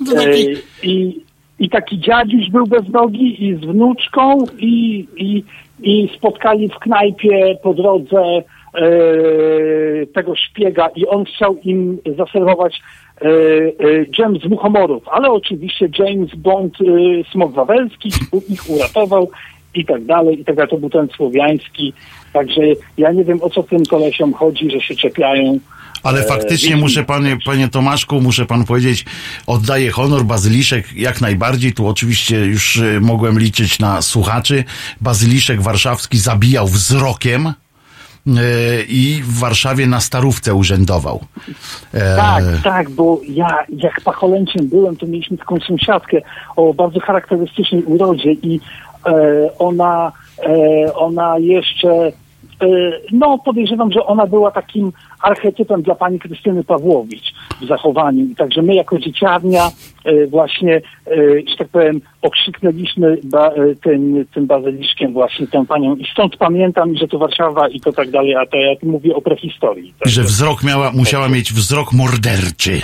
No 0.00 0.12
taki- 0.12 0.48
E, 0.50 0.56
I, 0.82 1.20
I 1.58 1.68
taki 1.70 1.98
dziadziuś 2.00 2.50
był 2.50 2.66
bez 2.66 2.88
nogi 2.88 3.44
i 3.44 3.54
z 3.54 3.60
wnuczką 3.60 4.38
i, 4.58 5.06
i, 5.16 5.44
i 5.82 6.08
spotkali 6.16 6.68
w 6.68 6.78
knajpie 6.78 7.58
po 7.62 7.74
drodze 7.74 8.22
e, 8.22 8.42
tego 10.14 10.36
szpiega 10.36 10.88
i 10.96 11.06
on 11.06 11.24
chciał 11.24 11.56
im 11.64 11.98
zaserwować 12.18 12.80
e, 13.20 13.26
e, 13.28 14.06
dżem 14.10 14.36
z 14.40 14.44
muchomorów, 14.50 15.08
ale 15.08 15.30
oczywiście 15.30 15.88
James 15.98 16.34
Bond, 16.34 16.74
e, 16.80 16.84
smok 17.32 17.52
wawelski, 17.52 18.08
ich 18.48 18.70
uratował 18.70 19.30
i 19.80 19.84
tak 19.84 20.04
dalej, 20.04 20.40
i 20.40 20.44
tak 20.44 20.56
dalej. 20.56 20.70
To 20.70 20.78
był 20.78 20.90
ten 20.90 21.08
słowiański 21.16 21.92
Także 22.36 22.62
ja 22.98 23.12
nie 23.12 23.24
wiem, 23.24 23.42
o 23.42 23.50
co 23.50 23.62
tym 23.62 23.86
kolesiom 23.86 24.34
chodzi, 24.34 24.70
że 24.70 24.80
się 24.80 24.94
czepiają. 24.94 25.58
Ale 26.02 26.20
e, 26.20 26.24
faktycznie 26.24 26.76
muszę 26.76 27.04
panie, 27.04 27.38
panie 27.44 27.68
Tomaszku, 27.68 28.20
muszę 28.20 28.46
pan 28.46 28.64
powiedzieć, 28.64 29.04
oddaję 29.46 29.90
honor, 29.90 30.24
Bazyliszek 30.24 30.92
jak 30.92 31.20
najbardziej, 31.20 31.72
tu 31.72 31.86
oczywiście 31.86 32.36
już 32.36 32.76
e, 32.76 33.00
mogłem 33.00 33.38
liczyć 33.38 33.78
na 33.78 34.02
słuchaczy, 34.02 34.64
Bazyliszek 35.00 35.62
warszawski 35.62 36.18
zabijał 36.18 36.66
wzrokiem 36.66 37.46
e, 37.46 37.52
i 38.88 39.22
w 39.22 39.38
Warszawie 39.38 39.86
na 39.86 40.00
Starówce 40.00 40.54
urzędował. 40.54 41.20
E, 41.94 42.16
Tak, 42.16 42.44
tak, 42.64 42.90
bo 42.90 43.20
ja 43.28 43.58
jak 43.68 44.00
pacholęciem 44.00 44.68
byłem, 44.68 44.96
to 44.96 45.06
mieliśmy 45.06 45.38
taką 45.38 45.60
sąsiadkę 45.60 46.20
o 46.56 46.74
bardzo 46.74 47.00
charakterystycznej 47.00 47.84
urodzie 47.84 48.32
i 48.32 48.60
ona, 49.58 50.12
e, 50.42 50.94
ona 50.94 51.38
jeszcze, 51.38 51.88
e, 52.62 52.66
no 53.12 53.38
podejrzewam, 53.38 53.92
że 53.92 54.06
ona 54.06 54.26
była 54.26 54.50
takim 54.50 54.92
archetypem 55.26 55.82
dla 55.82 55.94
pani 55.94 56.18
Krystyny 56.18 56.64
Pawłowicz 56.64 57.32
w 57.60 57.66
zachowaniu. 57.66 58.24
I 58.24 58.34
także 58.34 58.62
my 58.62 58.74
jako 58.74 58.98
dzieciarnia 58.98 59.70
e, 60.04 60.26
właśnie, 60.26 60.76
e, 60.76 60.80
że 61.50 61.56
tak 61.58 61.68
powiem, 61.68 62.00
okrzyknęliśmy 62.22 63.18
ba, 63.24 63.48
e, 63.48 63.74
tym, 63.74 64.24
tym 64.34 64.46
bazyliszkiem 64.46 65.12
właśnie 65.12 65.46
tę 65.46 65.64
panią. 65.68 65.96
I 65.96 66.06
stąd 66.12 66.36
pamiętam, 66.36 66.96
że 66.96 67.08
to 67.08 67.18
Warszawa 67.18 67.68
i 67.68 67.80
to 67.80 67.92
tak 67.92 68.10
dalej, 68.10 68.34
a 68.34 68.46
to 68.46 68.56
ja 68.56 68.76
tu 68.76 68.86
mówię 68.86 69.14
o 69.14 69.20
prehistorii. 69.20 69.94
I 70.06 70.10
że 70.10 70.22
wzrok 70.22 70.64
miała, 70.64 70.92
musiała 70.92 71.28
mieć 71.28 71.52
wzrok 71.52 71.92
morderczy. 71.92 72.80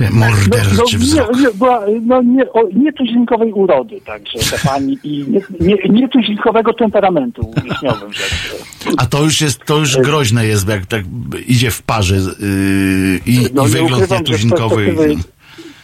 E, 0.00 0.10
Morderczy 0.10 0.76
no, 0.76 0.98
wzrok. 0.98 1.40
Nie, 1.40 1.48
była, 1.54 1.80
no, 2.02 2.22
nie, 2.22 2.52
o, 2.52 2.62
nietuzinkowej 2.74 3.52
urody 3.52 4.00
także 4.00 4.38
ta 4.50 4.68
pani 4.68 4.98
i 5.04 5.24
nie, 5.28 5.40
nie, 5.60 5.76
nietuzinkowego 5.90 6.72
temperamentu 6.72 7.52
umiejsniowym 7.56 8.12
rzecz. 8.12 8.54
A 8.96 9.06
to 9.06 9.22
już 9.22 9.40
jest, 9.40 9.64
to 9.64 9.78
już 9.78 9.96
groźne 9.96 10.46
jest, 10.46 10.68
jak 10.68 10.86
tak 10.86 11.04
idzie 11.46 11.70
w 11.70 11.82
parze 11.82 12.16
yy, 12.16 13.20
i, 13.26 13.46
No, 13.54 13.66
i 13.66 13.68
wygląd 13.68 14.04
z 14.04 14.10
nietuzinkowy. 14.10 14.86
perspektywy, 14.86 15.22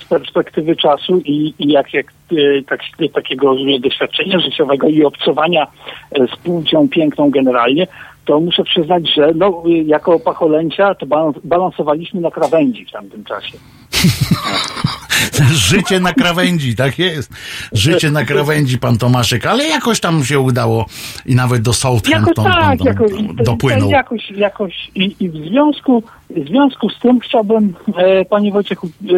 z 0.04 0.08
perspektywy 0.08 0.76
czasu 0.76 1.18
i, 1.24 1.54
i 1.58 1.68
jak, 1.68 1.94
jak 1.94 2.06
e, 2.32 2.36
tak, 2.68 2.80
takiego 3.14 3.54
doświadczenia 3.80 4.40
życiowego 4.40 4.88
i 4.88 5.04
obcowania 5.04 5.66
e, 6.10 6.26
z 6.26 6.36
płcią 6.36 6.88
piękną 6.88 7.30
generalnie, 7.30 7.86
to 8.24 8.40
muszę 8.40 8.64
przyznać, 8.64 9.14
że 9.14 9.32
no, 9.34 9.62
jako 9.86 10.20
pacholęcia 10.20 10.94
to 10.94 11.06
balans, 11.06 11.36
balansowaliśmy 11.44 12.20
na 12.20 12.30
krawędzi 12.30 12.84
w 12.86 12.90
tamtym 12.90 13.24
czasie. 13.24 13.58
Życie 15.70 16.00
na 16.00 16.12
krawędzi, 16.12 16.76
tak 16.76 16.98
jest. 16.98 17.32
Życie 17.72 18.10
na 18.10 18.24
krawędzi, 18.24 18.78
pan 18.78 18.98
Tomaszek, 18.98 19.46
ale 19.46 19.64
jakoś 19.68 20.00
tam 20.00 20.24
się 20.24 20.40
udało 20.40 20.86
i 21.26 21.34
nawet 21.34 21.62
do 21.62 21.70
Jakoś 21.70 21.80
Southampton 21.80 22.44
tak, 22.44 22.54
pan 22.54 22.78
tam 22.78 22.86
jakoś, 22.86 23.12
dopłynął. 23.44 23.90
jakoś, 23.90 24.30
jakoś 24.30 24.90
i, 24.94 25.16
i 25.20 25.28
w 25.28 25.34
związku 25.36 26.02
w 26.30 26.48
związku 26.48 26.90
z 26.90 26.98
tym 26.98 27.20
chciałbym 27.20 27.74
e, 27.96 28.24
panie 28.24 28.52
Wojciechu 28.52 28.86
e, 28.86 29.12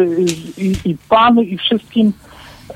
i, 0.57 0.75
i 0.85 0.97
panu 1.09 1.41
i 1.41 1.57
wszystkim 1.57 2.13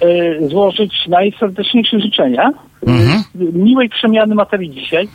e, 0.02 0.48
złożyć 0.50 0.94
najserdeczniejsze 1.08 2.00
życzenia 2.00 2.52
Mhm. 2.88 3.10
e, 3.10 3.24
miłej 3.54 3.90
przemiany 3.90 4.36
materii 4.36 4.70
dzisiaj 4.70 5.08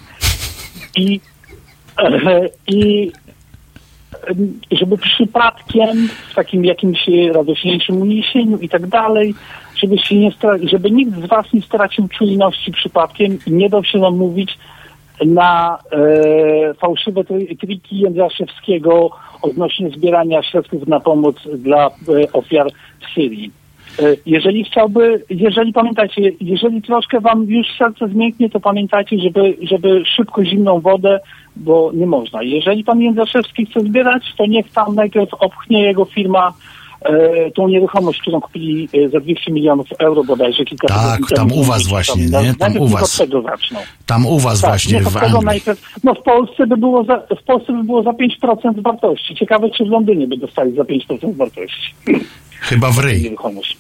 i, 0.97 1.21
e, 1.99 2.49
i 2.67 3.13
żeby 4.71 4.99
przypadkiem 4.99 6.09
w 6.31 6.35
takim 6.35 6.65
jakimś 6.65 7.09
e, 7.09 7.33
radośniejszym 7.33 8.03
uniesieniu 8.03 8.59
i 8.59 8.69
tak 8.69 8.87
dalej, 8.87 9.35
żeby, 9.77 9.99
się 9.99 10.17
nie 10.17 10.31
stra- 10.31 10.69
żeby 10.69 10.91
nikt 10.91 11.13
z 11.13 11.27
was 11.27 11.53
nie 11.53 11.63
stracił 11.63 12.09
czujności 12.09 12.73
przypadkiem 12.73 13.39
i 13.47 13.53
nie 13.53 13.69
dał 13.69 13.85
się 13.85 13.99
namówić 13.99 14.59
na 15.25 15.79
e, 15.93 16.75
fałszywe 16.75 17.25
tri- 17.25 17.57
triki 17.57 17.99
Jędraszewskiego 17.99 19.11
odnośnie 19.43 19.91
zbierania 19.91 20.43
środków 20.43 20.89
na 20.89 21.01
pomoc 21.01 21.37
dla 21.59 21.87
e, 21.87 22.33
ofiar 22.33 22.67
w 23.01 23.15
Syrii. 23.15 23.62
E, 23.99 24.17
Jeżeli 24.27 24.65
chciałby, 24.65 25.25
jeżeli 25.31 25.73
pamiętajcie, 25.73 26.23
jeżeli 26.41 26.83
troszkę 26.83 27.21
wam 27.21 27.45
już 27.45 27.67
serce 27.79 28.09
zmięknie, 28.09 28.51
to 28.51 28.61
pamiętajcie, 28.61 29.19
żeby, 29.19 29.57
żeby 29.63 30.03
szybko 30.17 30.45
zimną 30.45 30.81
wodę, 30.81 31.21
bo 31.57 31.91
nie 31.95 32.07
można. 32.07 32.43
Jeżeli 32.43 32.85
pan 32.85 33.01
Jędraszewski 33.01 33.67
chce 33.67 33.81
zbierać, 33.81 34.35
to 34.39 34.47
niech 34.47 34.71
tam 34.71 34.95
najpierw 34.95 35.35
opchnie 35.35 35.83
jego 35.83 36.05
firma 36.05 36.53
tą 37.55 37.69
nieruchomość, 37.69 38.21
którą 38.21 38.41
kupili 38.41 38.89
e, 38.95 39.09
za 39.09 39.21
200 39.21 39.53
milionów 39.53 39.87
euro 39.99 40.25
bodajże 40.25 40.65
kilka 40.65 40.89
Tak, 40.89 41.21
tam 41.37 41.53
u 41.53 41.63
was 41.65 41.87
właśnie, 41.87 42.31
Tam, 42.31 42.45
nie? 42.45 42.55
Tam 42.55 42.59
najpierw 42.73 42.85
u 42.85 42.89
was. 42.89 43.21
od 43.21 43.27
tego 43.27 43.43
zaczną. 43.43 43.79
Tam 44.07 44.27
u 44.27 44.39
was 44.39 44.61
Tak, 44.61 44.71
właśnie 44.71 45.01
w 45.01 45.07
od 45.07 45.13
tego 45.15 45.27
Anglii. 45.27 45.45
najpierw, 45.45 45.95
no 46.05 46.15
w 46.15 46.23
Polsce 46.23 46.67
by 46.67 46.77
było 46.77 47.05
za, 47.05 47.23
w 47.41 47.43
Polsce 47.45 47.73
by 47.73 47.85
było 47.85 48.03
za 48.03 48.11
5% 48.11 48.83
wartości. 48.83 49.35
Ciekawe, 49.35 49.71
czy 49.71 49.85
w 49.85 49.89
Londynie 49.89 50.27
by 50.27 50.37
dostali 50.37 50.77
za 50.77 50.83
5% 50.83 51.35
wartości. 51.37 51.95
Chyba 52.61 52.91
w 52.91 52.99
ryj. 52.99 53.23
Nieruchomość. 53.23 53.77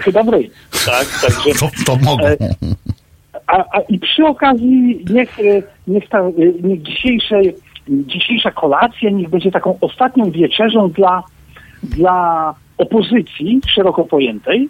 Chyba 0.00 0.22
w 0.22 0.28
ryj. 0.28 0.50
Tak, 0.86 1.06
także... 1.22 1.50
To, 1.60 1.68
to 1.86 1.96
mogą. 2.04 2.26
E, 2.26 2.36
A, 3.46 3.56
a 3.56 3.80
i 3.88 3.98
przy 3.98 4.24
okazji 4.26 5.04
niech, 5.10 5.40
e, 5.40 5.62
niech, 5.86 6.08
ta, 6.08 6.18
e, 6.18 6.32
niech 6.62 6.82
dzisiejsze, 6.82 7.40
dzisiejsza 7.88 8.50
kolacja 8.50 9.10
niech 9.10 9.28
będzie 9.30 9.50
taką 9.50 9.78
ostatnią 9.80 10.30
wieczerzą 10.30 10.90
dla, 10.90 11.22
dla 11.82 12.54
opozycji 12.78 13.60
szeroko 13.74 14.04
pojętej. 14.04 14.68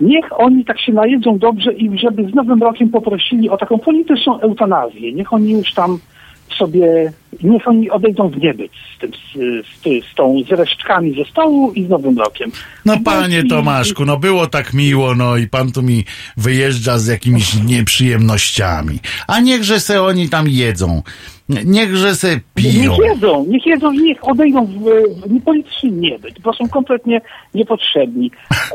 Niech 0.00 0.40
oni 0.40 0.64
tak 0.64 0.80
się 0.80 0.92
najedzą 0.92 1.38
dobrze 1.38 1.72
i 1.72 1.98
żeby 1.98 2.30
z 2.30 2.34
Nowym 2.34 2.62
Rokiem 2.62 2.88
poprosili 2.88 3.50
o 3.50 3.56
taką 3.56 3.78
polityczną 3.78 4.40
eutanazję. 4.40 5.12
Niech 5.12 5.32
oni 5.32 5.52
już 5.52 5.72
tam 5.72 5.98
sobie, 6.58 7.12
niech 7.42 7.68
oni 7.68 7.90
odejdą 7.90 8.28
w 8.28 8.36
niebyt 8.36 8.72
z, 8.96 8.98
tym, 8.98 9.10
z, 9.12 9.66
z, 9.66 10.10
z 10.12 10.14
tą 10.14 10.42
z 10.48 10.52
resztkami 10.52 11.14
ze 11.14 11.30
stołu 11.30 11.72
i 11.72 11.84
z 11.84 11.88
Nowym 11.88 12.18
Rokiem. 12.18 12.50
No 12.84 12.94
panie 13.04 13.44
Tomaszku, 13.44 14.04
no 14.04 14.16
było 14.16 14.46
tak 14.46 14.74
miło, 14.74 15.14
no 15.14 15.36
i 15.36 15.46
pan 15.46 15.72
tu 15.72 15.82
mi 15.82 16.04
wyjeżdża 16.36 16.98
z 16.98 17.06
jakimiś 17.06 17.54
nieprzyjemnościami. 17.64 18.98
A 19.26 19.40
niechże 19.40 19.80
se 19.80 20.02
oni 20.02 20.28
tam 20.28 20.48
jedzą. 20.48 21.02
Niechże 21.48 22.14
se 22.14 22.40
piją. 22.54 22.92
Niech 22.92 22.98
jedzą, 23.10 23.44
niech 23.48 23.66
jedzą 23.66 23.92
i 23.92 23.98
niech 23.98 24.28
odejdą 24.28 24.66
w, 24.66 24.72
w 25.26 25.32
niepolityczny 25.32 26.18
bo 26.42 26.52
są 26.52 26.68
kompletnie 26.68 27.20
niepotrzebni. 27.54 28.30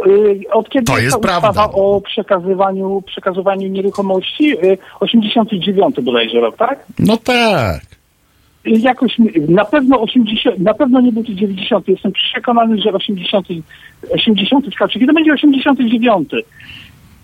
Yy, 0.05 0.39
Od 0.51 0.69
kiedy 0.69 0.85
To 0.85 0.97
jest 0.99 1.15
ta 1.15 1.19
prawda. 1.19 1.49
ustawa 1.49 1.71
o 1.73 2.01
przekazywaniu, 2.01 3.01
przekazywaniu 3.05 3.67
nieruchomości? 3.67 4.43
Yy, 4.43 4.77
89 4.99 5.95
bodajże 6.01 6.39
rok, 6.39 6.57
tak? 6.57 6.85
No 6.99 7.17
tak. 7.17 7.81
Yy, 8.65 8.79
Jakoś 8.79 9.17
na 9.49 9.65
pewno 9.65 10.01
80, 10.01 10.59
na 10.59 10.73
pewno 10.73 11.01
nie 11.01 11.13
to 11.13 11.23
90. 11.33 11.87
Jestem 11.87 12.11
przekonany, 12.11 12.81
że 12.81 12.91
80, 12.93 13.47
80 14.11 14.65
wskacze. 14.71 14.99
Kiedy 14.99 15.13
będzie 15.13 15.33
89? 15.33 16.29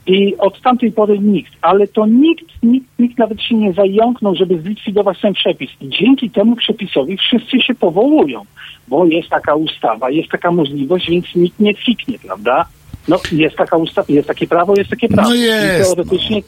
I 0.07 0.37
od 0.37 0.61
tamtej 0.61 0.91
pory 0.91 1.19
nikt, 1.19 1.53
ale 1.61 1.87
to 1.87 2.05
nikt, 2.05 2.45
nikt, 2.63 2.99
nikt 2.99 3.17
nawet 3.17 3.41
się 3.41 3.55
nie 3.55 3.73
zająknął, 3.73 4.35
żeby 4.35 4.61
zlikwidować 4.61 5.21
ten 5.21 5.33
przepis. 5.33 5.69
I 5.81 5.89
dzięki 5.89 6.29
temu 6.29 6.55
przepisowi 6.55 7.17
wszyscy 7.17 7.61
się 7.61 7.75
powołują, 7.75 8.41
bo 8.87 9.05
jest 9.05 9.29
taka 9.29 9.55
ustawa, 9.55 10.09
jest 10.09 10.29
taka 10.29 10.51
możliwość, 10.51 11.09
więc 11.09 11.25
nikt 11.35 11.59
nie 11.59 11.73
fiknie, 11.73 12.19
prawda? 12.19 12.65
No 13.07 13.19
jest 13.31 13.55
taka 13.55 13.77
ustawa, 13.77 14.13
jest 14.13 14.27
takie 14.27 14.47
prawo, 14.47 14.73
jest 14.77 14.89
takie 14.89 15.07
prawo. 15.07 15.29
No 15.29 15.35
jest, 15.35 15.81
I 15.81 15.95
teoretycznie, 15.95 16.41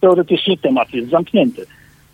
teoretycznie 0.00 0.58
temat 0.58 0.94
jest 0.94 1.10
zamknięty. 1.10 1.66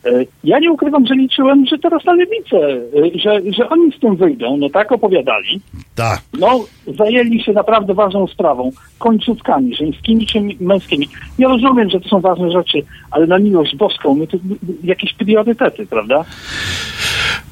E, 0.06 0.24
Ja 0.44 0.58
nie 0.58 0.72
ukrywam, 0.72 1.06
że 1.06 1.14
liczyłem, 1.14 1.66
że 1.66 1.78
teraz 1.78 2.04
na 2.04 2.12
lewicę, 2.14 2.56
e, 2.56 3.18
że, 3.18 3.52
że 3.52 3.68
oni 3.68 3.92
z 3.92 4.00
tym 4.00 4.16
wyjdą, 4.16 4.56
no 4.56 4.70
tak 4.70 4.92
opowiadali. 4.92 5.60
Tak. 5.94 6.20
No, 6.38 6.64
zajęli 6.98 7.42
się 7.42 7.52
naprawdę 7.52 7.94
ważną 7.94 8.26
sprawą, 8.26 8.70
końcówkami, 8.98 9.76
żeńskimi 9.76 10.26
czy 10.26 10.40
męskimi. 10.60 11.08
Ja 11.38 11.48
rozumiem, 11.48 11.90
że 11.90 12.00
to 12.00 12.08
są 12.08 12.20
ważne 12.20 12.50
rzeczy, 12.50 12.82
ale 13.10 13.26
na 13.26 13.38
miłość 13.38 13.76
boską, 13.76 14.14
my 14.14 14.26
to 14.26 14.36
jakieś 14.84 15.14
priorytety, 15.14 15.86
prawda? 15.86 16.24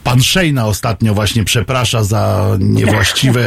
Pan 0.05 0.23
Szejna 0.23 0.67
ostatnio 0.67 1.15
właśnie 1.15 1.45
przeprasza 1.45 2.05
za 2.05 2.57
niewłaściwe 2.61 3.41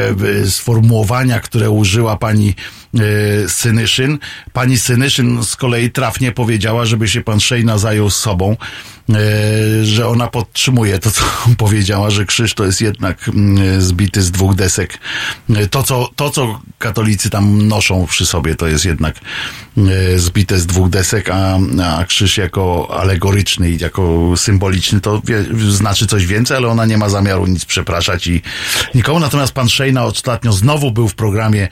e, 0.43 0.45
sformułowania, 0.45 1.39
które 1.39 1.69
użyła 1.69 2.17
pani 2.17 2.53
Synyszyn. 3.47 4.17
Pani 4.53 4.77
Synyszyn 4.77 5.43
z 5.43 5.55
kolei 5.55 5.91
trafnie 5.91 6.31
powiedziała, 6.31 6.85
żeby 6.85 7.07
się 7.07 7.21
pan 7.21 7.39
Szejna 7.39 7.77
zajął 7.77 8.09
sobą, 8.09 8.57
e, 9.09 9.85
że 9.85 10.07
ona 10.07 10.27
podtrzymuje 10.27 10.99
to, 10.99 11.11
co 11.11 11.23
powiedziała, 11.57 12.09
że 12.09 12.25
krzyż 12.25 12.53
to 12.53 12.65
jest 12.65 12.81
jednak 12.81 13.29
mm, 13.29 13.81
zbity 13.81 14.21
z 14.21 14.31
dwóch 14.31 14.55
desek. 14.55 14.97
E, 15.49 15.67
To, 15.67 15.83
co, 15.83 16.09
to, 16.15 16.29
co 16.29 16.61
katolicy 16.79 17.29
tam 17.29 17.67
noszą 17.67 18.05
przy 18.05 18.25
sobie, 18.25 18.55
to 18.55 18.67
jest 18.67 18.85
jednak 18.85 19.15
e, 19.77 20.19
zbite 20.19 20.59
z 20.59 20.65
dwóch 20.65 20.89
desek, 20.89 21.29
a, 21.29 21.59
a 21.97 22.05
krzyż 22.05 22.37
jako 22.37 22.87
alegoryczny 22.99 23.71
i 23.71 23.77
jako 23.77 24.33
symboliczny 24.37 25.01
to 25.01 25.21
wie, 25.25 25.43
znaczy 25.69 26.07
coś 26.07 26.25
więcej, 26.25 26.57
ale 26.57 26.67
ona 26.67 26.85
nie 26.85 26.97
ma 26.97 27.09
zamiaru 27.09 27.47
nic 27.47 27.65
przepraszać 27.65 28.27
i 28.27 28.41
nikomu. 28.95 29.19
Natomiast 29.19 29.53
pan 29.53 29.69
Szejna 29.69 30.03
ostatnio 30.05 30.53
znowu 30.53 30.91
był 30.91 31.07
w 31.07 31.15
programie 31.15 31.63
e, 31.63 31.69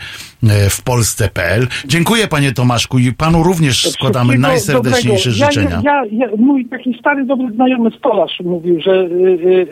w 0.69 0.81
Polsce 0.81 1.13
Polsce.pl. 1.13 1.67
Dziękuję 1.85 2.27
panie 2.27 2.51
Tomaszku 2.51 2.99
i 2.99 3.13
panu 3.13 3.43
również 3.43 3.91
składamy 3.91 4.37
najserdeczniejsze 4.37 5.29
dobrego. 5.29 5.51
życzenia. 5.51 5.81
Ja, 5.83 6.05
ja, 6.05 6.11
ja, 6.11 6.27
mój 6.37 6.65
taki 6.65 6.97
stary, 6.99 7.25
dobry 7.25 7.55
znajomy 7.55 7.91
stolarz 7.91 8.39
mówił, 8.43 8.81
że 8.81 8.91
y, 8.91 9.05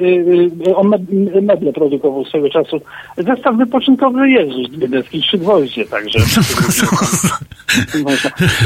y, 0.02 0.52
y, 0.68 0.76
on 0.76 0.88
me- 0.88 1.42
meble 1.42 1.74
produkował 1.74 2.26
swego 2.26 2.50
czasu. 2.50 2.82
Zestaw 3.18 3.58
wypoczynkowy 3.58 4.30
Jezus 4.30 4.70
Biedecki, 4.70 5.22
trzy 5.22 5.38
gwoździe, 5.38 5.86
także. 5.86 6.20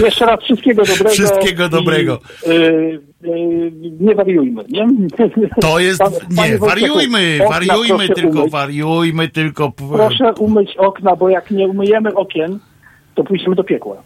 Jeszcze 0.06 0.26
raz 0.26 0.40
wszystkiego 0.44 0.84
dobrego. 0.84 1.10
Wszystkiego 1.10 1.70
dobrego. 1.70 2.20
I, 2.46 3.16
nie 4.00 4.16
wariujmy, 4.16 4.64
nie? 4.70 4.88
To 5.62 5.80
jest, 5.80 6.02
nie, 6.32 6.58
wariujmy, 6.58 7.40
wariujmy, 7.50 8.10
tylko 8.10 8.48
wariujmy, 8.48 9.30
tylko... 9.30 9.72
Proszę 9.72 10.34
umyć 10.40 10.78
okna, 10.78 11.16
bo 11.16 11.30
jak 11.30 11.52
nie 11.52 11.68
umyjemy 11.68 11.95
okien, 12.16 12.60
to 13.16 13.24
pójdziemy 13.24 13.56
do 13.56 13.64
piekła. 13.64 14.04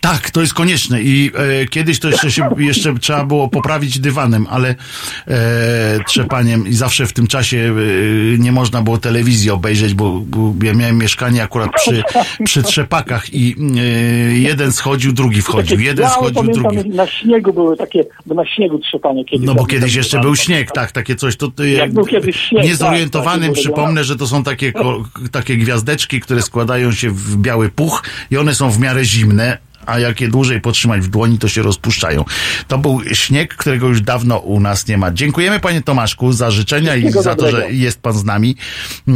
Tak, 0.00 0.30
to 0.30 0.40
jest 0.40 0.54
konieczne 0.54 1.02
i 1.02 1.30
e, 1.34 1.66
kiedyś 1.66 2.00
to 2.00 2.08
jeszcze, 2.08 2.30
się, 2.30 2.48
jeszcze 2.58 2.94
trzeba 2.94 3.24
było 3.24 3.48
poprawić 3.48 3.98
dywanem, 3.98 4.46
ale 4.50 4.74
e, 5.26 6.04
trzepaniem 6.06 6.68
i 6.68 6.72
zawsze 6.72 7.06
w 7.06 7.12
tym 7.12 7.26
czasie 7.26 7.74
e, 8.36 8.38
nie 8.38 8.52
można 8.52 8.82
było 8.82 8.98
telewizji 8.98 9.50
obejrzeć, 9.50 9.94
bo, 9.94 10.20
bo 10.20 10.54
ja 10.62 10.74
miałem 10.74 10.98
mieszkanie 10.98 11.42
akurat 11.42 11.70
przy, 11.76 12.02
przy 12.44 12.62
trzepakach 12.62 13.34
i 13.34 13.56
e, 13.76 13.82
jeden 14.38 14.72
schodził, 14.72 15.12
drugi 15.12 15.42
wchodził, 15.42 15.80
jeden 15.80 16.08
schodził, 16.08 16.34
pamiętam, 16.34 16.74
drugi... 16.74 16.90
Na 16.90 17.06
śniegu 17.06 17.52
były 17.52 17.76
takie, 17.76 18.04
bo 18.26 18.34
na 18.34 18.46
śniegu 18.46 18.78
trzepanie 18.78 19.24
kiedyś. 19.24 19.46
No 19.46 19.54
bo 19.54 19.66
kiedyś 19.66 19.94
jeszcze 19.94 20.20
był 20.20 20.36
śnieg, 20.36 20.72
tak, 20.72 20.92
takie 20.92 21.16
coś. 21.16 21.36
To, 21.36 21.50
to 21.50 21.64
Jak 21.64 21.92
był 21.92 22.04
kiedyś 22.04 22.36
śnieg, 22.36 22.64
niezorientowanym 22.64 23.48
tak, 23.48 23.54
tak, 23.54 23.62
przypomnę, 23.62 24.04
że 24.04 24.16
to 24.16 24.26
są 24.26 24.44
takie, 24.44 24.72
ko, 24.72 25.04
takie 25.32 25.56
gwiazdeczki, 25.56 26.20
które 26.20 26.42
składają 26.42 26.92
się 26.92 27.10
w 27.10 27.36
biały 27.36 27.68
puch 27.68 28.02
i 28.30 28.36
one 28.36 28.54
są 28.54 28.70
w 28.70 28.78
miarę 28.78 29.04
zimne. 29.04 29.67
A 29.88 29.98
jak 29.98 30.20
je 30.20 30.28
dłużej 30.28 30.60
potrzymać 30.60 31.00
w 31.00 31.08
dłoni, 31.08 31.38
to 31.38 31.48
się 31.48 31.62
rozpuszczają. 31.62 32.24
To 32.68 32.78
był 32.78 33.00
śnieg, 33.12 33.56
którego 33.56 33.88
już 33.88 34.00
dawno 34.00 34.38
u 34.38 34.60
nas 34.60 34.86
nie 34.88 34.98
ma. 34.98 35.12
Dziękujemy 35.12 35.60
panie 35.60 35.82
Tomaszku 35.82 36.32
za 36.32 36.50
życzenia 36.50 36.96
i 36.96 37.12
za 37.12 37.34
to, 37.34 37.50
że 37.50 37.72
jest 37.72 38.00
pan 38.00 38.18
z 38.18 38.24
nami 38.24 38.56
e, 39.08 39.12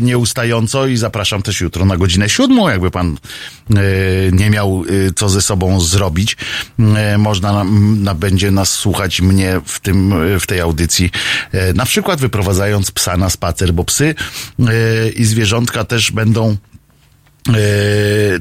nieustająco 0.00 0.86
i 0.86 0.96
zapraszam 0.96 1.42
też 1.42 1.60
jutro 1.60 1.84
na 1.84 1.96
godzinę 1.96 2.28
siódmą, 2.28 2.68
jakby 2.68 2.90
pan 2.90 3.16
e, 3.70 3.82
nie 4.32 4.50
miał 4.50 4.84
e, 5.08 5.12
co 5.12 5.28
ze 5.28 5.42
sobą 5.42 5.80
zrobić. 5.80 6.36
E, 6.78 7.18
można 7.18 7.52
nam, 7.52 8.02
na, 8.02 8.14
będzie 8.14 8.50
nas 8.50 8.70
słuchać 8.70 9.20
mnie 9.20 9.60
w 9.66 9.80
tym, 9.80 10.12
e, 10.12 10.40
w 10.40 10.46
tej 10.46 10.60
audycji, 10.60 11.10
e, 11.52 11.72
na 11.72 11.84
przykład 11.84 12.20
wyprowadzając 12.20 12.90
psa 12.90 13.16
na 13.16 13.30
spacer, 13.30 13.72
bo 13.72 13.84
psy 13.84 14.14
i 15.16 15.24
zwierzątka 15.24 15.84
też 15.84 16.12
będą 16.12 16.56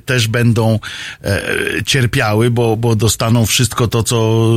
też 0.06 0.28
będą 0.28 0.80
e, 1.24 1.42
cierpiały, 1.86 2.52
bo, 2.52 2.78
bo 2.78 2.96
dostaną 2.96 3.46
wszystko 3.46 3.88
to, 3.88 4.04
co 4.04 4.50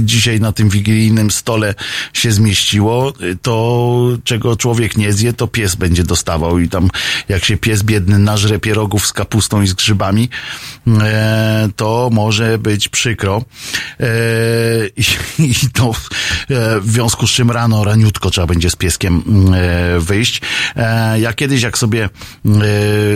dzisiaj 0.00 0.40
na 0.40 0.52
tym 0.52 0.68
wigilijnym 0.68 1.30
stole 1.30 1.74
się 2.12 2.32
zmieściło. 2.32 3.12
To, 3.42 4.08
czego 4.24 4.56
człowiek 4.56 4.96
nie 4.96 5.12
zje, 5.12 5.32
to 5.32 5.46
pies 5.46 5.74
będzie 5.74 6.04
dostawał 6.04 6.58
i 6.58 6.68
tam 6.68 6.90
jak 7.28 7.44
się 7.44 7.56
pies 7.56 7.82
biedny 7.82 8.18
nażre 8.18 8.58
pierogów 8.58 9.06
z 9.06 9.12
kapustą 9.12 9.62
i 9.62 9.66
z 9.66 9.74
grzybami, 9.74 10.28
e, 10.86 11.68
to 11.76 12.10
może 12.12 12.58
być 12.58 12.88
przykro. 12.88 13.44
E, 14.00 14.06
i, 15.38 15.54
to 15.78 15.90
e, 16.50 16.80
w 16.80 16.90
związku 16.90 17.26
z 17.26 17.30
czym 17.30 17.50
rano, 17.50 17.84
raniutko 17.84 18.30
trzeba 18.30 18.46
będzie 18.46 18.70
z 18.70 18.76
pieskiem 18.76 19.22
e, 19.54 20.00
wyjść. 20.00 20.40
E, 20.76 21.20
ja 21.20 21.32
kiedyś, 21.32 21.62
jak 21.62 21.78
sobie 21.78 22.04
e, 22.04 22.08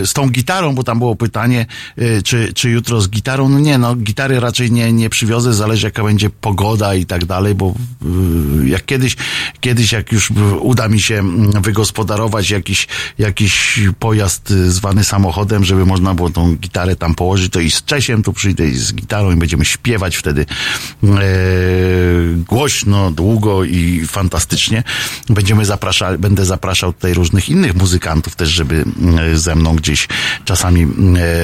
z 0.05 0.13
tą 0.13 0.29
gitarą, 0.29 0.68
bo 0.73 0.83
tam 0.83 0.99
było 0.99 1.15
pytanie, 1.15 1.65
e, 1.97 2.21
czy, 2.21 2.53
czy 2.53 2.69
jutro 2.69 3.01
z 3.01 3.09
gitarą, 3.09 3.49
no 3.49 3.59
nie, 3.59 3.77
no 3.77 3.95
gitary 3.95 4.39
raczej 4.39 4.71
nie, 4.71 4.93
nie 4.93 5.09
przywiozę, 5.09 5.53
zależy 5.53 5.87
jaka 5.87 6.03
będzie 6.03 6.29
pogoda 6.29 6.95
i 6.95 7.05
tak 7.05 7.25
dalej, 7.25 7.55
bo 7.55 7.73
e, 7.73 8.69
jak 8.69 8.85
kiedyś, 8.85 9.15
kiedyś 9.59 9.91
jak 9.91 10.11
już 10.11 10.31
uda 10.59 10.87
mi 10.87 11.01
się 11.01 11.15
mm, 11.15 11.61
wygospodarować 11.61 12.49
jakiś, 12.49 12.87
jakiś 13.17 13.79
pojazd 13.99 14.51
e, 14.51 14.71
zwany 14.71 15.03
samochodem, 15.03 15.65
żeby 15.65 15.85
można 15.85 16.13
było 16.13 16.29
tą 16.29 16.55
gitarę 16.55 16.95
tam 16.95 17.15
położyć, 17.15 17.51
to 17.51 17.59
i 17.59 17.71
z 17.71 17.83
Czesiem 17.83 18.23
tu 18.23 18.33
przyjdę 18.33 18.67
i 18.67 18.77
z 18.77 18.93
gitarą 18.93 19.31
i 19.31 19.35
będziemy 19.35 19.65
śpiewać 19.65 20.15
wtedy 20.15 20.45
e, 21.03 21.07
głośno, 22.47 23.11
długo 23.11 23.63
i 23.63 24.05
fantastycznie. 24.07 24.83
Będziemy 25.29 25.65
zapraszali, 25.65 26.17
będę 26.17 26.45
zapraszał 26.45 26.93
tutaj 26.93 27.13
różnych 27.13 27.49
innych 27.49 27.75
muzykantów 27.75 28.35
też, 28.35 28.49
żeby 28.49 28.85
e, 29.19 29.37
ze 29.37 29.55
mną 29.55 29.75
gdzieś 29.75 30.07
czasami 30.59 30.81
e, 30.83 30.87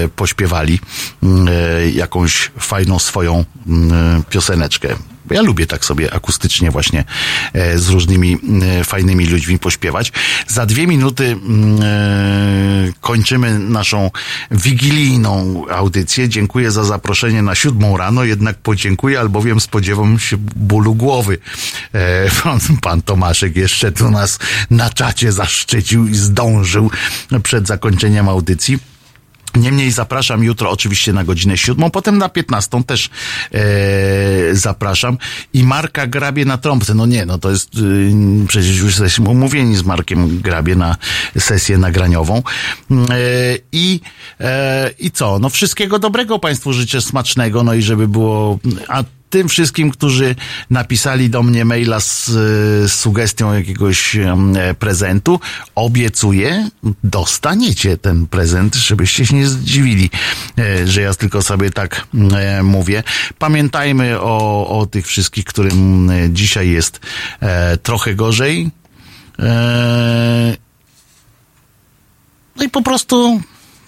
pośpiewali 0.10 0.80
e, 1.24 1.90
jakąś 1.90 2.52
fajną 2.60 3.00
swoją 3.00 3.46
mm, 3.68 4.24
pioseneczkę. 4.30 4.96
Bo 5.26 5.36
Ja 5.36 5.42
lubię 5.42 5.68
tak 5.68 5.86
sobie 5.86 6.14
akustycznie 6.14 6.72
właśnie 6.72 7.04
e, 7.54 7.80
z 7.80 7.90
różnymi 7.90 8.38
e, 8.80 8.84
fajnymi 8.84 9.26
ludźmi 9.26 9.60
pośpiewać. 9.60 10.12
Za 10.48 10.66
dwie 10.66 10.88
minuty 10.88 11.26
mm, 11.26 11.80
e, 11.82 12.94
kończymy 13.02 13.60
naszą 13.60 14.12
wigilijną 14.52 15.64
audycję. 15.70 16.30
Dziękuję 16.30 16.72
za 16.72 16.84
zaproszenie 16.84 17.42
na 17.42 17.56
siódmą 17.56 17.98
rano, 17.98 18.24
jednak 18.24 18.58
podziękuję, 18.58 19.20
albowiem 19.20 19.60
spodziewam 19.60 20.20
się 20.20 20.38
bólu 20.56 20.96
głowy. 20.96 21.38
E, 21.94 22.32
pan, 22.44 22.60
pan 22.82 23.02
Tomaszek 23.02 23.56
jeszcze 23.56 23.92
tu 23.92 24.12
nas 24.12 24.40
na 24.70 24.90
czacie 24.90 25.32
zaszczycił 25.32 26.08
i 26.08 26.16
zdążył 26.16 26.92
przed 27.44 27.68
zakończeniem 27.68 28.30
audycji. 28.30 28.95
Niemniej 29.56 29.92
zapraszam 29.92 30.44
jutro 30.44 30.72
oczywiście 30.72 31.14
na 31.14 31.24
godzinę 31.24 31.58
siódmą, 31.58 31.92
potem 31.92 32.18
na 32.18 32.30
piętnastą 32.30 32.84
też 32.84 33.10
e, 33.54 33.60
zapraszam 34.56 35.18
i 35.54 35.64
Marka 35.64 36.08
Grabie 36.08 36.46
na 36.46 36.58
trąbce. 36.58 36.94
No 36.94 37.06
nie, 37.06 37.26
no 37.26 37.38
to 37.38 37.50
jest 37.50 37.76
y, 37.76 38.12
przecież 38.48 38.78
już 38.78 38.92
jesteśmy 38.92 39.30
umówieni 39.30 39.76
z 39.76 39.84
Markiem 39.84 40.42
Grabie 40.42 40.76
na 40.76 40.96
sesję 41.40 41.78
nagraniową. 41.78 42.38
E, 42.38 42.44
I 43.72 44.00
e, 44.40 44.92
i 45.00 45.12
co? 45.12 45.40
No 45.40 45.50
wszystkiego 45.50 46.00
dobrego 46.00 46.40
Państwu 46.40 46.74
życzę, 46.74 47.02
smacznego, 47.02 47.64
no 47.64 47.74
i 47.74 47.82
żeby 47.82 48.08
było... 48.08 48.60
A 48.88 49.04
tym 49.36 49.50
wszystkim, 49.50 49.92
którzy 49.92 50.36
napisali 50.70 51.30
do 51.30 51.44
mnie 51.44 51.66
maila 51.66 52.00
z, 52.00 52.26
z 52.26 52.92
sugestią 52.92 53.54
jakiegoś 53.54 54.16
e, 54.16 54.36
prezentu, 54.80 55.40
obiecuję, 55.76 56.70
dostaniecie 57.04 57.98
ten 57.98 58.28
prezent, 58.28 58.76
żebyście 58.76 59.26
się 59.26 59.36
nie 59.36 59.48
zdziwili, 59.48 60.10
e, 60.58 60.88
że 60.88 61.02
ja 61.02 61.14
tylko 61.14 61.42
sobie 61.42 61.72
tak 61.72 62.08
e, 62.34 62.64
mówię. 62.64 63.04
Pamiętajmy 63.40 64.20
o, 64.20 64.68
o 64.80 64.86
tych 64.86 65.08
wszystkich, 65.08 65.46
którym 65.46 66.10
e, 66.10 66.30
dzisiaj 66.30 66.70
jest 66.70 67.00
e, 67.40 67.78
trochę 67.78 68.16
gorzej. 68.16 68.70
E, 69.40 70.58
no 72.56 72.64
i 72.64 72.70
po 72.70 72.82
prostu 72.82 73.42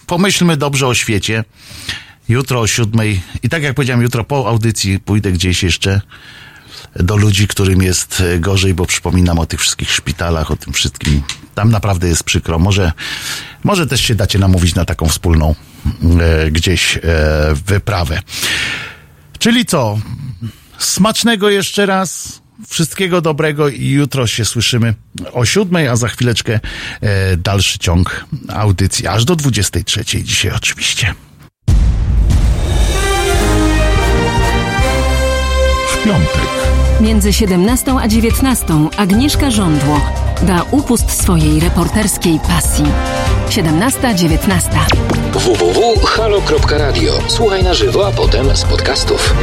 pomyślmy 0.06 0.56
dobrze 0.56 0.86
o 0.86 0.94
świecie. 0.94 1.44
Jutro 2.28 2.60
o 2.60 2.66
siódmej 2.66 3.22
i 3.42 3.48
tak 3.48 3.62
jak 3.62 3.74
powiedziałem, 3.74 4.02
jutro 4.02 4.24
po 4.24 4.48
audycji 4.48 5.00
pójdę 5.00 5.32
gdzieś 5.32 5.62
jeszcze 5.62 6.00
do 6.96 7.16
ludzi, 7.16 7.48
którym 7.48 7.82
jest 7.82 8.20
e, 8.20 8.38
gorzej, 8.38 8.74
bo 8.74 8.86
przypominam 8.86 9.38
o 9.38 9.46
tych 9.46 9.60
wszystkich 9.60 9.90
szpitalach, 9.90 10.50
o 10.50 10.56
tym 10.56 10.72
wszystkim. 10.72 11.22
Tam 11.54 11.70
naprawdę 11.70 12.08
jest 12.08 12.24
przykro. 12.24 12.58
Może, 12.58 12.92
może 13.64 13.86
też 13.86 14.00
się 14.00 14.14
dacie 14.14 14.38
namówić 14.38 14.74
na 14.74 14.84
taką 14.84 15.08
wspólną 15.08 15.54
e, 16.20 16.50
gdzieś 16.50 16.96
e, 16.96 17.00
wyprawę. 17.66 18.20
Czyli 19.38 19.66
co? 19.66 19.98
Smacznego 20.78 21.50
jeszcze 21.50 21.86
raz. 21.86 22.42
Wszystkiego 22.68 23.20
dobrego 23.20 23.68
i 23.68 23.88
jutro 23.88 24.26
się 24.26 24.44
słyszymy 24.44 24.94
o 25.32 25.44
siódmej, 25.44 25.88
a 25.88 25.96
za 25.96 26.08
chwileczkę 26.08 26.60
e, 27.00 27.36
dalszy 27.36 27.78
ciąg 27.78 28.26
audycji, 28.48 29.06
aż 29.06 29.24
do 29.24 29.36
23 29.36 30.04
dzisiaj 30.24 30.52
oczywiście. 30.56 31.14
W 36.00 36.04
piątek. 36.04 36.48
Między 37.00 37.32
17 37.32 37.94
a 38.00 38.08
19 38.08 38.66
Agnieszka 38.96 39.50
Żądło 39.50 40.00
da 40.42 40.64
upust 40.70 41.22
swojej 41.22 41.60
reporterskiej 41.60 42.40
pasji. 42.48 42.84
17-19. 43.48 44.60
www.halo.radio. 45.32 47.12
Słuchaj 47.28 47.62
na 47.64 47.74
żywo, 47.74 48.06
a 48.06 48.10
potem 48.10 48.56
z 48.56 48.64
podcastów. 48.64 49.34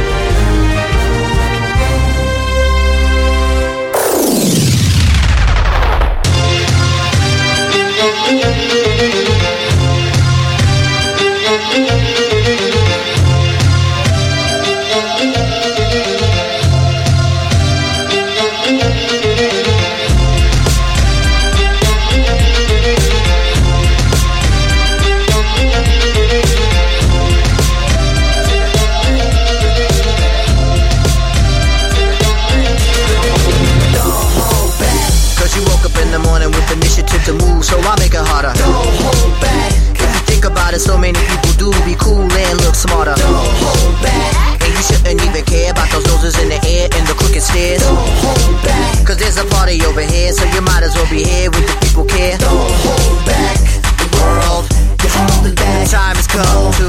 smarter. 40.78 40.78
So 40.78 40.98
many 40.98 41.18
people 41.18 41.52
do 41.58 41.84
be 41.84 41.94
cool 41.96 42.22
and 42.22 42.60
look 42.60 42.74
smarter. 42.74 43.14
Don't 43.14 43.48
hold 43.60 44.02
back. 44.02 44.62
And 44.62 44.72
you 44.72 44.82
shouldn't 44.82 45.20
even 45.22 45.44
care 45.44 45.70
about 45.72 45.90
those 45.90 46.06
noses 46.06 46.38
in 46.40 46.48
the 46.48 46.60
air 46.66 46.88
and 46.92 47.06
the 47.06 47.14
crooked 47.14 47.42
stairs. 47.42 47.82
Don't 47.82 47.96
hold 48.22 48.62
back. 48.62 49.06
Cause 49.06 49.16
there's 49.16 49.38
a 49.38 49.44
party 49.46 49.80
over 49.84 50.02
here, 50.02 50.32
so 50.32 50.44
you 50.44 50.60
might 50.62 50.82
as 50.82 50.94
well 50.94 51.08
be 51.10 51.24
here 51.24 51.50
with 51.50 51.66
the 51.66 51.76
people 51.86 52.04
care. 52.04 52.36
Don't 52.38 52.70
hold 52.84 53.24
back. 53.26 53.56
The 54.00 54.08
world 54.20 54.64
you're 55.02 55.12
holding 55.12 55.54
back. 55.54 55.86
The 55.86 55.96
time 55.96 56.16
has 56.16 56.26
come 56.26 56.72
to. 56.80 56.88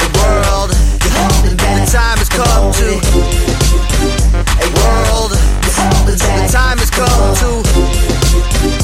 The 0.00 0.10
world 0.20 0.70
you're 1.02 1.16
holding 1.16 1.56
back. 1.56 1.84
The 1.84 1.92
time 1.92 2.18
has 2.18 2.30
come 2.30 2.72
to. 2.80 2.88
A 4.62 4.68
world. 4.80 5.32
you're 5.32 5.78
holding 5.84 6.18
back. 6.18 6.46
The 6.46 6.52
time 6.52 6.78
has 6.78 6.90
come 6.90 7.34
to. 7.42 8.75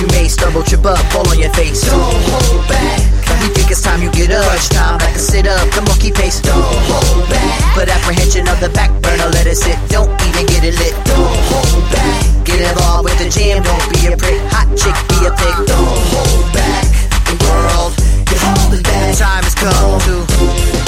You 0.00 0.06
may 0.08 0.28
stumble, 0.28 0.62
trip 0.62 0.84
up, 0.84 0.98
fall 1.12 1.26
on 1.28 1.38
your 1.38 1.52
face. 1.54 1.80
Don't 1.82 2.00
hold 2.00 2.68
back. 2.68 3.00
You 3.42 3.48
think 3.52 3.70
it's 3.70 3.82
time 3.82 4.02
you 4.02 4.10
get 4.12 4.30
up. 4.30 4.44
Crunch 4.44 4.68
time, 4.68 4.98
like 4.98 5.14
a 5.14 5.18
sit 5.18 5.46
up, 5.46 5.70
the 5.72 5.82
monkey 5.82 6.10
pace. 6.12 6.40
Don't 6.40 6.60
hold 6.60 7.28
back. 7.28 7.74
Put 7.74 7.88
apprehension 7.88 8.48
of 8.48 8.60
the 8.60 8.68
back 8.70 8.90
burner, 9.00 9.28
let 9.32 9.46
it 9.46 9.56
sit. 9.56 9.78
Don't 9.88 10.10
even 10.28 10.46
get 10.46 10.64
it 10.64 10.76
lit. 10.76 10.94
Don't 11.04 11.36
hold 11.48 11.84
back. 11.92 12.44
Get 12.44 12.60
involved 12.60 13.04
with 13.08 13.18
the 13.18 13.28
jam, 13.28 13.62
don't 13.62 13.86
be 13.92 14.12
a 14.12 14.16
prick. 14.16 14.40
Hot 14.52 14.68
chick, 14.76 14.96
be 15.08 15.26
a 15.26 15.32
pig. 15.32 15.56
Don't 15.66 16.00
hold 16.12 16.52
back. 16.52 16.84
The 17.24 17.36
world, 17.44 17.92
you're 18.28 18.42
holding 18.42 18.82
back. 18.82 19.16
Time 19.16 19.44
has 19.44 19.54
come 19.54 20.00
to 20.00 20.85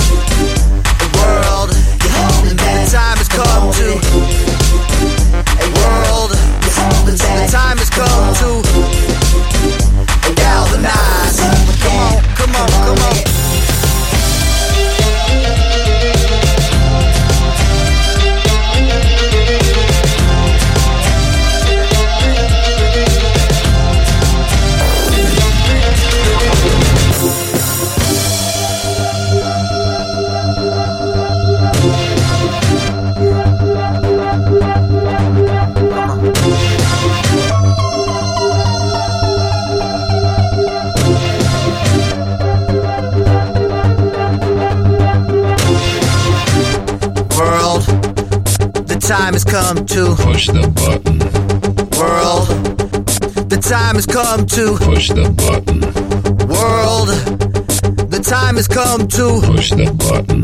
Push 59.59 59.71
the 59.71 59.91
button. 60.07 60.43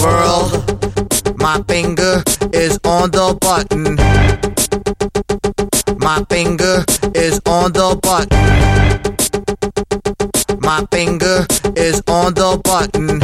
world. 0.00 0.50
My 1.40 1.60
finger 1.66 2.22
is 2.54 2.78
on 2.84 3.10
the 3.10 3.36
button. 3.40 3.96
My 5.98 6.24
finger 6.30 6.84
is 7.16 7.40
on 7.46 7.72
the 7.72 7.98
button. 8.00 8.38
My 10.60 10.86
finger 10.92 11.46
is 11.74 12.00
on 12.06 12.34
the 12.34 12.60
button. 12.62 13.17